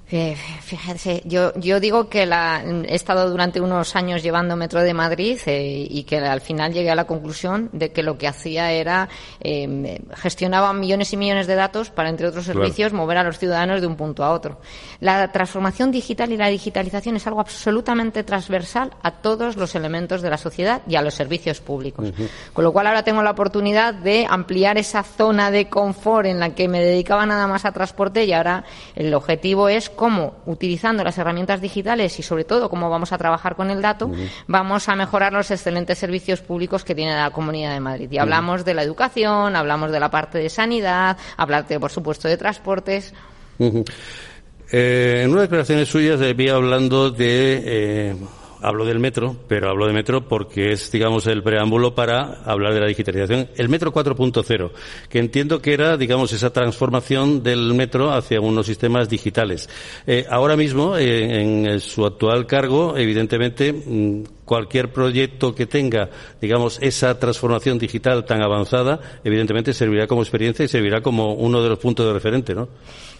Fíjense, 0.09 1.21
yo, 1.25 1.53
yo 1.55 1.81
digo 1.81 2.07
que 2.07 2.25
la, 2.25 2.63
he 2.63 2.95
estado 2.95 3.29
durante 3.29 3.59
unos 3.59 3.93
años 3.93 4.23
llevando 4.23 4.55
Metro 4.55 4.81
de 4.81 4.93
Madrid 4.93 5.37
eh, 5.45 5.85
y 5.89 6.03
que 6.03 6.17
al 6.19 6.39
final 6.39 6.71
llegué 6.71 6.89
a 6.89 6.95
la 6.95 7.05
conclusión 7.05 7.69
de 7.73 7.91
que 7.91 8.03
lo 8.03 8.17
que 8.17 8.25
hacía 8.25 8.71
era 8.71 9.09
eh, 9.41 10.01
gestionaba 10.15 10.71
millones 10.71 11.11
y 11.11 11.17
millones 11.17 11.45
de 11.45 11.55
datos 11.55 11.89
para, 11.89 12.07
entre 12.07 12.25
otros 12.27 12.45
servicios, 12.45 12.93
mover 12.93 13.17
a 13.17 13.23
los 13.23 13.37
ciudadanos 13.37 13.81
de 13.81 13.87
un 13.87 13.97
punto 13.97 14.23
a 14.23 14.31
otro. 14.31 14.61
La 15.01 15.29
transformación 15.33 15.91
digital 15.91 16.31
y 16.31 16.37
la 16.37 16.47
digitalización 16.47 17.17
es 17.17 17.27
algo 17.27 17.41
absolutamente 17.41 18.23
transversal 18.23 18.91
a 19.03 19.11
todos 19.11 19.57
los 19.57 19.75
elementos 19.75 20.21
de 20.21 20.29
la 20.29 20.37
sociedad 20.37 20.83
y 20.87 20.95
a 20.95 21.01
los 21.01 21.15
servicios 21.15 21.59
públicos. 21.59 22.13
Con 22.53 22.63
lo 22.63 22.71
cual 22.71 22.87
ahora 22.87 23.03
tengo 23.03 23.23
la 23.23 23.31
oportunidad 23.31 23.93
de 23.93 24.25
ampliar 24.29 24.77
esa 24.77 25.03
zona 25.03 25.51
de 25.51 25.67
confort 25.67 26.27
en 26.27 26.39
la 26.39 26.55
que 26.55 26.69
me 26.69 26.81
dedicaba 26.81 27.25
nada 27.25 27.45
más 27.47 27.65
a 27.65 27.73
transporte 27.73 28.23
y 28.23 28.31
ahora 28.31 28.63
el 28.95 29.13
objetivo 29.13 29.67
es 29.67 29.89
cómo, 29.97 30.35
utilizando 30.45 31.03
las 31.03 31.17
herramientas 31.17 31.59
digitales 31.59 32.17
y 32.19 32.23
sobre 32.23 32.45
todo 32.45 32.69
cómo 32.69 32.89
vamos 32.89 33.11
a 33.11 33.17
trabajar 33.17 33.57
con 33.57 33.69
el 33.69 33.81
dato, 33.81 34.09
vamos 34.47 34.87
a 34.87 34.95
mejorar 34.95 35.33
los 35.33 35.51
excelentes 35.51 35.97
servicios 35.97 36.39
públicos 36.39 36.85
que 36.85 36.95
tiene 36.95 37.13
la 37.13 37.31
Comunidad 37.31 37.73
de 37.73 37.81
Madrid. 37.81 38.09
Y 38.09 38.17
hablamos 38.17 38.63
de 38.63 38.73
la 38.73 38.83
educación, 38.83 39.57
hablamos 39.57 39.91
de 39.91 39.99
la 39.99 40.09
parte 40.09 40.37
de 40.37 40.49
sanidad, 40.49 41.17
hablarte, 41.35 41.77
por 41.79 41.91
supuesto, 41.91 42.29
de 42.29 42.37
transportes. 42.37 43.13
Eh, 43.59 45.21
en 45.23 45.31
una 45.31 45.41
declaraciones 45.41 45.89
suyas 45.89 46.19
vi 46.35 46.49
hablando 46.49 47.09
de 47.09 47.63
eh, 47.65 48.15
hablo 48.61 48.85
del 48.85 48.99
metro, 48.99 49.35
pero 49.47 49.69
hablo 49.69 49.87
de 49.87 49.93
metro 49.93 50.27
porque 50.27 50.71
es, 50.71 50.91
digamos, 50.91 51.27
el 51.27 51.43
preámbulo 51.43 51.95
para 51.95 52.41
hablar 52.43 52.73
de 52.73 52.81
la 52.81 52.87
digitalización. 52.87 53.49
El 53.55 53.69
metro 53.69 53.93
4.0, 53.93 54.71
que 55.09 55.19
entiendo 55.19 55.61
que 55.61 55.73
era, 55.73 55.97
digamos, 55.97 56.33
esa 56.33 56.51
transformación 56.51 57.43
del 57.43 57.73
metro 57.73 58.11
hacia 58.11 58.41
unos 58.41 58.65
sistemas 58.65 59.09
digitales. 59.09 59.69
Eh, 60.05 60.25
ahora 60.29 60.55
mismo, 60.55 60.97
eh, 60.97 61.41
en 61.41 61.79
su 61.79 62.05
actual 62.05 62.45
cargo, 62.45 62.97
evidentemente, 62.97 63.73
mm, 63.73 64.23
cualquier 64.45 64.91
proyecto 64.91 65.53
que 65.53 65.65
tenga, 65.65 66.09
digamos, 66.41 66.79
esa 66.81 67.19
transformación 67.19 67.77
digital 67.77 68.25
tan 68.25 68.41
avanzada, 68.41 68.99
evidentemente 69.23 69.73
servirá 69.73 70.07
como 70.07 70.21
experiencia 70.21 70.63
y 70.63 70.69
servirá 70.69 71.01
como 71.01 71.33
uno 71.33 71.61
de 71.61 71.69
los 71.69 71.79
puntos 71.79 72.05
de 72.05 72.13
referente, 72.13 72.55
¿no? 72.55 72.69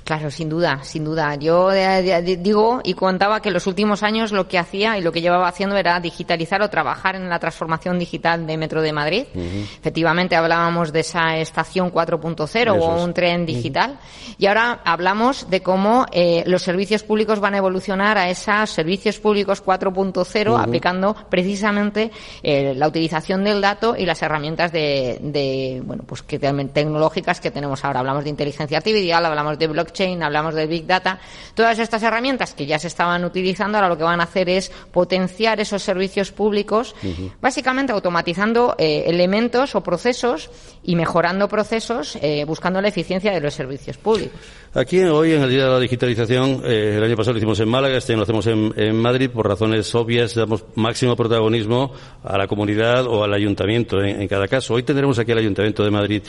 Claro, 0.07 0.31
sin 0.31 0.47
duda, 0.47 0.79
sin 0.83 1.03
duda. 1.03 1.35
Yo 1.35 1.69
eh, 1.73 2.21
digo 2.39 2.79
y 2.81 2.93
contaba 2.93 3.41
que 3.41 3.49
en 3.49 3.53
los 3.53 3.67
últimos 3.67 4.03
años 4.03 4.31
lo 4.31 4.47
que 4.47 4.57
hacía 4.57 4.97
y 4.97 5.01
lo 5.01 5.11
que 5.11 5.19
llevaba 5.19 5.49
haciendo 5.49 5.75
era 5.75 5.99
digitalizar 5.99 6.61
o 6.61 6.69
trabajar 6.69 7.17
en 7.17 7.27
la 7.27 7.39
transformación 7.39 7.99
digital 7.99 8.47
de 8.47 8.55
Metro 8.55 8.81
de 8.81 8.93
Madrid. 8.93 9.25
Efectivamente 9.35 10.37
hablábamos 10.37 10.93
de 10.93 11.01
esa 11.01 11.35
estación 11.35 11.91
4.0 11.91 12.79
o 12.79 13.03
un 13.03 13.13
tren 13.13 13.45
digital 13.45 13.99
y 14.37 14.45
ahora 14.45 14.79
hablamos 14.85 15.49
de 15.49 15.61
cómo 15.61 16.05
eh, 16.13 16.41
los 16.47 16.61
servicios 16.61 17.03
públicos 17.03 17.41
van 17.41 17.55
a 17.55 17.57
evolucionar 17.57 18.17
a 18.17 18.29
esos 18.29 18.69
servicios 18.69 19.19
públicos 19.19 19.61
4.0 19.61 20.57
aplicando 20.57 21.17
precisamente 21.29 22.11
eh, 22.43 22.73
la 22.73 22.87
utilización 22.87 23.43
del 23.43 23.59
dato 23.59 23.93
y 23.97 24.05
las 24.05 24.21
herramientas 24.21 24.71
de, 24.71 25.81
bueno, 25.83 26.03
pues 26.07 26.23
que 26.23 26.39
tecnológicas 26.39 27.41
que 27.41 27.51
tenemos 27.51 27.83
ahora. 27.83 27.99
Hablamos 27.99 28.23
de 28.23 28.29
inteligencia 28.29 28.77
artificial, 28.77 29.25
hablamos 29.25 29.59
de 29.59 29.67
blockchain 29.67 29.96
hablamos 30.21 30.53
de 30.53 30.67
Big 30.67 30.85
Data, 30.85 31.19
todas 31.53 31.79
estas 31.79 32.03
herramientas 32.03 32.53
que 32.53 32.65
ya 32.65 32.79
se 32.79 32.87
estaban 32.87 33.25
utilizando, 33.25 33.77
ahora 33.77 33.89
lo 33.89 33.97
que 33.97 34.03
van 34.03 34.21
a 34.21 34.25
hacer 34.25 34.49
es 34.49 34.71
potenciar 34.91 35.59
esos 35.59 35.81
servicios 35.81 36.31
públicos, 36.31 36.95
básicamente 37.41 37.93
automatizando 37.93 38.75
eh, 38.77 39.05
elementos 39.07 39.75
o 39.75 39.81
procesos 39.81 40.49
y 40.83 40.95
mejorando 40.95 41.47
procesos, 41.47 42.17
eh, 42.21 42.45
buscando 42.45 42.81
la 42.81 42.89
eficiencia 42.89 43.31
de 43.31 43.41
los 43.41 43.53
servicios 43.53 43.97
públicos. 43.97 44.39
Aquí 44.73 44.99
hoy, 44.99 45.31
en 45.31 45.41
el 45.41 45.49
Día 45.49 45.65
de 45.65 45.71
la 45.71 45.79
Digitalización, 45.79 46.61
eh, 46.63 46.95
el 46.97 47.03
año 47.03 47.15
pasado 47.15 47.33
lo 47.33 47.37
hicimos 47.39 47.59
en 47.59 47.69
Málaga, 47.69 47.97
este 47.97 48.13
año 48.13 48.19
lo 48.19 48.23
hacemos 48.23 48.47
en, 48.47 48.95
Madrid, 48.95 49.29
por 49.31 49.47
razones 49.47 49.93
obvias, 49.95 50.35
damos 50.35 50.65
máximo 50.75 51.15
protagonismo 51.15 51.91
a 52.23 52.37
la 52.37 52.47
comunidad 52.47 53.07
o 53.07 53.23
al 53.23 53.33
ayuntamiento 53.33 54.01
en, 54.01 54.27
cada 54.27 54.47
caso. 54.47 54.75
Hoy 54.75 54.83
tendremos 54.83 55.17
aquí 55.17 55.31
el 55.31 55.39
Ayuntamiento 55.39 55.83
de 55.83 55.91
Madrid. 55.91 56.21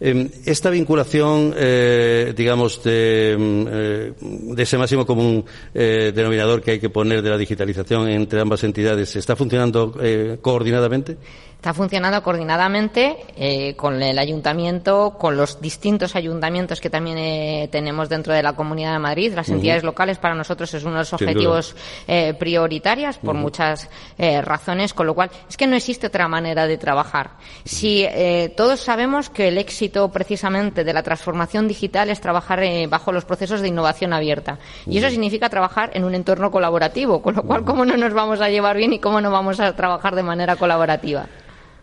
Em, 0.00 0.28
esta 0.44 0.70
vinculación, 0.70 1.54
digamos, 2.36 2.82
de 2.82 3.13
eh, 3.14 4.12
de 4.18 4.62
ese 4.62 4.78
máximo 4.78 5.06
común 5.06 5.44
eh, 5.72 6.12
denominador 6.14 6.62
que 6.62 6.72
hay 6.72 6.78
que 6.78 6.90
poner 6.90 7.22
de 7.22 7.30
la 7.30 7.38
digitalización 7.38 8.08
entre 8.08 8.40
ambas 8.40 8.64
entidades, 8.64 9.16
¿está 9.16 9.36
funcionando 9.36 9.94
eh, 10.00 10.38
coordinadamente? 10.40 11.16
Está 11.64 11.72
funcionando 11.72 12.22
coordinadamente 12.22 13.16
eh, 13.38 13.74
con 13.74 14.02
el 14.02 14.18
ayuntamiento, 14.18 15.16
con 15.18 15.34
los 15.34 15.62
distintos 15.62 16.14
ayuntamientos 16.14 16.78
que 16.78 16.90
también 16.90 17.16
eh, 17.16 17.70
tenemos 17.72 18.10
dentro 18.10 18.34
de 18.34 18.42
la 18.42 18.52
Comunidad 18.52 18.92
de 18.92 18.98
Madrid. 18.98 19.32
Las 19.34 19.48
entidades 19.48 19.82
locales 19.82 20.18
para 20.18 20.34
nosotros 20.34 20.74
es 20.74 20.84
uno 20.84 20.96
de 20.96 20.98
los 20.98 21.14
objetivos 21.14 21.74
eh, 22.06 22.34
prioritarios 22.38 23.16
por 23.16 23.34
muchas 23.34 23.88
razones, 24.18 24.92
con 24.92 25.06
lo 25.06 25.14
cual 25.14 25.30
es 25.48 25.56
que 25.56 25.66
no 25.66 25.74
existe 25.74 26.08
otra 26.08 26.28
manera 26.28 26.66
de 26.66 26.76
trabajar. 26.76 27.30
Si 27.64 28.06
todos 28.58 28.80
sabemos 28.80 29.30
que 29.30 29.48
el 29.48 29.56
éxito 29.56 30.10
precisamente 30.10 30.84
de 30.84 30.92
la 30.92 31.02
transformación 31.02 31.66
digital 31.66 32.10
es 32.10 32.20
trabajar 32.20 32.60
bajo 32.90 33.10
los 33.10 33.24
procesos 33.24 33.62
de 33.62 33.68
innovación 33.68 34.12
abierta 34.12 34.58
y 34.84 34.98
eso 34.98 35.08
significa 35.08 35.48
trabajar 35.48 35.92
en 35.94 36.04
un 36.04 36.14
entorno 36.14 36.50
colaborativo, 36.50 37.22
con 37.22 37.36
lo 37.36 37.42
cual 37.42 37.64
cómo 37.64 37.86
no 37.86 37.96
nos 37.96 38.12
vamos 38.12 38.42
a 38.42 38.50
llevar 38.50 38.76
bien 38.76 38.92
y 38.92 38.98
cómo 38.98 39.22
no 39.22 39.30
vamos 39.30 39.60
a 39.60 39.74
trabajar 39.74 40.14
de 40.14 40.22
manera 40.22 40.56
colaborativa. 40.56 41.26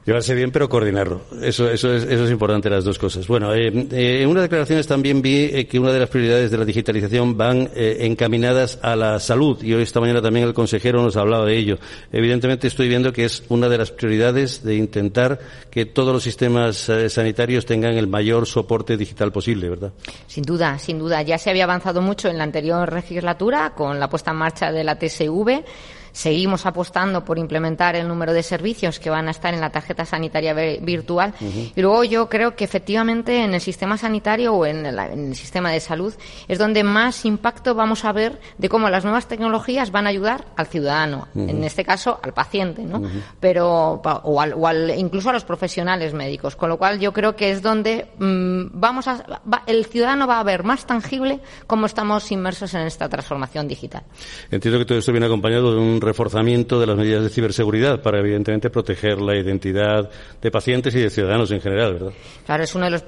Llevarse 0.03 0.33
bien, 0.33 0.49
pero 0.51 0.67
coordinarlo. 0.67 1.21
Eso, 1.43 1.69
eso, 1.69 1.93
es, 1.93 2.03
eso 2.05 2.25
es 2.25 2.31
importante, 2.31 2.71
las 2.71 2.83
dos 2.83 2.97
cosas. 2.97 3.27
Bueno, 3.27 3.53
eh, 3.53 3.67
eh, 3.67 4.23
en 4.23 4.29
unas 4.29 4.43
declaraciones 4.43 4.87
también 4.87 5.21
vi 5.21 5.43
eh, 5.43 5.67
que 5.67 5.77
una 5.77 5.91
de 5.91 5.99
las 5.99 6.09
prioridades 6.09 6.49
de 6.49 6.57
la 6.57 6.65
digitalización 6.65 7.37
van 7.37 7.69
encaminadas 7.75 8.79
a 8.81 8.95
la 8.95 9.19
salud 9.19 9.61
y 9.61 9.73
hoy 9.73 9.83
esta 9.83 9.99
mañana 9.99 10.21
también 10.21 10.47
el 10.47 10.53
consejero 10.55 11.03
nos 11.03 11.17
ha 11.17 11.21
hablado 11.21 11.45
de 11.45 11.55
ello. 11.55 11.77
Evidentemente 12.11 12.67
estoy 12.67 12.87
viendo 12.87 13.13
que 13.13 13.25
es 13.25 13.43
una 13.49 13.69
de 13.69 13.77
las 13.77 13.91
prioridades 13.91 14.63
de 14.63 14.75
intentar 14.75 15.39
que 15.69 15.85
todos 15.85 16.13
los 16.13 16.23
sistemas 16.23 16.89
sanitarios 17.09 17.65
tengan 17.65 17.95
el 17.95 18.07
mayor 18.07 18.47
soporte 18.47 18.97
digital 18.97 19.31
posible, 19.31 19.69
¿verdad? 19.69 19.93
Sin 20.25 20.43
duda, 20.43 20.79
sin 20.79 20.97
duda. 20.97 21.21
Ya 21.21 21.37
se 21.37 21.51
había 21.51 21.65
avanzado 21.65 22.01
mucho 22.01 22.27
en 22.27 22.37
la 22.39 22.43
anterior 22.43 22.91
legislatura 22.91 23.73
con 23.75 23.99
la 23.99 24.09
puesta 24.09 24.31
en 24.31 24.37
marcha 24.37 24.71
de 24.71 24.83
la 24.83 24.97
TSV 24.97 25.63
Seguimos 26.11 26.65
apostando 26.65 27.23
por 27.23 27.37
implementar 27.37 27.95
el 27.95 28.07
número 28.07 28.33
de 28.33 28.43
servicios 28.43 28.99
que 28.99 29.09
van 29.09 29.27
a 29.27 29.31
estar 29.31 29.53
en 29.53 29.61
la 29.61 29.69
tarjeta 29.69 30.05
sanitaria 30.05 30.53
virtual. 30.53 31.33
Y 31.75 31.81
luego 31.81 32.03
yo 32.03 32.29
creo 32.29 32.55
que 32.55 32.63
efectivamente 32.63 33.43
en 33.43 33.53
el 33.53 33.61
sistema 33.61 33.97
sanitario 33.97 34.53
o 34.53 34.65
en, 34.65 34.85
el 34.85 35.35
sistema 35.35 35.71
de 35.71 35.79
salud 35.79 36.13
es 36.47 36.57
donde 36.57 36.83
más 36.83 37.25
impacto 37.25 37.75
vamos 37.75 38.05
a 38.05 38.11
ver 38.11 38.39
de 38.57 38.69
cómo 38.69 38.89
las 38.89 39.03
nuevas 39.03 39.27
tecnologías 39.27 39.91
van 39.91 40.05
a 40.05 40.09
ayudar 40.09 40.45
al 40.55 40.67
ciudadano, 40.67 41.27
en 41.35 41.63
este 41.63 41.83
caso 41.83 42.19
al 42.21 42.33
paciente, 42.33 42.83
¿no? 42.83 43.01
Pero, 43.39 44.01
o, 44.03 44.41
al, 44.41 44.91
incluso 44.97 45.29
a 45.29 45.33
los 45.33 45.45
profesionales 45.45 46.13
médicos. 46.13 46.55
Con 46.55 46.69
lo 46.69 46.77
cual 46.77 46.99
yo 46.99 47.13
creo 47.13 47.35
que 47.35 47.51
es 47.51 47.61
donde 47.61 48.07
mm, 48.17 48.67
vamos 48.73 49.07
a, 49.07 49.41
el 49.65 49.85
ciudadano 49.85 50.27
va 50.27 50.39
a 50.39 50.43
ver 50.43 50.63
más 50.63 50.85
tangible 50.85 51.39
cómo 51.67 51.85
estamos 51.85 52.31
inmersos 52.31 52.73
en 52.73 52.81
esta 52.81 53.07
transformación 53.09 53.67
digital. 53.67 54.03
Entiendo 54.49 54.79
que 54.79 54.85
todo 54.85 54.97
esto 54.97 55.11
viene 55.11 55.27
acompañado 55.27 55.73
de 55.73 55.79
un 55.79 56.00
reforzamiento 56.01 56.79
de 56.79 56.87
las 56.87 56.97
medidas 56.97 57.23
de 57.23 57.29
ciberseguridad 57.29 58.01
para, 58.01 58.19
evidentemente, 58.19 58.69
proteger 58.69 59.21
la 59.21 59.35
identidad 59.35 60.09
de 60.41 60.51
pacientes 60.51 60.93
y 60.95 60.99
de 60.99 61.09
ciudadanos 61.09 61.51
en 61.51 61.61
general, 61.61 61.93
¿verdad? 61.93 62.11
Claro, 62.45 62.63
es 62.63 62.75
uno 62.75 62.85
de 62.85 62.91
los 62.91 63.03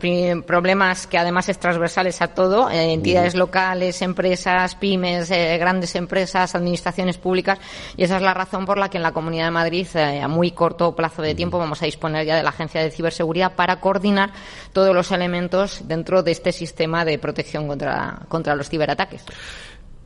problemas 0.45 1.07
que 1.07 1.17
además 1.17 1.49
es 1.49 1.59
transversales 1.59 2.21
a 2.21 2.27
todo, 2.27 2.69
eh, 2.69 2.93
entidades 2.93 3.35
locales, 3.35 4.01
empresas, 4.01 4.75
pymes, 4.75 5.31
eh, 5.31 5.57
grandes 5.57 5.95
empresas, 5.95 6.55
administraciones 6.55 7.17
públicas, 7.17 7.59
y 7.97 8.03
esa 8.03 8.17
es 8.17 8.21
la 8.21 8.33
razón 8.33 8.65
por 8.65 8.77
la 8.77 8.89
que 8.89 8.97
en 8.97 9.03
la 9.03 9.11
Comunidad 9.11 9.45
de 9.45 9.51
Madrid, 9.51 9.87
eh, 9.95 10.21
a 10.21 10.27
muy 10.27 10.51
corto 10.51 10.95
plazo 10.95 11.21
de 11.21 11.35
tiempo, 11.35 11.57
vamos 11.57 11.81
a 11.81 11.85
disponer 11.85 12.25
ya 12.25 12.35
de 12.35 12.43
la 12.43 12.49
Agencia 12.49 12.81
de 12.81 12.91
Ciberseguridad 12.91 13.55
para 13.55 13.79
coordinar 13.79 14.31
todos 14.71 14.95
los 14.95 15.11
elementos 15.11 15.87
dentro 15.87 16.23
de 16.23 16.31
este 16.31 16.51
sistema 16.51 17.05
de 17.05 17.17
protección 17.17 17.67
contra, 17.67 18.19
contra 18.27 18.55
los 18.55 18.69
ciberataques. 18.69 19.23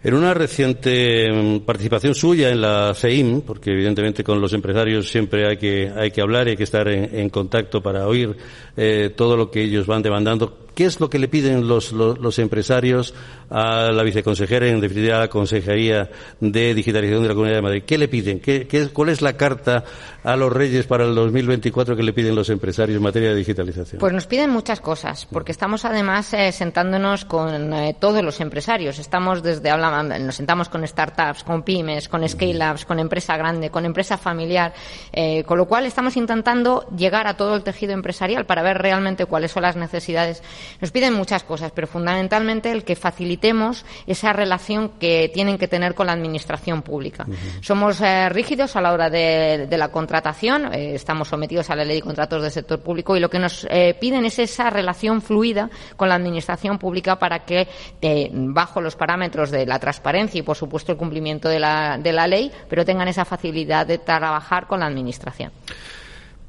En 0.04 0.14
una 0.14 0.34
reciente 0.34 1.32
mm, 1.32 1.60
participación 1.62 2.14
suya 2.14 2.50
en 2.50 2.62
la 2.62 2.94
CEIM, 2.94 3.42
porque 3.42 3.72
evidentemente 3.72 4.24
con 4.24 4.40
los 4.40 4.54
empresarios 4.54 5.10
siempre 5.10 5.48
hay 5.48 5.58
que, 5.58 5.92
hay 5.96 6.12
que 6.12 6.22
hablar 6.22 6.48
y 6.48 6.52
hay 6.52 6.58
que 6.58 6.64
estar 6.64 6.88
en, 6.88 7.30
contacto 7.30 7.82
para 7.82 8.08
oír 8.08 8.36
eh, 8.76 9.12
todo 9.16 9.36
lo 9.36 9.50
que 9.50 9.64
ellos 9.64 9.88
van 9.88 10.04
demandando, 10.04 10.67
¿Qué 10.78 10.86
es 10.86 11.00
lo 11.00 11.10
que 11.10 11.18
le 11.18 11.28
piden 11.28 11.68
los, 11.68 12.38
empresarios 12.38 13.16
a 13.50 13.90
la 13.92 14.04
viceconsejera 14.04 14.68
en 14.68 14.80
definitiva, 14.80 15.18
a 15.18 15.22
la 15.22 15.28
Consejería 15.28 16.08
de 16.40 16.76
Digitalización 16.76 17.24
de 17.24 17.30
la 17.30 17.34
Comunidad 17.34 17.56
de 17.56 17.62
Madrid? 17.64 17.84
¿Qué 17.84 17.98
le 17.98 18.08
piden? 18.08 18.40
¿Qué, 18.40 18.68
qué, 18.68 18.88
cuál 18.90 19.10
es 19.10 19.24
la 19.24 19.34
carta 19.34 19.84
a 20.24 20.36
los 20.36 20.54
Reyes 20.54 20.86
para 20.86 21.06
el 21.06 21.16
2024 21.16 21.96
que 21.96 22.04
le 22.04 22.14
piden 22.14 22.36
los 22.36 22.52
empresarios 22.52 22.96
en 22.96 23.02
materia 23.02 23.30
de 23.30 23.36
digitalización? 23.38 24.00
Pues 24.00 24.14
nos 24.14 24.28
piden 24.28 24.52
muchas 24.52 24.80
cosas, 24.80 25.26
porque 25.26 25.52
estamos 25.52 25.84
además 25.84 26.32
eh, 26.36 26.52
sentándonos 26.52 27.26
con 27.26 27.74
eh, 27.74 27.96
todos 28.00 28.22
los 28.22 28.40
empresarios. 28.40 29.00
Estamos 29.00 29.42
desde, 29.42 29.72
hablamos, 29.72 30.20
nos 30.20 30.36
sentamos 30.36 30.70
con 30.70 30.88
startups, 30.88 31.44
con 31.44 31.64
pymes, 31.64 32.08
con 32.08 32.28
scale-ups, 32.30 32.86
con 32.86 33.00
empresa 33.00 33.36
grande, 33.36 33.72
con 33.72 33.84
empresa 33.84 34.16
familiar, 34.16 34.76
eh, 35.12 35.44
con 35.46 35.58
lo 35.58 35.66
cual 35.66 35.88
estamos 35.88 36.18
intentando 36.18 36.86
llegar 36.96 37.26
a 37.26 37.36
todo 37.36 37.56
el 37.56 37.64
tejido 37.64 37.94
empresarial 37.94 38.46
para 38.46 38.62
ver 38.62 38.78
realmente 38.78 39.26
cuáles 39.26 39.52
son 39.52 39.64
las 39.64 39.76
necesidades 39.76 40.44
nos 40.82 40.92
piden 40.92 41.14
muchas 41.14 41.44
cosas, 41.44 41.72
pero 41.74 41.88
fundamentalmente 41.88 42.72
el 42.72 42.84
que 42.84 42.96
facilitemos 42.96 43.86
esa 44.06 44.34
relación 44.34 44.90
que 45.00 45.30
tienen 45.34 45.58
que 45.58 45.68
tener 45.68 45.94
con 45.96 46.08
la 46.08 46.14
administración 46.14 46.82
pública. 46.82 47.26
Somos 47.62 48.02
eh, 48.02 48.30
rígidos 48.30 48.76
a 48.76 48.82
la 48.82 48.94
hora 48.94 49.10
de, 49.10 49.68
la 49.78 49.90
contratación, 49.90 50.74
eh, 50.74 50.96
estamos 50.96 51.28
sometidos 51.28 51.70
a 51.70 51.76
la 51.76 51.86
ley 51.86 51.98
de 51.98 52.02
contratos 52.02 52.42
del 52.42 52.52
sector 52.52 52.80
público 52.80 53.16
y 53.16 53.20
lo 53.20 53.30
que 53.30 53.40
nos 53.40 53.68
eh, 53.70 53.96
piden 54.00 54.26
es 54.26 54.40
esa 54.40 54.70
relación 54.70 55.22
fluida 55.22 55.70
con 55.96 56.10
la 56.10 56.16
administración 56.16 56.78
pública 56.78 57.18
para 57.18 57.46
que, 57.46 57.68
bajo 58.32 58.82
los 58.82 58.96
parámetros 58.96 59.52
de 59.52 59.66
la 59.66 59.80
transparencia 59.80 60.40
y, 60.40 60.44
por 60.44 60.56
supuesto, 60.56 60.92
el 60.92 60.98
cumplimiento 60.98 61.50
de 61.50 61.60
la, 61.60 61.98
de 61.98 62.12
la 62.12 62.28
ley, 62.28 62.52
pero 62.70 62.86
tengan 62.86 63.08
esa 63.08 63.26
facilidad 63.26 63.86
de 63.86 63.98
trabajar 63.98 64.68
con 64.68 64.80
la 64.80 64.88
administración. 64.88 65.52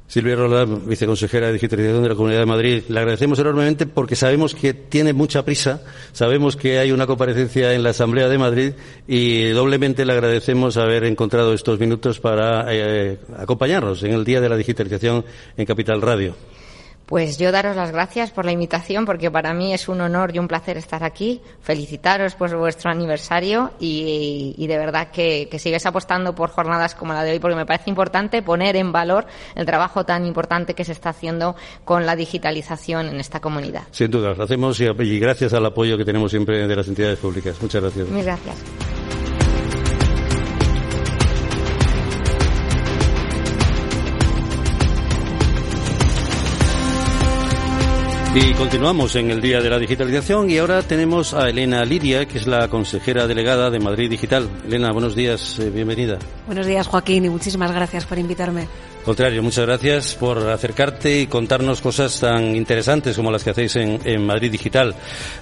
Silvia 0.09 0.35
Roland, 0.35 0.87
viceconsejera 0.87 1.47
de 1.47 1.53
Digitalización 1.53 2.01
de 2.01 2.09
la 2.09 2.15
Comunidad 2.15 2.39
de 2.39 2.47
Madrid. 2.47 2.83
Le 2.89 2.99
agradecemos 2.99 3.37
enormemente 3.37 3.85
porque 3.85 4.15
sabemos 4.15 4.55
que 4.55 4.73
tiene 4.73 5.13
mucha 5.13 5.45
prisa, 5.45 5.83
sabemos 6.13 6.57
que 6.57 6.79
hay 6.79 6.91
una 6.91 7.05
comparecencia 7.05 7.75
en 7.75 7.83
la 7.83 7.91
Asamblea 7.91 8.27
de 8.27 8.39
Madrid 8.39 8.73
y 9.07 9.49
doblemente 9.49 10.05
le 10.05 10.13
agradecemos 10.13 10.77
haber 10.77 11.03
encontrado 11.03 11.53
estos 11.53 11.79
minutos 11.79 12.19
para 12.19 12.65
eh, 12.69 13.19
acompañarnos 13.37 14.01
en 14.01 14.13
el 14.13 14.25
Día 14.25 14.41
de 14.41 14.49
la 14.49 14.57
Digitalización 14.57 15.23
en 15.55 15.65
Capital 15.67 16.01
Radio. 16.01 16.33
Pues 17.09 17.39
yo 17.39 17.51
daros 17.51 17.75
las 17.75 17.91
gracias 17.91 18.29
por 18.29 18.45
la 18.45 18.51
invitación, 18.51 19.03
porque 19.03 19.31
para 19.31 19.51
mí 19.51 19.73
es 19.73 19.89
un 19.89 19.99
honor 19.99 20.29
y 20.35 20.37
un 20.37 20.47
placer 20.47 20.77
estar 20.77 21.03
aquí. 21.03 21.41
Felicitaros 21.59 22.35
por 22.35 22.55
vuestro 22.55 22.91
aniversario 22.91 23.71
y, 23.79 24.63
de 24.67 24.77
verdad 24.77 25.09
que, 25.09 25.47
que 25.49 25.57
sigáis 25.57 25.87
apostando 25.87 26.35
por 26.35 26.51
jornadas 26.51 26.93
como 26.93 27.13
la 27.13 27.23
de 27.23 27.31
hoy, 27.31 27.39
porque 27.39 27.55
me 27.55 27.65
parece 27.65 27.89
importante 27.89 28.43
poner 28.43 28.75
en 28.75 28.91
valor 28.91 29.25
el 29.55 29.65
trabajo 29.65 30.05
tan 30.05 30.27
importante 30.27 30.75
que 30.75 30.85
se 30.85 30.91
está 30.91 31.09
haciendo 31.09 31.55
con 31.83 32.05
la 32.05 32.15
digitalización 32.15 33.07
en 33.07 33.19
esta 33.19 33.39
comunidad. 33.39 33.87
Sin 33.89 34.11
duda, 34.11 34.35
lo 34.35 34.43
hacemos 34.43 34.79
y, 34.79 35.19
gracias 35.19 35.53
al 35.53 35.65
apoyo 35.65 35.97
que 35.97 36.05
tenemos 36.05 36.29
siempre 36.29 36.67
de 36.67 36.75
las 36.75 36.87
entidades 36.87 37.17
públicas. 37.17 37.59
Muchas 37.59 37.81
gracias. 37.81 38.07
Muchas 38.07 38.25
gracias. 38.25 38.98
Y 48.35 48.53
continuamos 48.53 49.15
en 49.15 49.31
el 49.31 49.41
Día 49.41 49.59
de 49.59 49.71
la 49.71 49.79
Digitalización 49.79 50.51
y 50.51 50.59
ahora 50.59 50.83
tenemos 50.83 51.33
a 51.33 51.49
Elena 51.49 51.83
Lidia, 51.83 52.27
que 52.27 52.37
es 52.37 52.45
la 52.45 52.67
consejera 52.67 53.25
delegada 53.25 53.71
de 53.71 53.79
Madrid 53.79 54.07
Digital. 54.07 54.47
Elena, 54.67 54.91
buenos 54.91 55.15
días, 55.15 55.57
eh, 55.57 55.71
bienvenida. 55.71 56.19
Buenos 56.45 56.67
días, 56.67 56.85
Joaquín, 56.85 57.25
y 57.25 57.29
muchísimas 57.29 57.71
gracias 57.71 58.05
por 58.05 58.19
invitarme. 58.19 58.67
Contrario, 59.03 59.41
muchas 59.41 59.65
gracias 59.65 60.13
por 60.13 60.37
acercarte 60.47 61.21
y 61.21 61.25
contarnos 61.25 61.81
cosas 61.81 62.19
tan 62.19 62.55
interesantes 62.55 63.15
como 63.15 63.31
las 63.31 63.43
que 63.43 63.49
hacéis 63.49 63.75
en, 63.77 64.23
Madrid 64.23 64.51
Digital. 64.51 64.93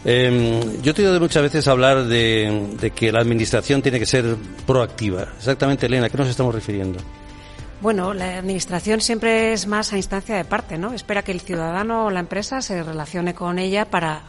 Em, 0.05 0.81
yo 0.81 0.93
te 0.93 1.01
he 1.01 1.07
oído 1.07 1.19
muchas 1.19 1.43
veces 1.43 1.67
hablar 1.67 2.05
de, 2.05 2.69
de 2.79 2.91
que 2.91 3.11
la 3.11 3.19
administración 3.19 3.81
tiene 3.81 3.99
que 3.99 4.05
ser 4.05 4.37
proactiva. 4.65 5.27
Exactamente, 5.37 5.87
Elena, 5.87 6.05
¿a 6.05 6.09
qué 6.09 6.17
nos 6.17 6.29
estamos 6.29 6.55
refiriendo? 6.55 6.99
Bueno, 7.87 8.13
la 8.13 8.39
administración 8.39 8.99
siempre 8.99 9.53
es 9.53 9.65
más 9.65 9.93
a 9.93 9.95
instancia 9.95 10.35
de 10.35 10.43
parte, 10.43 10.77
¿no? 10.77 10.91
Espera 10.91 11.23
que 11.23 11.31
el 11.31 11.39
ciudadano 11.39 12.07
o 12.07 12.11
la 12.11 12.19
empresa 12.19 12.61
se 12.61 12.83
relacione 12.83 13.33
con 13.33 13.59
ella 13.59 13.85
para 13.85 14.23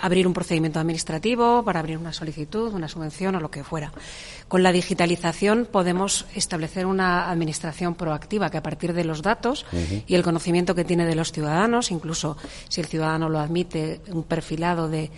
abrir 0.00 0.26
un 0.26 0.32
procedimiento 0.32 0.80
administrativo, 0.80 1.62
para 1.62 1.80
abrir 1.80 1.98
una 1.98 2.14
solicitud, 2.14 2.72
una 2.72 2.88
subvención 2.88 3.34
o 3.34 3.40
lo 3.40 3.50
que 3.50 3.64
fuera. 3.64 3.92
Con 4.48 4.62
la 4.62 4.72
digitalización 4.72 5.68
podemos 5.70 6.24
establecer 6.34 6.86
una 6.86 7.30
administración 7.30 7.96
proactiva 7.96 8.48
que 8.48 8.56
a 8.56 8.62
partir 8.62 8.94
de 8.94 9.04
los 9.04 9.20
datos 9.20 9.66
y 10.06 10.14
el 10.14 10.22
conocimiento 10.22 10.74
que 10.74 10.86
tiene 10.86 11.04
de 11.04 11.14
los 11.14 11.32
ciudadanos, 11.32 11.90
incluso 11.90 12.38
si 12.70 12.80
el 12.80 12.86
ciudadano 12.86 13.28
lo 13.28 13.40
admite, 13.40 14.00
un 14.08 14.22
perfilado 14.22 14.88
de 14.88 15.10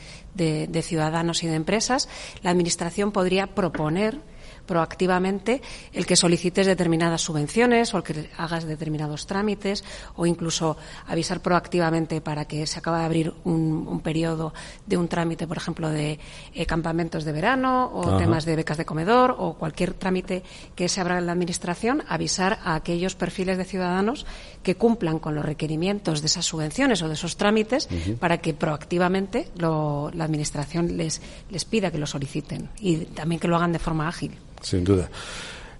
ciudadanos 0.82 1.44
y 1.44 1.46
de 1.46 1.54
empresas, 1.54 2.08
la 2.42 2.50
administración 2.50 3.12
podría 3.12 3.46
proponer 3.46 4.33
proactivamente 4.66 5.62
el 5.92 6.06
que 6.06 6.16
solicites 6.16 6.66
determinadas 6.66 7.20
subvenciones 7.20 7.94
o 7.94 7.98
el 7.98 8.02
que 8.02 8.30
hagas 8.36 8.64
determinados 8.64 9.26
trámites 9.26 9.84
o 10.16 10.26
incluso 10.26 10.76
avisar 11.06 11.40
proactivamente 11.40 12.20
para 12.20 12.44
que 12.46 12.66
se 12.66 12.78
acabe 12.78 12.98
de 12.98 13.04
abrir 13.04 13.34
un, 13.44 14.00
periodo 14.00 14.52
de 14.86 14.96
un 14.96 15.08
trámite, 15.08 15.46
por 15.46 15.56
ejemplo, 15.56 15.88
de 15.88 16.18
eh, 16.52 16.66
campamentos 16.66 17.24
de 17.24 17.32
verano 17.32 17.90
o 17.94 18.16
temas 18.18 18.44
de 18.44 18.56
becas 18.56 18.76
de 18.76 18.84
comedor 18.84 19.34
o 19.38 19.54
cualquier 19.54 19.94
trámite 19.94 20.42
que 20.74 20.88
se 20.88 21.00
abra 21.00 21.18
en 21.18 21.26
la 21.26 21.32
Administración, 21.32 22.02
avisar 22.08 22.58
a 22.64 22.74
aquellos 22.74 23.14
perfiles 23.14 23.58
de 23.58 23.64
ciudadanos 23.64 24.26
que 24.62 24.76
cumplan 24.76 25.18
con 25.18 25.34
los 25.34 25.44
requerimientos 25.44 26.20
de 26.20 26.26
esas 26.26 26.44
subvenciones 26.44 27.02
o 27.02 27.08
de 27.08 27.14
esos 27.14 27.36
trámites 27.36 27.88
para 28.18 28.38
que 28.38 28.54
proactivamente 28.54 29.48
la 29.56 30.24
Administración 30.24 30.96
les, 30.96 31.20
les 31.50 31.64
pida 31.64 31.90
que 31.90 31.98
lo 31.98 32.06
soliciten 32.06 32.70
y 32.78 32.96
también 33.06 33.40
que 33.40 33.48
lo 33.48 33.56
hagan 33.56 33.72
de 33.72 33.78
forma 33.78 34.08
ágil 34.08 34.32
sin 34.64 34.82
duda. 34.84 35.08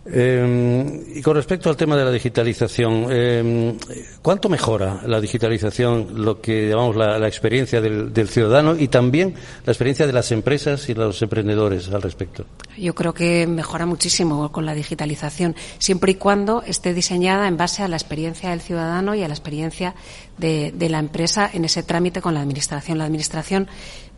Eh, 0.06 1.02
y 1.14 1.22
con 1.22 1.34
respecto 1.34 1.70
al 1.70 1.76
tema 1.76 1.96
de 1.96 2.04
la 2.04 2.10
digitalización, 2.10 3.06
eh, 3.08 3.74
¿cuánto 4.20 4.50
mejora 4.50 5.00
la 5.06 5.18
digitalización 5.18 6.22
lo 6.22 6.42
que 6.42 6.68
llamamos 6.68 6.94
la, 6.96 7.26
experiencia 7.26 7.80
del, 7.80 8.28
ciudadano 8.28 8.76
y 8.76 8.88
también 8.88 9.34
la 9.64 9.72
experiencia 9.72 10.06
de 10.06 10.12
las 10.12 10.30
empresas 10.30 10.88
y 10.90 10.94
los 10.94 11.22
emprendedores 11.22 11.88
al 11.88 12.02
respecto? 12.02 12.44
Yo 12.76 12.94
creo 12.94 13.14
que 13.14 13.46
mejora 13.46 13.86
muchísimo 13.86 14.52
con 14.52 14.66
la 14.66 14.74
digitalización, 14.74 15.56
siempre 15.78 16.12
y 16.12 16.14
cuando 16.16 16.62
esté 16.62 16.92
diseñada 16.92 17.48
en 17.48 17.56
base 17.56 17.82
a 17.82 17.88
la 17.88 17.96
experiencia 17.96 18.50
del 18.50 18.60
ciudadano 18.60 19.14
y 19.14 19.22
a 19.22 19.28
la 19.28 19.34
experiencia 19.34 19.94
de, 20.36 20.72
la 20.90 20.98
empresa 20.98 21.48
en 21.50 21.64
ese 21.64 21.82
trámite 21.82 22.20
con 22.20 22.34
la 22.34 22.40
Administración. 22.40 22.98
La 22.98 23.04
Administración 23.04 23.68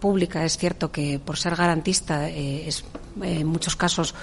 pública 0.01 0.45
es 0.45 0.59
cierto 0.59 0.91
que, 0.91 1.21
por 1.25 1.37
ser 1.37 1.55
garantista, 1.55 2.29
eh, 2.29 2.67
es 2.67 2.85
en 3.23 3.47
muchos 3.47 3.77
casos 3.77 4.15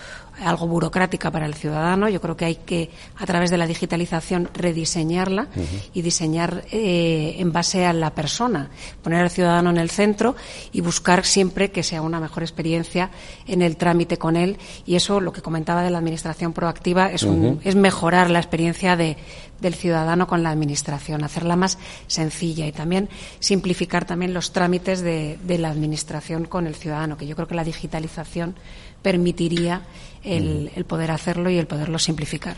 algo 0.42 0.68
burocrática 0.68 1.32
para 1.32 1.46
el 1.46 1.54
ciudadano. 1.54 2.10
Yo 2.10 2.22
creo 2.22 2.38
que 2.38 2.46
hay 2.46 2.56
que, 2.56 2.90
a 3.18 3.26
través 3.26 3.52
de 3.52 3.58
la 3.58 3.68
digitalización, 3.68 4.50
rediseñarla 4.54 5.48
y 5.94 6.02
diseñar 6.02 6.66
eh, 6.72 7.36
en 7.38 7.52
base 7.52 7.86
a 7.86 7.94
la 7.94 8.14
persona, 8.14 8.70
poner 9.02 9.22
al 9.22 9.30
ciudadano 9.30 9.70
en 9.70 9.78
el 9.78 9.90
centro 9.90 10.36
y 10.72 10.82
buscar 10.82 11.26
siempre 11.26 11.72
que 11.72 11.84
sea 11.84 12.02
una 12.02 12.20
mejor 12.20 12.44
experiencia 12.44 13.12
en 13.48 13.62
el 13.62 13.78
trámite 13.78 14.18
con 14.18 14.36
él. 14.36 14.58
Y 14.86 14.96
eso, 14.96 15.20
lo 15.20 15.32
que 15.32 15.42
comentaba 15.42 15.84
de 15.84 15.90
la 15.90 16.00
administración 16.00 16.54
proactiva, 16.54 17.12
es, 17.12 17.26
es 17.64 17.76
mejorar 17.76 18.30
la 18.30 18.40
experiencia 18.40 18.96
de, 18.96 19.18
del 19.62 19.76
ciudadano 19.76 20.28
con 20.28 20.44
la 20.44 20.50
administración, 20.50 21.24
hacerla 21.24 21.56
más 21.56 21.78
sencilla 22.08 22.68
y 22.68 22.72
también 22.72 23.10
simplificar 23.40 24.06
también 24.06 24.34
los 24.34 24.52
trámites 24.52 25.02
de, 25.02 25.38
de 25.44 25.58
la 25.58 25.70
administración 25.70 26.46
con 26.46 26.68
el 26.68 26.76
ciudadano, 26.76 27.18
que 27.18 27.28
yo 27.28 27.36
creo 27.36 27.48
que 27.48 27.56
la 27.56 27.64
digitalización 27.64 28.56
permitiría 29.04 29.82
el, 30.24 30.72
poder 30.88 31.12
hacerlo 31.12 31.50
y 31.52 31.58
el 31.58 31.68
poderlo 31.68 32.00
simplificar. 32.00 32.58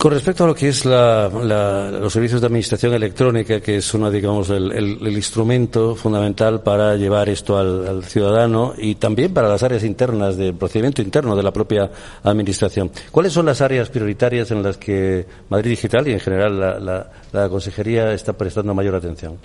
Con 0.00 0.12
respecto 0.12 0.44
a 0.44 0.46
lo 0.46 0.54
que 0.54 0.68
es 0.68 0.86
los 0.86 2.10
servicios 2.10 2.40
de 2.40 2.46
administración 2.46 2.94
electrónica, 2.94 3.60
que 3.60 3.76
es 3.76 3.92
uno, 3.92 4.10
digamos, 4.10 4.48
el, 4.48 4.98
instrumento 5.06 5.94
fundamental 5.94 6.62
para 6.62 6.96
llevar 6.96 7.28
esto 7.28 7.58
al, 7.58 8.02
ciudadano 8.04 8.72
y 8.78 8.94
también 8.94 9.34
para 9.34 9.50
las 9.50 9.62
áreas 9.62 9.84
internas 9.84 10.38
del 10.38 10.54
procedimiento 10.54 11.02
interno 11.02 11.36
de 11.36 11.42
la 11.42 11.52
propia 11.52 11.90
administración. 12.22 12.90
¿Cuáles 13.10 13.34
son 13.34 13.44
las 13.44 13.60
áreas 13.60 13.90
prioritarias 13.90 14.50
en 14.50 14.62
las 14.62 14.78
que 14.78 15.26
Madrid 15.50 15.72
Digital 15.72 16.08
y 16.08 16.12
en 16.12 16.20
general 16.20 17.10
la 17.30 17.48
Consejería 17.50 18.14
está 18.14 18.32
prestando 18.32 18.72
mayor 18.72 18.94
atención? 18.94 19.36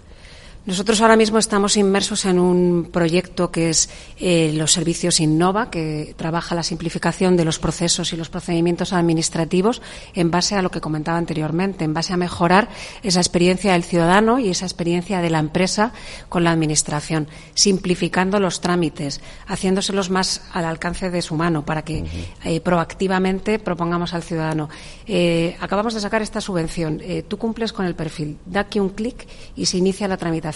Nosotros 0.66 0.99
ahora 1.01 1.16
mismo 1.16 1.38
estamos 1.38 1.78
inmersos 1.78 2.26
en 2.26 2.39
un 2.39 2.89
proyecto 2.91 3.51
que 3.51 3.70
es 3.70 3.88
eh, 4.20 4.51
los 4.55 4.72
servicios 4.72 5.20
Innova, 5.20 5.70
que 5.70 6.16
trabaja 6.18 6.55
la 6.55 6.63
simplificación 6.63 7.38
de 7.38 7.45
los 7.45 7.59
procesos 7.59 8.11
y 8.13 8.18
los 8.18 8.30
procedimientos 8.30 8.91
administrativos 8.91 9.84
en 10.16 10.32
base 10.32 10.55
a 10.55 10.63
lo 10.63 10.72
que 10.72 10.82
comentaba 10.82 11.20
anteriormente, 11.20 11.86
en 11.86 11.93
base 11.93 12.13
a 12.13 12.18
mejorar 12.18 12.70
esa 13.03 13.20
experiencia 13.20 13.74
del 13.74 13.84
ciudadano 13.84 14.39
y 14.39 14.49
esa 14.49 14.66
experiencia 14.66 15.22
de 15.22 15.30
la 15.30 15.38
empresa 15.38 15.93
con 16.30 16.43
la 16.43 16.51
Administración, 16.51 17.28
simplificando 17.53 18.39
los 18.39 18.59
trámites, 18.59 19.22
haciéndoselos 19.45 20.09
más 20.09 20.41
al 20.51 20.66
alcance 20.66 21.11
de 21.11 21.22
su 21.22 21.36
mano 21.36 21.63
para 21.63 21.84
que 21.84 22.05
eh, 22.43 22.59
proactivamente 22.59 23.59
propongamos 23.59 24.16
al 24.16 24.24
ciudadano. 24.24 24.70
Eh, 25.05 25.57
acabamos 25.59 25.93
de 25.93 25.99
sacar 25.99 26.24
esta 26.24 26.41
subvención. 26.41 27.03
tú 27.28 27.38
cumples 27.38 27.72
con 27.72 27.86
el 27.86 27.93
perfil. 27.93 28.39
Da 28.47 28.61
aquí 28.61 28.80
un 28.80 28.89
clic 28.89 29.28
y 29.55 29.68
se 29.68 29.78
inicia 29.78 30.07
la 30.07 30.18
tramitación 30.18 30.54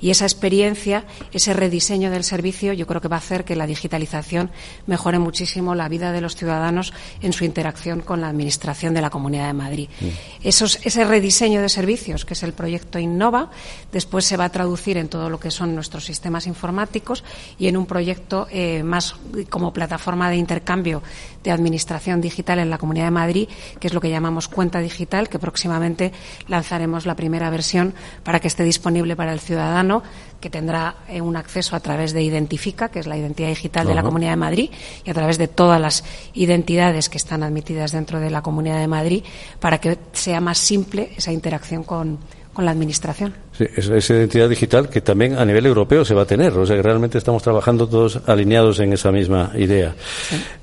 y 0.00 0.10
esa 0.10 0.24
experiencia, 0.24 1.04
ese 1.32 1.52
rediseño 1.52 2.10
del 2.10 2.24
servicio, 2.24 2.72
yo 2.72 2.86
creo 2.86 3.00
que 3.00 3.08
va 3.08 3.16
a 3.16 3.20
hacer 3.20 3.44
que 3.44 3.56
la 3.56 3.66
digitalización 3.66 4.50
mejore 4.86 5.18
muchísimo 5.18 5.74
la 5.74 5.88
vida 5.88 6.12
de 6.12 6.20
los 6.20 6.36
ciudadanos 6.36 6.92
en 7.20 7.32
su 7.32 7.44
interacción 7.44 8.00
con 8.00 8.20
la 8.20 8.28
Administración 8.28 8.94
de 8.94 9.00
la 9.00 9.10
Comunidad 9.10 9.46
de 9.46 9.52
Madrid. 9.52 9.88
Mm. 10.00 10.06
ese 10.42 11.04
rediseño 11.04 11.62
de 11.62 11.68
servicios, 11.68 12.24
que 12.24 12.34
es 12.34 12.42
el 12.42 12.52
proyecto 12.52 12.98
Innova, 12.98 13.50
después 13.92 14.24
se 14.24 14.36
va 14.36 14.46
a 14.46 14.48
traducir 14.50 14.96
en 14.96 15.08
todo 15.08 15.30
lo 15.30 15.38
que 15.40 15.50
son 15.50 15.74
nuestros 15.74 16.04
sistemas 16.04 16.46
informáticos 16.46 17.24
y 17.58 17.68
en 17.68 17.76
un 17.76 17.86
proyecto 17.86 18.46
eh, 18.50 18.82
más 18.82 19.14
como 19.48 19.72
plataforma 19.72 20.30
de 20.30 20.36
intercambio 20.36 21.02
de 21.42 21.50
administración 21.50 22.20
digital 22.20 22.58
en 22.58 22.70
la 22.70 22.78
Comunidad 22.78 23.06
de 23.06 23.10
Madrid, 23.10 23.48
que 23.78 23.88
es 23.88 23.94
lo 23.94 24.00
que 24.00 24.10
llamamos 24.10 24.48
cuenta 24.48 24.80
digital, 24.80 25.28
que 25.28 25.38
próximamente 25.38 26.12
lanzaremos 26.48 27.06
la 27.06 27.16
primera 27.16 27.50
versión 27.50 27.94
para 28.22 28.40
que 28.40 28.48
esté 28.48 28.64
disponible 28.64 29.16
para 29.16 29.32
el 29.32 29.40
ciudadano, 29.40 30.02
que 30.40 30.50
tendrá 30.50 30.96
eh, 31.08 31.20
un 31.20 31.36
acceso 31.36 31.76
a 31.76 31.80
través 31.80 32.12
de 32.12 32.22
Identifica, 32.22 32.88
que 32.88 33.00
es 33.00 33.06
la 33.06 33.16
identidad 33.16 33.48
digital 33.48 33.86
de 33.86 33.94
la 33.94 34.02
Comunidad 34.02 34.30
de 34.30 34.36
Madrid, 34.36 34.70
y 35.04 35.10
a 35.10 35.14
través 35.14 35.38
de 35.38 35.48
todas 35.48 35.80
las 35.80 36.04
identidades 36.34 37.08
que 37.08 37.18
están 37.18 37.42
admitidas 37.42 37.92
dentro 37.92 38.20
de 38.20 38.30
la 38.30 38.42
Comunidad 38.42 38.78
de 38.78 38.88
Madrid, 38.88 39.24
para 39.58 39.78
que 39.78 39.98
sea 40.12 40.40
más 40.40 40.58
simple 40.58 41.12
esa 41.16 41.32
interacción 41.32 41.84
con, 41.84 42.18
la 42.64 42.70
Administración. 42.70 43.34
Sí, 43.56 43.64
esa 43.76 44.14
identidad 44.14 44.48
digital 44.48 44.88
que 44.88 45.00
también 45.00 45.36
a 45.36 45.44
nivel 45.44 45.66
europeo 45.66 46.04
se 46.04 46.14
va 46.14 46.22
a 46.22 46.26
tener. 46.26 46.52
O 46.52 46.66
sea, 46.66 46.76
que 46.76 46.82
realmente 46.82 47.18
estamos 47.18 47.42
trabajando 47.42 47.86
todos 47.86 48.20
alineados 48.26 48.80
en 48.80 48.92
esa 48.92 49.10
misma 49.12 49.52
idea. 49.56 49.94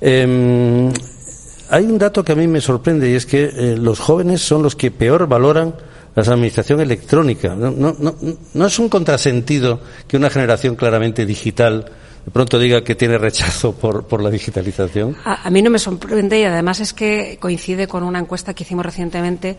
Em, 0.00 0.90
hay 1.70 1.84
un 1.84 1.98
dato 1.98 2.24
que 2.24 2.32
a 2.32 2.36
mí 2.36 2.46
me 2.46 2.60
sorprende 2.60 3.10
y 3.10 3.14
es 3.14 3.26
que 3.26 3.44
eh, 3.44 3.76
los 3.76 4.00
jóvenes 4.00 4.40
son 4.40 4.62
los 4.62 4.74
que 4.74 4.90
peor 4.90 5.26
valoran 5.26 5.74
la 6.14 6.22
administración 6.22 6.80
electrónica. 6.80 7.54
No, 7.54 7.70
no, 7.70 7.94
no, 7.98 8.14
no 8.54 8.66
es 8.66 8.78
un 8.78 8.88
contrasentido 8.88 9.80
que 10.06 10.16
una 10.16 10.30
generación 10.30 10.74
claramente 10.74 11.24
digital 11.24 11.92
de 12.28 12.32
pronto 12.32 12.58
diga 12.58 12.84
que 12.84 12.94
tiene 12.94 13.16
rechazo 13.16 13.72
por, 13.72 14.06
por 14.06 14.22
la 14.22 14.28
digitalización? 14.28 15.16
A, 15.24 15.48
mí 15.48 15.62
no 15.62 15.70
me 15.70 15.78
sorprende 15.78 16.38
y 16.38 16.44
además 16.44 16.78
es 16.80 16.92
que 16.92 17.38
coincide 17.40 17.88
con 17.88 18.02
una 18.02 18.18
encuesta 18.18 18.52
que 18.52 18.64
hicimos 18.64 18.84
recientemente 18.84 19.56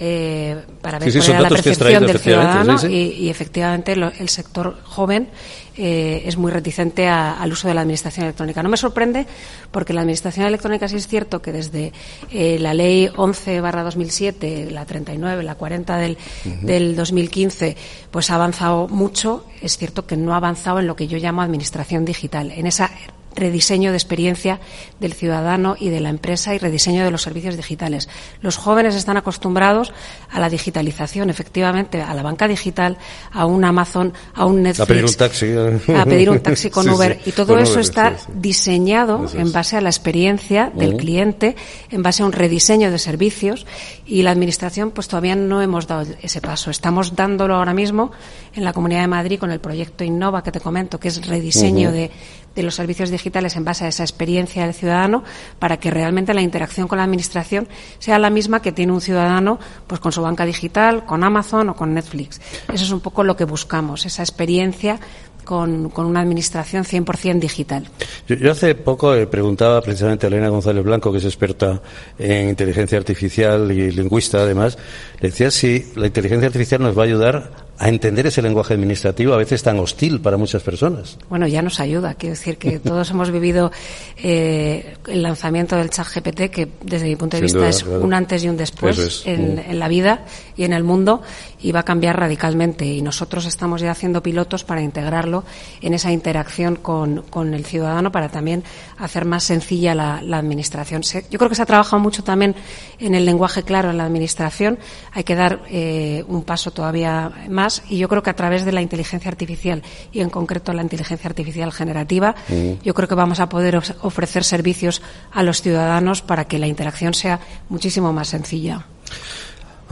eh, 0.00 0.56
para 0.80 0.98
ver 0.98 1.12
cuál 1.12 1.30
era 1.30 1.40
la 1.40 1.48
percepción 1.48 2.06
del 2.06 2.18
ciudadano 2.18 2.76
y, 2.88 3.28
efectivamente 3.28 3.92
el 3.92 4.28
sector 4.28 4.78
joven 4.84 5.28
eh, 5.74 6.24
es 6.26 6.36
muy 6.36 6.52
reticente 6.52 7.08
al 7.08 7.50
uso 7.50 7.66
de 7.66 7.74
la 7.74 7.80
administración 7.80 8.26
electrónica. 8.26 8.62
No 8.62 8.68
me 8.68 8.76
sorprende 8.76 9.26
porque 9.70 9.94
la 9.94 10.02
administración 10.02 10.46
electrónica 10.46 10.86
sí 10.86 10.96
es 10.96 11.08
cierto 11.08 11.40
que 11.40 11.50
desde 11.50 11.92
eh, 12.30 12.58
la 12.58 12.74
ley 12.74 13.08
11 13.16 13.60
barra 13.62 13.82
2007, 13.82 14.68
la 14.70 14.84
39, 14.84 15.42
la 15.42 15.54
40 15.54 15.96
del, 15.96 16.18
del 16.60 16.94
2015, 16.94 17.76
pues 18.10 18.30
ha 18.30 18.34
avanzado 18.34 18.86
mucho. 18.88 19.46
Es 19.62 19.78
cierto 19.78 20.06
que 20.06 20.16
no 20.16 20.34
ha 20.34 20.36
avanzado 20.36 20.78
en 20.78 20.86
lo 20.86 20.94
que 20.94 21.08
yo 21.08 21.16
llamo 21.16 21.40
administración 21.40 22.04
digital, 22.04 22.50
en 22.50 22.66
esa 22.66 22.90
rediseño 23.34 23.90
de 23.90 23.96
experiencia 23.96 24.60
del 25.00 25.12
ciudadano 25.12 25.76
y 25.78 25.88
de 25.90 26.00
la 26.00 26.08
empresa 26.08 26.54
y 26.54 26.58
rediseño 26.58 27.04
de 27.04 27.10
los 27.10 27.22
servicios 27.22 27.56
digitales. 27.56 28.08
Los 28.40 28.56
jóvenes 28.56 28.94
están 28.94 29.16
acostumbrados 29.16 29.92
a 30.30 30.40
la 30.40 30.48
digitalización, 30.48 31.30
efectivamente, 31.30 32.02
a 32.02 32.14
la 32.14 32.22
banca 32.22 32.48
digital, 32.48 32.98
a 33.32 33.46
un 33.46 33.64
Amazon, 33.64 34.12
a 34.34 34.46
un 34.46 34.62
Netflix. 34.62 34.80
A 34.80 34.86
pedir 34.86 35.04
un 35.04 35.14
taxi. 35.14 35.52
A 35.94 36.04
pedir 36.04 36.30
un 36.30 36.40
taxi 36.42 36.70
con 36.70 36.88
Uber. 36.88 37.20
y 37.24 37.32
todo 37.32 37.58
eso 37.58 37.80
está 37.80 38.16
diseñado 38.34 39.26
en 39.34 39.52
base 39.52 39.76
a 39.76 39.80
la 39.80 39.88
experiencia 39.88 40.70
del 40.74 40.96
cliente, 40.96 41.56
en 41.90 42.02
base 42.02 42.22
a 42.22 42.26
un 42.26 42.32
rediseño 42.32 42.90
de 42.90 42.98
servicios 42.98 43.66
y 44.06 44.22
la 44.22 44.30
Administración 44.30 44.90
pues 44.90 45.08
todavía 45.08 45.36
no 45.36 45.62
hemos 45.62 45.86
dado 45.86 46.06
ese 46.22 46.40
paso. 46.40 46.70
Estamos 46.70 47.14
dándolo 47.14 47.56
ahora 47.56 47.74
mismo 47.74 48.12
en 48.54 48.64
la 48.64 48.72
Comunidad 48.72 49.02
de 49.02 49.08
Madrid 49.08 49.38
con 49.38 49.50
el 49.50 49.60
proyecto 49.60 50.04
Innova 50.04 50.42
que 50.42 50.52
te 50.52 50.60
comento, 50.60 50.98
que 50.98 51.08
es 51.08 51.26
rediseño 51.26 51.92
de, 51.92 52.10
de 52.54 52.62
los 52.62 52.74
servicios 52.74 53.10
digitales 53.10 53.56
en 53.56 53.64
base 53.64 53.84
a 53.84 53.88
esa 53.88 54.02
experiencia 54.02 54.64
del 54.64 54.74
ciudadano 54.74 55.22
para 55.58 55.78
que 55.78 55.90
realmente 55.90 56.34
la 56.34 56.42
interacción 56.42 56.88
con 56.88 56.98
la 56.98 57.04
administración 57.04 57.68
sea 57.98 58.18
la 58.18 58.30
misma 58.30 58.62
que 58.62 58.72
tiene 58.72 58.92
un 58.92 59.00
ciudadano 59.00 59.58
pues 59.86 60.00
con 60.00 60.12
su 60.12 60.22
banca 60.22 60.44
digital, 60.44 61.04
con 61.04 61.24
Amazon 61.24 61.70
o 61.70 61.76
con 61.76 61.94
Netflix. 61.94 62.40
Eso 62.72 62.84
es 62.84 62.90
un 62.90 63.00
poco 63.00 63.24
lo 63.24 63.36
que 63.36 63.44
buscamos, 63.44 64.06
esa 64.06 64.22
experiencia 64.22 65.00
con, 65.44 65.90
con, 65.90 66.06
una 66.06 66.20
administración 66.20 66.84
100% 66.84 67.40
digital. 67.40 67.88
Yo, 68.28 68.52
hace 68.52 68.74
poco 68.74 69.14
eh, 69.14 69.26
preguntaba 69.26 69.80
precisamente 69.80 70.26
a 70.26 70.28
Elena 70.28 70.48
González 70.48 70.84
Blanco, 70.84 71.10
que 71.10 71.18
es 71.18 71.24
experta 71.24 71.82
en 72.18 72.50
inteligencia 72.50 72.98
artificial 72.98 73.70
y 73.72 73.90
lingüista 73.90 74.38
además, 74.38 74.78
le 75.20 75.30
decía 75.30 75.50
si 75.50 75.92
la 75.96 76.06
inteligencia 76.06 76.46
artificial 76.46 76.80
nos 76.82 76.96
va 76.96 77.02
a 77.02 77.06
ayudar 77.06 77.50
a 77.78 77.88
entender 77.88 78.26
ese 78.26 78.42
lenguaje 78.42 78.74
administrativo 78.74 79.34
a 79.34 79.36
veces 79.36 79.62
tan 79.62 79.78
hostil 79.78 80.20
para 80.20 80.36
muchas 80.36 80.62
personas. 80.62 81.18
Bueno, 81.28 81.46
ya 81.46 81.62
nos 81.62 81.80
ayuda. 81.80 82.14
Quiero 82.14 82.34
decir 82.34 82.56
que 82.56 82.78
todos 82.78 83.10
hemos 83.10 83.30
vivido 83.30 83.72
eh, 84.16 84.96
el 85.08 85.22
lanzamiento 85.22 85.76
del 85.76 85.90
chat 85.90 86.06
GPT, 86.06 86.50
que 86.50 86.68
desde 86.82 87.06
mi 87.06 87.16
punto 87.16 87.36
de 87.36 87.40
Sin 87.40 87.44
vista 87.46 87.58
duda, 87.58 87.68
es 87.70 87.82
claro. 87.82 88.04
un 88.04 88.14
antes 88.14 88.44
y 88.44 88.48
un 88.48 88.56
después 88.56 88.98
es. 88.98 89.26
en, 89.26 89.58
en, 89.58 89.78
la 89.78 89.88
vida 89.88 90.24
y 90.56 90.64
en 90.64 90.72
el 90.72 90.84
mundo 90.84 91.22
y 91.60 91.72
va 91.72 91.80
a 91.80 91.84
cambiar 91.84 92.18
radicalmente. 92.18 92.84
Y 92.84 93.02
nosotros 93.02 93.46
estamos 93.46 93.80
ya 93.80 93.90
haciendo 93.90 94.22
pilotos 94.22 94.64
para 94.64 94.82
integrarlo 94.82 95.44
en 95.80 95.94
esa 95.94 96.12
interacción 96.12 96.76
con, 96.76 97.22
con 97.30 97.54
el 97.54 97.64
ciudadano 97.64 98.12
para 98.12 98.28
también 98.28 98.62
hacer 98.98 99.24
más 99.24 99.44
sencilla 99.44 99.94
la, 99.94 100.22
la 100.22 100.38
administración. 100.38 101.02
Se, 101.02 101.24
yo 101.30 101.38
creo 101.38 101.48
que 101.48 101.56
se 101.56 101.62
ha 101.62 101.66
trabajado 101.66 102.00
mucho 102.00 102.22
también 102.22 102.54
en 102.98 103.14
el 103.14 103.24
lenguaje 103.24 103.62
claro 103.62 103.90
en 103.90 103.96
la 103.96 104.04
administración. 104.04 104.78
Hay 105.12 105.24
que 105.24 105.34
dar 105.34 105.62
eh, 105.68 106.24
un 106.28 106.44
paso 106.44 106.70
todavía 106.70 107.32
más 107.48 107.61
y 107.88 107.98
yo 107.98 108.08
creo 108.08 108.22
que 108.22 108.30
a 108.30 108.36
través 108.36 108.64
de 108.64 108.72
la 108.72 108.82
inteligencia 108.82 109.30
artificial 109.30 109.82
y 110.12 110.20
en 110.20 110.30
concreto 110.30 110.72
la 110.72 110.82
inteligencia 110.82 111.28
artificial 111.28 111.72
generativa, 111.72 112.34
mm. 112.48 112.82
yo 112.84 112.94
creo 112.94 113.08
que 113.08 113.14
vamos 113.14 113.40
a 113.40 113.48
poder 113.48 113.80
ofrecer 114.02 114.44
servicios 114.44 115.02
a 115.32 115.42
los 115.42 115.62
ciudadanos 115.62 116.22
para 116.22 116.44
que 116.46 116.58
la 116.58 116.66
interacción 116.66 117.14
sea 117.14 117.40
muchísimo 117.68 118.12
más 118.12 118.28
sencilla. 118.28 118.86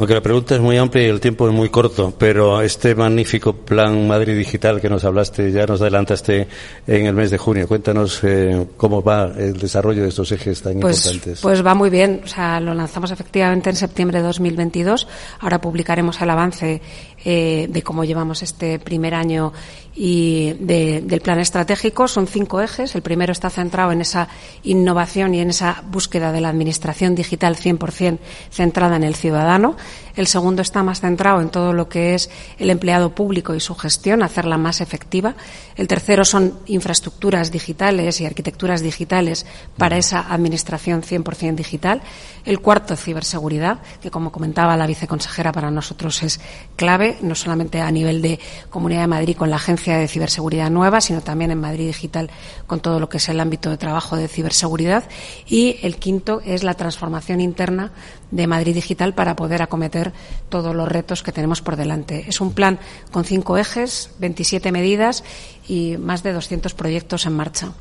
Aunque 0.01 0.15
la 0.15 0.23
pregunta 0.23 0.55
es 0.55 0.63
muy 0.63 0.79
amplia 0.79 1.05
y 1.05 1.11
el 1.11 1.21
tiempo 1.21 1.47
es 1.47 1.55
muy 1.55 1.69
corto, 1.69 2.15
pero 2.17 2.63
este 2.63 2.95
magnífico 2.95 3.53
plan 3.53 4.09
Madrid 4.09 4.35
Digital 4.35 4.81
que 4.81 4.89
nos 4.89 5.05
hablaste, 5.05 5.53
ya 5.53 5.67
nos 5.67 5.83
adelantaste 5.83 6.49
en 6.87 7.05
el 7.05 7.13
mes 7.13 7.31
de 7.31 7.37
junio. 7.37 7.69
Cuéntanos 7.69 8.21
eh, 8.23 8.67
cómo 8.79 9.03
va 9.03 9.31
el 9.37 9.59
desarrollo 9.59 10.03
de 10.03 10.09
estos 10.09 10.33
ejes 10.33 10.63
tan 10.63 10.81
pues, 10.81 11.05
importantes. 11.05 11.41
Pues 11.43 11.67
va 11.67 11.75
muy 11.75 11.91
bien. 11.91 12.23
O 12.25 12.27
sea, 12.27 12.61
lo 12.61 12.73
lanzamos 12.73 13.11
efectivamente 13.11 13.69
en 13.69 13.77
septiembre 13.77 14.21
de 14.21 14.25
2022. 14.25 15.07
Ahora 15.41 15.61
publicaremos 15.61 16.19
el 16.23 16.31
avance 16.31 16.81
eh, 17.25 17.67
de 17.71 17.83
cómo 17.83 18.05
llevamos 18.05 18.43
este 18.43 18.79
primer 18.79 19.15
año 19.15 19.53
y 19.95 20.55
de, 20.61 21.03
del 21.03 21.21
plan 21.21 21.41
estratégico. 21.41 22.09
Son 22.09 22.27
cinco 22.27 22.61
ejes. 22.61 22.95
El 22.95 23.03
primero 23.03 23.33
está 23.33 23.51
centrado 23.51 23.93
en 23.93 24.01
esa 24.01 24.29
innovación 24.63 25.35
y 25.35 25.41
en 25.41 25.51
esa 25.51 25.83
búsqueda 25.91 26.33
de 26.33 26.41
la 26.41 26.49
administración 26.49 27.15
digital 27.15 27.57
100% 27.57 28.19
centrada 28.51 28.97
en 28.97 29.05
el 29.05 29.15
ciudadano. 29.15 29.77
El 30.17 30.27
segundo 30.27 30.63
está 30.63 30.83
más 30.83 31.01
centrado 31.01 31.41
en 31.41 31.51
todo 31.51 31.73
lo 31.73 31.89
que 31.89 32.15
es 32.15 32.31
el 32.59 32.71
empleado 32.71 33.15
público 33.15 33.55
y 33.55 33.61
su 33.61 33.75
gestión, 33.75 34.23
hacerla 34.23 34.59
más 34.59 34.81
efectiva. 34.81 35.35
El 35.77 35.89
tercero 35.89 36.25
son 36.25 36.59
infraestructuras 36.67 37.51
digitales 37.51 38.21
y 38.21 38.27
arquitecturas 38.27 38.83
digitales 38.83 39.47
para 39.77 39.97
esa 39.97 40.33
administración 40.33 41.03
100% 41.03 41.55
digital. 41.55 42.03
El 42.45 42.61
cuarto, 42.61 42.97
ciberseguridad, 42.97 43.81
que 44.01 44.11
como 44.11 44.33
comentaba 44.33 44.77
la 44.77 44.87
viceconsejera 44.87 45.53
para 45.53 45.71
nosotros 45.71 46.23
es 46.23 46.41
clave, 46.77 47.10
no 47.20 47.35
solamente 47.35 47.81
a 47.81 47.91
nivel 47.91 48.23
de 48.23 48.39
Comunidad 48.70 49.03
de 49.03 49.07
Madrid 49.07 49.37
con 49.37 49.51
la 49.51 49.57
Agencia 49.57 49.99
de 49.99 50.09
Ciberseguridad 50.09 50.70
Nueva, 50.70 51.01
sino 51.01 51.20
también 51.20 51.51
en 51.51 51.59
Madrid 51.59 51.87
Digital 51.87 52.31
con 52.66 52.81
todo 52.81 53.01
lo 53.01 53.09
que 53.09 53.19
es 53.19 53.28
el 53.28 53.41
ámbito 53.41 53.70
de 53.70 53.77
trabajo 53.77 54.16
de 54.16 54.28
ciberseguridad. 54.28 55.05
Y 55.47 55.77
el 55.82 55.97
quinto 55.97 56.41
es 56.45 56.62
la 56.62 56.74
transformación 56.74 57.41
interna 57.41 57.93
de 58.31 58.47
Madrid 58.47 58.74
Digital 58.74 59.15
para 59.15 59.37
poder 59.37 59.62
acometer 59.62 60.12
todos 60.49 60.74
los 60.74 60.89
retos 60.89 61.23
que 61.23 61.32
tenemos 61.32 61.62
por 61.62 61.77
delante. 61.77 62.24
Es 62.28 62.41
un 62.41 62.53
plan 62.53 62.78
con 63.11 63.24
cinco 63.24 63.57
ejes, 63.57 64.11
27 64.19 64.73
medidas 64.73 65.24
y 65.69 65.97
más 65.99 66.23
de 66.23 66.32
200 66.32 66.74
proyectos 66.74 67.27
en 67.27 67.32
marcha. 67.32 67.73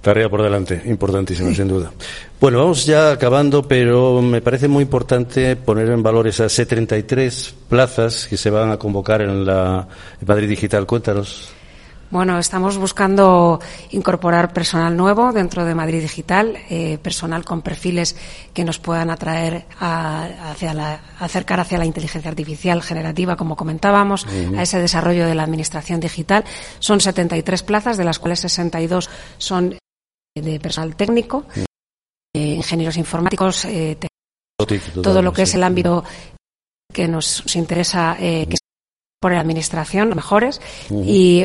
Tarea 0.00 0.28
por 0.28 0.42
delante, 0.42 0.80
importantísima, 0.86 1.52
sin 1.52 1.68
duda. 1.68 1.90
Bueno, 2.40 2.58
vamos 2.58 2.86
ya 2.86 3.10
acabando, 3.10 3.66
pero 3.66 4.22
me 4.22 4.40
parece 4.40 4.68
muy 4.68 4.82
importante 4.82 5.56
poner 5.56 5.88
en 5.88 6.02
valor 6.02 6.28
esas 6.28 6.52
73 6.52 7.54
plazas 7.68 8.28
que 8.28 8.36
se 8.36 8.48
van 8.48 8.70
a 8.70 8.76
convocar 8.76 9.22
en 9.22 9.44
la 9.44 9.88
en 10.20 10.26
Madrid 10.26 10.48
Digital. 10.48 10.86
Cuéntanos. 10.86 11.52
Bueno, 12.10 12.38
estamos 12.38 12.78
buscando 12.78 13.60
incorporar 13.90 14.52
personal 14.54 14.96
nuevo 14.96 15.32
dentro 15.32 15.66
de 15.66 15.74
Madrid 15.74 16.00
Digital, 16.00 16.56
eh, 16.70 16.96
personal 17.02 17.44
con 17.44 17.60
perfiles 17.60 18.16
que 18.54 18.64
nos 18.64 18.78
puedan 18.78 19.10
atraer 19.10 19.66
a, 19.78 20.50
hacia 20.50 20.72
la, 20.72 21.00
acercar 21.18 21.60
hacia 21.60 21.76
la 21.76 21.84
inteligencia 21.84 22.30
artificial 22.30 22.82
generativa, 22.82 23.36
como 23.36 23.56
comentábamos, 23.56 24.24
uh 24.24 24.28
-huh. 24.28 24.58
a 24.58 24.62
ese 24.62 24.78
desarrollo 24.78 25.26
de 25.26 25.34
la 25.34 25.42
administración 25.42 26.00
digital. 26.00 26.44
Son 26.78 27.00
73 27.00 27.62
plazas, 27.62 27.98
de 27.98 28.04
las 28.04 28.18
cuales 28.18 28.40
62 28.40 29.10
son 29.36 29.76
de 30.34 30.60
personal 30.60 30.96
técnico, 30.96 31.44
eh, 32.34 32.54
ingenieros 32.54 32.96
informáticos, 32.96 33.64
eh, 33.64 33.96
todo, 34.56 35.02
todo 35.02 35.22
lo 35.22 35.32
que 35.32 35.46
sí. 35.46 35.50
es 35.50 35.54
el 35.54 35.62
ámbito 35.64 36.04
que 36.92 37.08
nos, 37.08 37.42
nos 37.44 37.56
interesa 37.56 38.16
eh, 38.20 38.46
que 38.48 38.56
por 39.20 39.32
la 39.32 39.40
administración 39.40 40.08
mejores 40.14 40.60
uh 40.90 40.94
-huh. 40.94 41.04
y 41.06 41.44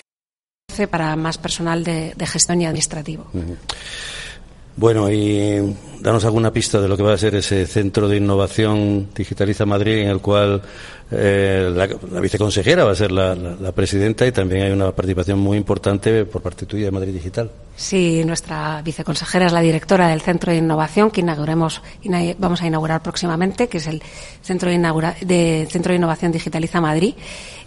para 0.89 1.15
más 1.15 1.37
personal 1.37 1.83
de, 1.83 2.13
de 2.15 2.25
gestión 2.25 2.61
y 2.61 2.65
administrativo. 2.65 3.27
Uh 3.33 3.39
-huh. 3.39 3.57
Bueno, 4.75 5.11
y 5.11 5.75
danos 6.01 6.25
alguna 6.25 6.51
pista 6.51 6.81
de 6.81 6.87
lo 6.87 6.97
que 6.97 7.03
va 7.03 7.13
a 7.13 7.17
ser 7.17 7.35
ese 7.35 7.67
centro 7.67 8.07
de 8.07 8.17
innovación 8.17 9.09
Digitaliza 9.13 9.67
Madrid, 9.67 9.99
en 9.99 10.09
el 10.09 10.19
cual 10.19 10.63
eh, 11.11 11.71
la, 11.71 11.87
la, 12.11 12.19
viceconsejera 12.19 12.83
va 12.83 12.91
a 12.91 12.95
ser 12.95 13.11
la, 13.11 13.35
la, 13.35 13.55
la, 13.55 13.71
presidenta 13.71 14.25
y 14.25 14.31
también 14.31 14.63
hay 14.63 14.71
una 14.71 14.91
participación 14.91 15.37
muy 15.37 15.57
importante 15.57 16.25
por 16.25 16.41
parte 16.41 16.65
tuya 16.65 16.85
de 16.85 16.91
Madrid 16.91 17.13
Digital. 17.13 17.51
Sí, 17.75 18.23
nuestra 18.23 18.83
viceconsejera 18.83 19.47
es 19.47 19.51
la 19.51 19.61
directora 19.61 20.07
del 20.07 20.21
Centro 20.21 20.51
de 20.51 20.59
Innovación 20.59 21.09
que 21.09 21.21
inauguremos, 21.21 21.81
ina, 22.03 22.19
vamos 22.37 22.61
a 22.61 22.67
inaugurar 22.67 23.01
próximamente, 23.01 23.67
que 23.67 23.79
es 23.79 23.87
el 23.87 24.03
Centro 24.43 24.69
de, 24.69 24.75
Inaugura, 24.75 25.15
de, 25.21 25.67
Centro 25.71 25.91
de 25.91 25.97
Innovación 25.97 26.31
Digitaliza 26.31 26.79
Madrid. 26.79 27.15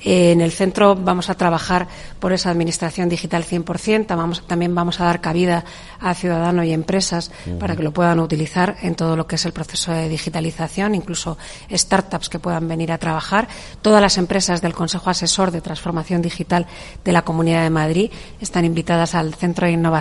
Eh, 0.05 0.31
en 0.31 0.43
el 0.43 0.53
centro 0.53 0.95
vamos 0.95 1.31
a 1.31 1.35
trabajar 1.35 1.89
por 2.20 2.33
esa 2.33 2.51
administración 2.51 3.09
digital 3.09 3.45
100%, 3.45 4.07
vamos, 4.15 4.47
también 4.47 4.74
vamos 4.74 5.01
a 5.01 5.07
dar 5.07 5.20
cabida 5.20 5.65
a 5.99 6.15
ciudadanos 6.15 6.66
y 6.66 6.73
empresas 6.73 7.33
uh 7.47 7.51
-huh. 7.51 7.59
para 7.59 7.74
que 7.74 7.83
lo 7.83 7.93
puedan 7.93 8.20
utilizar 8.20 8.77
en 8.83 8.95
todo 8.95 9.16
lo 9.16 9.27
que 9.27 9.35
es 9.37 9.47
el 9.47 9.53
proceso 9.53 9.91
de 9.93 10.09
digitalización, 10.09 10.95
incluso 10.95 11.39
startups 11.73 12.28
que 12.28 12.39
puedan 12.39 12.69
venir 12.69 12.93
a 12.93 12.99
trabajar. 12.99 13.49
Todas 13.83 14.03
las 14.03 14.19
empresas 14.19 14.61
del 14.61 14.74
Consejo 14.74 15.11
Asesor 15.11 15.51
de 15.51 15.62
Transformación 15.62 16.23
Digital 16.23 16.66
de 17.03 17.12
la 17.12 17.23
Comunidad 17.23 17.62
de 17.62 17.70
Madrid 17.70 18.11
están 18.41 18.65
invitadas 18.65 19.15
al 19.15 19.35
Centro 19.35 19.66
de 19.66 19.73
Innovación 19.73 19.95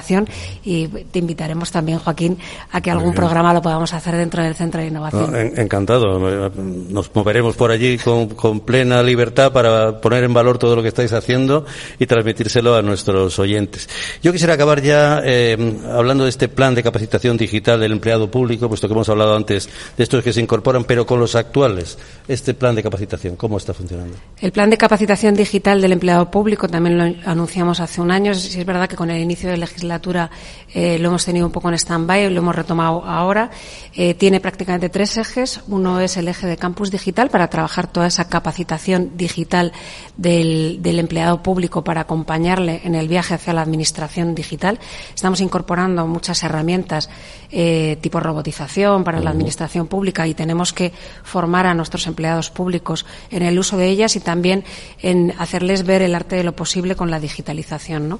y 0.63 0.87
te 0.87 1.19
invitaremos 1.19 1.71
también, 1.71 1.99
Joaquín, 1.99 2.37
a 2.71 2.81
que 2.81 2.91
algún 2.91 3.13
programa 3.13 3.53
lo 3.53 3.61
podamos 3.61 3.93
hacer 3.93 4.15
dentro 4.15 4.43
del 4.43 4.55
Centro 4.55 4.81
de 4.81 4.87
Innovación. 4.87 5.31
No, 5.31 5.37
encantado. 5.37 6.19
Nos 6.19 7.13
moveremos 7.13 7.55
por 7.55 7.71
allí 7.71 7.97
con, 7.97 8.29
con 8.29 8.61
plena 8.61 9.01
libertad 9.03 9.51
para 9.51 9.99
poner 10.01 10.23
en 10.23 10.33
valor 10.33 10.57
todo 10.57 10.75
lo 10.75 10.81
que 10.81 10.89
estáis 10.89 11.13
haciendo 11.13 11.65
y 11.99 12.05
transmitírselo 12.05 12.75
a 12.75 12.81
nuestros 12.81 13.37
oyentes. 13.39 13.89
Yo 14.21 14.31
quisiera 14.31 14.53
acabar 14.53 14.81
ya 14.81 15.21
eh, 15.23 15.57
hablando 15.91 16.23
de 16.23 16.29
este 16.29 16.47
plan 16.47 16.75
de 16.75 16.83
capacitación 16.83 17.37
digital 17.37 17.79
del 17.79 17.91
empleado 17.91 18.29
público, 18.29 18.67
puesto 18.67 18.87
que 18.87 18.93
hemos 18.93 19.09
hablado 19.09 19.35
antes 19.35 19.69
de 19.97 20.03
estos 20.03 20.23
que 20.23 20.33
se 20.33 20.41
incorporan, 20.41 20.83
pero 20.83 21.05
con 21.05 21.19
los 21.19 21.35
actuales, 21.35 21.97
este 22.27 22.53
plan 22.53 22.75
de 22.75 22.83
capacitación? 22.83 23.35
¿Cómo 23.35 23.57
está 23.57 23.73
funcionando? 23.73 24.15
El 24.39 24.51
plan 24.51 24.69
de 24.69 24.77
capacitación 24.77 25.35
digital 25.35 25.81
del 25.81 25.93
empleado 25.93 26.29
público 26.29 26.67
también 26.67 26.97
lo 26.97 27.03
anunciamos 27.29 27.79
hace 27.79 28.01
un 28.01 28.11
año. 28.11 28.33
Si 28.33 28.59
es 28.59 28.65
verdad 28.65 28.87
que 28.87 28.95
con 28.95 29.09
el 29.09 29.21
inicio 29.21 29.49
de 29.49 29.57
legislatura 29.85 30.29
eh, 30.73 30.99
lo 30.99 31.09
hemos 31.09 31.23
tenido 31.23 31.45
un 31.45 31.51
poco 31.51 31.69
en 31.69 31.75
stand-by, 31.75 32.29
lo 32.29 32.39
hemos 32.39 32.55
retomado 32.55 33.05
ahora. 33.05 33.49
Eh, 33.93 34.13
tiene 34.13 34.39
prácticamente 34.39 34.89
tres 34.89 35.17
ejes. 35.17 35.61
Uno 35.67 36.01
es 36.01 36.17
el 36.17 36.27
eje 36.27 36.47
de 36.47 36.57
campus 36.57 36.91
digital 36.91 37.29
para 37.29 37.49
trabajar 37.49 37.87
toda 37.87 38.07
esa 38.07 38.27
capacitación 38.27 39.11
digital 39.15 39.71
del, 40.17 40.79
del 40.81 40.99
empleado 40.99 41.41
público 41.41 41.83
para 41.83 42.01
acompañarle 42.01 42.81
en 42.83 42.95
el 42.95 43.07
viaje 43.07 43.35
hacia 43.35 43.53
la 43.53 43.61
administración 43.61 44.35
digital. 44.35 44.79
Estamos 45.13 45.39
incorporando 45.39 46.05
muchas 46.07 46.43
herramientas 46.43 47.09
eh, 47.57 47.97
tipo 48.01 48.19
robotización 48.19 49.05
para 49.05 49.21
la 49.21 49.29
administración 49.29 49.87
pública 49.87 50.27
y 50.27 50.33
tenemos 50.33 50.73
que 50.73 50.91
formar 51.23 51.65
a 51.65 51.73
nuestros 51.73 52.05
empleados 52.05 52.49
públicos 52.49 53.05
en 53.31 53.43
el 53.43 53.57
uso 53.57 53.77
de 53.77 53.87
ellas 53.87 54.17
y 54.17 54.19
también 54.19 54.65
en 55.01 55.33
hacerles 55.39 55.85
ver 55.85 56.01
el 56.01 56.15
arte 56.15 56.35
de 56.35 56.43
lo 56.43 56.53
posible 56.53 56.97
con 56.97 57.09
la 57.09 57.21
digitalización. 57.21 58.09
¿no? 58.09 58.19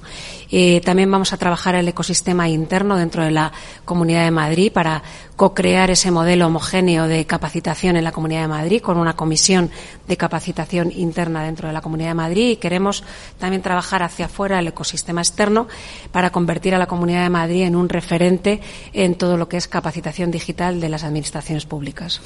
Eh, 0.50 0.80
también 0.82 1.10
vamos 1.10 1.34
a 1.34 1.36
trabajar 1.36 1.74
el 1.74 1.86
ecosistema 1.86 2.48
interno 2.48 2.96
dentro 2.96 3.24
de 3.24 3.30
la 3.30 3.52
Comunidad 3.84 4.24
de 4.24 4.30
Madrid 4.30 4.72
para 4.72 5.02
co-crear 5.36 5.90
ese 5.90 6.10
modelo 6.10 6.46
homogéneo 6.46 7.06
de 7.06 7.26
capacitación 7.26 7.96
en 7.96 8.04
la 8.04 8.12
Comunidad 8.12 8.42
de 8.42 8.48
Madrid 8.48 8.80
con 8.80 8.96
una 8.96 9.14
comisión 9.14 9.70
de 10.08 10.16
capacitación 10.16 10.90
interna 10.90 11.44
dentro 11.44 11.68
de 11.68 11.74
la 11.74 11.82
Comunidad 11.82 12.08
de 12.08 12.14
Madrid 12.14 12.50
y 12.50 12.56
queremos 12.56 13.04
también 13.38 13.62
trabajar 13.62 14.02
hacia 14.02 14.26
afuera 14.26 14.58
el 14.58 14.68
ecosistema 14.68 15.20
externo 15.20 15.68
para 16.10 16.30
convertir 16.30 16.74
a 16.74 16.78
la 16.78 16.86
Comunidad 16.86 17.22
de 17.22 17.30
Madrid 17.30 17.62
en 17.62 17.76
un 17.76 17.88
referente 17.88 18.60
en 18.94 19.14
todo 19.16 19.36
lo 19.36 19.48
que 19.48 19.58
es 19.58 19.68
capacitación 19.68 20.30
digital 20.30 20.80
de 20.80 20.88
las 20.88 21.04
administraciones 21.04 21.66
públicas. 21.66 22.22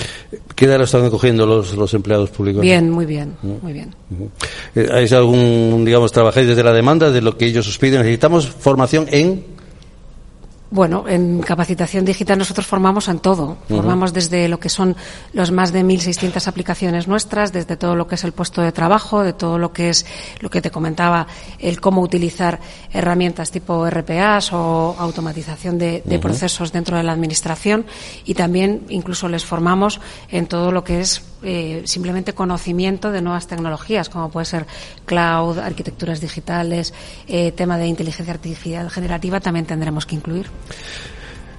¿Qué 0.54 0.66
edad 0.66 0.78
lo 0.78 0.84
están 0.84 1.04
acogiendo 1.04 1.46
los, 1.46 1.74
los 1.74 1.92
empleados 1.94 2.30
públicos? 2.30 2.62
Bien, 2.62 2.88
muy 2.90 3.06
bien, 3.06 3.34
muy 3.42 3.72
bien. 3.72 3.94
Eh, 4.76 4.88
¿Hay 4.92 5.06
algún, 5.08 5.84
digamos, 5.84 6.12
trabajáis 6.12 6.46
desde 6.46 6.62
la 6.62 6.72
demanda 6.72 7.10
de 7.10 7.20
lo 7.20 7.36
que 7.36 7.46
ellos 7.46 7.66
os 7.66 7.76
piden? 7.78 8.02
Necesitamos 8.02 8.46
formación 8.46 9.06
en 9.10 9.59
bueno, 10.70 11.04
en 11.08 11.40
capacitación 11.40 12.04
digital 12.04 12.38
nosotros 12.38 12.66
formamos 12.66 13.08
en 13.08 13.18
todo. 13.18 13.56
Formamos 13.68 14.12
desde 14.12 14.48
lo 14.48 14.60
que 14.60 14.68
son 14.68 14.94
los 15.32 15.50
más 15.50 15.72
de 15.72 15.82
1.600 15.82 16.46
aplicaciones 16.46 17.08
nuestras, 17.08 17.52
desde 17.52 17.76
todo 17.76 17.96
lo 17.96 18.06
que 18.06 18.14
es 18.14 18.22
el 18.22 18.30
puesto 18.32 18.62
de 18.62 18.70
trabajo, 18.70 19.22
de 19.22 19.32
todo 19.32 19.58
lo 19.58 19.72
que 19.72 19.88
es 19.88 20.06
lo 20.38 20.48
que 20.48 20.62
te 20.62 20.70
comentaba, 20.70 21.26
el 21.58 21.80
cómo 21.80 22.02
utilizar 22.02 22.60
herramientas 22.92 23.50
tipo 23.50 23.88
RPAs 23.90 24.52
o 24.52 24.94
automatización 24.96 25.76
de, 25.78 26.02
procesos 26.22 26.70
dentro 26.70 26.96
de 26.96 27.02
la 27.02 27.12
administración. 27.12 27.84
Y 28.24 28.34
también 28.34 28.82
incluso 28.90 29.28
les 29.28 29.44
formamos 29.44 30.00
en 30.30 30.46
todo 30.46 30.70
lo 30.70 30.84
que 30.84 31.00
es 31.00 31.22
eh, 31.42 31.82
simplemente 31.84 32.32
conocimiento 32.32 33.10
de 33.10 33.22
nuevas 33.22 33.46
tecnologías, 33.46 34.08
como 34.08 34.30
puede 34.30 34.46
ser 34.46 34.66
cloud, 35.04 35.58
arquitecturas 35.58 36.20
digitales, 36.20 36.92
eh, 37.28 37.52
tema 37.52 37.78
de 37.78 37.86
inteligencia 37.86 38.32
artificial 38.32 38.90
generativa, 38.90 39.40
también 39.40 39.66
tendremos 39.66 40.06
que 40.06 40.16
incluir. 40.16 40.46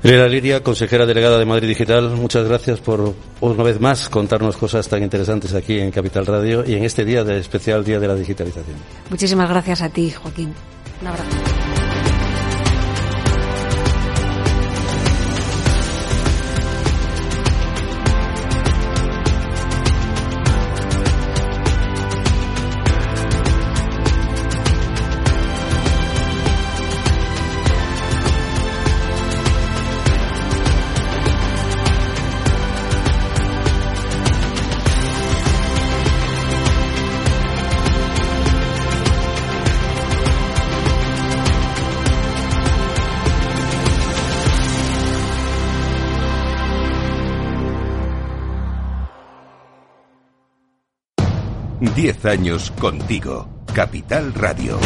Elena 0.04 0.28
Liria, 0.28 0.64
consejera 0.64 1.06
delegada 1.06 1.38
de 1.38 1.46
Madrid 1.46 1.68
Digital, 1.68 2.10
muchas 2.16 2.48
gracias 2.48 2.80
por 2.80 3.14
una 3.40 3.64
vez 3.64 3.80
más 3.80 4.10
contarnos 4.10 4.58
cosas 4.58 4.88
tan 4.88 5.04
interesantes 5.04 5.54
aquí 5.54 5.78
en 5.78 5.92
Capital 5.92 6.26
Radio 6.26 6.64
y 6.66 6.74
en 6.74 6.84
este 6.84 7.06
día 7.06 7.24
de 7.24 7.38
especial 7.38 7.84
Día 7.86 8.00
de 8.00 8.08
la 8.08 8.16
Digitalización. 8.16 8.78
Muchísimas 9.12 9.48
gracias 9.48 9.84
a 9.84 9.90
ti, 9.90 10.10
Joaquín. 10.12 10.56
Un 11.02 11.08
abrazo. 11.08 11.61
Años 52.24 52.70
contigo. 52.80 53.48
Capital 53.74 54.32
Radio. 54.36 54.78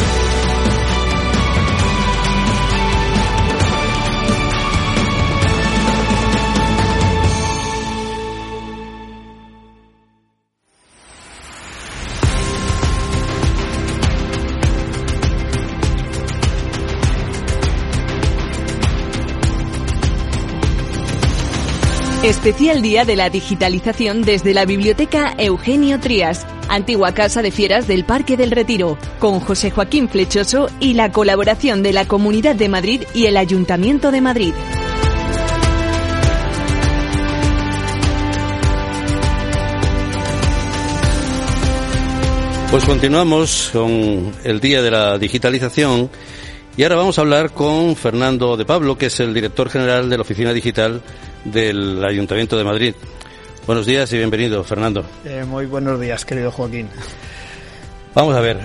Especial 22.25 22.81
Día 22.81 23.05
de 23.05 23.15
la 23.15 23.29
Digitalización 23.29 24.23
desde 24.23 24.55
la 24.55 24.65
Biblioteca 24.65 25.35
Eugenio 25.37 25.99
Trías, 25.99 26.47
antigua 26.69 27.13
casa 27.13 27.41
de 27.41 27.51
fieras 27.51 27.87
del 27.87 28.05
Parque 28.05 28.37
del 28.37 28.51
Retiro, 28.51 28.97
con 29.19 29.39
José 29.39 29.71
Joaquín 29.71 30.09
Flechoso 30.09 30.69
y 30.79 30.93
la 30.93 31.11
colaboración 31.11 31.83
de 31.83 31.93
la 31.93 32.07
Comunidad 32.07 32.55
de 32.55 32.69
Madrid 32.69 33.03
y 33.13 33.25
el 33.25 33.37
Ayuntamiento 33.37 34.11
de 34.11 34.21
Madrid. 34.21 34.53
Pues 42.71 42.83
continuamos 42.83 43.69
con 43.71 44.33
el 44.43 44.59
Día 44.59 44.81
de 44.81 44.91
la 44.91 45.17
Digitalización 45.17 46.09
y 46.75 46.83
ahora 46.83 46.97
vamos 46.97 47.17
a 47.17 47.21
hablar 47.21 47.51
con 47.53 47.95
Fernando 47.95 48.57
de 48.57 48.65
Pablo, 48.65 48.97
que 48.97 49.05
es 49.05 49.19
el 49.21 49.33
director 49.33 49.69
general 49.69 50.09
de 50.09 50.17
la 50.17 50.23
Oficina 50.23 50.51
Digital 50.51 51.01
del 51.45 52.03
Ayuntamiento 52.03 52.57
de 52.57 52.63
Madrid. 52.65 52.95
Buenos 53.65 53.87
días 53.87 54.13
y 54.13 54.17
bienvenido, 54.17 54.63
Fernando. 54.63 55.03
Eh, 55.23 55.43
muy 55.43 55.65
buenos 55.65 55.99
días, 55.99 56.23
querido 56.23 56.51
Joaquín. 56.51 56.87
Vamos 58.13 58.35
a 58.35 58.39
ver, 58.39 58.59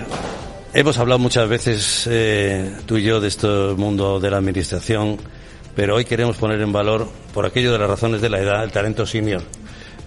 hemos 0.75 0.95
hablado 0.99 1.17
muchas 1.17 1.49
veces 1.49 2.07
eh, 2.07 2.71
tú 2.85 2.97
y 2.97 3.03
yo 3.03 3.19
de 3.19 3.29
este 3.29 3.47
mundo 3.47 4.19
de 4.19 4.29
la 4.29 4.37
administración, 4.37 5.17
pero 5.75 5.95
hoy 5.95 6.05
queremos 6.05 6.37
poner 6.37 6.61
en 6.61 6.71
valor, 6.71 7.07
por 7.33 7.47
aquello 7.47 7.71
de 7.71 7.79
las 7.79 7.89
razones 7.89 8.21
de 8.21 8.29
la 8.29 8.41
edad, 8.41 8.63
el 8.63 8.71
talento 8.71 9.07
senior. 9.07 9.41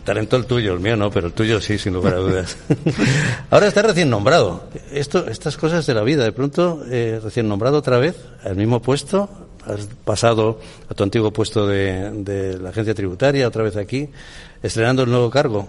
Talento 0.05 0.37
el 0.37 0.47
tuyo, 0.47 0.75
el 0.75 0.81
mío 0.81 0.97
no, 0.97 1.11
pero 1.11 1.27
el 1.27 1.33
tuyo 1.33 1.61
sí, 1.61 1.77
sin 1.77 1.93
lugar 1.93 2.15
a 2.15 2.19
dudas. 2.19 2.57
Ahora 3.51 3.67
está 3.67 3.83
recién 3.83 4.11
nombrado. 4.11 4.69
Esto, 4.93 5.27
estas 5.27 5.57
cosas 5.57 5.85
de 5.87 5.95
la 5.95 6.03
vida, 6.03 6.23
de 6.23 6.31
pronto, 6.31 6.85
eh, 6.89 7.19
recién 7.21 7.49
nombrado 7.49 7.79
otra 7.79 7.99
vez, 7.99 8.15
al 8.45 8.55
mismo 8.55 8.81
puesto, 8.81 9.44
has 9.67 9.87
pasado 10.05 10.61
a 10.89 10.95
tu 10.95 11.03
antiguo 11.03 11.33
puesto 11.33 11.67
de, 11.67 12.11
de 12.23 12.59
la 12.59 12.71
agencia 12.71 12.95
tributaria, 12.95 13.49
otra 13.49 13.63
vez 13.63 13.77
aquí, 13.77 14.09
estrenando 14.63 15.03
el 15.03 15.11
nuevo 15.11 15.31
cargo. 15.31 15.69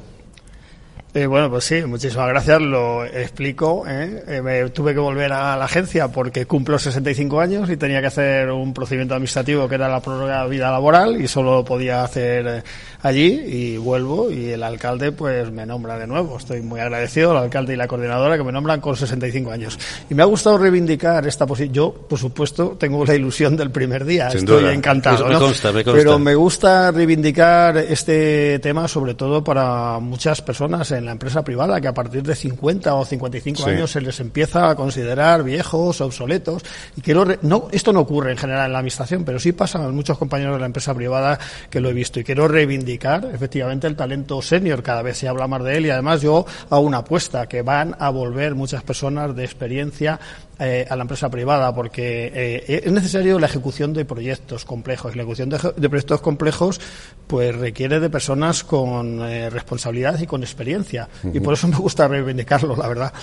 Eh, 1.16 1.28
bueno, 1.28 1.50
pues 1.50 1.64
sí, 1.64 1.82
muchísimas 1.86 2.28
gracias. 2.28 2.62
Lo 2.62 3.06
explico. 3.06 3.86
¿eh? 3.88 4.22
Eh, 4.28 4.42
me 4.42 4.70
tuve 4.72 4.94
que 4.94 5.00
volver 5.00 5.32
a 5.32 5.56
la 5.56 5.64
agencia 5.64 6.10
porque 6.10 6.46
cumplo 6.46 6.78
65 6.78 7.40
años 7.40 7.70
y 7.70 7.78
tenía 7.78 8.02
que 8.02 8.08
hacer 8.08 8.52
un 8.52 8.74
procedimiento 8.74 9.14
administrativo 9.14 9.70
que 9.70 9.76
era 9.76 9.88
la 9.88 10.02
prórroga 10.02 10.44
de 10.44 10.50
vida 10.50 10.70
laboral 10.70 11.22
y 11.22 11.30
solo 11.30 11.64
podía 11.64 12.04
hacer 12.04 12.46
eh, 12.46 12.64
allí 13.06 13.28
y 13.46 13.78
vuelvo 13.78 14.32
y 14.32 14.50
el 14.50 14.64
alcalde 14.64 15.12
pues 15.12 15.52
me 15.52 15.66
nombra 15.66 15.98
de 16.00 16.08
nuevo. 16.08 16.38
Estoy 16.38 16.62
muy 16.62 16.80
agradecido 16.80 17.32
al 17.32 17.38
alcalde 17.44 17.74
y 17.74 17.78
la 17.78 17.88
coordinadora 17.88 18.38
que 18.38 18.44
me 18.44 18.52
nombran 18.52 18.82
con 18.82 18.96
65 18.96 19.52
años. 19.52 19.78
Y 20.10 20.16
me 20.16 20.24
ha 20.24 20.26
gustado 20.26 20.58
reivindicar 20.58 21.26
esta 21.28 21.46
posición. 21.46 21.74
Yo, 21.74 21.94
por 21.94 22.18
supuesto, 22.18 22.76
tengo 22.80 23.06
la 23.06 23.14
ilusión 23.16 23.56
del 23.56 23.70
primer 23.70 24.06
día. 24.06 24.30
Sin 24.32 24.40
Estoy 24.40 24.62
duda. 24.64 24.74
encantado. 24.74 25.26
Me 25.28 25.34
¿no? 25.34 25.40
consta, 25.40 25.72
me 25.72 25.84
consta. 25.84 25.98
Pero 26.02 26.18
me 26.20 26.34
gusta 26.36 26.92
reivindicar 26.92 27.78
este 27.78 28.58
tema 28.60 28.88
sobre 28.88 29.14
todo 29.14 29.44
para 29.44 30.00
muchas 30.00 30.42
personas 30.42 30.90
en 30.92 31.06
la 31.06 31.12
empresa 31.12 31.44
privada 31.44 31.80
que 31.80 31.88
a 31.88 31.94
partir 31.94 32.24
de 32.24 32.36
50 32.36 32.96
o 32.96 33.06
55 33.06 33.64
Sí. 33.64 33.70
años 33.70 33.92
se 33.92 34.02
les 34.02 34.20
empieza 34.20 34.70
a 34.70 34.76
considerar 34.76 35.44
viejos, 35.44 36.02
obsoletos. 36.02 36.64
Y 36.98 37.02
quiero 37.02 37.24
re- 37.26 37.40
no, 37.44 37.68
esto 37.72 37.94
no 37.94 38.00
ocurre 38.00 38.32
en 38.32 38.38
general 38.38 38.66
en 38.66 38.74
la 38.74 38.80
administración, 38.80 39.24
pero 39.24 39.40
sí 39.40 39.52
pasa 39.52 39.84
en 39.86 39.94
muchos 39.94 40.18
compañeros 40.18 40.56
de 40.56 40.60
la 40.62 40.66
empresa 40.66 40.94
privada 40.96 41.38
que 41.70 41.80
lo 41.80 41.90
he 41.90 41.94
visto. 41.94 42.20
Y 42.20 42.24
quiero 42.24 42.48
reivindicar 42.48 42.95
efectivamente 43.34 43.88
el 43.88 43.96
talento 43.96 44.42
senior. 44.42 44.84
Cada 44.84 45.02
vez 45.02 45.18
se 45.18 45.28
habla 45.28 45.48
más 45.48 45.64
de 45.64 45.78
él 45.78 45.86
y 45.86 45.90
además 45.90 46.22
yo 46.22 46.46
hago 46.70 46.82
una 46.82 47.00
apuesta 47.00 47.48
que 47.48 47.62
van 47.62 47.96
a 48.00 48.10
volver 48.10 48.56
muchas 48.56 48.84
personas 48.84 49.36
de 49.36 49.44
experiencia 49.44 50.20
eh, 50.60 50.86
a 50.90 50.96
la 50.96 51.02
empresa 51.02 51.30
privada 51.30 51.74
porque 51.74 52.32
eh, 52.34 52.82
es 52.86 52.92
necesario 52.92 53.40
la 53.40 53.48
ejecución 53.48 53.94
de 53.94 54.06
proyectos 54.06 54.66
complejos. 54.66 55.16
La 55.16 55.24
ejecución 55.24 55.50
de, 55.50 55.60
de 55.76 55.90
proyectos 55.90 56.22
complejos 56.22 56.80
pues 57.28 57.56
requiere 57.56 58.00
de 58.00 58.10
personas 58.10 58.64
con 58.64 59.22
eh, 59.22 59.50
responsabilidad 59.50 60.20
y 60.20 60.28
con 60.28 60.44
experiencia. 60.44 61.08
Y 61.34 61.40
por 61.40 61.54
eso 61.54 61.68
me 61.68 61.78
gusta 61.78 62.08
reivindicarlo, 62.08 62.76
la 62.76 62.88
verdad. 62.88 63.14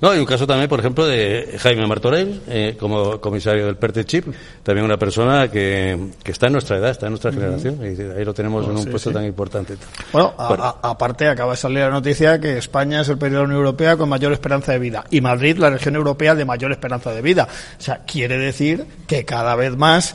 No, 0.00 0.10
hay 0.10 0.18
un 0.18 0.26
caso 0.26 0.46
también, 0.46 0.68
por 0.68 0.80
ejemplo, 0.80 1.06
de 1.06 1.56
Jaime 1.58 1.86
Martorell, 1.86 2.40
eh, 2.46 2.76
como 2.78 3.20
comisario 3.20 3.66
del 3.66 3.76
PERTE 3.76 4.04
Chip, 4.04 4.26
también 4.62 4.84
una 4.84 4.96
persona 4.96 5.48
que, 5.48 5.98
que 6.22 6.32
está 6.32 6.46
en 6.46 6.52
nuestra 6.52 6.78
edad, 6.78 6.90
está 6.90 7.06
en 7.06 7.12
nuestra 7.12 7.32
generación, 7.32 7.78
y 7.82 8.00
ahí 8.18 8.24
lo 8.24 8.34
tenemos 8.34 8.64
en 8.64 8.76
un 8.76 8.84
puesto 8.86 9.10
tan 9.10 9.24
importante. 9.24 9.74
Bueno, 10.12 10.34
aparte 10.36 11.28
acaba 11.28 11.52
de 11.52 11.56
salir 11.56 11.80
la 11.80 11.90
noticia 11.90 12.40
que 12.40 12.58
España 12.58 13.00
es 13.00 13.08
el 13.08 13.18
país 13.18 13.32
de 13.32 13.38
la 13.38 13.44
Unión 13.44 13.58
Europea 13.58 13.96
con 13.96 14.08
mayor 14.08 14.32
esperanza 14.32 14.72
de 14.72 14.78
vida 14.78 15.04
y 15.10 15.20
Madrid 15.20 15.56
la 15.56 15.70
región 15.70 15.96
europea 15.96 16.34
de 16.34 16.44
mayor 16.44 16.61
esperanza 16.70 17.12
de 17.12 17.22
vida. 17.22 17.48
O 17.78 17.82
sea, 17.82 18.02
quiere 18.06 18.38
decir 18.38 18.86
que 19.08 19.24
cada 19.24 19.56
vez 19.56 19.76
más 19.76 20.14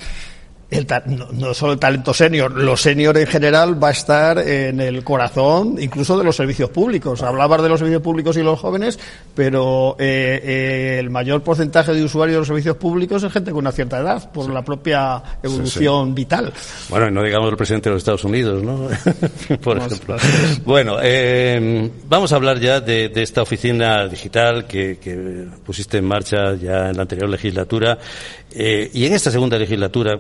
el 0.70 0.86
no, 1.34 1.54
solo 1.54 1.74
el 1.74 1.80
talento 1.80 2.14
senior, 2.14 2.52
lo 2.52 2.76
senior 2.76 3.18
en 3.18 3.28
general 3.28 3.82
va 3.82 3.88
a 3.88 3.92
estar 3.92 4.38
en 4.38 4.82
el 4.82 5.02
corazón 5.02 5.78
incluso 5.80 6.18
de 6.18 6.26
los 6.26 6.36
servicios 6.36 6.70
públicos. 6.70 7.24
Hablabas 7.24 7.62
de 7.62 7.70
los 7.70 7.80
servicios 7.80 8.02
públicos 8.02 8.36
y 8.36 8.44
los 8.44 8.60
jóvenes, 8.60 9.00
pero 9.34 9.96
eh, 9.98 10.42
eh, 10.44 10.98
el 11.00 11.10
mayor 11.10 11.42
porcentaje 11.42 11.94
de 11.94 12.04
usuarios 12.04 12.36
de 12.36 12.40
los 12.40 12.48
servicios 12.48 12.76
públicos 12.76 13.24
es 13.24 13.32
gente 13.32 13.52
con 13.52 13.60
una 13.60 13.72
cierta 13.72 14.00
edad, 14.00 14.30
por 14.32 14.50
la 14.50 14.62
propia 14.62 15.24
evolución 15.42 16.14
vital. 16.14 16.52
Bueno, 16.90 17.08
y 17.08 17.12
no 17.12 17.24
digamos 17.24 17.50
el 17.50 17.56
presidente 17.56 17.90
de 17.90 17.94
los 17.94 18.02
Estados 18.02 18.26
Unidos, 18.26 18.62
¿no? 18.62 18.90
por 19.62 19.78
ejemplo. 19.78 20.18
Bueno, 20.66 20.98
eh, 21.02 21.90
vamos 22.10 22.34
a 22.34 22.36
hablar 22.36 22.60
ya 22.60 22.82
de, 22.82 23.10
esta 23.16 23.42
oficina 23.42 24.06
digital 24.08 24.66
que, 24.66 24.98
que, 24.98 25.48
pusiste 25.66 25.98
en 25.98 26.06
marcha 26.06 26.56
ya 26.56 26.90
en 26.90 26.98
la 26.98 27.04
anterior 27.04 27.30
legislatura 27.30 27.98
y 28.50 29.06
en 29.06 29.14
esta 29.14 29.30
segunda 29.30 29.58
legislatura 29.58 30.20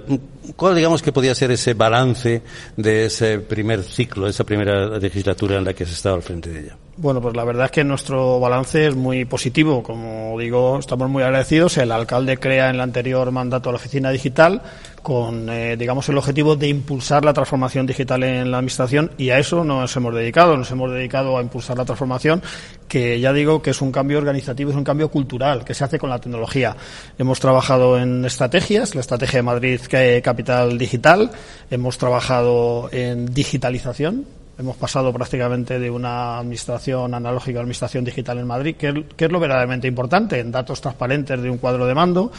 ¿Cuál 0.56 0.76
digamos 0.76 1.02
que 1.02 1.12
podía 1.12 1.36
ser 1.36 1.52
ese 1.52 1.74
balance 1.74 2.42
de 2.76 3.06
ese 3.06 3.40
primer 3.40 3.84
ciclo, 3.84 4.26
de 4.26 4.32
esa 4.32 4.44
primera 4.44 4.98
legislatura 4.98 5.58
en 5.58 5.66
la 5.66 5.74
que 5.74 5.86
se 5.86 5.94
estaba 5.94 6.16
al 6.16 6.24
frente 6.24 6.50
de 6.50 6.60
ella? 6.62 6.78
Bueno, 6.98 7.22
pues 7.22 7.36
la 7.36 7.44
verdad 7.44 7.66
es 7.66 7.72
que 7.72 7.84
nuestro 7.84 8.40
balance 8.40 8.88
es 8.88 8.96
muy 8.96 9.26
positivo. 9.26 9.84
Como 9.84 10.38
digo, 10.40 10.80
estamos 10.80 11.10
muy 11.10 11.22
agradecidos. 11.22 11.78
El 11.78 11.92
alcalde 11.92 12.38
crea 12.38 12.70
en 12.70 12.76
el 12.76 12.82
anterior 12.82 13.32
mandato 13.32 13.72
la 13.72 13.76
oficina 13.76 14.10
digital 14.10 14.64
con, 15.08 15.48
eh, 15.48 15.78
digamos, 15.78 16.10
el 16.10 16.18
objetivo 16.18 16.58
de 16.58 16.68
impulsar 16.68 17.24
la 17.24 17.32
transformación 17.32 17.86
digital 17.86 18.24
en 18.24 18.52
la 18.52 18.58
administración 18.58 19.10
y 19.18 19.30
a 19.30 19.40
eso 19.40 19.64
nos 19.64 19.96
hemos 19.96 20.14
dedicado. 20.14 20.58
Nos 20.58 20.70
hemos 20.72 20.92
dedicado 20.92 21.38
a 21.38 21.42
impulsar 21.42 21.78
la 21.78 21.86
transformación, 21.86 22.44
que 22.90 23.18
ya 23.18 23.32
digo 23.32 23.62
que 23.62 23.70
es 23.70 23.82
un 23.82 23.94
cambio 23.94 24.18
organizativo, 24.18 24.70
es 24.70 24.76
un 24.76 24.84
cambio 24.84 25.10
cultural 25.10 25.64
que 25.64 25.74
se 25.74 25.86
hace 25.86 25.98
con 25.98 26.10
la 26.10 26.20
tecnología. 26.20 26.76
Hemos 27.18 27.40
trabajado 27.40 27.98
en 27.98 28.26
estrategias, 28.26 28.96
la 28.96 29.00
estrategia 29.00 29.40
de 29.40 29.44
Madrid 29.44 29.80
Capital 30.22 30.78
Digital. 30.78 31.32
Hemos 31.72 31.98
trabajado 31.98 32.90
en 32.92 33.34
digitalización 33.34 34.26
Hemos 34.60 34.76
pasado 34.76 35.14
prácticamente 35.14 35.78
de 35.78 35.92
una 35.92 36.40
administración 36.40 37.14
analógica 37.14 37.60
a 37.60 37.62
una 37.62 37.66
administración 37.66 38.04
digital 38.04 38.40
en 38.40 38.48
Madrid, 38.48 38.76
que 38.76 39.06
es, 39.16 39.32
lo 39.32 39.40
verdaderamente 39.40 39.88
importante, 39.88 40.40
en 40.40 40.52
datos 40.52 40.82
transparentes 40.82 41.40
de 41.40 41.48
un 41.48 41.60
cuadro 41.60 41.86
de 41.86 41.94
mando. 41.94 42.32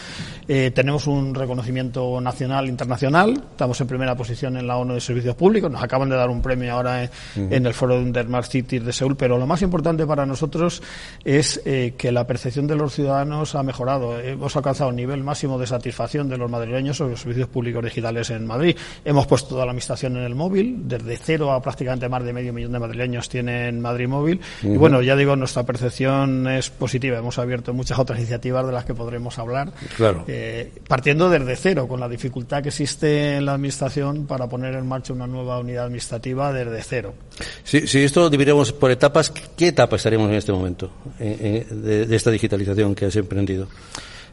Eh, 0.48 0.72
tenemos 0.74 1.06
un 1.06 1.32
reconocimiento 1.32 2.20
nacional 2.20 2.66
e 2.66 2.70
internacional. 2.70 3.40
Estamos 3.52 3.80
en 3.80 3.86
primera 3.86 4.16
posición 4.16 4.56
en 4.56 4.66
la 4.66 4.78
ONU 4.78 4.94
de 4.94 5.00
Servicios 5.00 5.36
Públicos. 5.36 5.70
Nos 5.70 5.80
acaban 5.80 6.08
de 6.08 6.16
dar 6.16 6.28
un 6.28 6.42
premio 6.42 6.72
ahora 6.72 7.04
en, 7.36 7.66
el 7.66 7.72
Foro 7.72 8.02
de 8.02 8.22
Smart 8.24 8.50
Cities 8.50 8.84
de 8.84 8.92
Seúl. 8.92 9.16
Pero 9.16 9.38
lo 9.38 9.46
más 9.46 9.62
importante 9.62 10.04
para 10.04 10.26
nosotros 10.26 10.82
es 11.24 11.62
eh, 11.64 11.94
que 11.96 12.10
la 12.10 12.26
percepción 12.26 12.66
de 12.66 12.74
los 12.74 12.94
ciudadanos 12.94 13.54
ha 13.54 13.62
mejorado. 13.62 14.18
Hemos 14.18 14.56
alcanzado 14.56 14.90
un 14.90 14.96
nivel 14.96 15.22
máximo 15.22 15.56
de 15.56 15.68
satisfacción 15.68 16.28
de 16.28 16.36
los 16.36 16.50
madrileños 16.50 16.96
sobre 16.96 17.12
los 17.12 17.20
servicios 17.20 17.48
públicos 17.48 17.84
digitales 17.84 18.30
en 18.30 18.44
Madrid. 18.44 18.76
Hemos 19.04 19.28
puesto 19.28 19.50
toda 19.50 19.66
la 19.66 19.70
administración 19.70 20.16
en 20.16 20.24
el 20.24 20.34
móvil, 20.34 20.88
desde 20.88 21.16
cero 21.16 21.52
a 21.52 21.62
prácticamente 21.62 22.07
más 22.08 22.24
de 22.24 22.32
medio 22.32 22.52
millón 22.52 22.72
de 22.72 22.78
madrileños 22.78 23.28
tienen 23.28 23.80
Madrid 23.80 24.08
Móvil. 24.08 24.40
Y 24.62 24.76
bueno, 24.76 25.02
ya 25.02 25.16
digo, 25.16 25.36
nuestra 25.36 25.64
percepción 25.64 26.46
es 26.48 26.70
positiva. 26.70 27.18
Hemos 27.18 27.38
abierto 27.38 27.72
muchas 27.74 27.98
otras 27.98 28.18
iniciativas 28.18 28.66
de 28.66 28.72
las 28.72 28.84
que 28.84 28.94
podremos 28.94 29.38
hablar. 29.38 29.72
Claro. 29.96 30.24
Eh, 30.26 30.72
partiendo 30.86 31.30
desde 31.30 31.56
cero, 31.56 31.88
con 31.88 32.00
la 32.00 32.08
dificultad 32.08 32.62
que 32.62 32.68
existe 32.68 33.36
en 33.36 33.46
la 33.46 33.54
Administración 33.54 34.26
para 34.26 34.46
poner 34.48 34.74
en 34.74 34.86
marcha 34.86 35.12
una 35.12 35.26
nueva 35.26 35.58
unidad 35.58 35.84
administrativa 35.84 36.52
desde 36.52 36.82
cero. 36.82 37.14
Si, 37.64 37.86
si 37.86 38.00
esto 38.00 38.20
lo 38.20 38.30
dividiremos 38.30 38.72
por 38.72 38.90
etapas, 38.90 39.30
¿qué 39.30 39.68
etapa 39.68 39.96
estaríamos 39.96 40.30
en 40.30 40.36
este 40.36 40.52
momento 40.52 40.90
eh, 41.18 41.64
eh, 41.70 41.74
de, 41.74 42.06
de 42.06 42.16
esta 42.16 42.30
digitalización 42.30 42.94
que 42.94 43.06
has 43.06 43.16
emprendido? 43.16 43.68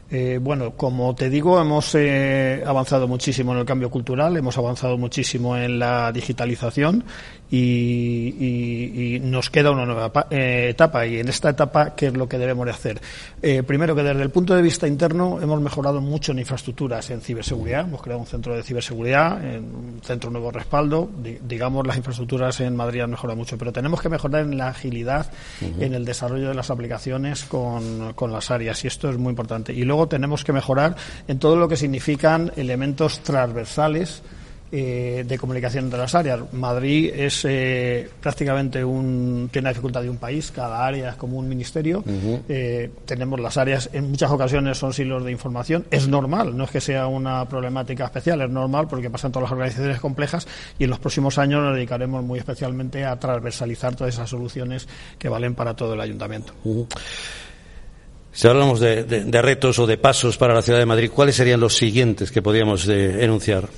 Eh, 0.08 0.38
bueno, 0.40 0.72
como 0.76 1.16
te 1.16 1.28
digo, 1.28 1.60
hemos 1.60 1.92
eh, 1.96 2.62
avanzado 2.64 3.08
muchísimo 3.08 3.52
en 3.52 3.58
el 3.58 3.64
cambio 3.64 3.90
cultural, 3.90 4.36
hemos 4.36 4.56
avanzado 4.56 4.96
muchísimo 4.96 5.56
en 5.56 5.80
la 5.80 6.12
digitalización 6.12 7.02
y, 7.50 9.18
nos 9.22 9.50
queda 9.50 9.70
una 9.70 9.86
nueva 9.86 10.26
eh, 10.30 10.68
etapa. 10.70 11.06
Y 11.06 11.18
en 11.18 11.28
esta 11.28 11.50
etapa, 11.50 11.94
¿qué 11.94 12.08
es 12.08 12.14
lo 12.14 12.28
que 12.28 12.38
debemos 12.38 12.66
de 12.66 12.72
hacer? 12.72 13.00
primero, 13.66 13.94
que 13.94 14.02
desde 14.02 14.22
el 14.22 14.30
punto 14.30 14.54
de 14.54 14.62
vista 14.62 14.88
interno 14.88 15.40
hemos 15.40 15.60
mejorado 15.60 16.00
mucho 16.00 16.32
en 16.32 16.40
infraestructuras, 16.40 17.10
en 17.10 17.20
ciberseguridad. 17.20 17.82
Hemos 17.82 18.02
creado 18.02 18.20
un 18.20 18.26
centro 18.26 18.54
de 18.56 18.62
ciberseguridad, 18.62 19.40
un 19.40 20.00
centro 20.02 20.30
nuevo 20.30 20.50
respaldo. 20.50 21.08
digamos, 21.42 21.86
las 21.86 21.96
infraestructuras 21.96 22.60
en 22.60 22.74
Madrid 22.74 23.02
han 23.02 23.10
mejorado 23.10 23.36
mucho, 23.36 23.56
pero 23.56 23.72
tenemos 23.72 24.00
que 24.00 24.08
mejorar 24.08 24.42
en 24.42 24.58
la 24.58 24.68
agilidad, 24.68 25.30
en 25.60 25.94
el 25.94 26.04
desarrollo 26.04 26.48
de 26.48 26.54
las 26.54 26.70
aplicaciones 26.70 27.44
con, 27.44 28.12
con 28.14 28.32
las 28.32 28.50
áreas. 28.50 28.84
Y 28.84 28.88
esto 28.88 29.08
es 29.10 29.16
muy 29.16 29.30
importante. 29.30 29.72
Y 29.72 29.84
luego 29.84 30.08
tenemos 30.08 30.44
que 30.44 30.52
mejorar 30.52 30.96
en 31.28 31.38
todo 31.38 31.56
lo 31.56 31.68
que 31.68 31.76
significan 31.76 32.52
elementos 32.56 33.20
transversales 33.20 34.22
eh, 34.72 35.24
de 35.26 35.38
comunicación 35.38 35.84
entre 35.84 35.98
las 35.98 36.14
áreas. 36.14 36.40
Madrid 36.52 37.12
es 37.14 37.44
eh, 37.44 38.08
prácticamente 38.20 38.84
un, 38.84 39.48
tiene 39.52 39.66
la 39.66 39.70
dificultad 39.70 40.02
de 40.02 40.10
un 40.10 40.16
país, 40.16 40.50
cada 40.50 40.84
área 40.84 41.10
es 41.10 41.16
como 41.16 41.38
un 41.38 41.48
ministerio. 41.48 42.02
Eh, 42.48 42.90
tenemos 43.04 43.38
las 43.38 43.56
áreas, 43.56 43.90
en 43.92 44.10
muchas 44.10 44.30
ocasiones 44.30 44.76
son 44.76 44.92
siglos 44.92 45.24
de 45.24 45.30
información. 45.30 45.86
Es 45.90 46.08
normal, 46.08 46.56
no 46.56 46.64
es 46.64 46.70
que 46.70 46.80
sea 46.80 47.06
una 47.06 47.48
problemática 47.48 48.06
especial, 48.06 48.40
es 48.40 48.50
normal 48.50 48.88
porque 48.88 49.08
pasan 49.08 49.30
todas 49.30 49.44
las 49.44 49.52
organizaciones 49.52 50.00
complejas 50.00 50.48
y 50.78 50.84
en 50.84 50.90
los 50.90 50.98
próximos 50.98 51.38
años 51.38 51.62
nos 51.62 51.74
dedicaremos 51.74 52.24
muy 52.24 52.38
especialmente 52.38 53.04
a 53.04 53.16
transversalizar 53.18 53.94
todas 53.94 54.14
esas 54.14 54.28
soluciones 54.28 54.88
que 55.18 55.28
valen 55.28 55.54
para 55.54 55.74
todo 55.74 55.94
el 55.94 56.00
ayuntamiento. 56.00 56.52
Si 58.32 58.46
hablamos 58.48 58.80
de, 58.80 59.02
retos 59.40 59.78
o 59.78 59.86
de 59.86 59.96
pasos 59.96 60.36
para 60.36 60.52
la 60.52 60.60
ciudad 60.60 60.78
de 60.78 60.86
Madrid, 60.86 61.10
¿cuáles 61.14 61.36
serían 61.36 61.58
los 61.60 61.74
siguientes 61.74 62.30
que 62.30 62.42
podríamos 62.42 62.86
eh, 62.88 63.24
enunciar? 63.24 63.68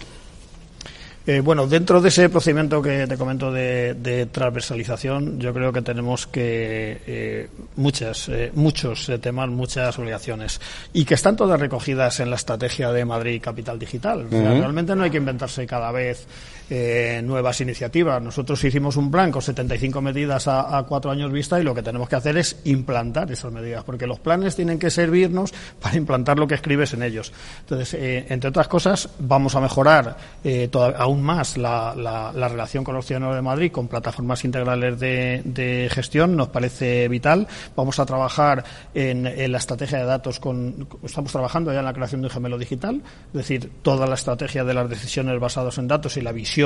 Eh, 1.28 1.42
bueno, 1.42 1.66
dentro 1.66 2.00
de 2.00 2.08
ese 2.08 2.30
procedimiento 2.30 2.80
que 2.80 3.06
te 3.06 3.18
comento 3.18 3.52
de, 3.52 4.28
transversalización, 4.32 5.38
yo 5.38 5.52
creo 5.52 5.70
que 5.70 5.82
tenemos 5.82 6.26
que 6.26 7.02
eh, 7.06 7.48
muchas, 7.76 8.30
eh, 8.30 8.50
muchos 8.54 9.12
temas, 9.20 9.50
muchas 9.50 9.98
obligaciones 9.98 10.58
y 10.94 11.04
que 11.04 11.12
están 11.12 11.36
todas 11.36 11.60
recogidas 11.60 12.20
en 12.20 12.30
la 12.30 12.36
estrategia 12.36 12.92
de 12.92 13.04
Madrid 13.04 13.42
Capital 13.42 13.78
Digital. 13.78 14.26
realmente 14.30 14.96
no 14.96 15.02
hay 15.02 15.10
que 15.10 15.18
inventarse 15.18 15.66
cada 15.66 15.92
vez 15.92 16.26
nuevas 16.70 17.60
iniciativas. 17.60 18.22
Nosotros 18.22 18.62
hicimos 18.64 18.96
un 18.96 19.10
plan 19.10 19.30
con 19.30 19.42
75 19.42 20.00
medidas 20.00 20.48
a, 20.48 20.84
cuatro 20.88 21.10
años 21.10 21.32
vista 21.32 21.58
y 21.60 21.62
lo 21.62 21.74
que 21.74 21.82
tenemos 21.82 22.08
que 22.08 22.16
hacer 22.16 22.36
es 22.36 22.60
implantar 22.64 23.30
esas 23.30 23.52
medidas, 23.52 23.84
porque 23.84 24.06
los 24.06 24.20
planes 24.20 24.56
tienen 24.56 24.78
que 24.78 24.90
servirnos 24.90 25.52
para 25.80 25.96
implantar 25.96 26.38
lo 26.38 26.46
que 26.46 26.54
escribes 26.54 26.92
en 26.94 27.02
ellos. 27.02 27.32
Entonces, 27.60 27.96
entre 28.28 28.50
otras 28.50 28.68
cosas, 28.68 29.08
vamos 29.18 29.54
a 29.54 29.60
mejorar 29.60 30.16
aún 30.98 31.22
más 31.22 31.56
la, 31.56 31.94
la, 31.96 32.48
relación 32.48 32.84
con 32.84 32.94
los 32.94 33.06
ciudadanos 33.06 33.34
de 33.36 33.42
Madrid 33.42 33.72
con 33.72 33.88
plataformas 33.88 34.44
integrales 34.44 34.98
de, 34.98 35.88
gestión 35.90 36.36
nos 36.36 36.48
parece 36.48 37.08
vital. 37.08 37.46
Vamos 37.76 37.98
a 37.98 38.06
trabajar 38.06 38.64
en, 38.94 39.24
la 39.52 39.58
estrategia 39.58 39.98
de 39.98 40.04
datos 40.04 40.40
con, 40.40 40.88
estamos 41.02 41.32
trabajando 41.32 41.72
ya 41.72 41.80
en 41.80 41.84
la 41.84 41.92
creación 41.92 42.20
de 42.20 42.26
un 42.26 42.32
gemelo 42.32 42.58
digital, 42.58 43.02
es 43.28 43.32
decir, 43.32 43.70
toda 43.82 44.06
la 44.06 44.14
estrategia 44.14 44.64
de 44.64 44.74
las 44.74 44.88
decisiones 44.88 45.38
basadas 45.40 45.78
en 45.78 45.88
datos 45.88 46.16
y 46.16 46.20
la 46.20 46.32
visión 46.32 46.57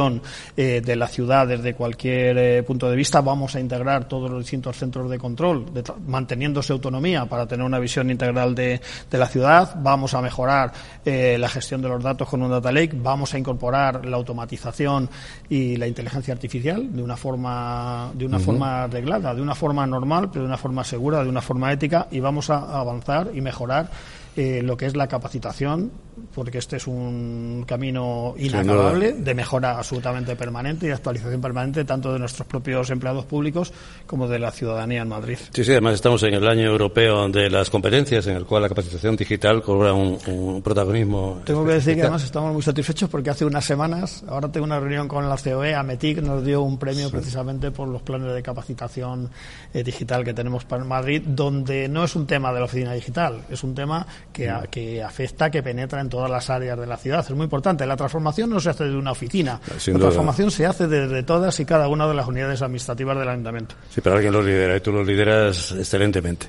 eh, 0.56 0.80
de 0.82 0.96
la 0.96 1.06
ciudad 1.06 1.46
desde 1.46 1.74
cualquier 1.74 2.38
eh, 2.38 2.62
punto 2.62 2.88
de 2.88 2.96
vista. 2.96 3.20
Vamos 3.20 3.54
a 3.54 3.60
integrar 3.60 4.08
todos 4.08 4.30
los 4.30 4.40
distintos 4.40 4.76
centros 4.78 5.10
de 5.10 5.18
control, 5.18 5.66
manteniéndose 6.06 6.72
autonomía 6.72 7.26
para 7.26 7.46
tener 7.46 7.66
una 7.66 7.78
visión 7.78 8.10
integral 8.10 8.54
de, 8.54 8.80
la 9.10 9.26
ciudad. 9.26 9.74
Vamos 9.82 10.14
a 10.14 10.22
mejorar 10.22 10.72
eh, 11.04 11.36
la 11.38 11.48
gestión 11.48 11.82
de 11.82 11.90
los 11.90 12.02
datos 12.02 12.26
con 12.26 12.42
un 12.42 12.50
data 12.50 12.72
lake. 12.72 12.96
Vamos 13.02 13.34
a 13.34 13.38
incorporar 13.38 14.06
la 14.06 14.16
automatización 14.16 15.10
y 15.50 15.76
la 15.76 15.86
inteligencia 15.86 16.32
artificial 16.32 16.90
de 16.90 17.02
una 17.02 17.16
forma 17.16 18.10
de 18.14 18.24
una 18.24 18.38
forma 18.38 18.84
arreglada, 18.84 19.34
de 19.34 19.42
una 19.42 19.54
forma 19.54 19.86
normal, 19.86 20.30
pero 20.30 20.44
de 20.44 20.48
una 20.48 20.58
forma 20.58 20.84
segura, 20.84 21.22
de 21.22 21.28
una 21.28 21.42
forma 21.42 21.70
ética 21.70 22.08
y 22.10 22.20
vamos 22.20 22.48
a 22.48 22.80
avanzar 22.80 23.30
y 23.34 23.42
mejorar 23.42 23.90
lo 24.34 24.76
que 24.78 24.86
es 24.86 24.96
la 24.96 25.06
capacitación 25.08 25.90
porque 26.34 26.58
este 26.58 26.76
es 26.76 26.86
un 26.86 27.64
camino 27.66 28.34
inacabable 28.38 29.12
de 29.12 29.34
mejora 29.34 29.78
absolutamente 29.78 30.36
permanente 30.36 30.86
y 30.86 30.90
actualización 30.90 31.40
permanente 31.40 31.84
tanto 31.84 32.12
de 32.12 32.18
nuestros 32.18 32.46
propios 32.46 32.90
empleados 32.90 33.24
públicos 33.24 33.72
como 34.06 34.28
de 34.28 34.38
la 34.38 34.50
ciudadanía 34.50 35.02
en 35.02 35.08
Madrid. 35.08 35.38
Sí, 35.52 35.64
sí, 35.64 35.72
además 35.72 35.94
estamos 35.94 36.22
en 36.22 36.34
el 36.34 36.46
año 36.46 36.64
europeo 36.64 37.28
de 37.28 37.50
las 37.50 37.70
competencias 37.70 38.26
en 38.26 38.36
el 38.36 38.44
cual 38.44 38.62
la 38.62 38.68
capacitación 38.68 39.16
digital 39.16 39.62
cobra 39.62 39.92
un, 39.92 40.62
protagonismo. 40.62 41.40
Tengo 41.44 41.64
que 41.64 41.72
decir 41.72 41.94
que 41.94 42.02
además 42.02 42.24
estamos 42.24 42.52
muy 42.52 42.62
satisfechos 42.62 43.08
porque 43.08 43.30
hace 43.30 43.44
unas 43.44 43.64
semanas, 43.64 44.24
ahora 44.28 44.50
tengo 44.50 44.64
una 44.64 44.78
reunión 44.78 45.08
con 45.08 45.28
la 45.28 45.36
COE, 45.36 45.74
AMETIC 45.74 46.18
nos 46.18 46.44
dio 46.44 46.62
un 46.62 46.78
premio 46.78 47.10
precisamente 47.10 47.70
por 47.70 47.88
los 47.88 48.02
planes 48.02 48.32
de 48.34 48.42
capacitación 48.42 49.30
eh, 49.72 49.82
digital 49.82 50.24
que 50.24 50.34
tenemos 50.34 50.64
para 50.64 50.84
Madrid, 50.84 51.22
donde 51.24 51.88
no 51.88 52.04
es 52.04 52.14
un 52.16 52.26
tema 52.26 52.52
de 52.52 52.58
la 52.60 52.66
oficina 52.66 52.92
digital, 52.92 53.42
es 53.50 53.62
un 53.64 53.74
tema 53.74 54.06
que, 54.32 54.50
mm. 54.50 54.66
que 54.70 55.02
afecta, 55.02 55.50
que 55.50 55.62
penetra 55.62 56.00
en 56.00 56.08
todas 56.12 56.30
las 56.30 56.50
áreas 56.50 56.78
de 56.78 56.86
la 56.86 56.98
ciudad. 56.98 57.24
Es 57.26 57.30
muy 57.30 57.44
importante. 57.44 57.86
La 57.86 57.96
transformación 57.96 58.50
no 58.50 58.60
se 58.60 58.68
hace 58.68 58.84
de 58.84 58.94
una 58.94 59.12
oficina. 59.12 59.58
la 59.66 59.98
transformación 59.98 60.50
se 60.50 60.66
hace 60.66 60.86
desde 60.86 61.22
todas 61.22 61.58
y 61.58 61.64
cada 61.64 61.88
una 61.88 62.06
de 62.06 62.12
las 62.12 62.28
unidades 62.28 62.60
administrativas 62.60 63.16
del 63.16 63.30
ayuntamiento. 63.30 63.76
Sí, 63.88 64.02
pero 64.02 64.16
alguien 64.16 64.34
lo 64.34 64.42
lidera 64.42 64.76
y 64.76 64.80
tú 64.80 64.92
lo 64.92 65.02
lideras 65.02 65.72
excelentemente. 65.72 66.48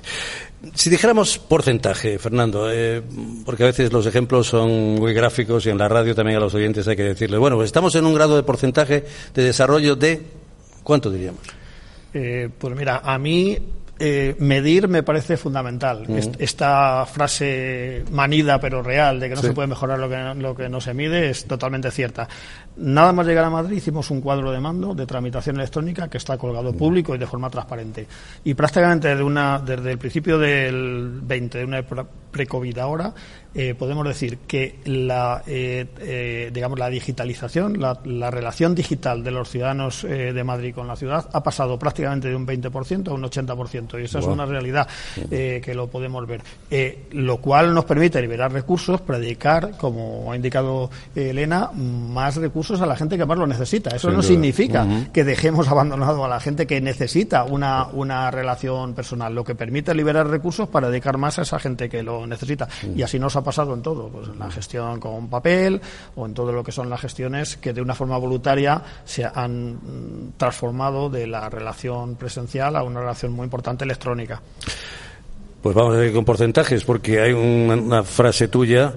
Si 0.74 0.90
dijéramos 0.90 1.38
porcentaje, 1.38 2.18
Fernando, 2.18 2.70
eh, 2.70 3.02
porque 3.46 3.62
a 3.62 3.66
veces 3.66 3.90
los 3.90 4.04
ejemplos 4.04 4.48
son 4.48 4.96
muy 4.96 5.14
gráficos 5.14 5.64
y 5.64 5.70
en 5.70 5.78
la 5.78 5.88
radio 5.88 6.14
también 6.14 6.36
a 6.36 6.40
los 6.40 6.52
oyentes 6.52 6.86
hay 6.86 6.96
que 6.96 7.04
decirles, 7.04 7.40
bueno, 7.40 7.56
pues 7.56 7.68
estamos 7.68 7.94
en 7.94 8.04
un 8.04 8.12
grado 8.12 8.36
de 8.36 8.42
porcentaje 8.42 9.02
de 9.32 9.42
desarrollo 9.42 9.96
de, 9.96 10.20
¿cuánto 10.82 11.10
diríamos? 11.10 11.40
Eh, 12.12 12.50
pues 12.58 12.76
mira, 12.76 13.00
a 13.02 13.18
mí 13.18 13.58
eh, 14.06 14.36
medir 14.38 14.86
me 14.86 15.02
parece 15.02 15.38
fundamental. 15.38 16.04
Esta 16.38 17.06
frase 17.06 18.04
manida 18.10 18.60
pero 18.60 18.82
real 18.82 19.18
de 19.18 19.30
que 19.30 19.34
no 19.34 19.40
se 19.40 19.54
puede 19.54 19.66
mejorar 19.66 19.98
lo 19.98 20.10
que, 20.10 20.18
lo 20.34 20.54
que 20.54 20.68
no 20.68 20.78
se 20.82 20.92
mide 20.92 21.30
es 21.30 21.46
totalmente 21.46 21.90
cierta. 21.90 22.28
Nada 22.76 23.12
más 23.12 23.26
llegar 23.26 23.44
a 23.44 23.50
Madrid 23.50 23.76
hicimos 23.76 24.10
un 24.10 24.20
cuadro 24.20 24.50
de 24.50 24.58
mando 24.58 24.94
de 24.94 25.06
tramitación 25.06 25.56
electrónica 25.56 26.08
que 26.08 26.18
está 26.18 26.36
colgado 26.36 26.72
público 26.72 27.14
y 27.14 27.18
de 27.18 27.26
forma 27.26 27.48
transparente. 27.48 28.06
Y 28.42 28.54
prácticamente 28.54 29.08
desde, 29.08 29.22
una, 29.22 29.60
desde 29.60 29.92
el 29.92 29.98
principio 29.98 30.38
del 30.38 31.20
20, 31.22 31.58
de 31.58 31.64
una 31.64 31.84
pre-COVID 31.84 32.78
ahora, 32.78 33.14
eh, 33.54 33.76
podemos 33.78 34.04
decir 34.08 34.38
que 34.38 34.80
la, 34.86 35.44
eh, 35.46 35.86
eh, 36.00 36.50
digamos, 36.52 36.76
la 36.76 36.88
digitalización, 36.88 37.80
la, 37.80 37.94
relación 38.30 38.74
digital 38.74 39.22
de 39.22 39.30
los 39.30 39.48
ciudadanos 39.48 40.02
de 40.02 40.44
Madrid 40.44 40.74
con 40.74 40.88
la 40.88 40.96
ciudad 40.96 41.28
ha 41.32 41.42
pasado 41.42 41.78
prácticamente 41.78 42.28
de 42.28 42.34
un 42.34 42.44
20% 42.44 43.08
a 43.08 43.12
un 43.12 43.22
80%. 43.22 44.00
Y 44.00 44.04
esa 44.04 44.18
es 44.18 44.26
una 44.26 44.46
realidad 44.46 44.88
que 45.30 45.72
lo 45.74 45.86
podemos 45.88 46.26
ver. 46.26 46.42
lo 47.12 47.36
cual 47.36 47.72
nos 47.72 47.84
permite 47.84 48.20
liberar 48.20 48.52
recursos 48.52 49.00
para 49.02 49.20
dedicar, 49.20 49.76
como 49.76 50.32
ha 50.32 50.36
indicado 50.36 50.90
Elena, 51.14 51.70
más 51.72 52.36
recursos 52.36 52.63
a 52.70 52.86
la 52.86 52.96
gente 52.96 53.16
que 53.16 53.26
más 53.26 53.38
lo 53.38 53.46
necesita. 53.46 53.94
Eso 53.94 54.10
no 54.10 54.22
significa 54.22 54.86
que 55.12 55.24
dejemos 55.24 55.68
abandonado 55.68 56.24
a 56.24 56.28
la 56.28 56.40
gente 56.40 56.66
que 56.66 56.80
necesita 56.80 57.44
una, 57.44 57.86
una 57.86 58.30
relación 58.30 58.94
personal. 58.94 59.34
Lo 59.34 59.44
que 59.44 59.54
permite 59.54 59.94
liberar 59.94 60.28
recursos 60.28 60.68
para 60.68 60.90
dedicar 60.90 61.18
más 61.18 61.38
a 61.38 61.42
esa 61.42 61.58
gente 61.58 61.88
que 61.88 62.02
lo 62.02 62.26
necesita. 62.26 62.68
Y 62.94 63.02
así 63.02 63.18
nos 63.18 63.36
ha 63.36 63.44
pasado 63.44 63.74
en 63.74 63.82
todo, 63.82 64.08
pues 64.08 64.28
en 64.28 64.38
la 64.38 64.50
gestión 64.50 65.00
con 65.00 65.28
papel 65.28 65.80
o 66.16 66.26
en 66.26 66.34
todo 66.34 66.52
lo 66.52 66.64
que 66.64 66.72
son 66.72 66.90
las 66.90 67.00
gestiones 67.00 67.56
que 67.56 67.72
de 67.72 67.80
una 67.80 67.94
forma 67.94 68.16
voluntaria 68.18 68.82
se 69.04 69.24
han 69.24 69.74
mm, 69.74 70.32
transformado 70.36 71.10
de 71.10 71.26
la 71.26 71.48
relación 71.48 72.16
presencial 72.16 72.76
a 72.76 72.82
una 72.82 73.00
relación 73.00 73.32
muy 73.32 73.44
importante 73.44 73.84
electrónica. 73.84 74.40
Pues 75.62 75.74
vamos 75.74 75.94
a 75.94 75.98
ver 75.98 76.12
con 76.12 76.26
porcentajes, 76.26 76.84
porque 76.84 77.22
hay 77.22 77.32
una 77.32 78.02
frase 78.02 78.48
tuya 78.48 78.94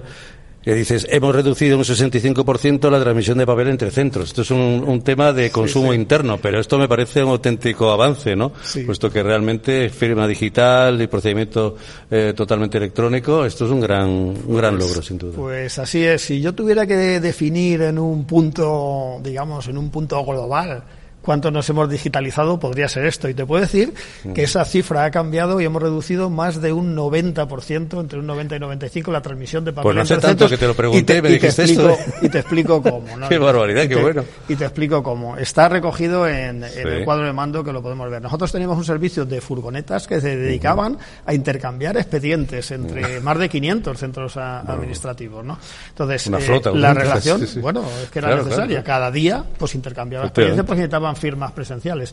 que 0.68 0.74
dices, 0.74 1.06
hemos 1.10 1.34
reducido 1.34 1.78
un 1.78 1.82
65% 1.82 2.90
la 2.90 3.00
transmisión 3.00 3.38
de 3.38 3.46
papel 3.46 3.68
entre 3.68 3.90
centros. 3.90 4.28
Esto 4.28 4.42
es 4.42 4.50
un, 4.50 5.00
tema 5.00 5.32
de 5.32 5.50
consumo 5.50 5.94
interno, 5.94 6.36
pero 6.36 6.60
esto 6.60 6.78
me 6.78 6.86
parece 6.86 7.24
un 7.24 7.30
auténtico 7.30 7.90
avance, 7.90 8.36
¿no? 8.36 8.52
Puesto 8.84 9.10
que 9.10 9.22
realmente 9.22 9.88
firma 9.88 10.28
digital 10.28 11.00
y 11.00 11.06
procedimiento 11.06 11.76
eh, 12.10 12.34
totalmente 12.36 12.76
electrónico, 12.76 13.46
esto 13.46 13.64
es 13.64 13.70
un 13.70 13.80
gran, 13.80 14.10
un 14.10 14.56
gran 14.58 14.76
pues, 14.76 14.86
logro, 14.86 15.00
sin 15.00 15.16
duda. 15.16 15.32
Pues 15.36 15.78
así 15.78 16.04
es. 16.04 16.20
Si 16.20 16.42
yo 16.42 16.54
tuviera 16.54 16.86
que 16.86 17.18
definir 17.18 17.80
en 17.80 17.98
un 17.98 18.26
punto, 18.26 19.20
digamos, 19.22 19.68
en 19.68 19.78
un 19.78 19.88
punto 19.88 20.22
global, 20.22 20.82
cuánto 21.28 21.50
nos 21.50 21.68
hemos 21.68 21.90
digitalizado 21.90 22.58
podría 22.58 22.88
ser 22.88 23.04
esto. 23.04 23.28
Y 23.28 23.34
te 23.34 23.44
puedo 23.44 23.60
decir 23.60 23.92
que 24.34 24.44
esa 24.44 24.64
cifra 24.64 25.04
ha 25.04 25.10
cambiado 25.10 25.60
y 25.60 25.66
hemos 25.66 25.82
reducido 25.82 26.30
más 26.30 26.62
de 26.62 26.72
un 26.72 26.96
90%, 26.96 28.00
entre 28.00 28.18
un 28.18 28.26
90 28.26 28.56
y 28.56 28.58
95, 28.58 29.12
la 29.12 29.20
transmisión 29.20 29.62
de 29.62 29.74
papel. 29.74 29.92
Pues 29.92 29.96
no 29.96 30.06
sé 30.06 30.16
tanto 30.16 30.48
que 30.48 30.56
te 30.56 30.66
lo 30.66 30.72
pregunté 30.72 31.18
y, 31.18 31.20
me 31.20 31.28
dijiste 31.28 31.64
explico, 31.64 31.90
esto. 31.90 32.12
Y 32.22 32.30
te 32.30 32.38
explico 32.38 32.82
cómo. 32.82 33.04
qué 33.28 33.36
barbaridad, 33.36 33.86
qué 33.86 33.96
bueno. 33.96 34.24
Y 34.48 34.56
te 34.56 34.64
explico 34.64 35.02
cómo. 35.02 35.36
Está 35.36 35.68
recogido 35.68 36.26
en, 36.26 36.64
el 36.64 37.04
cuadro 37.04 37.26
de 37.26 37.34
mando 37.34 37.62
que 37.62 37.74
lo 37.74 37.82
podemos 37.82 38.10
ver. 38.10 38.22
Nosotros 38.22 38.50
teníamos 38.50 38.78
un 38.78 38.86
servicio 38.86 39.26
de 39.26 39.42
furgonetas 39.42 40.06
que 40.06 40.22
se 40.22 40.34
dedicaban 40.34 40.96
a 41.26 41.34
intercambiar 41.34 41.98
expedientes 41.98 42.70
entre 42.70 43.20
más 43.20 43.38
de 43.38 43.50
500 43.50 43.98
centros 43.98 44.34
administrativos, 44.38 45.44
¿no? 45.44 45.58
Entonces, 45.90 46.26
eh, 46.26 46.60
la 46.72 46.94
relación, 46.94 47.46
bueno, 47.60 47.84
es 48.02 48.08
que 48.08 48.18
era 48.20 48.34
necesaria. 48.34 48.82
Cada 48.82 49.10
día, 49.10 49.44
pues 49.58 49.74
intercambiaba 49.74 50.24
expedientes, 50.24 50.64
pues 50.64 50.78
necesitaban 50.78 51.17
firmas 51.18 51.52
presenciales. 51.52 52.12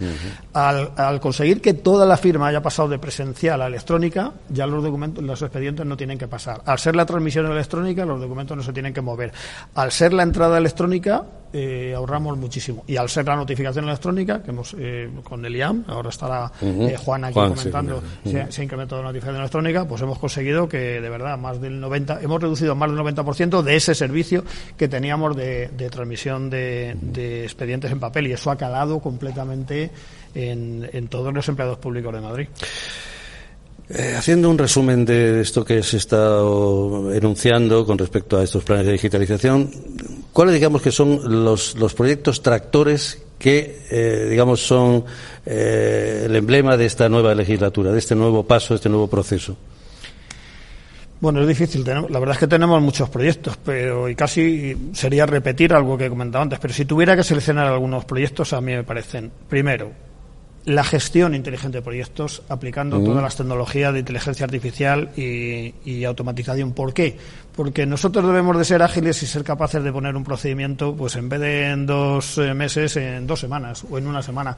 al, 0.53 1.19
conseguir 1.19 1.61
que 1.61 1.73
toda 1.73 2.05
la 2.05 2.17
firma 2.17 2.47
haya 2.47 2.61
pasado 2.61 2.89
de 2.89 2.99
presencial 2.99 3.61
a 3.61 3.67
electrónica, 3.67 4.31
ya 4.49 4.67
los 4.67 4.83
documentos, 4.83 5.23
los 5.23 5.41
expedientes 5.41 5.85
no 5.85 5.97
tienen 5.97 6.17
que 6.17 6.27
pasar. 6.27 6.61
Al 6.65 6.79
ser 6.79 6.95
la 6.95 7.05
transmisión 7.05 7.45
electrónica, 7.51 8.05
los 8.05 8.19
documentos 8.19 8.57
no 8.57 8.63
se 8.63 8.73
tienen 8.73 8.93
que 8.93 9.01
mover. 9.01 9.31
Al 9.75 9.91
ser 9.91 10.13
la 10.13 10.23
entrada 10.23 10.57
electrónica, 10.57 11.23
eh, 11.57 11.93
ahorramos 11.95 12.37
muchísimo. 12.37 12.83
Y 12.85 12.97
al 12.97 13.07
ser 13.07 13.25
la 13.25 13.37
notificación 13.37 13.85
electrónica, 13.85 14.43
que 14.43 14.51
hemos 14.51 14.75
eh, 14.77 15.09
con 15.23 15.45
el 15.45 15.55
IAM, 15.55 15.85
ahora 15.87 16.09
estará 16.09 16.51
eh, 16.61 16.97
Juan 16.97 17.23
aquí 17.23 17.35
comentando, 17.35 18.03
se, 18.25 18.41
ha 18.41 18.63
incrementado 18.63 19.01
la 19.01 19.07
notificación 19.07 19.39
electrónica, 19.39 19.87
pues 19.87 20.01
hemos 20.01 20.19
conseguido 20.19 20.67
que 20.67 20.99
de 20.99 21.09
verdad 21.09 21.37
más 21.37 21.61
del 21.61 21.79
90, 21.79 22.19
hemos 22.21 22.41
reducido 22.41 22.75
más 22.75 22.91
del 22.91 22.99
90% 22.99 23.61
de 23.61 23.75
ese 23.77 23.95
servicio 23.95 24.43
que 24.75 24.89
teníamos 24.89 25.33
de, 25.37 25.69
transmisión 25.89 26.49
de, 26.49 26.97
de 26.99 27.45
expedientes 27.45 27.89
en 27.89 28.01
papel 28.01 28.27
y 28.27 28.33
eso 28.33 28.51
ha 28.51 28.57
calado 28.57 28.99
completamente 28.99 29.91
en, 30.33 30.89
en 30.91 31.07
todos 31.07 31.33
los 31.33 31.47
empleados 31.47 31.77
públicos 31.77 32.13
de 32.13 32.19
Madrid. 32.19 32.47
Eh, 33.87 34.15
haciendo 34.17 34.49
un 34.49 34.57
resumen 34.57 35.05
de 35.05 35.41
esto 35.41 35.63
que 35.63 35.83
se 35.83 35.97
está 35.97 36.39
enunciando 37.13 37.85
con 37.85 37.99
respecto 37.99 38.37
a 38.37 38.43
estos 38.43 38.63
planes 38.63 38.87
de 38.87 38.93
digitalización, 38.93 39.69
¿cuáles 40.33 40.55
digamos 40.55 40.81
que 40.81 40.91
son 40.91 41.43
los, 41.43 41.75
los 41.75 41.93
proyectos 41.93 42.41
tractores 42.41 43.21
que, 43.37 43.83
eh, 43.91 44.27
digamos, 44.29 44.65
son 44.65 45.05
eh, 45.45 46.23
el 46.25 46.35
emblema 46.35 46.77
de 46.77 46.87
esta 46.87 47.07
nueva 47.09 47.35
legislatura, 47.35 47.91
de 47.91 47.99
este 47.99 48.15
nuevo 48.15 48.43
paso, 48.43 48.73
de 48.73 48.77
este 48.77 48.89
nuevo 48.89 49.07
proceso? 49.07 49.55
Bueno, 51.21 51.41
es 51.41 51.47
difícil. 51.47 51.83
La 51.85 52.19
verdad 52.19 52.31
es 52.31 52.39
que 52.39 52.47
tenemos 52.47 52.81
muchos 52.81 53.09
proyectos, 53.09 53.57
pero 53.63 54.09
y 54.09 54.15
casi 54.15 54.89
sería 54.93 55.27
repetir 55.27 55.73
algo 55.73 55.97
que 55.97 56.07
he 56.07 56.09
comentado 56.09 56.41
antes. 56.41 56.59
Pero 56.59 56.73
si 56.73 56.85
tuviera 56.85 57.15
que 57.15 57.23
seleccionar 57.23 57.67
algunos 57.67 58.03
proyectos, 58.05 58.51
a 58.53 58.61
mí 58.61 58.73
me 58.73 58.83
parecen, 58.83 59.31
primero, 59.47 59.91
la 60.65 60.83
gestión 60.83 61.35
inteligente 61.35 61.77
de 61.77 61.81
proyectos 61.83 62.41
aplicando 62.49 62.99
todas 63.03 63.21
las 63.21 63.35
tecnologías 63.35 63.93
de 63.93 63.99
inteligencia 63.99 64.45
artificial 64.45 65.11
y, 65.15 65.75
y, 65.85 66.03
automatización. 66.03 66.73
¿Por 66.73 66.93
qué? 66.93 67.17
porque 67.55 67.85
nosotros 67.85 68.25
debemos 68.25 68.57
de 68.57 68.65
ser 68.65 68.81
ágiles 68.81 69.21
y 69.23 69.27
ser 69.27 69.43
capaces 69.43 69.81
de 69.83 69.91
poner 69.91 70.15
un 70.15 70.23
procedimiento, 70.23 70.93
pues 70.95 71.15
en 71.15 71.29
vez 71.29 71.39
de 71.39 71.69
en 71.69 71.85
dos 71.85 72.37
eh, 72.37 72.53
meses, 72.53 72.97
en 72.97 73.25
dos 73.25 73.39
semanas 73.39 73.85
o 73.89 73.97
en 73.97 74.07
una 74.07 74.21
semana. 74.21 74.55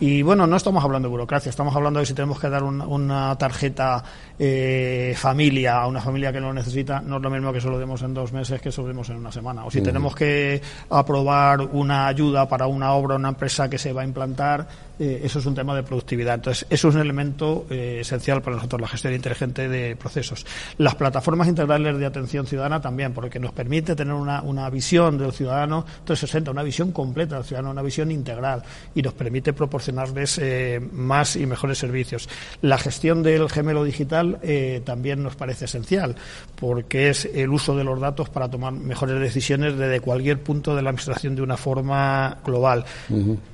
Y 0.00 0.22
bueno, 0.22 0.46
no 0.46 0.56
estamos 0.56 0.82
hablando 0.84 1.08
de 1.08 1.10
burocracia, 1.10 1.50
estamos 1.50 1.74
hablando 1.74 2.00
de 2.00 2.06
si 2.06 2.14
tenemos 2.14 2.38
que 2.38 2.48
dar 2.48 2.62
una 2.62 3.36
tarjeta 3.36 4.02
eh, 4.38 5.14
familia 5.16 5.80
a 5.80 5.86
una 5.88 6.00
familia 6.00 6.32
que 6.32 6.40
lo 6.40 6.52
necesita, 6.52 7.00
no 7.00 7.16
es 7.16 7.22
lo 7.22 7.30
mismo 7.30 7.52
que 7.52 7.60
solo 7.60 7.78
demos 7.78 8.02
en 8.02 8.14
dos 8.14 8.32
meses 8.32 8.60
que 8.60 8.70
solo 8.70 8.88
demos 8.88 9.08
en 9.10 9.16
una 9.16 9.32
semana. 9.32 9.64
O 9.64 9.70
si 9.70 9.80
tenemos 9.80 10.14
que 10.14 10.60
aprobar 10.90 11.60
una 11.60 12.06
ayuda 12.06 12.48
para 12.48 12.66
una 12.66 12.92
obra, 12.92 13.16
una 13.16 13.30
empresa 13.30 13.68
que 13.68 13.78
se 13.78 13.92
va 13.92 14.02
a 14.02 14.04
implantar, 14.04 14.66
eh, 14.98 15.20
eso 15.24 15.38
es 15.38 15.46
un 15.46 15.54
tema 15.54 15.74
de 15.74 15.82
productividad. 15.82 16.34
Entonces, 16.34 16.66
eso 16.70 16.88
es 16.88 16.94
un 16.94 17.00
elemento 17.00 17.66
esencial 17.70 18.42
para 18.42 18.56
nosotros, 18.56 18.80
la 18.80 18.88
gestión 18.88 19.14
inteligente 19.14 19.68
de 19.68 19.96
procesos. 19.96 20.46
Las 20.78 20.94
plataformas 20.94 21.48
integrales 21.48 21.98
de 21.98 22.06
atención 22.06 22.46
ciudadana 22.46 22.80
también, 22.80 23.12
porque 23.12 23.38
nos 23.38 23.52
permite 23.52 23.94
tener 23.94 24.14
una, 24.14 24.42
una 24.42 24.68
visión 24.70 25.18
del 25.18 25.32
ciudadano 25.32 25.84
360, 26.04 26.50
una 26.50 26.62
visión 26.62 26.92
completa 26.92 27.36
del 27.36 27.44
ciudadano, 27.44 27.70
una 27.70 27.82
visión 27.82 28.10
integral 28.10 28.62
y 28.94 29.02
nos 29.02 29.14
permite 29.14 29.52
proporcionarles 29.52 30.38
eh, 30.38 30.80
más 30.92 31.36
y 31.36 31.46
mejores 31.46 31.78
servicios. 31.78 32.28
La 32.62 32.78
gestión 32.78 33.22
del 33.22 33.48
gemelo 33.50 33.84
digital 33.84 34.38
eh, 34.42 34.82
también 34.84 35.22
nos 35.22 35.36
parece 35.36 35.66
esencial, 35.66 36.16
porque 36.58 37.10
es 37.10 37.26
el 37.26 37.50
uso 37.50 37.76
de 37.76 37.84
los 37.84 38.00
datos 38.00 38.28
para 38.28 38.48
tomar 38.48 38.72
mejores 38.72 39.20
decisiones 39.20 39.76
desde 39.76 40.00
cualquier 40.00 40.42
punto 40.42 40.74
de 40.74 40.82
la 40.82 40.90
administración 40.90 41.36
de 41.36 41.42
una 41.42 41.56
forma 41.56 42.38
global. 42.44 42.84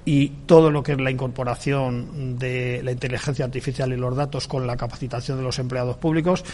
Y 0.04 0.28
todo 0.46 0.70
lo 0.70 0.82
que 0.82 0.92
es 0.92 1.00
la 1.00 1.10
incorporación 1.10 1.31
de 2.38 2.80
la 2.82 2.92
inteligencia 2.92 3.44
artificial 3.44 3.92
y 3.92 3.96
los 3.96 4.14
datos 4.16 4.48
con 4.48 4.66
la 4.66 4.76
capacitación 4.76 5.38
de 5.38 5.44
los 5.44 5.58
empleados 5.58 5.96
públicos 5.96 6.44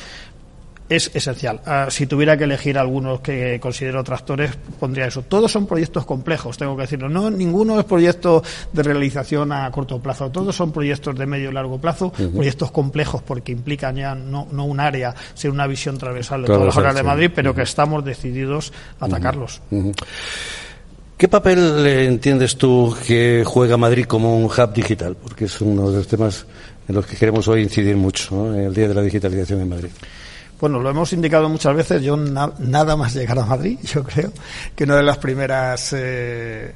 es 0.89 1.11
esencial. 1.15 1.61
Ah, 1.67 1.89
si 1.91 2.07
tuviera 2.07 2.37
que 2.37 2.45
elegir 2.45 2.79
algunos 2.79 3.21
que 3.21 3.59
considero 3.61 4.03
tractores, 4.03 4.53
pondría 4.81 5.07
eso. 5.07 5.23
Todos 5.23 5.53
son 5.53 5.67
proyectos 5.67 6.07
complejos, 6.07 6.57
tengo 6.57 6.77
que 6.77 6.83
decirlo. 6.83 7.09
No, 7.09 7.31
ninguno 7.31 7.79
es 7.79 7.85
proyecto 7.85 8.43
de 8.73 8.83
realización 8.83 9.53
a 9.53 9.71
corto 9.71 10.01
plazo. 10.01 10.31
Todos 10.31 10.57
son 10.57 10.73
proyectos 10.73 11.17
de 11.17 11.27
medio 11.27 11.51
y 11.51 11.53
largo 11.53 11.79
plazo, 11.79 12.11
proyectos 12.11 12.71
complejos 12.71 13.23
porque 13.23 13.53
implican 13.53 13.97
ya 13.97 14.15
no, 14.15 14.49
no 14.51 14.65
un 14.65 14.81
área, 14.81 15.15
sino 15.35 15.53
una 15.53 15.67
visión 15.67 15.99
transversal 15.99 16.43
de 16.43 16.47
todas 16.49 16.65
las 16.65 16.75
zonas 16.75 16.95
de 16.95 17.03
Madrid, 17.03 17.31
pero 17.35 17.55
que 17.55 17.63
estamos 17.63 18.05
decididos 18.05 18.73
a 19.01 19.07
atacarlos. 19.07 19.61
¿Qué 21.19 21.27
papel 21.27 21.85
entiendes 21.85 22.57
tú 22.57 22.97
que 23.05 23.43
juega 23.45 23.77
Madrid 23.77 24.05
como 24.05 24.39
un 24.39 24.45
hub 24.45 24.73
digital? 24.73 25.17
Porque 25.21 25.47
es 25.47 25.61
uno 25.61 25.91
de 25.91 25.97
los 25.97 26.07
temas 26.07 26.47
en 26.87 26.95
los 26.95 27.05
que 27.07 27.17
queremos 27.17 27.49
hoy 27.49 27.63
incidir 27.63 27.97
mucho, 27.97 28.55
el 28.55 28.73
Día 28.73 28.87
de 28.87 28.95
la 28.95 29.03
Digitalización 29.03 29.63
en 29.63 29.69
Madrid. 29.69 29.89
Bueno, 30.61 30.79
lo 30.79 30.89
hemos 30.89 31.13
indicado 31.13 31.49
muchas 31.49 31.75
veces. 31.75 32.03
Yo 32.03 32.17
nada 32.17 32.95
más 32.95 33.15
llegar 33.17 33.37
a 33.41 33.45
Madrid, 33.45 33.81
yo 33.83 34.05
creo 34.05 34.33
que 34.77 34.85
una 34.85 34.95
de 34.95 35.03
las 35.03 35.19
primeras 35.19 35.93
eh, 35.93 36.73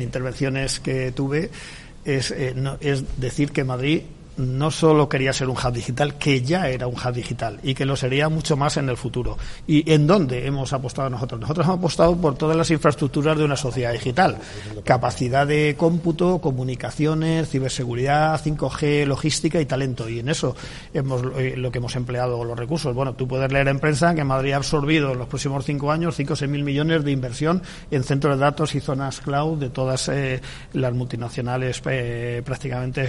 intervenciones 0.00 0.78
que 0.78 1.10
tuve 1.10 1.50
es, 2.04 2.30
eh, 2.30 2.54
es 2.80 3.02
decir 3.16 3.50
que 3.50 3.64
Madrid 3.64 4.02
no 4.36 4.70
solo 4.70 5.08
quería 5.08 5.32
ser 5.32 5.48
un 5.48 5.56
hub 5.56 5.72
digital, 5.72 6.14
que 6.14 6.42
ya 6.42 6.68
era 6.68 6.86
un 6.86 6.94
hub 6.94 7.12
digital 7.12 7.58
y 7.62 7.74
que 7.74 7.84
lo 7.84 7.96
sería 7.96 8.28
mucho 8.28 8.56
más 8.56 8.76
en 8.76 8.88
el 8.88 8.96
futuro. 8.96 9.36
¿Y 9.66 9.90
en 9.92 10.06
dónde 10.06 10.46
hemos 10.46 10.72
apostado 10.72 11.10
nosotros? 11.10 11.40
Nosotros 11.40 11.66
hemos 11.66 11.78
apostado 11.78 12.16
por 12.16 12.36
todas 12.36 12.56
las 12.56 12.70
infraestructuras 12.70 13.36
de 13.36 13.44
una 13.44 13.56
sociedad 13.56 13.92
digital. 13.92 14.38
Capacidad 14.84 15.46
de 15.46 15.74
cómputo, 15.76 16.40
comunicaciones, 16.40 17.50
ciberseguridad, 17.50 18.40
5G, 18.42 19.06
logística 19.06 19.60
y 19.60 19.66
talento. 19.66 20.08
Y 20.08 20.20
en 20.20 20.28
eso 20.28 20.56
hemos 20.94 21.22
eh, 21.36 21.54
lo 21.56 21.70
que 21.70 21.78
hemos 21.78 21.94
empleado 21.96 22.44
los 22.44 22.58
recursos. 22.58 22.94
Bueno, 22.94 23.14
tú 23.14 23.28
puedes 23.28 23.52
leer 23.52 23.68
en 23.68 23.78
prensa 23.78 24.14
que 24.14 24.24
Madrid 24.24 24.52
ha 24.52 24.56
absorbido 24.56 25.12
en 25.12 25.18
los 25.18 25.28
próximos 25.28 25.64
cinco 25.64 25.92
años 25.92 26.16
5 26.16 26.32
o 26.32 26.36
6 26.36 26.50
mil 26.50 26.64
millones 26.64 27.04
de 27.04 27.10
inversión 27.10 27.62
en 27.90 28.02
centros 28.02 28.36
de 28.36 28.44
datos 28.44 28.74
y 28.74 28.80
zonas 28.80 29.20
cloud 29.20 29.58
de 29.58 29.70
todas 29.70 30.08
eh, 30.08 30.40
las 30.72 30.92
multinacionales 30.92 31.82
eh, 31.86 32.42
prácticamente 32.44 33.02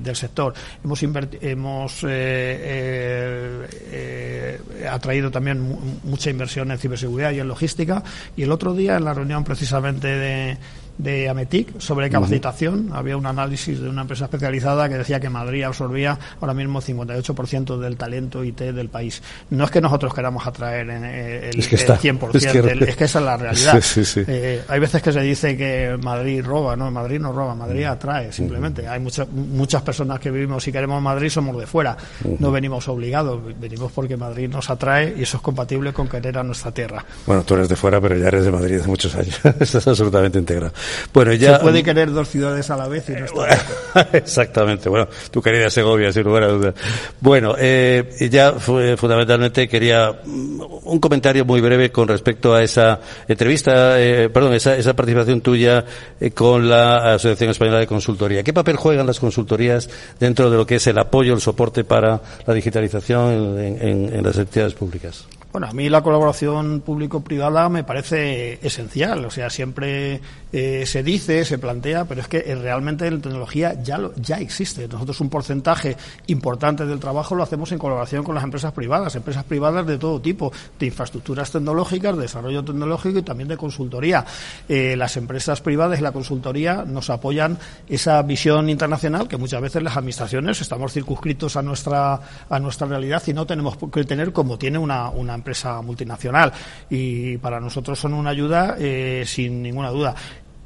del 0.00 0.16
sector 0.16 0.53
hemos, 0.82 1.02
hemos 1.02 2.04
eh, 2.04 2.08
eh, 2.10 3.68
eh, 3.90 4.88
atraído 4.88 5.30
también 5.30 5.76
mucha 6.02 6.30
inversión 6.30 6.70
en 6.70 6.78
ciberseguridad 6.78 7.32
y 7.32 7.40
en 7.40 7.48
logística. 7.48 8.02
Y 8.36 8.42
el 8.42 8.52
otro 8.52 8.74
día, 8.74 8.96
en 8.96 9.04
la 9.04 9.14
reunión 9.14 9.44
precisamente 9.44 10.08
de 10.08 10.58
de 10.98 11.28
Ametic 11.28 11.78
sobre 11.80 12.10
capacitación. 12.10 12.90
Había 12.92 13.16
un 13.16 13.26
análisis 13.26 13.80
de 13.80 13.88
una 13.88 14.02
empresa 14.02 14.24
especializada 14.24 14.88
que 14.88 14.98
decía 14.98 15.20
que 15.20 15.28
Madrid 15.28 15.64
absorbía 15.64 16.18
ahora 16.40 16.54
mismo 16.54 16.80
58% 16.80 17.78
del 17.78 17.96
talento 17.96 18.44
IT 18.44 18.60
del 18.60 18.88
país. 18.88 19.22
No 19.50 19.64
es 19.64 19.70
que 19.70 19.80
nosotros 19.80 20.14
queramos 20.14 20.46
atraer 20.46 20.90
el, 20.90 21.54
100%, 21.56 22.34
es 22.34 22.46
que, 22.46 22.84
es 22.90 22.96
que, 22.96 23.04
esa 23.04 23.18
es 23.18 23.24
la 23.24 23.36
realidad. 23.36 23.82
Eh, 24.28 24.62
hay 24.68 24.80
veces 24.80 25.02
que 25.02 25.12
se 25.12 25.20
dice 25.20 25.56
que 25.56 25.96
Madrid 26.02 26.44
roba, 26.44 26.76
no, 26.76 26.90
Madrid 26.90 27.20
no 27.20 27.32
roba, 27.32 27.54
Madrid 27.54 27.84
atrae 27.84 28.32
simplemente. 28.32 28.86
Hay 28.86 29.00
muchas 29.00 29.28
muchas 29.28 29.82
personas 29.82 30.20
que 30.20 30.30
vivimos 30.30 30.66
y 30.68 30.72
queremos 30.72 31.00
Madrid 31.02 31.28
somos 31.28 31.58
de 31.58 31.66
fuera, 31.66 31.96
no 32.38 32.50
venimos 32.50 32.88
obligados, 32.88 33.40
venimos 33.58 33.92
porque 33.92 34.16
Madrid 34.16 34.48
nos 34.48 34.70
atrae 34.70 35.14
y 35.16 35.22
eso 35.22 35.36
es 35.38 35.42
compatible 35.42 35.92
con 35.92 36.08
querer 36.08 36.38
a 36.38 36.42
nuestra 36.42 36.72
tierra. 36.72 37.04
Bueno, 37.26 37.42
tú 37.42 37.54
eres 37.54 37.68
de 37.68 37.76
fuera, 37.76 38.00
pero 38.00 38.16
ya 38.16 38.28
eres 38.28 38.44
de 38.44 38.52
Madrid 38.52 38.78
hace 38.78 38.88
muchos 38.88 39.14
años. 39.14 39.40
Estás 39.60 39.86
absolutamente 39.86 40.38
integrado. 40.38 40.72
Bueno, 41.12 41.32
ya... 41.32 41.56
Se 41.56 41.62
puede 41.62 41.82
querer 41.82 42.12
dos 42.12 42.28
ciudades 42.28 42.70
a 42.70 42.76
la 42.76 42.88
vez 42.88 43.08
y 43.08 43.12
no 43.12 43.24
está 43.24 44.08
Exactamente. 44.12 44.88
Bueno, 44.88 45.08
tu 45.30 45.40
querida 45.40 45.70
Segovia, 45.70 46.12
sin 46.12 46.24
lugar 46.24 46.44
a 46.44 46.48
dudas. 46.48 46.74
Bueno, 47.20 47.54
eh, 47.58 48.28
ya 48.30 48.52
fundamentalmente 48.52 49.68
quería 49.68 50.12
mm, 50.24 50.60
un 50.84 51.00
comentario 51.00 51.44
muy 51.44 51.60
breve 51.60 51.90
con 51.90 52.08
respecto 52.08 52.54
a 52.54 52.62
esa 52.62 53.00
entrevista, 53.28 54.00
eh, 54.00 54.28
perdón, 54.30 54.54
esa, 54.54 54.76
esa, 54.76 54.94
participación 54.94 55.40
tuya 55.40 55.84
eh, 56.20 56.30
con 56.30 56.68
la 56.68 57.14
Asociación 57.14 57.50
Española 57.50 57.78
de 57.78 57.86
Consultoría. 57.86 58.42
¿Qué 58.42 58.52
papel 58.52 58.76
juegan 58.76 59.06
las 59.06 59.20
consultorías 59.20 59.88
dentro 60.18 60.50
de 60.50 60.56
lo 60.56 60.66
que 60.66 60.76
es 60.76 60.86
el 60.86 60.98
apoyo, 60.98 61.34
el 61.34 61.40
soporte 61.40 61.84
para 61.84 62.20
la 62.46 62.54
digitalización 62.54 63.58
en 63.58 64.22
las 64.22 64.38
actividades 64.38 64.74
públicas? 64.74 65.26
Bueno, 65.54 65.68
a 65.68 65.72
mí 65.72 65.88
la 65.88 66.02
colaboración 66.02 66.80
público-privada 66.80 67.68
me 67.68 67.84
parece 67.84 68.58
esencial. 68.60 69.24
O 69.24 69.30
sea, 69.30 69.50
siempre 69.50 70.20
eh, 70.56 70.86
se 70.86 71.02
dice, 71.02 71.44
se 71.44 71.58
plantea, 71.58 72.04
pero 72.04 72.20
es 72.20 72.28
que 72.28 72.44
eh, 72.46 72.54
realmente 72.54 73.10
la 73.10 73.18
tecnología 73.18 73.74
ya, 73.82 73.98
lo, 73.98 74.14
ya 74.14 74.36
existe. 74.36 74.86
Nosotros 74.86 75.20
un 75.20 75.28
porcentaje 75.28 75.96
importante 76.28 76.86
del 76.86 77.00
trabajo 77.00 77.34
lo 77.34 77.42
hacemos 77.42 77.72
en 77.72 77.78
colaboración 77.78 78.22
con 78.22 78.36
las 78.36 78.44
empresas 78.44 78.72
privadas, 78.72 79.16
empresas 79.16 79.42
privadas 79.42 79.84
de 79.84 79.98
todo 79.98 80.20
tipo, 80.20 80.52
de 80.78 80.86
infraestructuras 80.86 81.50
tecnológicas, 81.50 82.14
de 82.14 82.22
desarrollo 82.22 82.62
tecnológico 82.62 83.18
y 83.18 83.22
también 83.22 83.48
de 83.48 83.56
consultoría. 83.56 84.24
Eh, 84.68 84.94
las 84.96 85.16
empresas 85.16 85.60
privadas 85.60 85.98
y 85.98 86.02
la 86.02 86.12
consultoría 86.12 86.84
nos 86.86 87.10
apoyan 87.10 87.58
esa 87.88 88.22
visión 88.22 88.68
internacional 88.68 89.26
que 89.26 89.36
muchas 89.36 89.60
veces 89.60 89.82
las 89.82 89.96
administraciones 89.96 90.60
estamos 90.60 90.92
circunscritos 90.92 91.56
a 91.56 91.62
nuestra, 91.62 92.20
a 92.48 92.60
nuestra 92.60 92.86
realidad 92.86 93.20
y 93.26 93.32
no 93.32 93.44
tenemos 93.44 93.76
que 93.92 94.04
tener 94.04 94.32
como 94.32 94.56
tiene 94.56 94.78
una, 94.78 95.10
una 95.10 95.34
empresa 95.34 95.82
multinacional 95.82 96.52
y 96.88 97.38
para 97.38 97.58
nosotros 97.58 97.98
son 97.98 98.14
una 98.14 98.30
ayuda 98.30 98.76
sin 99.24 99.60
ninguna 99.60 99.90
duda 99.90 100.14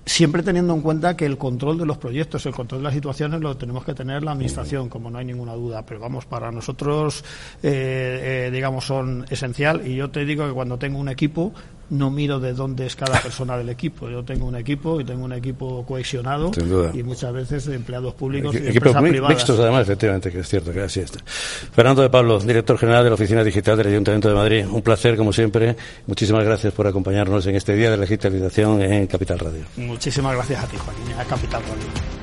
siempre 0.09 0.43
teniendo 0.43 0.75
en 0.75 0.81
cuenta 0.81 1.17
que 1.17 1.27
el 1.27 1.37
control 1.37 1.79
de 1.79 1.85
los 1.85 1.99
proyectos, 1.99 2.47
el 2.47 2.55
control 2.55 2.81
de 2.81 2.85
las 2.85 2.95
situaciones 2.95 3.41
lo 3.41 3.57
tenemos 3.57 3.85
que 3.85 3.95
tener 3.95 4.23
la 4.23 4.33
Administración, 4.33 4.89
como 4.89 5.11
no 5.11 5.19
hay 5.19 5.27
ninguna 5.27 5.53
duda. 5.53 5.85
Pero 5.85 6.01
vamos, 6.01 6.25
para 6.25 6.51
nosotros, 6.51 7.25
eh, 7.63 8.47
eh, 8.47 8.51
digamos, 8.51 8.87
son 8.87 9.27
esencial. 9.29 9.87
Y 9.87 9.97
yo 9.97 10.11
te 10.11 10.25
digo 10.25 10.47
que 10.47 10.55
cuando 10.55 10.79
tengo 10.79 10.99
un 10.99 11.11
equipo, 11.11 11.53
no 11.91 12.11
miro 12.11 12.41
de 12.41 12.53
dónde 12.53 12.87
es 12.87 12.97
cada 12.97 13.21
persona 13.21 13.57
del 13.57 13.69
equipo. 13.69 14.09
Yo 14.09 14.23
tengo 14.25 14.47
un 14.47 14.57
equipo 14.57 15.01
y 15.01 15.05
tengo 15.05 15.25
un 15.25 15.33
equipo 15.33 15.85
cohesionado 15.87 16.51
y 16.95 17.03
muchas 17.03 17.33
veces 17.33 17.67
de 17.67 17.77
empleados 17.77 18.15
públicos 18.15 18.55
y 18.55 18.69
equipos 18.69 18.95
mixtos 19.03 19.59
además, 19.59 19.83
efectivamente, 19.83 20.31
que 20.31 20.41
es 20.41 20.49
cierto 20.49 20.73
que 20.73 20.83
así 20.83 21.01
está. 21.01 21.21
Fernando 21.25 22.03
de 22.03 22.11
Pablo, 22.11 22.39
director 22.41 22.79
general 22.79 23.05
de 23.05 23.11
la 23.11 23.15
Oficina 23.15 23.43
Digital 23.43 23.77
del 23.77 23.89
Ayuntamiento 23.89 24.29
de 24.29 24.35
Madrid. 24.35 24.67
Un 24.71 24.83
placer, 24.83 25.17
como 25.17 25.33
siempre. 25.33 25.77
Muchísimas 26.07 26.45
gracias 26.45 26.73
por 26.73 26.87
acompañarnos 26.87 27.47
en 27.47 27.57
este 27.57 27.75
día 27.75 27.91
de 27.91 27.97
la 27.97 28.03
digitalización 28.03 28.83
en 28.83 29.07
Capital 29.07 29.39
Radio. 29.39 29.65
Muchísimas 29.77 30.35
gracias 30.35 30.65
a 30.65 30.67
ti, 30.67 30.77
Joaquín, 30.77 31.13
a 31.19 31.25
Capital 31.25 31.63
Radio. 31.63 32.18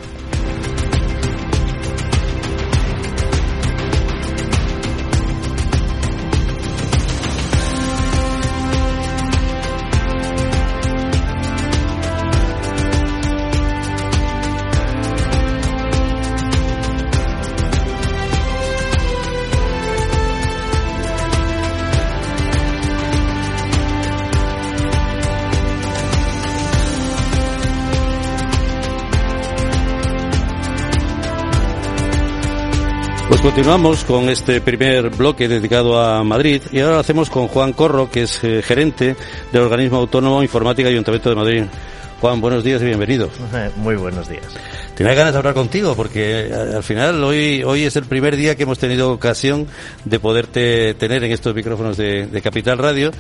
Continuamos 33.45 34.03
con 34.05 34.27
este 34.27 34.59
primer 34.59 35.11
bloque 35.11 35.47
dedicado 35.47 36.01
a 36.01 36.23
Madrid 36.23 36.63
y 36.72 36.80
ahora 36.80 36.93
lo 36.93 36.99
hacemos 36.99 37.30
con 37.30 37.47
Juan 37.47 37.73
Corro, 37.73 38.09
que 38.09 38.23
es 38.23 38.43
eh, 38.43 38.63
gerente 38.63 39.15
del 39.51 39.61
Organismo 39.61 39.97
Autónomo 39.97 40.41
Informática 40.41 40.89
Ayuntamiento 40.89 41.30
de 41.30 41.35
Madrid. 41.35 41.63
Juan, 42.22 42.41
buenos 42.41 42.63
días 42.63 42.81
y 42.81 42.85
bienvenido. 42.85 43.30
Muy 43.77 43.97
buenos 43.97 44.27
días. 44.27 44.45
Tenía 44.95 45.13
ganas 45.13 45.34
de 45.34 45.38
hablar 45.38 45.53
contigo 45.53 45.95
porque 45.95 46.47
eh, 46.47 46.53
al 46.53 46.81
final 46.81 47.23
hoy 47.23 47.61
hoy 47.63 47.84
es 47.84 47.95
el 47.97 48.05
primer 48.05 48.35
día 48.35 48.55
que 48.55 48.63
hemos 48.63 48.80
tenido 48.80 49.11
ocasión 49.11 49.67
de 50.05 50.19
poderte 50.19 50.95
tener 50.95 51.23
en 51.23 51.31
estos 51.31 51.53
micrófonos 51.53 51.97
de, 51.97 52.41
Capital 52.43 52.80
Radio. 52.80 53.11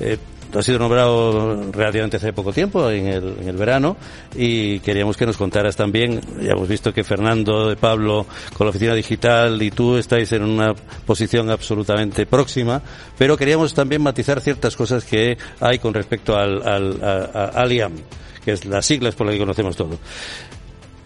Eh, 0.00 0.16
ha 0.58 0.62
sido 0.62 0.78
nombrado 0.78 1.70
relativamente 1.72 2.16
hace 2.16 2.32
poco 2.32 2.52
tiempo, 2.52 2.90
en 2.90 3.06
el, 3.06 3.56
verano, 3.56 3.96
y 4.34 4.80
queríamos 4.80 5.16
que 5.16 5.26
nos 5.26 5.36
contaras 5.36 5.76
también, 5.76 6.20
ya 6.40 6.52
hemos 6.52 6.68
visto 6.68 6.92
que 6.92 7.04
Fernando 7.04 7.68
de 7.68 7.76
Pablo 7.76 8.26
con 8.56 8.66
la 8.66 8.70
oficina 8.70 8.94
digital 8.94 9.60
y 9.62 9.70
tú 9.70 9.96
estáis 9.96 10.32
en 10.32 10.42
una 10.42 10.74
posición 11.06 11.50
absolutamente 11.50 12.26
próxima, 12.26 12.82
pero 13.18 13.36
queríamos 13.36 13.74
también 13.74 14.02
matizar 14.02 14.40
ciertas 14.40 14.76
cosas 14.76 15.04
que 15.04 15.36
hay 15.60 15.78
con 15.78 15.94
respecto 15.94 16.36
al, 16.36 16.66
al 16.66 17.02
a, 17.02 17.44
Aliam, 17.54 17.92
que 18.44 18.52
es 18.52 18.64
las 18.64 18.86
siglas 18.86 19.14
por 19.14 19.26
las 19.26 19.34
que 19.34 19.40
conocemos 19.40 19.76
todo. 19.76 19.98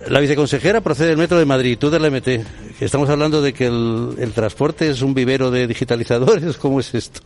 La 0.06 0.20
viceconsejera 0.20 0.80
procede 0.80 1.08
del 1.08 1.16
Metro 1.18 1.38
de 1.38 1.44
Madrid, 1.44 1.76
tú 1.76 1.90
de 1.90 1.98
la 1.98 2.08
MT. 2.08 2.80
Estamos 2.80 3.10
hablando 3.10 3.42
de 3.42 3.52
que 3.52 3.66
el, 3.66 4.14
el 4.18 4.32
transporte 4.32 4.88
es 4.88 5.02
un 5.02 5.12
vivero 5.12 5.50
de 5.50 5.66
digitalizadores. 5.66 6.56
¿Cómo 6.56 6.78
es 6.78 6.94
esto? 6.94 7.20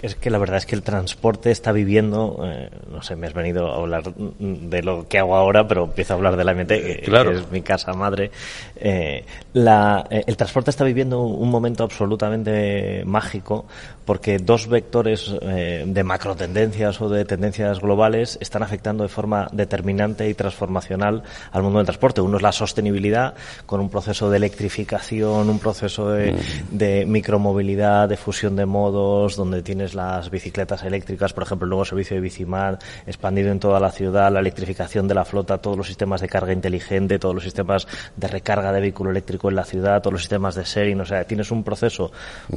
Es 0.00 0.14
que 0.14 0.30
la 0.30 0.38
verdad 0.38 0.56
es 0.58 0.66
que 0.66 0.74
el 0.74 0.82
transporte 0.82 1.50
está 1.50 1.72
viviendo, 1.72 2.40
eh, 2.44 2.70
no 2.90 3.02
sé, 3.02 3.16
me 3.16 3.26
has 3.26 3.34
venido 3.34 3.70
a 3.70 3.76
hablar 3.76 4.14
de 4.14 4.82
lo 4.82 5.06
que 5.06 5.18
hago 5.18 5.36
ahora, 5.36 5.68
pero 5.68 5.84
empiezo 5.84 6.14
a 6.14 6.16
hablar 6.16 6.36
de 6.36 6.44
la 6.44 6.54
MT, 6.54 6.68
que, 6.68 7.02
es 7.04 7.50
mi 7.50 7.62
casa 7.62 7.92
madre. 7.92 8.30
Eh, 8.76 9.24
la, 9.52 10.06
eh, 10.10 10.24
el 10.26 10.36
transporte 10.36 10.70
está 10.70 10.84
viviendo 10.84 11.20
un 11.20 11.50
momento 11.50 11.84
absolutamente 11.84 13.02
mágico 13.04 13.66
porque 14.04 14.38
dos 14.38 14.66
vectores 14.66 15.32
de 15.40 16.04
macro 16.04 16.34
tendencias 16.34 17.00
o 17.00 17.08
de 17.08 17.24
tendencias 17.24 17.78
globales 17.78 18.38
están 18.40 18.64
afectando 18.64 19.04
de 19.04 19.08
forma 19.08 19.46
determinante 19.52 20.28
y 20.28 20.34
transformacional 20.34 21.22
al 21.52 21.62
mundo 21.62 21.78
del 21.78 21.86
transporte. 21.86 22.20
Uno 22.20 22.38
es 22.38 22.42
la 22.42 22.50
sostenibilidad, 22.50 23.34
con 23.66 23.80
un 23.80 23.88
proceso 23.88 24.28
de 24.28 24.38
electrificación, 24.38 25.48
un 25.48 25.58
proceso 25.60 26.10
de, 26.10 26.32
mm. 26.32 26.76
de 26.76 27.06
micromovilidad, 27.06 28.08
de 28.08 28.16
fusión 28.16 28.56
de 28.56 28.66
modos, 28.66 29.36
donde 29.36 29.49
donde 29.50 29.62
tienes 29.62 29.94
las 29.94 30.30
bicicletas 30.30 30.84
eléctricas, 30.84 31.32
por 31.32 31.42
ejemplo, 31.42 31.64
el 31.64 31.70
nuevo 31.70 31.84
servicio 31.84 32.14
de 32.14 32.20
Bicimar, 32.20 32.78
expandido 33.06 33.50
en 33.50 33.58
toda 33.58 33.80
la 33.80 33.90
ciudad, 33.90 34.32
la 34.32 34.40
electrificación 34.40 35.08
de 35.08 35.14
la 35.14 35.24
flota, 35.24 35.58
todos 35.58 35.76
los 35.76 35.88
sistemas 35.88 36.20
de 36.20 36.28
carga 36.28 36.52
inteligente, 36.52 37.18
todos 37.18 37.34
los 37.34 37.44
sistemas 37.44 37.88
de 38.16 38.28
recarga 38.28 38.72
de 38.72 38.80
vehículo 38.80 39.10
eléctrico 39.10 39.48
en 39.48 39.56
la 39.56 39.64
ciudad, 39.64 40.00
todos 40.00 40.12
los 40.12 40.22
sistemas 40.22 40.54
de 40.54 40.62
sharing, 40.64 41.00
o 41.00 41.04
sea, 41.04 41.24
tienes 41.24 41.50
un 41.50 41.64
proceso 41.64 42.12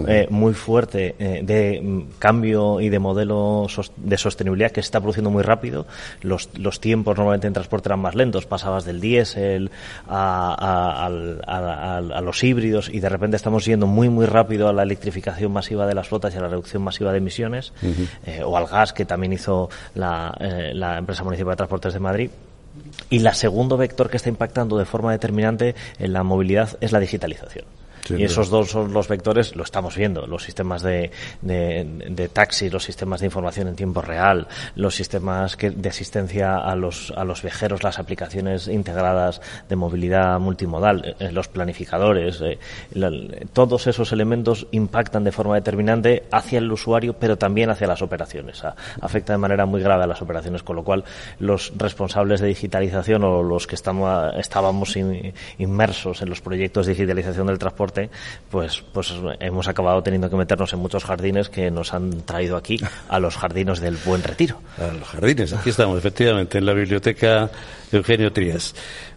eh, 0.07 0.27
muy 0.29 0.53
fuerte 0.53 1.15
eh, 1.17 1.41
de 1.43 1.81
mm, 1.81 2.19
cambio 2.19 2.79
y 2.79 2.89
de 2.89 2.99
modelo 2.99 3.67
de 3.97 4.17
sostenibilidad 4.17 4.71
que 4.71 4.81
se 4.81 4.87
está 4.87 4.99
produciendo 4.99 5.31
muy 5.31 5.41
rápido. 5.41 5.87
Los, 6.21 6.49
los 6.57 6.79
tiempos 6.79 7.17
normalmente 7.17 7.47
en 7.47 7.53
transporte 7.53 7.89
eran 7.89 7.99
más 7.99 8.13
lentos, 8.13 8.45
pasabas 8.45 8.85
del 8.85 9.01
diésel 9.01 9.71
a, 10.07 11.07
a, 11.07 12.21
los 12.21 12.43
híbridos 12.43 12.89
y 12.89 12.99
de 12.99 13.09
repente 13.09 13.35
estamos 13.35 13.65
yendo 13.65 13.87
muy, 13.87 14.09
muy 14.09 14.25
rápido 14.25 14.69
a 14.69 14.73
la 14.73 14.83
electrificación 14.83 15.51
masiva 15.51 15.87
de 15.87 15.95
las 15.95 16.07
flotas 16.07 16.33
y 16.33 16.37
a 16.37 16.41
la 16.41 16.47
reducción 16.47 16.82
masiva 16.83 17.11
de 17.11 17.17
emisiones, 17.17 17.73
eh, 18.25 18.41
o 18.43 18.57
al 18.57 18.67
gas, 18.67 18.93
que 18.93 19.05
también 19.05 19.33
hizo 19.33 19.69
la, 19.95 20.35
eh, 20.39 20.71
la 20.73 20.97
empresa 20.97 21.23
municipal 21.23 21.53
de 21.53 21.57
transportes 21.57 21.93
de 21.93 21.99
Madrid. 21.99 22.29
Y 23.09 23.19
la 23.19 23.33
segundo 23.33 23.77
vector 23.77 24.09
que 24.09 24.17
está 24.17 24.29
impactando 24.29 24.77
de 24.77 24.85
forma 24.85 25.11
determinante 25.11 25.75
en 25.99 26.13
la 26.13 26.23
movilidad 26.23 26.77
es 26.81 26.91
la 26.91 26.99
digitalización 26.99 27.65
y 28.09 28.23
esos 28.23 28.49
dos 28.49 28.69
son 28.69 28.93
los 28.93 29.07
vectores, 29.07 29.55
lo 29.55 29.63
estamos 29.63 29.95
viendo, 29.95 30.27
los 30.27 30.43
sistemas 30.43 30.81
de, 30.81 31.11
de, 31.41 31.85
de, 32.09 32.27
taxi, 32.27 32.69
los 32.69 32.83
sistemas 32.83 33.21
de 33.21 33.27
información 33.27 33.67
en 33.67 33.75
tiempo 33.75 34.01
real, 34.01 34.47
los 34.75 34.95
sistemas 34.95 35.55
que, 35.55 35.71
de 35.71 35.89
asistencia 35.89 36.57
a 36.57 36.75
los, 36.75 37.13
a 37.15 37.23
los 37.23 37.41
viajeros, 37.41 37.83
las 37.83 37.99
aplicaciones 37.99 38.67
integradas 38.67 39.41
de 39.69 39.75
movilidad 39.75 40.39
multimodal, 40.39 41.15
eh, 41.19 41.31
los 41.31 41.47
planificadores, 41.47 42.41
eh, 42.41 42.59
todos 43.53 43.87
esos 43.87 44.11
elementos 44.11 44.67
impactan 44.71 45.23
de 45.23 45.31
forma 45.31 45.55
determinante 45.55 46.23
hacia 46.31 46.59
el 46.59 46.71
usuario, 46.71 47.13
pero 47.13 47.37
también 47.37 47.69
hacia 47.69 47.87
las 47.87 48.01
operaciones. 48.01 48.63
afecta 49.01 49.33
de 49.33 49.39
manera 49.39 49.65
muy 49.65 49.81
grave 49.81 50.03
a 50.03 50.07
las 50.07 50.21
operaciones, 50.21 50.63
con 50.63 50.75
lo 50.75 50.83
cual 50.83 51.03
los 51.39 51.71
responsables 51.77 52.41
de 52.41 52.47
digitalización 52.47 53.23
o 53.23 53.43
los 53.43 53.67
que 53.67 53.75
estamos, 53.75 54.33
estábamos 54.37 54.97
inmersos 55.57 56.21
en 56.21 56.29
los 56.29 56.41
proyectos 56.41 56.85
de 56.85 56.93
digitalización 56.93 57.47
del 57.47 57.59
transporte 57.59 57.92
pues, 58.49 58.83
pues 58.93 59.13
hemos 59.39 59.67
acabado 59.67 60.03
teniendo 60.03 60.29
que 60.29 60.35
meternos 60.35 60.73
en 60.73 60.79
muchos 60.79 61.03
jardines 61.03 61.49
que 61.49 61.71
nos 61.71 61.93
han 61.93 62.21
traído 62.23 62.57
aquí 62.57 62.79
a 63.09 63.19
los 63.19 63.37
jardines 63.37 63.79
del 63.79 63.97
Buen 63.97 64.23
Retiro. 64.23 64.59
A 64.77 64.93
los 64.93 65.07
jardines, 65.07 65.53
aquí 65.53 65.69
estamos, 65.69 65.97
efectivamente, 65.97 66.57
en 66.57 66.65
la 66.65 66.73
biblioteca 66.73 67.49
Eugenio 67.91 68.31
Trías. 68.31 68.75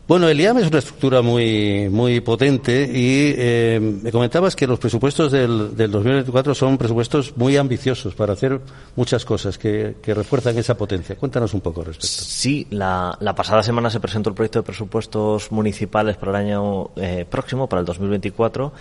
Bueno, 0.08 0.28
el 0.28 0.40
IAM 0.40 0.58
es 0.58 0.68
una 0.68 0.78
estructura 0.78 1.20
muy, 1.20 1.88
muy 1.90 2.20
potente 2.20 2.88
y 2.92 3.34
eh, 3.36 3.80
me 3.80 4.12
comentabas 4.12 4.54
que 4.54 4.64
los 4.64 4.78
presupuestos 4.78 5.32
del, 5.32 5.76
del 5.76 5.90
2024 5.90 6.54
son 6.54 6.78
presupuestos 6.78 7.36
muy 7.36 7.56
ambiciosos 7.56 8.14
para 8.14 8.34
hacer 8.34 8.60
muchas 8.94 9.24
cosas 9.24 9.58
que, 9.58 9.96
que 10.00 10.14
refuerzan 10.14 10.56
esa 10.58 10.76
potencia. 10.76 11.16
Cuéntanos 11.16 11.54
un 11.54 11.60
poco 11.60 11.80
al 11.80 11.86
respecto. 11.86 12.06
Sí, 12.06 12.68
la, 12.70 13.18
la, 13.20 13.34
pasada 13.34 13.64
semana 13.64 13.90
se 13.90 13.98
presentó 13.98 14.30
el 14.30 14.36
proyecto 14.36 14.60
de 14.60 14.62
presupuestos 14.62 15.50
municipales 15.50 16.16
para 16.16 16.38
el 16.38 16.46
año 16.46 16.90
eh, 16.94 17.26
próximo, 17.28 17.68
para 17.68 17.80
el 17.80 17.86
2024, 17.86 18.72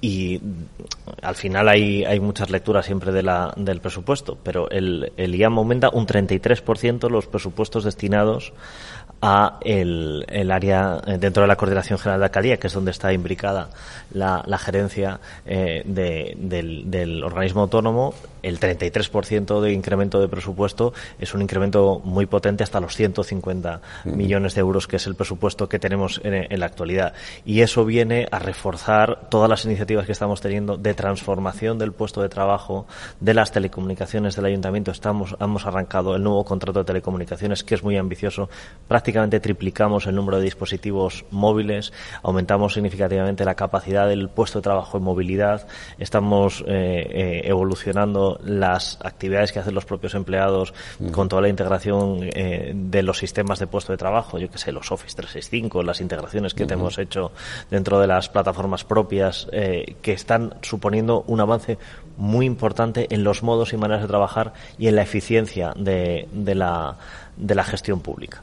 y 0.00 0.40
al 1.22 1.36
final 1.36 1.68
hay, 1.68 2.04
hay 2.04 2.18
muchas 2.18 2.50
lecturas 2.50 2.84
siempre 2.84 3.12
de 3.12 3.22
del 3.56 3.80
presupuesto, 3.80 4.36
pero 4.42 4.68
el, 4.68 5.12
el 5.16 5.34
IAM 5.36 5.58
aumenta 5.58 5.90
un 5.90 6.08
33% 6.08 7.08
los 7.08 7.28
presupuestos 7.28 7.84
destinados 7.84 8.52
a 9.22 9.58
el, 9.60 10.24
el, 10.28 10.50
área 10.50 11.00
eh, 11.06 11.16
dentro 11.16 11.42
de 11.42 11.46
la 11.46 11.54
Coordinación 11.54 11.96
General 11.98 12.20
de 12.20 12.26
Alcaldía, 12.26 12.56
que 12.58 12.66
es 12.66 12.72
donde 12.72 12.90
está 12.90 13.12
imbricada 13.12 13.68
la, 14.12 14.42
la 14.46 14.58
gerencia 14.58 15.20
eh, 15.46 15.82
de, 15.86 16.34
del, 16.36 16.90
del, 16.90 17.22
organismo 17.22 17.62
autónomo, 17.62 18.14
el 18.42 18.58
33% 18.58 19.60
de 19.60 19.72
incremento 19.72 20.20
de 20.20 20.28
presupuesto 20.28 20.92
es 21.18 21.34
un 21.34 21.42
incremento 21.42 22.00
muy 22.04 22.26
potente 22.26 22.64
hasta 22.64 22.80
los 22.80 22.96
150 22.96 23.80
millones 24.04 24.54
de 24.54 24.60
euros, 24.60 24.88
que 24.88 24.96
es 24.96 25.06
el 25.06 25.14
presupuesto 25.14 25.68
que 25.68 25.78
tenemos 25.78 26.20
en, 26.24 26.34
en, 26.34 26.60
la 26.60 26.66
actualidad. 26.66 27.14
Y 27.44 27.60
eso 27.60 27.84
viene 27.84 28.26
a 28.30 28.38
reforzar 28.38 29.28
todas 29.28 29.48
las 29.48 29.64
iniciativas 29.64 30.06
que 30.06 30.12
estamos 30.12 30.40
teniendo 30.40 30.76
de 30.76 30.94
transformación 30.94 31.78
del 31.78 31.92
puesto 31.92 32.22
de 32.22 32.28
trabajo, 32.28 32.86
de 33.20 33.34
las 33.34 33.52
telecomunicaciones 33.52 34.36
del 34.36 34.46
ayuntamiento. 34.46 34.90
Estamos, 34.90 35.36
hemos 35.40 35.66
arrancado 35.66 36.16
el 36.16 36.22
nuevo 36.22 36.44
contrato 36.44 36.80
de 36.80 36.84
telecomunicaciones, 36.84 37.64
que 37.64 37.74
es 37.74 37.82
muy 37.82 37.96
ambicioso, 37.96 38.48
prácticamente 38.88 39.12
prácticamente 39.12 39.40
triplicamos 39.40 40.06
el 40.06 40.14
número 40.14 40.38
de 40.38 40.44
dispositivos 40.44 41.26
móviles, 41.30 41.92
aumentamos 42.22 42.72
significativamente 42.72 43.44
la 43.44 43.54
capacidad 43.54 44.08
del 44.08 44.30
puesto 44.30 44.60
de 44.60 44.62
trabajo 44.62 44.96
en 44.96 45.04
movilidad, 45.04 45.66
estamos 45.98 46.64
eh, 46.66 47.06
eh, 47.10 47.42
evolucionando 47.44 48.31
las 48.44 48.98
actividades 49.02 49.52
que 49.52 49.58
hacen 49.58 49.74
los 49.74 49.84
propios 49.84 50.14
empleados 50.14 50.74
con 51.12 51.28
toda 51.28 51.42
la 51.42 51.48
integración 51.48 52.20
eh, 52.22 52.72
de 52.74 53.02
los 53.02 53.18
sistemas 53.18 53.58
de 53.58 53.66
puesto 53.66 53.92
de 53.92 53.98
trabajo, 53.98 54.38
yo 54.38 54.50
que 54.50 54.58
sé, 54.58 54.72
los 54.72 54.90
Office 54.92 55.16
365, 55.16 55.82
las 55.82 56.00
integraciones 56.00 56.54
que 56.54 56.64
hemos 56.64 56.98
hecho 56.98 57.32
dentro 57.70 58.00
de 58.00 58.06
las 58.06 58.28
plataformas 58.28 58.84
propias, 58.84 59.46
que 59.50 60.12
están 60.12 60.54
suponiendo 60.62 61.24
un 61.26 61.40
avance 61.40 61.78
muy 62.16 62.46
importante 62.46 63.06
en 63.14 63.24
los 63.24 63.42
modos 63.42 63.72
y 63.72 63.76
maneras 63.76 64.02
de 64.02 64.08
trabajar 64.08 64.52
y 64.78 64.88
en 64.88 64.96
la 64.96 65.02
eficiencia 65.02 65.72
de, 65.76 66.28
de 66.32 66.54
la, 66.54 66.96
de 67.36 67.54
la 67.54 67.64
gestión 67.64 68.00
pública. 68.00 68.42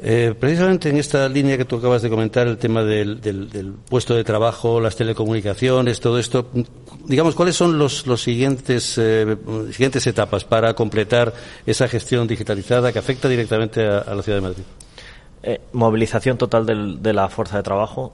Eh, 0.00 0.34
precisamente 0.38 0.90
en 0.90 0.96
esta 0.96 1.28
línea 1.28 1.56
que 1.56 1.64
tú 1.64 1.76
acabas 1.76 2.02
de 2.02 2.10
comentar, 2.10 2.46
el 2.46 2.56
tema 2.56 2.84
del, 2.84 3.20
del, 3.20 3.72
puesto 3.88 4.14
de 4.14 4.22
trabajo, 4.22 4.80
las 4.80 4.94
telecomunicaciones, 4.94 5.98
todo 5.98 6.20
esto, 6.20 6.50
digamos, 7.04 7.34
¿cuáles 7.34 7.56
son 7.56 7.78
los, 7.78 8.04
eh, 8.06 9.36
siguientes 9.72 10.06
etapas 10.06 10.44
para 10.44 10.74
completar 10.74 11.34
esa 11.66 11.88
gestión 11.88 12.28
digitalizada 12.28 12.92
que 12.92 13.00
afecta 13.00 13.28
directamente 13.28 13.84
a, 13.84 14.14
la 14.14 14.22
ciudad 14.22 14.38
de 14.38 14.42
Madrid? 14.42 14.62
Eh, 15.42 15.60
movilización 15.72 16.38
total 16.38 17.02
de 17.02 17.12
la 17.12 17.28
fuerza 17.28 17.56
de 17.56 17.64
trabajo, 17.64 18.12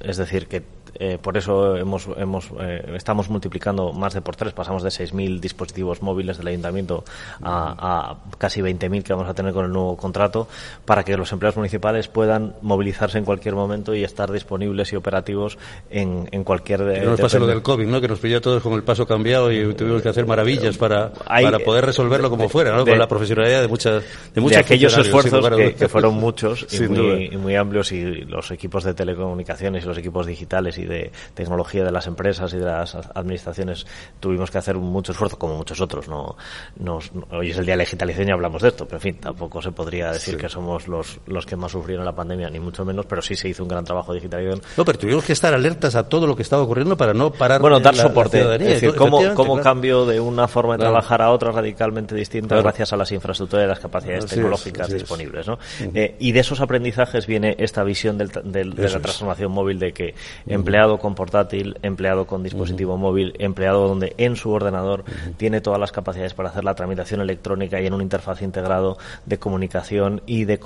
es 0.00 0.18
decir, 0.18 0.46
que 0.46 0.62
eh, 0.98 1.18
por 1.20 1.36
eso 1.36 1.76
hemos, 1.76 2.08
hemos, 2.16 2.50
eh, 2.60 2.92
estamos 2.94 3.28
multiplicando 3.28 3.92
más 3.92 4.14
de 4.14 4.20
por 4.20 4.36
tres. 4.36 4.52
Pasamos 4.52 4.82
de 4.82 4.90
6.000 4.90 5.40
dispositivos 5.40 6.02
móviles 6.02 6.38
del 6.38 6.48
ayuntamiento 6.48 7.04
a, 7.42 8.10
a 8.10 8.16
casi 8.38 8.60
20.000 8.60 9.02
que 9.02 9.12
vamos 9.12 9.28
a 9.28 9.34
tener 9.34 9.52
con 9.52 9.64
el 9.64 9.72
nuevo 9.72 9.96
contrato 9.96 10.48
para 10.84 11.04
que 11.04 11.16
los 11.16 11.32
empleados 11.32 11.56
municipales 11.56 12.08
puedan 12.08 12.54
movilizarse 12.62 13.18
en 13.18 13.24
cualquier 13.24 13.54
momento 13.54 13.94
y 13.94 14.04
estar 14.04 14.30
disponibles 14.30 14.92
y 14.92 14.96
operativos 14.96 15.58
en, 15.90 16.28
en 16.30 16.44
cualquier. 16.44 16.80
Que 16.80 17.00
no 17.00 17.10
nos 17.12 17.20
pasa 17.20 17.38
lo 17.38 17.46
del 17.46 17.62
COVID, 17.62 17.86
¿no? 17.86 18.00
Que 18.00 18.08
nos 18.08 18.18
pilló 18.18 18.38
a 18.38 18.40
todos 18.40 18.62
con 18.62 18.74
el 18.74 18.82
paso 18.82 19.06
cambiado 19.06 19.50
y 19.52 19.74
tuvimos 19.74 20.02
que 20.02 20.08
hacer 20.08 20.26
maravillas 20.26 20.76
para, 20.76 21.12
Hay, 21.26 21.44
para 21.44 21.58
poder 21.58 21.86
resolverlo 21.86 22.30
como 22.30 22.48
fuera, 22.48 22.72
¿no? 22.72 22.84
De, 22.84 22.92
con 22.92 22.98
la 22.98 23.08
profesionalidad 23.08 23.62
de 23.62 23.68
muchas 23.68 24.04
de, 24.32 24.40
muchos 24.40 24.56
de 24.56 24.60
aquellos 24.60 24.96
esfuerzos 24.96 25.48
que, 25.50 25.74
que, 25.74 25.88
fueron 25.88 26.14
muchos 26.14 26.66
y 26.72 26.80
muy, 26.88 27.28
y 27.32 27.36
muy, 27.36 27.56
amplios 27.56 27.92
y 27.92 28.22
los 28.22 28.50
equipos 28.50 28.84
de 28.84 28.94
telecomunicaciones 28.94 29.84
y 29.84 29.88
los 29.88 29.98
equipos 29.98 30.26
digitales 30.26 30.78
y 30.78 30.83
de 30.86 31.12
tecnología 31.34 31.84
de 31.84 31.92
las 31.92 32.06
empresas 32.06 32.52
y 32.52 32.58
de 32.58 32.64
las 32.64 32.94
administraciones 32.94 33.86
tuvimos 34.20 34.50
que 34.50 34.58
hacer 34.58 34.76
mucho 34.76 35.12
esfuerzo, 35.12 35.38
como 35.38 35.56
muchos 35.56 35.80
otros. 35.80 36.08
No, 36.08 36.36
nos, 36.76 37.10
hoy 37.30 37.50
es 37.50 37.58
el 37.58 37.64
día 37.66 37.74
de 37.74 37.78
la 37.78 37.84
digitalización 37.84 38.28
y 38.28 38.32
hablamos 38.32 38.62
de 38.62 38.68
esto, 38.68 38.84
pero 38.86 38.96
en 38.96 39.02
fin, 39.02 39.14
tampoco 39.16 39.62
se 39.62 39.72
podría 39.72 40.12
decir 40.12 40.34
sí. 40.34 40.40
que 40.40 40.48
somos 40.48 40.88
los, 40.88 41.20
los 41.26 41.46
que 41.46 41.56
más 41.56 41.72
sufrieron 41.72 42.04
la 42.04 42.14
pandemia, 42.14 42.50
ni 42.50 42.60
mucho 42.60 42.84
menos, 42.84 43.06
pero 43.06 43.22
sí 43.22 43.34
se 43.34 43.48
hizo 43.48 43.62
un 43.62 43.68
gran 43.68 43.84
trabajo 43.84 44.12
de 44.12 44.20
digitalización. 44.20 44.62
No, 44.76 44.84
pero 44.84 44.98
tuvimos 44.98 45.24
que 45.24 45.32
estar 45.32 45.54
alertas 45.54 45.94
a 45.94 46.08
todo 46.08 46.26
lo 46.26 46.36
que 46.36 46.42
estaba 46.42 46.62
ocurriendo 46.62 46.96
para 46.96 47.14
no 47.14 47.30
parar. 47.30 47.60
Bueno, 47.60 47.80
dar 47.80 47.94
la, 47.94 48.02
soporte. 48.02 48.44
La 48.44 48.54
es 48.56 48.60
decir, 48.60 48.94
cómo, 48.94 49.18
cómo 49.34 49.54
claro. 49.54 49.62
cambio 49.62 50.06
de 50.06 50.20
una 50.20 50.48
forma 50.48 50.74
de 50.74 50.78
claro. 50.78 50.92
trabajar 50.92 51.22
a 51.22 51.30
otra 51.30 51.52
radicalmente 51.52 52.14
distinta 52.14 52.48
claro. 52.48 52.62
gracias 52.62 52.92
a 52.92 52.96
las 52.96 53.10
infraestructuras 53.12 53.64
y 53.64 53.68
las 53.68 53.80
capacidades 53.80 54.26
tecnológicas 54.26 54.88
sí, 54.88 54.94
disponibles. 54.94 55.46
¿no? 55.46 55.54
Uh 55.54 55.56
-huh. 55.56 55.90
eh, 55.94 56.16
y 56.18 56.32
de 56.32 56.40
esos 56.40 56.60
aprendizajes 56.60 57.26
viene 57.26 57.56
esta 57.58 57.82
visión 57.84 58.18
del, 58.18 58.30
del, 58.44 58.74
de 58.74 58.82
la 58.88 59.00
transformación 59.00 59.50
es. 59.50 59.54
móvil 59.54 59.78
de 59.78 59.92
que 59.92 60.04
uh 60.04 60.50
-huh. 60.50 60.54
Empleado 60.74 60.98
con 60.98 61.14
portátil, 61.14 61.78
empleado 61.82 62.26
con 62.26 62.42
dispositivo 62.42 62.94
uh 62.94 62.96
-huh. 62.96 63.00
móvil, 63.00 63.34
empleado 63.38 63.86
donde 63.86 64.12
en 64.18 64.34
su 64.34 64.50
ordenador 64.50 65.00
uh 65.00 65.04
-huh. 65.04 65.36
tiene 65.36 65.60
todas 65.60 65.78
las 65.78 65.92
capacidades 65.92 66.34
para 66.34 66.48
hacer 66.48 66.64
la 66.64 66.74
tramitación 66.74 67.20
electrónica 67.20 67.80
y 67.80 67.86
en 67.86 67.94
un 67.94 68.02
interfaz 68.02 68.42
integrado 68.42 68.98
de 69.24 69.38
comunicación 69.38 70.22
y 70.26 70.46
de 70.46 70.58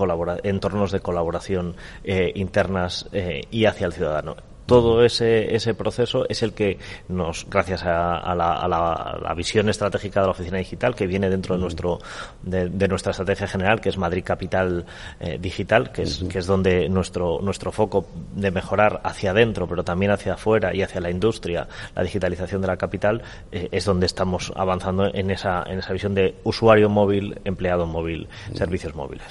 entornos 0.44 0.92
de 0.92 1.00
colaboración 1.00 1.74
eh, 2.04 2.32
internas 2.34 3.06
eh, 3.12 3.42
y 3.50 3.66
hacia 3.66 3.86
el 3.86 3.92
ciudadano 3.92 4.47
Todo 4.68 5.02
ese, 5.02 5.56
ese 5.56 5.72
proceso 5.72 6.28
es 6.28 6.42
el 6.42 6.52
que 6.52 6.78
nos, 7.08 7.46
gracias 7.48 7.84
a, 7.84 8.34
la, 8.34 9.34
visión 9.34 9.70
estratégica 9.70 10.20
de 10.20 10.26
la 10.26 10.32
oficina 10.32 10.58
digital 10.58 10.94
que 10.94 11.06
viene 11.06 11.30
dentro 11.30 11.54
de 11.54 11.62
nuestro 11.62 12.00
de, 12.42 12.86
nuestra 12.86 13.12
estrategia 13.12 13.46
general, 13.46 13.80
que 13.80 13.88
es 13.88 13.96
Madrid 13.96 14.22
Capital 14.22 14.84
eh, 15.20 15.38
Digital, 15.40 15.90
que 15.90 16.02
es, 16.02 16.22
que 16.30 16.40
es 16.40 16.46
donde 16.46 16.86
nuestro, 16.90 17.40
nuestro 17.40 17.72
foco 17.72 18.08
de 18.34 18.50
mejorar 18.50 19.00
hacia 19.04 19.30
adentro, 19.30 19.66
pero 19.66 19.84
también 19.84 20.12
hacia 20.12 20.34
afuera 20.34 20.74
y 20.74 20.82
hacia 20.82 21.00
la 21.00 21.10
industria, 21.10 21.66
la 21.96 22.02
digitalización 22.02 22.60
de 22.60 22.66
la 22.66 22.76
capital, 22.76 23.22
eh, 23.50 23.70
es 23.72 23.86
donde 23.86 24.04
estamos 24.04 24.52
avanzando 24.54 25.10
en 25.14 25.30
esa, 25.30 25.62
en 25.66 25.78
esa 25.78 25.94
visión 25.94 26.14
de 26.14 26.34
usuario 26.44 26.90
móvil, 26.90 27.40
empleado 27.44 27.86
móvil, 27.86 28.28
servicios 28.52 28.94
móviles. 28.94 29.24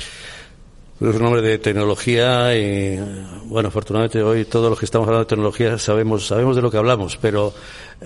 Es 0.99 1.15
un 1.15 1.21
nombre 1.21 1.43
de 1.43 1.59
tecnología 1.59 2.57
y, 2.57 2.99
bueno, 3.45 3.67
afortunadamente 3.67 4.23
hoy 4.23 4.45
todos 4.45 4.71
los 4.71 4.79
que 4.79 4.85
estamos 4.85 5.07
hablando 5.07 5.25
de 5.25 5.29
tecnología 5.29 5.77
sabemos, 5.77 6.25
sabemos 6.25 6.55
de 6.55 6.63
lo 6.63 6.71
que 6.71 6.77
hablamos, 6.77 7.17
pero 7.21 7.53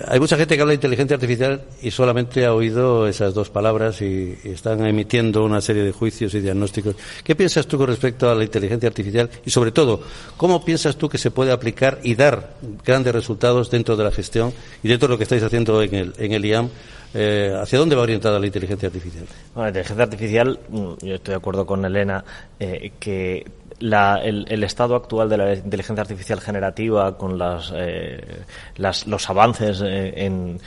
hay 0.07 0.19
mucha 0.19 0.37
gente 0.37 0.55
que 0.55 0.61
habla 0.61 0.71
de 0.71 0.75
inteligencia 0.75 1.15
artificial 1.15 1.61
y 1.81 1.91
solamente 1.91 2.45
ha 2.45 2.53
oído 2.53 3.07
esas 3.07 3.33
dos 3.33 3.49
palabras 3.49 4.01
y, 4.01 4.37
están 4.43 4.85
emitiendo 4.85 5.43
una 5.43 5.59
serie 5.59 5.83
de 5.83 5.91
juicios 5.91 6.33
y 6.33 6.39
diagnósticos. 6.39 6.95
¿Qué 7.23 7.35
piensas 7.35 7.67
tú 7.67 7.77
con 7.77 7.87
respecto 7.87 8.29
a 8.29 8.35
la 8.35 8.43
inteligencia 8.43 8.87
artificial 8.87 9.29
y, 9.45 9.49
sobre 9.49 9.71
todo, 9.71 10.01
cómo 10.37 10.63
piensas 10.63 10.95
tú 10.95 11.09
que 11.09 11.17
se 11.17 11.31
puede 11.31 11.51
aplicar 11.51 11.99
y 12.03 12.15
dar 12.15 12.55
grandes 12.85 13.13
resultados 13.13 13.69
dentro 13.69 13.97
de 13.97 14.03
la 14.05 14.11
gestión 14.11 14.53
y 14.81 14.87
dentro 14.87 15.07
de 15.07 15.13
lo 15.13 15.17
que 15.17 15.23
estáis 15.23 15.43
haciendo 15.43 15.81
en 15.81 15.93
el, 15.93 16.13
en 16.17 16.31
el 16.31 16.45
IAM 16.45 16.69
eh, 17.13 17.53
¿Hacia 17.61 17.77
dónde 17.77 17.95
va 17.95 18.03
orientada 18.03 18.39
la 18.39 18.45
inteligencia 18.45 18.87
artificial? 18.87 19.25
Bueno, 19.53 19.63
la 19.63 19.69
inteligencia 19.69 20.03
artificial, 20.03 20.59
mm, 20.69 20.93
yo 21.01 21.15
estoy 21.15 21.33
de 21.33 21.37
acuerdo 21.37 21.65
con 21.65 21.83
Elena, 21.83 22.23
eh, 22.57 22.93
que 22.99 23.45
el, 23.81 24.63
estado 24.63 24.95
actual 24.95 25.29
de 25.29 25.37
la 25.37 25.53
inteligencia 25.53 26.01
artificial 26.01 26.39
generativa, 26.39 27.17
con 27.17 27.37
las, 27.37 27.71
eh, 27.75 28.43
los 28.77 29.29
avances 29.29 29.81
en 29.83 30.59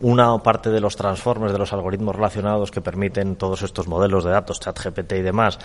una 0.00 0.36
parte 0.38 0.70
de 0.70 0.80
los 0.80 0.96
transformers, 0.96 1.52
de 1.52 1.58
los 1.58 1.72
algoritmos 1.72 2.16
relacionados 2.16 2.70
que 2.70 2.80
permiten 2.80 3.36
todos 3.36 3.62
estos 3.62 3.86
modelos 3.86 4.24
de 4.24 4.30
datos, 4.30 4.60
chat 4.60 4.78
GPT 4.78 5.12
y 5.12 5.22
demás, 5.22 5.58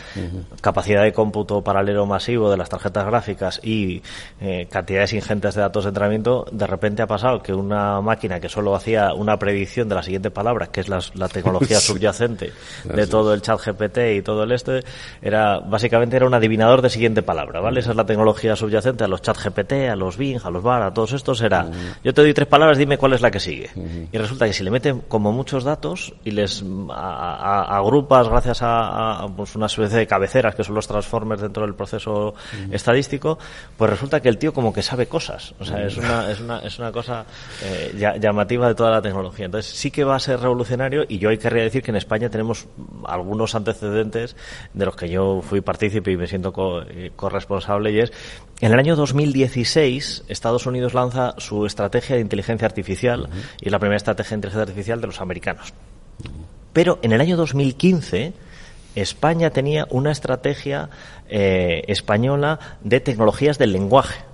capacidad 0.61 1.03
de 1.03 1.13
cómputo 1.13 1.63
paralelo 1.63 2.05
masivo 2.05 2.49
de 2.49 2.57
las 2.57 2.69
tarjetas 2.69 3.05
gráficas 3.05 3.59
y 3.63 4.01
eh, 4.39 4.67
cantidades 4.69 5.13
ingentes 5.13 5.55
de 5.55 5.61
datos 5.61 5.83
de 5.83 5.89
entrenamiento, 5.89 6.45
de 6.51 6.67
repente 6.67 7.01
ha 7.01 7.07
pasado 7.07 7.41
que 7.41 7.53
una 7.53 8.01
máquina 8.01 8.39
que 8.39 8.49
solo 8.49 8.75
hacía 8.75 9.13
una 9.13 9.37
predicción 9.37 9.89
de 9.89 9.95
la 9.95 10.03
siguiente 10.03 10.29
palabra, 10.29 10.67
que 10.67 10.81
es 10.81 10.89
la, 10.89 10.99
tecnología 11.29 11.79
subyacente 11.79 12.51
de 12.83 13.07
todo 13.07 13.33
el 13.33 13.41
chat 13.41 13.59
GPT 13.59 13.97
y 14.17 14.21
todo 14.21 14.43
el 14.43 14.51
este, 14.51 14.83
era 15.21 15.59
básicamente 15.59 16.15
era 16.15 16.27
un 16.27 16.33
adivinador 16.33 16.81
de 16.81 16.89
siguiente 16.89 17.23
palabra, 17.23 17.59
¿vale? 17.61 17.79
Esa 17.79 17.91
es 17.91 17.95
la 17.95 18.05
tecnología 18.05 18.55
subyacente 18.55 19.03
a 19.03 19.07
los 19.07 19.21
chat 19.21 19.37
GPT, 19.37 19.89
a 19.91 19.95
los 19.95 20.17
Bing, 20.17 20.39
a 20.43 20.49
los 20.49 20.63
BAR, 20.63 20.83
a 20.83 20.93
todos 20.93 21.13
estos 21.13 21.41
era, 21.41 21.67
yo 22.03 22.13
te 22.13 22.21
doy 22.21 22.33
tres 22.33 22.47
palabras, 22.47 22.77
dime 22.77 22.97
cuál 22.97 23.13
es 23.13 23.21
la 23.21 23.31
que 23.31 23.39
sigue 23.39 23.69
resulta 24.21 24.45
que 24.45 24.53
si 24.53 24.63
le 24.63 24.71
meten 24.71 25.01
como 25.01 25.31
muchos 25.31 25.63
datos 25.63 26.13
y 26.23 26.31
les 26.31 26.63
agrupas 26.89 28.29
gracias 28.29 28.59
a, 28.61 29.27
pues 29.35 29.55
una 29.55 29.65
especie 29.65 29.97
de 29.97 30.07
cabeceras 30.07 30.55
que 30.55 30.63
son 30.63 30.75
los 30.75 30.87
transformers 30.87 31.41
dentro 31.41 31.63
del 31.63 31.75
proceso 31.75 32.33
estadístico, 32.71 33.39
pues 33.77 33.89
resulta 33.89 34.21
que 34.21 34.29
el 34.29 34.37
tío 34.37 34.53
como 34.53 34.71
que 34.71 34.81
sabe 34.81 35.07
cosas. 35.07 35.53
O 35.59 35.65
sea, 35.65 35.83
es 35.83 35.97
una, 35.97 36.31
es 36.31 36.39
una, 36.39 36.59
es 36.59 36.77
una 36.79 36.91
cosa 36.91 37.25
eh, 37.63 38.17
llamativa 38.19 38.67
de 38.67 38.75
toda 38.75 38.91
la 38.91 39.01
tecnología. 39.01 39.45
Entonces 39.45 39.71
sí 39.71 39.91
que 39.91 40.03
va 40.03 40.15
a 40.15 40.19
ser 40.19 40.39
revolucionario 40.39 41.05
y 41.07 41.17
yo 41.17 41.29
hay 41.29 41.39
querría 41.39 41.63
decir 41.63 41.81
que 41.81 41.91
en 41.91 41.97
España 41.97 42.29
tenemos 42.29 42.67
algunos 43.05 43.55
antecedentes 43.55 44.35
de 44.73 44.85
los 44.85 44.95
que 44.95 45.09
yo 45.09 45.41
fui 45.41 45.61
partícipe 45.61 46.11
y 46.11 46.17
me 46.17 46.27
siento 46.27 46.53
eh, 46.87 47.11
corresponsable 47.15 47.91
y 47.91 47.99
es 47.99 48.11
en 48.61 48.73
el 48.73 48.79
año 48.79 48.95
2016 48.95 50.25
Estados 50.27 50.65
Unidos 50.65 50.93
lanza 50.93 51.35
su 51.37 51.65
estrategia 51.65 52.15
de 52.15 52.21
inteligencia 52.21 52.67
artificial 52.67 53.29
y 53.61 53.67
es 53.67 53.71
la 53.71 53.79
primera 53.79 53.97
estrategia 53.97 54.31
de 54.31 54.35
inteligencia 54.35 54.63
artificial 54.63 55.01
de 55.01 55.07
los 55.07 55.21
americanos. 55.21 55.73
Pero 56.73 56.99
en 57.01 57.13
el 57.13 57.21
año 57.21 57.37
2015 57.37 58.33
España 58.95 59.49
tenía 59.51 59.87
una 59.89 60.11
estrategia 60.11 60.89
eh, 61.29 61.83
española 61.87 62.59
de 62.83 62.99
tecnologías 62.99 63.57
del 63.57 63.73
lenguaje. 63.73 64.29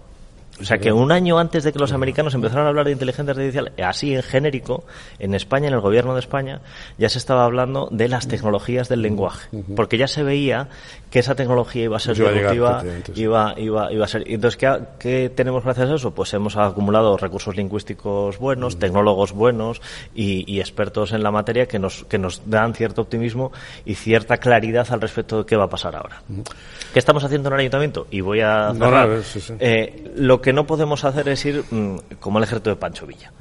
O 0.62 0.64
sea 0.64 0.78
que 0.78 0.94
un 0.94 1.12
año 1.12 1.38
antes 1.38 1.66
de 1.66 1.74
que 1.74 1.80
los 1.80 1.92
americanos 1.92 2.34
empezaran 2.34 2.66
a 2.66 2.70
hablar 2.70 2.86
de 2.86 2.94
inteligencia 2.94 3.32
artificial, 3.32 3.74
así 3.84 4.16
en 4.16 4.24
genérico, 4.24 4.86
en 5.20 5.36
España, 5.36 5.68
en 5.68 5.74
el 5.74 5.82
gobierno 5.82 6.14
de 6.14 6.22
España, 6.22 6.62
ya 6.98 7.10
se 7.10 7.18
estaba 7.18 7.44
hablando 7.44 7.90
de 7.92 8.08
las 8.08 8.30
tecnologías 8.30 8.88
del 8.88 9.02
lenguaje. 9.02 9.50
Porque 9.76 9.98
ya 9.98 10.08
se 10.08 10.24
veía 10.24 10.70
que 11.16 11.20
esa 11.20 11.34
tecnología 11.34 11.86
iba 11.86 11.96
a 11.96 12.00
ser 12.02 12.14
disruptiva, 12.14 12.84
iba, 13.16 13.54
iba, 13.56 13.90
iba 13.90 14.04
a 14.04 14.08
ser. 14.10 14.26
Entonces, 14.28 14.58
¿qué, 14.58 14.80
¿qué, 15.00 15.32
tenemos 15.34 15.64
gracias 15.64 15.90
a 15.90 15.96
eso? 15.96 16.12
Pues 16.12 16.34
hemos 16.34 16.58
acumulado 16.58 17.16
recursos 17.16 17.56
lingüísticos 17.56 18.38
buenos, 18.38 18.80
tecnólogos 18.80 19.32
buenos 19.32 19.82
y, 20.14 20.60
expertos 20.60 21.14
en 21.14 21.24
la 21.24 21.32
materia 21.32 21.68
que 21.68 21.80
nos, 21.80 22.04
que 22.04 22.18
nos 22.18 22.42
dan 22.50 22.74
cierto 22.74 23.04
optimismo 23.04 23.54
y 23.86 23.96
cierta 23.96 24.40
claridad 24.40 24.86
al 24.92 25.00
respecto 25.00 25.38
de 25.38 25.46
qué 25.46 25.56
va 25.56 25.64
a 25.64 25.70
pasar 25.70 25.96
ahora. 25.96 26.22
¿Qué 26.92 27.00
estamos 27.00 27.24
haciendo 27.24 27.48
en 27.48 27.54
el 27.54 27.60
ayuntamiento? 27.62 28.08
Y 28.12 28.20
voy 28.20 28.42
a 28.42 28.74
cerrar. 28.74 29.22
Eh, 29.60 30.12
lo 30.18 30.42
que 30.42 30.52
no 30.52 30.68
podemos 30.68 31.06
hacer 31.06 31.30
es 31.30 31.46
ir 31.46 31.64
mm, 31.72 31.96
como 32.20 32.40
el 32.40 32.44
ejército 32.44 32.72
de 32.72 32.76
Pancho 32.76 33.08
Villa. 33.08 33.32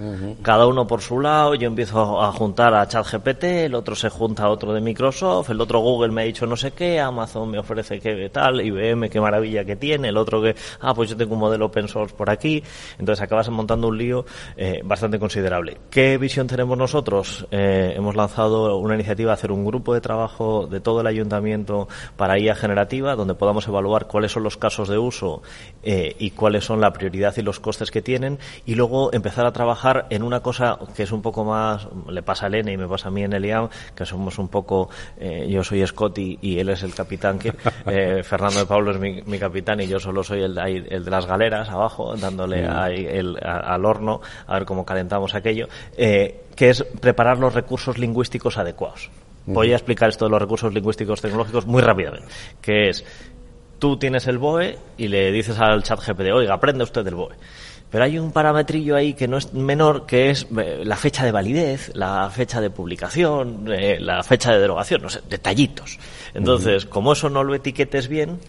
Cada 0.43 0.69
uno 0.69 0.87
por 0.87 1.01
su 1.01 1.19
lado, 1.19 1.57
yo 1.57 1.67
empiezo 1.67 2.23
a 2.23 2.31
juntar 2.31 2.73
a 2.73 2.87
ChatGPT, 2.87 3.43
el 3.45 3.75
otro 3.75 3.97
se 3.97 4.11
junta 4.11 4.45
a 4.45 4.49
otro 4.49 4.73
de 4.73 4.81
Microsoft, 4.81 5.51
el 5.51 5.61
otro 5.61 5.81
Google 5.81 6.13
me 6.13 6.23
ha 6.23 6.25
dicho 6.25 6.47
no 6.47 6.57
sé 6.57 6.71
qué, 6.71 7.01
Amazon 7.01 7.51
me 7.51 7.64
ofrece 7.65 7.99
que 7.99 8.31
tal, 8.31 8.61
IBM 8.61 9.11
qué 9.11 9.20
maravilla 9.20 9.65
que 9.65 9.77
tiene, 9.77 10.09
el 10.09 10.16
otro 10.16 10.41
que, 10.41 10.55
ah, 10.81 10.95
pues 10.95 11.11
yo 11.11 11.16
tengo 11.16 11.35
un 11.35 11.41
modelo 11.41 11.66
open 11.66 11.89
source 11.89 12.15
por 12.15 12.31
aquí. 12.31 12.62
Entonces 12.99 13.23
acabas 13.23 13.49
montando 13.51 13.89
un 13.89 13.99
lío 13.99 14.24
eh, 14.57 14.81
bastante 14.85 15.19
considerable. 15.19 15.78
¿Qué 15.91 16.19
visión 16.19 16.47
tenemos 16.47 16.77
nosotros? 16.77 17.47
Eh, 17.51 17.95
hemos 17.97 18.15
lanzado 18.15 18.77
una 18.78 18.95
iniciativa, 18.95 19.32
hacer 19.32 19.53
un 19.53 19.65
grupo 19.65 19.95
de 19.95 20.01
trabajo 20.01 20.66
de 20.66 20.81
todo 20.81 21.01
el 21.01 21.07
ayuntamiento 21.07 21.89
para 22.16 22.39
IA 22.39 22.55
generativa, 22.55 23.16
donde 23.16 23.35
podamos 23.35 23.66
evaluar 23.66 24.07
cuáles 24.07 24.32
son 24.32 24.43
los 24.43 24.57
casos 24.57 24.89
de 24.89 24.99
uso 24.99 25.43
eh, 25.82 26.15
y 26.19 26.31
cuáles 26.31 26.65
son 26.65 26.81
la 26.81 26.93
prioridad 26.93 27.35
y 27.36 27.43
los 27.43 27.61
costes 27.61 27.91
que 27.91 28.03
tienen 28.03 28.39
y 28.66 28.74
luego 28.74 29.12
empezar 29.12 29.47
a 29.47 29.53
trabajar 29.53 30.07
en 30.11 30.23
una 30.23 30.41
cosa 30.41 30.78
que 30.97 31.05
es 31.05 31.12
un 31.12 31.23
poco 31.23 31.45
más, 31.45 31.89
le 32.09 32.23
pasa 32.23 32.47
a 32.47 32.49
Elena 32.49 32.73
y 32.73 32.77
me 32.77 32.89
pasa 32.89 33.09
a 33.09 33.11
mí 33.11 33.23
en 33.23 33.32
el 33.32 33.45
IAM, 33.45 33.69
que 33.95 34.05
somos 34.05 34.39
un 34.39 34.49
poco, 34.49 34.89
yo 35.49 35.65
soy 35.65 35.86
Scott 35.86 36.19
y, 36.19 36.59
él 36.59 36.69
es 36.69 36.82
el 36.82 36.95
capitán, 36.95 37.39
eh, 37.87 38.23
Fernando 38.23 38.61
de 38.61 38.66
Pablo 38.66 38.93
es 38.93 38.99
mi, 38.99 39.39
capitán 39.39 39.81
y 39.81 39.87
yo 39.87 39.99
solo 39.99 40.23
soy 40.23 40.43
el, 40.43 40.59
el 40.59 41.05
de 41.05 41.11
las 41.11 41.27
galeras 41.27 41.69
abajo, 41.69 42.15
dándole 42.16 42.61
el, 42.61 43.37
al 43.43 43.85
horno 43.85 44.21
a 44.47 44.55
ver 44.55 44.65
cómo 44.65 44.85
calentamos 44.85 45.35
aquello, 45.35 45.69
eh, 45.97 46.43
que 46.57 46.71
es 46.71 46.85
preparar 47.01 47.39
los 47.39 47.55
recursos 47.55 47.99
lingüísticos 47.99 48.59
adecuados. 48.59 49.11
Voy 49.47 49.73
a 49.73 49.77
explicar 49.77 50.09
esto 50.09 50.25
de 50.25 50.31
los 50.31 50.41
recursos 50.41 50.73
lingüísticos 50.73 51.21
tecnológicos 51.21 51.66
muy 51.66 51.83
rápidamente, 51.83 52.29
que 52.62 52.89
es 52.89 53.05
tú 53.79 53.99
tienes 53.99 54.27
el 54.27 54.39
BOE 54.39 54.79
y 54.97 55.09
le 55.09 55.31
dices 55.31 55.59
al 55.61 55.83
chat 55.83 56.01
GPT, 56.01 56.33
oiga, 56.33 56.55
aprende 56.55 56.85
usted 56.85 57.05
del 57.05 57.15
BOE. 57.16 57.35
Pero 57.90 58.05
hay 58.05 58.19
un 58.19 58.32
parametrillo 58.32 58.97
ahí 58.97 59.15
que 59.15 59.28
no 59.28 59.36
es 59.36 59.52
menor, 59.52 60.05
que 60.05 60.31
es 60.31 60.48
eh, 60.59 60.82
la 60.85 60.97
fecha 60.97 61.24
de 61.24 61.31
validez, 61.31 61.93
la 61.94 62.28
fecha 62.28 62.61
de 62.61 62.70
publicación, 62.70 63.66
eh, 63.73 63.98
la 64.01 64.23
fecha 64.24 64.52
de 64.52 64.59
derogación, 64.59 65.02
no 65.02 65.09
sé, 65.09 65.20
detallitos. 65.28 65.98
Entonces, 66.35 66.86
como 66.86 67.12
eso 67.12 67.31
no 67.31 67.44
lo 67.44 67.55
etiquetes 67.55 68.09
bien, 68.09 68.40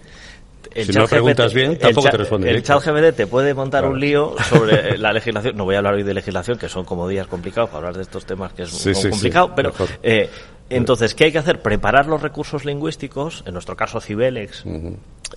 el 0.76 0.88
si 0.88 0.92
no 0.92 1.08
preguntas 1.08 1.54
bien, 1.54 1.78
tampoco 1.78 2.10
te 2.10 2.18
responde. 2.18 2.52
El 2.52 2.62
chat 2.62 2.84
GPT 2.84 3.16
te 3.16 3.28
puede 3.28 3.54
montar 3.54 3.86
un 3.86 4.00
lío 4.00 4.36
sobre 4.50 4.98
la 4.98 5.14
legislación. 5.14 5.56
No 5.56 5.64
voy 5.64 5.76
a 5.76 5.78
hablar 5.78 5.94
hoy 5.94 6.04
de 6.04 6.14
legislación, 6.14 6.58
que 6.58 6.68
son 6.68 6.84
como 6.84 7.08
días 7.08 7.28
complicados 7.28 7.70
para 7.70 7.80
hablar 7.80 7.96
de 7.96 8.02
estos 8.02 8.26
temas 8.26 8.52
que 8.54 8.64
es 8.64 9.10
complicado, 9.10 9.54
pero 9.56 9.72
eh, 10.04 10.30
entonces, 10.70 11.14
¿qué 11.14 11.26
hay 11.26 11.32
que 11.32 11.38
hacer? 11.38 11.62
Preparar 11.62 12.08
los 12.08 12.22
recursos 12.22 12.66
lingüísticos, 12.66 13.44
en 13.46 13.54
nuestro 13.54 13.76
caso 13.76 14.02
Cibelex 14.02 14.66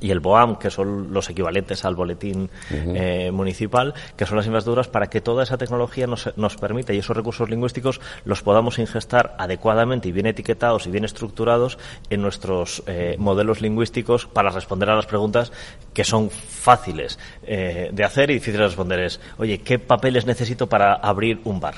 y 0.00 0.10
el 0.10 0.20
BOAM, 0.20 0.58
que 0.58 0.70
son 0.70 1.12
los 1.12 1.28
equivalentes 1.30 1.84
al 1.84 1.94
boletín 1.94 2.50
eh, 2.70 3.30
municipal, 3.32 3.94
que 4.16 4.26
son 4.26 4.36
las 4.36 4.46
infraestructuras 4.46 4.88
para 4.88 5.08
que 5.08 5.20
toda 5.20 5.42
esa 5.42 5.58
tecnología 5.58 6.06
nos, 6.06 6.30
nos 6.36 6.56
permita 6.56 6.92
y 6.92 6.98
esos 6.98 7.16
recursos 7.16 7.48
lingüísticos 7.48 8.00
los 8.24 8.42
podamos 8.42 8.78
ingestar 8.78 9.34
adecuadamente 9.38 10.08
y 10.08 10.12
bien 10.12 10.26
etiquetados 10.26 10.86
y 10.86 10.90
bien 10.90 11.04
estructurados 11.04 11.78
en 12.10 12.22
nuestros 12.22 12.82
eh, 12.86 13.16
modelos 13.18 13.60
lingüísticos 13.60 14.26
para 14.26 14.50
responder 14.50 14.90
a 14.90 14.96
las 14.96 15.06
preguntas 15.06 15.52
que 15.92 16.04
son 16.04 16.30
fáciles 16.30 17.18
eh, 17.42 17.90
de 17.92 18.04
hacer 18.04 18.30
y 18.30 18.34
difíciles 18.34 18.60
de 18.60 18.66
responder. 18.66 19.00
Es, 19.00 19.20
oye, 19.38 19.58
¿qué 19.58 19.78
papeles 19.78 20.26
necesito 20.26 20.68
para 20.68 20.94
abrir 20.94 21.40
un 21.44 21.60
bar? 21.60 21.74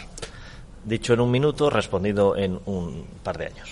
Dicho 0.85 1.15
en 1.15 1.20
un 1.20 1.31
minuto, 1.31 1.70
respondido 1.70 2.36
en 2.36 2.59
un 2.66 3.05
par 3.23 3.39
de 3.39 3.47
años. 3.47 3.69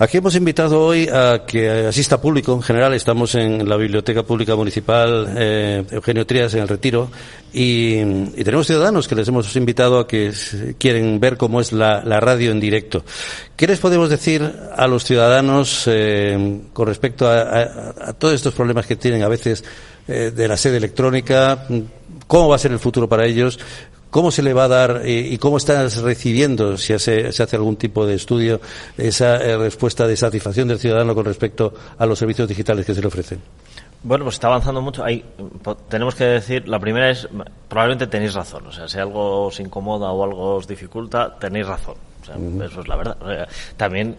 Aquí 0.00 0.16
hemos 0.16 0.34
invitado 0.34 0.80
hoy 0.80 1.08
a 1.08 1.44
que 1.46 1.68
asista 1.68 2.18
público 2.18 2.54
en 2.54 2.62
general. 2.62 2.94
Estamos 2.94 3.34
en 3.34 3.68
la 3.68 3.76
Biblioteca 3.76 4.22
Pública 4.22 4.56
Municipal 4.56 5.34
eh, 5.36 5.84
Eugenio 5.90 6.24
Trías 6.24 6.54
en 6.54 6.62
el 6.62 6.68
Retiro 6.68 7.10
y, 7.52 8.02
tenemos 8.42 8.66
ciudadanos 8.66 9.06
que 9.06 9.14
les 9.14 9.28
hemos 9.28 9.54
invitado 9.56 9.98
a 9.98 10.08
que 10.08 10.32
quieren 10.78 11.20
ver 11.20 11.36
cómo 11.36 11.60
es 11.60 11.74
la, 11.74 12.00
radio 12.00 12.50
en 12.50 12.60
directo. 12.60 13.04
¿Qué 13.54 13.66
les 13.66 13.78
podemos 13.78 14.08
decir 14.08 14.42
a 14.74 14.86
los 14.86 15.04
ciudadanos 15.04 15.84
eh, 15.86 16.62
con 16.72 16.86
respecto 16.86 17.28
a, 17.28 18.14
todos 18.18 18.32
estos 18.32 18.54
problemas 18.54 18.86
que 18.86 18.96
tienen 18.96 19.22
a 19.22 19.28
veces 19.28 19.62
eh, 20.08 20.32
de 20.34 20.48
la 20.48 20.56
sede 20.56 20.78
electrónica, 20.78 21.66
cómo 22.26 22.48
va 22.48 22.56
a 22.56 22.58
ser 22.58 22.72
el 22.72 22.78
futuro 22.78 23.06
para 23.06 23.26
ellos, 23.26 23.58
¿Cómo 24.10 24.30
se 24.30 24.42
le 24.42 24.52
va 24.52 24.64
a 24.64 24.68
dar 24.68 25.02
y 25.04 25.38
cómo 25.38 25.56
estás 25.56 25.98
recibiendo, 26.02 26.76
si 26.76 26.98
se, 26.98 27.28
hace 27.28 27.56
algún 27.56 27.76
tipo 27.76 28.06
de 28.06 28.14
estudio, 28.14 28.60
esa 28.98 29.38
respuesta 29.56 30.06
de 30.06 30.16
satisfacción 30.16 30.68
del 30.68 30.78
ciudadano 30.78 31.14
con 31.14 31.24
respecto 31.24 31.72
a 31.96 32.06
los 32.06 32.18
servicios 32.18 32.48
digitales 32.48 32.84
que 32.84 32.94
se 32.94 33.00
le 33.00 33.06
ofrecen? 33.06 33.40
Bueno, 34.02 34.24
pues 34.24 34.36
está 34.36 34.48
avanzando 34.48 34.80
mucho. 34.80 35.04
Hay, 35.04 35.24
tenemos 35.88 36.14
que 36.14 36.24
decir, 36.24 36.66
la 36.68 36.78
primera 36.78 37.10
es, 37.10 37.28
probablemente 37.68 38.06
tenéis 38.06 38.34
razón. 38.34 38.66
O 38.66 38.72
sea, 38.72 38.88
si 38.88 38.98
algo 38.98 39.46
os 39.46 39.60
incomoda 39.60 40.10
o 40.10 40.24
algo 40.24 40.56
os 40.56 40.66
dificulta, 40.66 41.36
tenéis 41.38 41.66
razón. 41.66 41.96
O 42.22 42.24
sea, 42.24 42.36
Eso 42.66 42.80
es 42.80 42.88
la 42.88 42.96
verdad. 42.96 43.48
también 43.76 44.16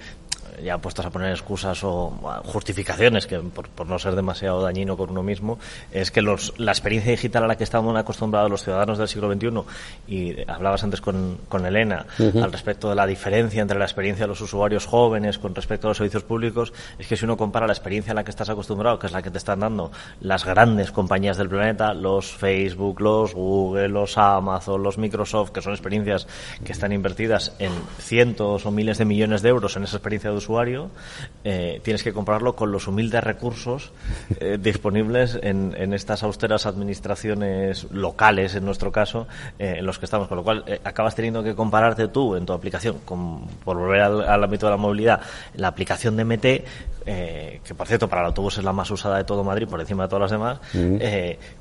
ya 0.64 0.78
puestos 0.78 1.06
a 1.06 1.10
poner 1.10 1.32
excusas 1.32 1.84
o 1.84 2.12
justificaciones, 2.46 3.28
que 3.28 3.40
por, 3.40 3.88
no 3.88 4.00
ser 4.00 4.16
demasiado 4.16 4.62
dañino 4.62 4.98
con 4.98 5.10
uno 5.10 5.24
mismo, 5.24 5.60
es 5.92 6.12
que 6.12 6.22
los, 6.22 6.54
la 6.58 6.72
experiencia 6.72 7.12
digital 7.12 7.44
a 7.44 7.48
la 7.48 7.58
que 7.58 7.64
estamos 7.64 7.96
acostumbrados 7.98 8.50
los 8.50 8.64
ciudadanos 8.64 8.98
del 8.98 9.08
siglo 9.08 9.32
XXI, 9.32 9.64
y 10.08 10.50
hablabas 10.50 10.84
antes 10.84 11.02
con, 11.02 11.38
con 11.48 11.66
Elena 11.66 12.06
al 12.20 12.52
respecto 12.52 12.90
de 12.90 12.96
la 12.96 13.06
diferencia 13.06 13.62
entre 13.62 13.78
la 13.78 13.86
experiencia 13.86 14.26
de 14.26 14.30
los 14.30 14.42
usuarios 14.42 14.86
jóvenes 14.86 15.40
con 15.40 15.56
respecto 15.56 15.88
a 15.88 15.90
los 15.90 15.98
servicios 15.98 16.24
públicos, 16.24 16.74
es 16.98 17.08
que 17.08 17.16
si 17.16 17.26
uno 17.26 17.38
compara 17.38 17.68
la 17.68 17.74
experiencia 17.74 18.12
a 18.12 18.16
la 18.16 18.24
que 18.24 18.32
estás 18.32 18.50
acostumbrado, 18.50 19.00
que 19.00 19.08
es 19.08 19.14
la 19.14 19.22
que 19.22 19.32
te 19.32 19.38
están 19.38 19.60
dando 19.60 19.92
las 20.22 20.46
grandes 20.46 20.92
compañías 20.92 21.38
del 21.38 21.50
planeta, 21.50 21.94
los 21.94 22.32
Facebook, 22.32 23.02
los 23.02 23.34
Google, 23.34 23.90
los 23.90 24.18
Amazon, 24.18 24.84
los 24.84 24.98
Microsoft, 24.98 25.52
que 25.52 25.62
son 25.62 25.74
experiencias 25.74 26.28
que 26.64 26.72
están 26.72 26.92
invertidas 26.92 27.54
en 27.60 27.72
cientos 28.00 28.66
o 28.66 28.72
miles 28.72 28.98
de 28.98 29.06
millones 29.06 29.42
de 29.42 29.50
euros 29.50 29.76
en 29.76 29.84
esa 29.84 29.98
experiencia 29.98 30.30
de 30.30 30.36
usuario, 30.42 30.90
eh, 31.44 31.82
tienes 31.84 32.04
que 32.04 32.14
comprarlo 32.14 32.56
con 32.56 32.72
los 32.72 32.88
humildes 32.88 33.24
recursos 33.24 33.92
eh, 34.40 34.60
disponibles 34.62 35.40
en, 35.42 35.72
estas 35.94 36.24
austeras 36.24 36.66
administraciones 36.66 37.88
locales, 37.92 38.56
en 38.56 38.64
nuestro 38.66 38.92
caso, 38.92 39.28
eh, 39.58 39.76
en 39.80 39.86
los 39.86 39.98
que 39.98 40.06
estamos. 40.06 40.28
Con 40.28 40.38
lo 40.38 40.44
cual, 40.44 40.64
acabas 40.84 41.16
teniendo 41.16 41.44
que 41.44 41.56
compararte 41.56 42.08
tú 42.08 42.36
en 42.36 42.46
tu 42.46 42.54
aplicación, 42.54 43.00
con, 43.06 43.48
por 43.64 43.78
volver 43.78 44.02
al, 44.02 44.44
ámbito 44.44 44.68
de 44.68 44.72
la 44.72 44.78
movilidad, 44.78 45.22
la 45.56 45.68
aplicación 45.68 46.16
de 46.16 46.26
MT, 46.26 46.42
que 47.04 47.74
por 47.76 47.88
cierto 47.88 48.08
para 48.08 48.22
el 48.22 48.28
autobús 48.28 48.60
es 48.60 48.64
la 48.64 48.74
más 48.74 48.90
usada 48.92 49.18
de 49.18 49.24
todo 49.24 49.44
Madrid, 49.44 49.68
por 49.68 49.80
encima 49.82 50.04
de 50.04 50.10
todas 50.10 50.22
las 50.22 50.32
demás, 50.32 50.60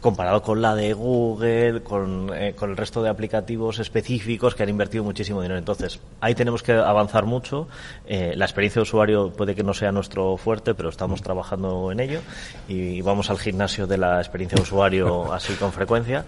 comparado 0.01 0.43
con 0.43 0.61
la 0.61 0.75
de 0.75 0.93
Google, 0.93 1.83
con, 1.83 2.31
con 2.57 2.71
el 2.71 2.77
resto 2.77 3.03
de 3.03 3.09
aplicativos 3.09 3.79
específicos 3.79 4.55
que 4.55 4.63
han 4.63 4.69
invertido 4.69 5.03
muchísimo 5.03 5.41
dinero. 5.41 5.59
Entonces, 5.59 5.99
ahí 6.21 6.35
tenemos 6.35 6.63
que 6.63 6.73
avanzar 6.73 7.25
mucho. 7.25 7.69
la 8.07 8.45
experiencia 8.45 8.70
usuario 8.79 9.33
puede 9.33 9.55
que 9.55 9.63
no 9.63 9.75
sea 9.75 9.91
nuestro 9.91 10.37
fuerte, 10.37 10.75
pero 10.75 10.89
estamos 10.89 11.23
trabajando 11.23 11.91
en 11.91 12.01
ello 12.01 12.21
y 12.69 13.01
vamos 13.03 13.31
al 13.31 13.39
gimnasio 13.39 13.87
de 13.87 13.99
la 13.99 14.19
experiencia 14.19 14.57
de 14.57 14.63
usuario 14.63 15.33
así 15.33 15.55
con 15.55 15.73
frecuencia. 15.73 16.25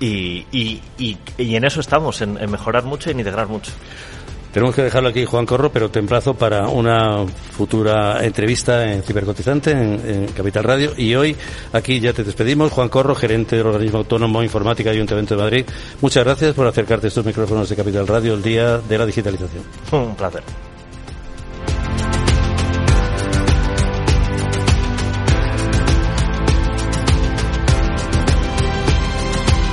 Y, 0.00 0.46
y, 0.50 0.80
y, 0.98 1.54
en 1.54 1.64
eso 1.64 1.80
estamos, 1.80 2.20
en, 2.22 2.34
mejorar 2.50 2.84
mucho 2.84 3.10
y 3.10 3.12
en 3.12 3.20
integrar 3.20 3.48
mucho. 3.48 3.72
Tenemos 4.52 4.74
que 4.74 4.82
dejarlo 4.82 5.10
aquí, 5.10 5.24
Juan 5.24 5.46
Corro, 5.46 5.70
pero 5.70 5.90
te 5.90 6.00
emplazo 6.00 6.34
para 6.34 6.66
una 6.66 7.24
futura 7.52 8.24
entrevista 8.24 8.92
en 8.92 9.02
Cibercotizante, 9.02 9.70
en, 9.70 10.26
Capital 10.34 10.64
Radio. 10.64 10.92
Y 10.96 11.14
hoy 11.14 11.36
aquí 11.72 12.00
ya 12.00 12.12
te 12.12 12.24
despedimos. 12.24 12.72
Juan 12.72 12.88
Corro, 12.88 13.14
gerente 13.14 13.56
del 13.56 13.66
organismo 13.66 13.98
autónomo 13.98 14.42
Informática 14.42 14.90
y 14.90 14.94
Ayuntamiento 14.94 15.36
de 15.36 15.42
Madrid. 15.42 15.66
Muchas 16.00 16.24
gracias 16.24 16.54
por 16.54 16.66
acercarte 16.66 17.06
a 17.06 17.08
estos 17.08 17.24
micrófonos 17.24 17.68
de 17.68 17.76
Capital 17.76 18.08
Radio 18.08 18.34
el 18.34 18.42
día 18.42 18.78
de 18.78 18.98
la 18.98 19.06
digitalización. 19.06 19.62
Un 19.92 20.16
placer. 20.16 20.42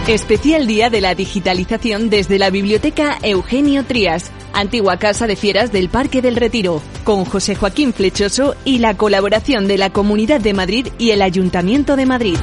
Especial 0.08 0.68
Día 0.68 0.90
de 0.90 1.02
la 1.02 1.16
Digitalización 1.16 2.10
desde 2.10 2.40
la 2.40 2.50
Biblioteca 2.50 3.18
Eugenio 3.24 3.84
Trías, 3.84 4.32
antigua 4.54 4.96
casa 4.96 5.28
de 5.28 5.36
fieras 5.36 5.74
del 5.74 5.90
Parque 5.90 6.22
del 6.22 6.38
Retiro, 6.38 6.82
con 7.04 7.26
José 7.26 7.56
Joaquín 7.56 7.92
Flechoso 7.92 8.56
y 8.64 8.80
la 8.80 8.96
colaboración 8.96 9.68
de 9.68 9.78
la 9.78 9.90
Comunidad 9.90 10.40
de 10.40 10.54
Madrid 10.54 10.88
y 10.98 11.10
el 11.12 11.22
Ayuntamiento 11.22 11.98
de 11.98 12.06
Madrid. 12.06 12.38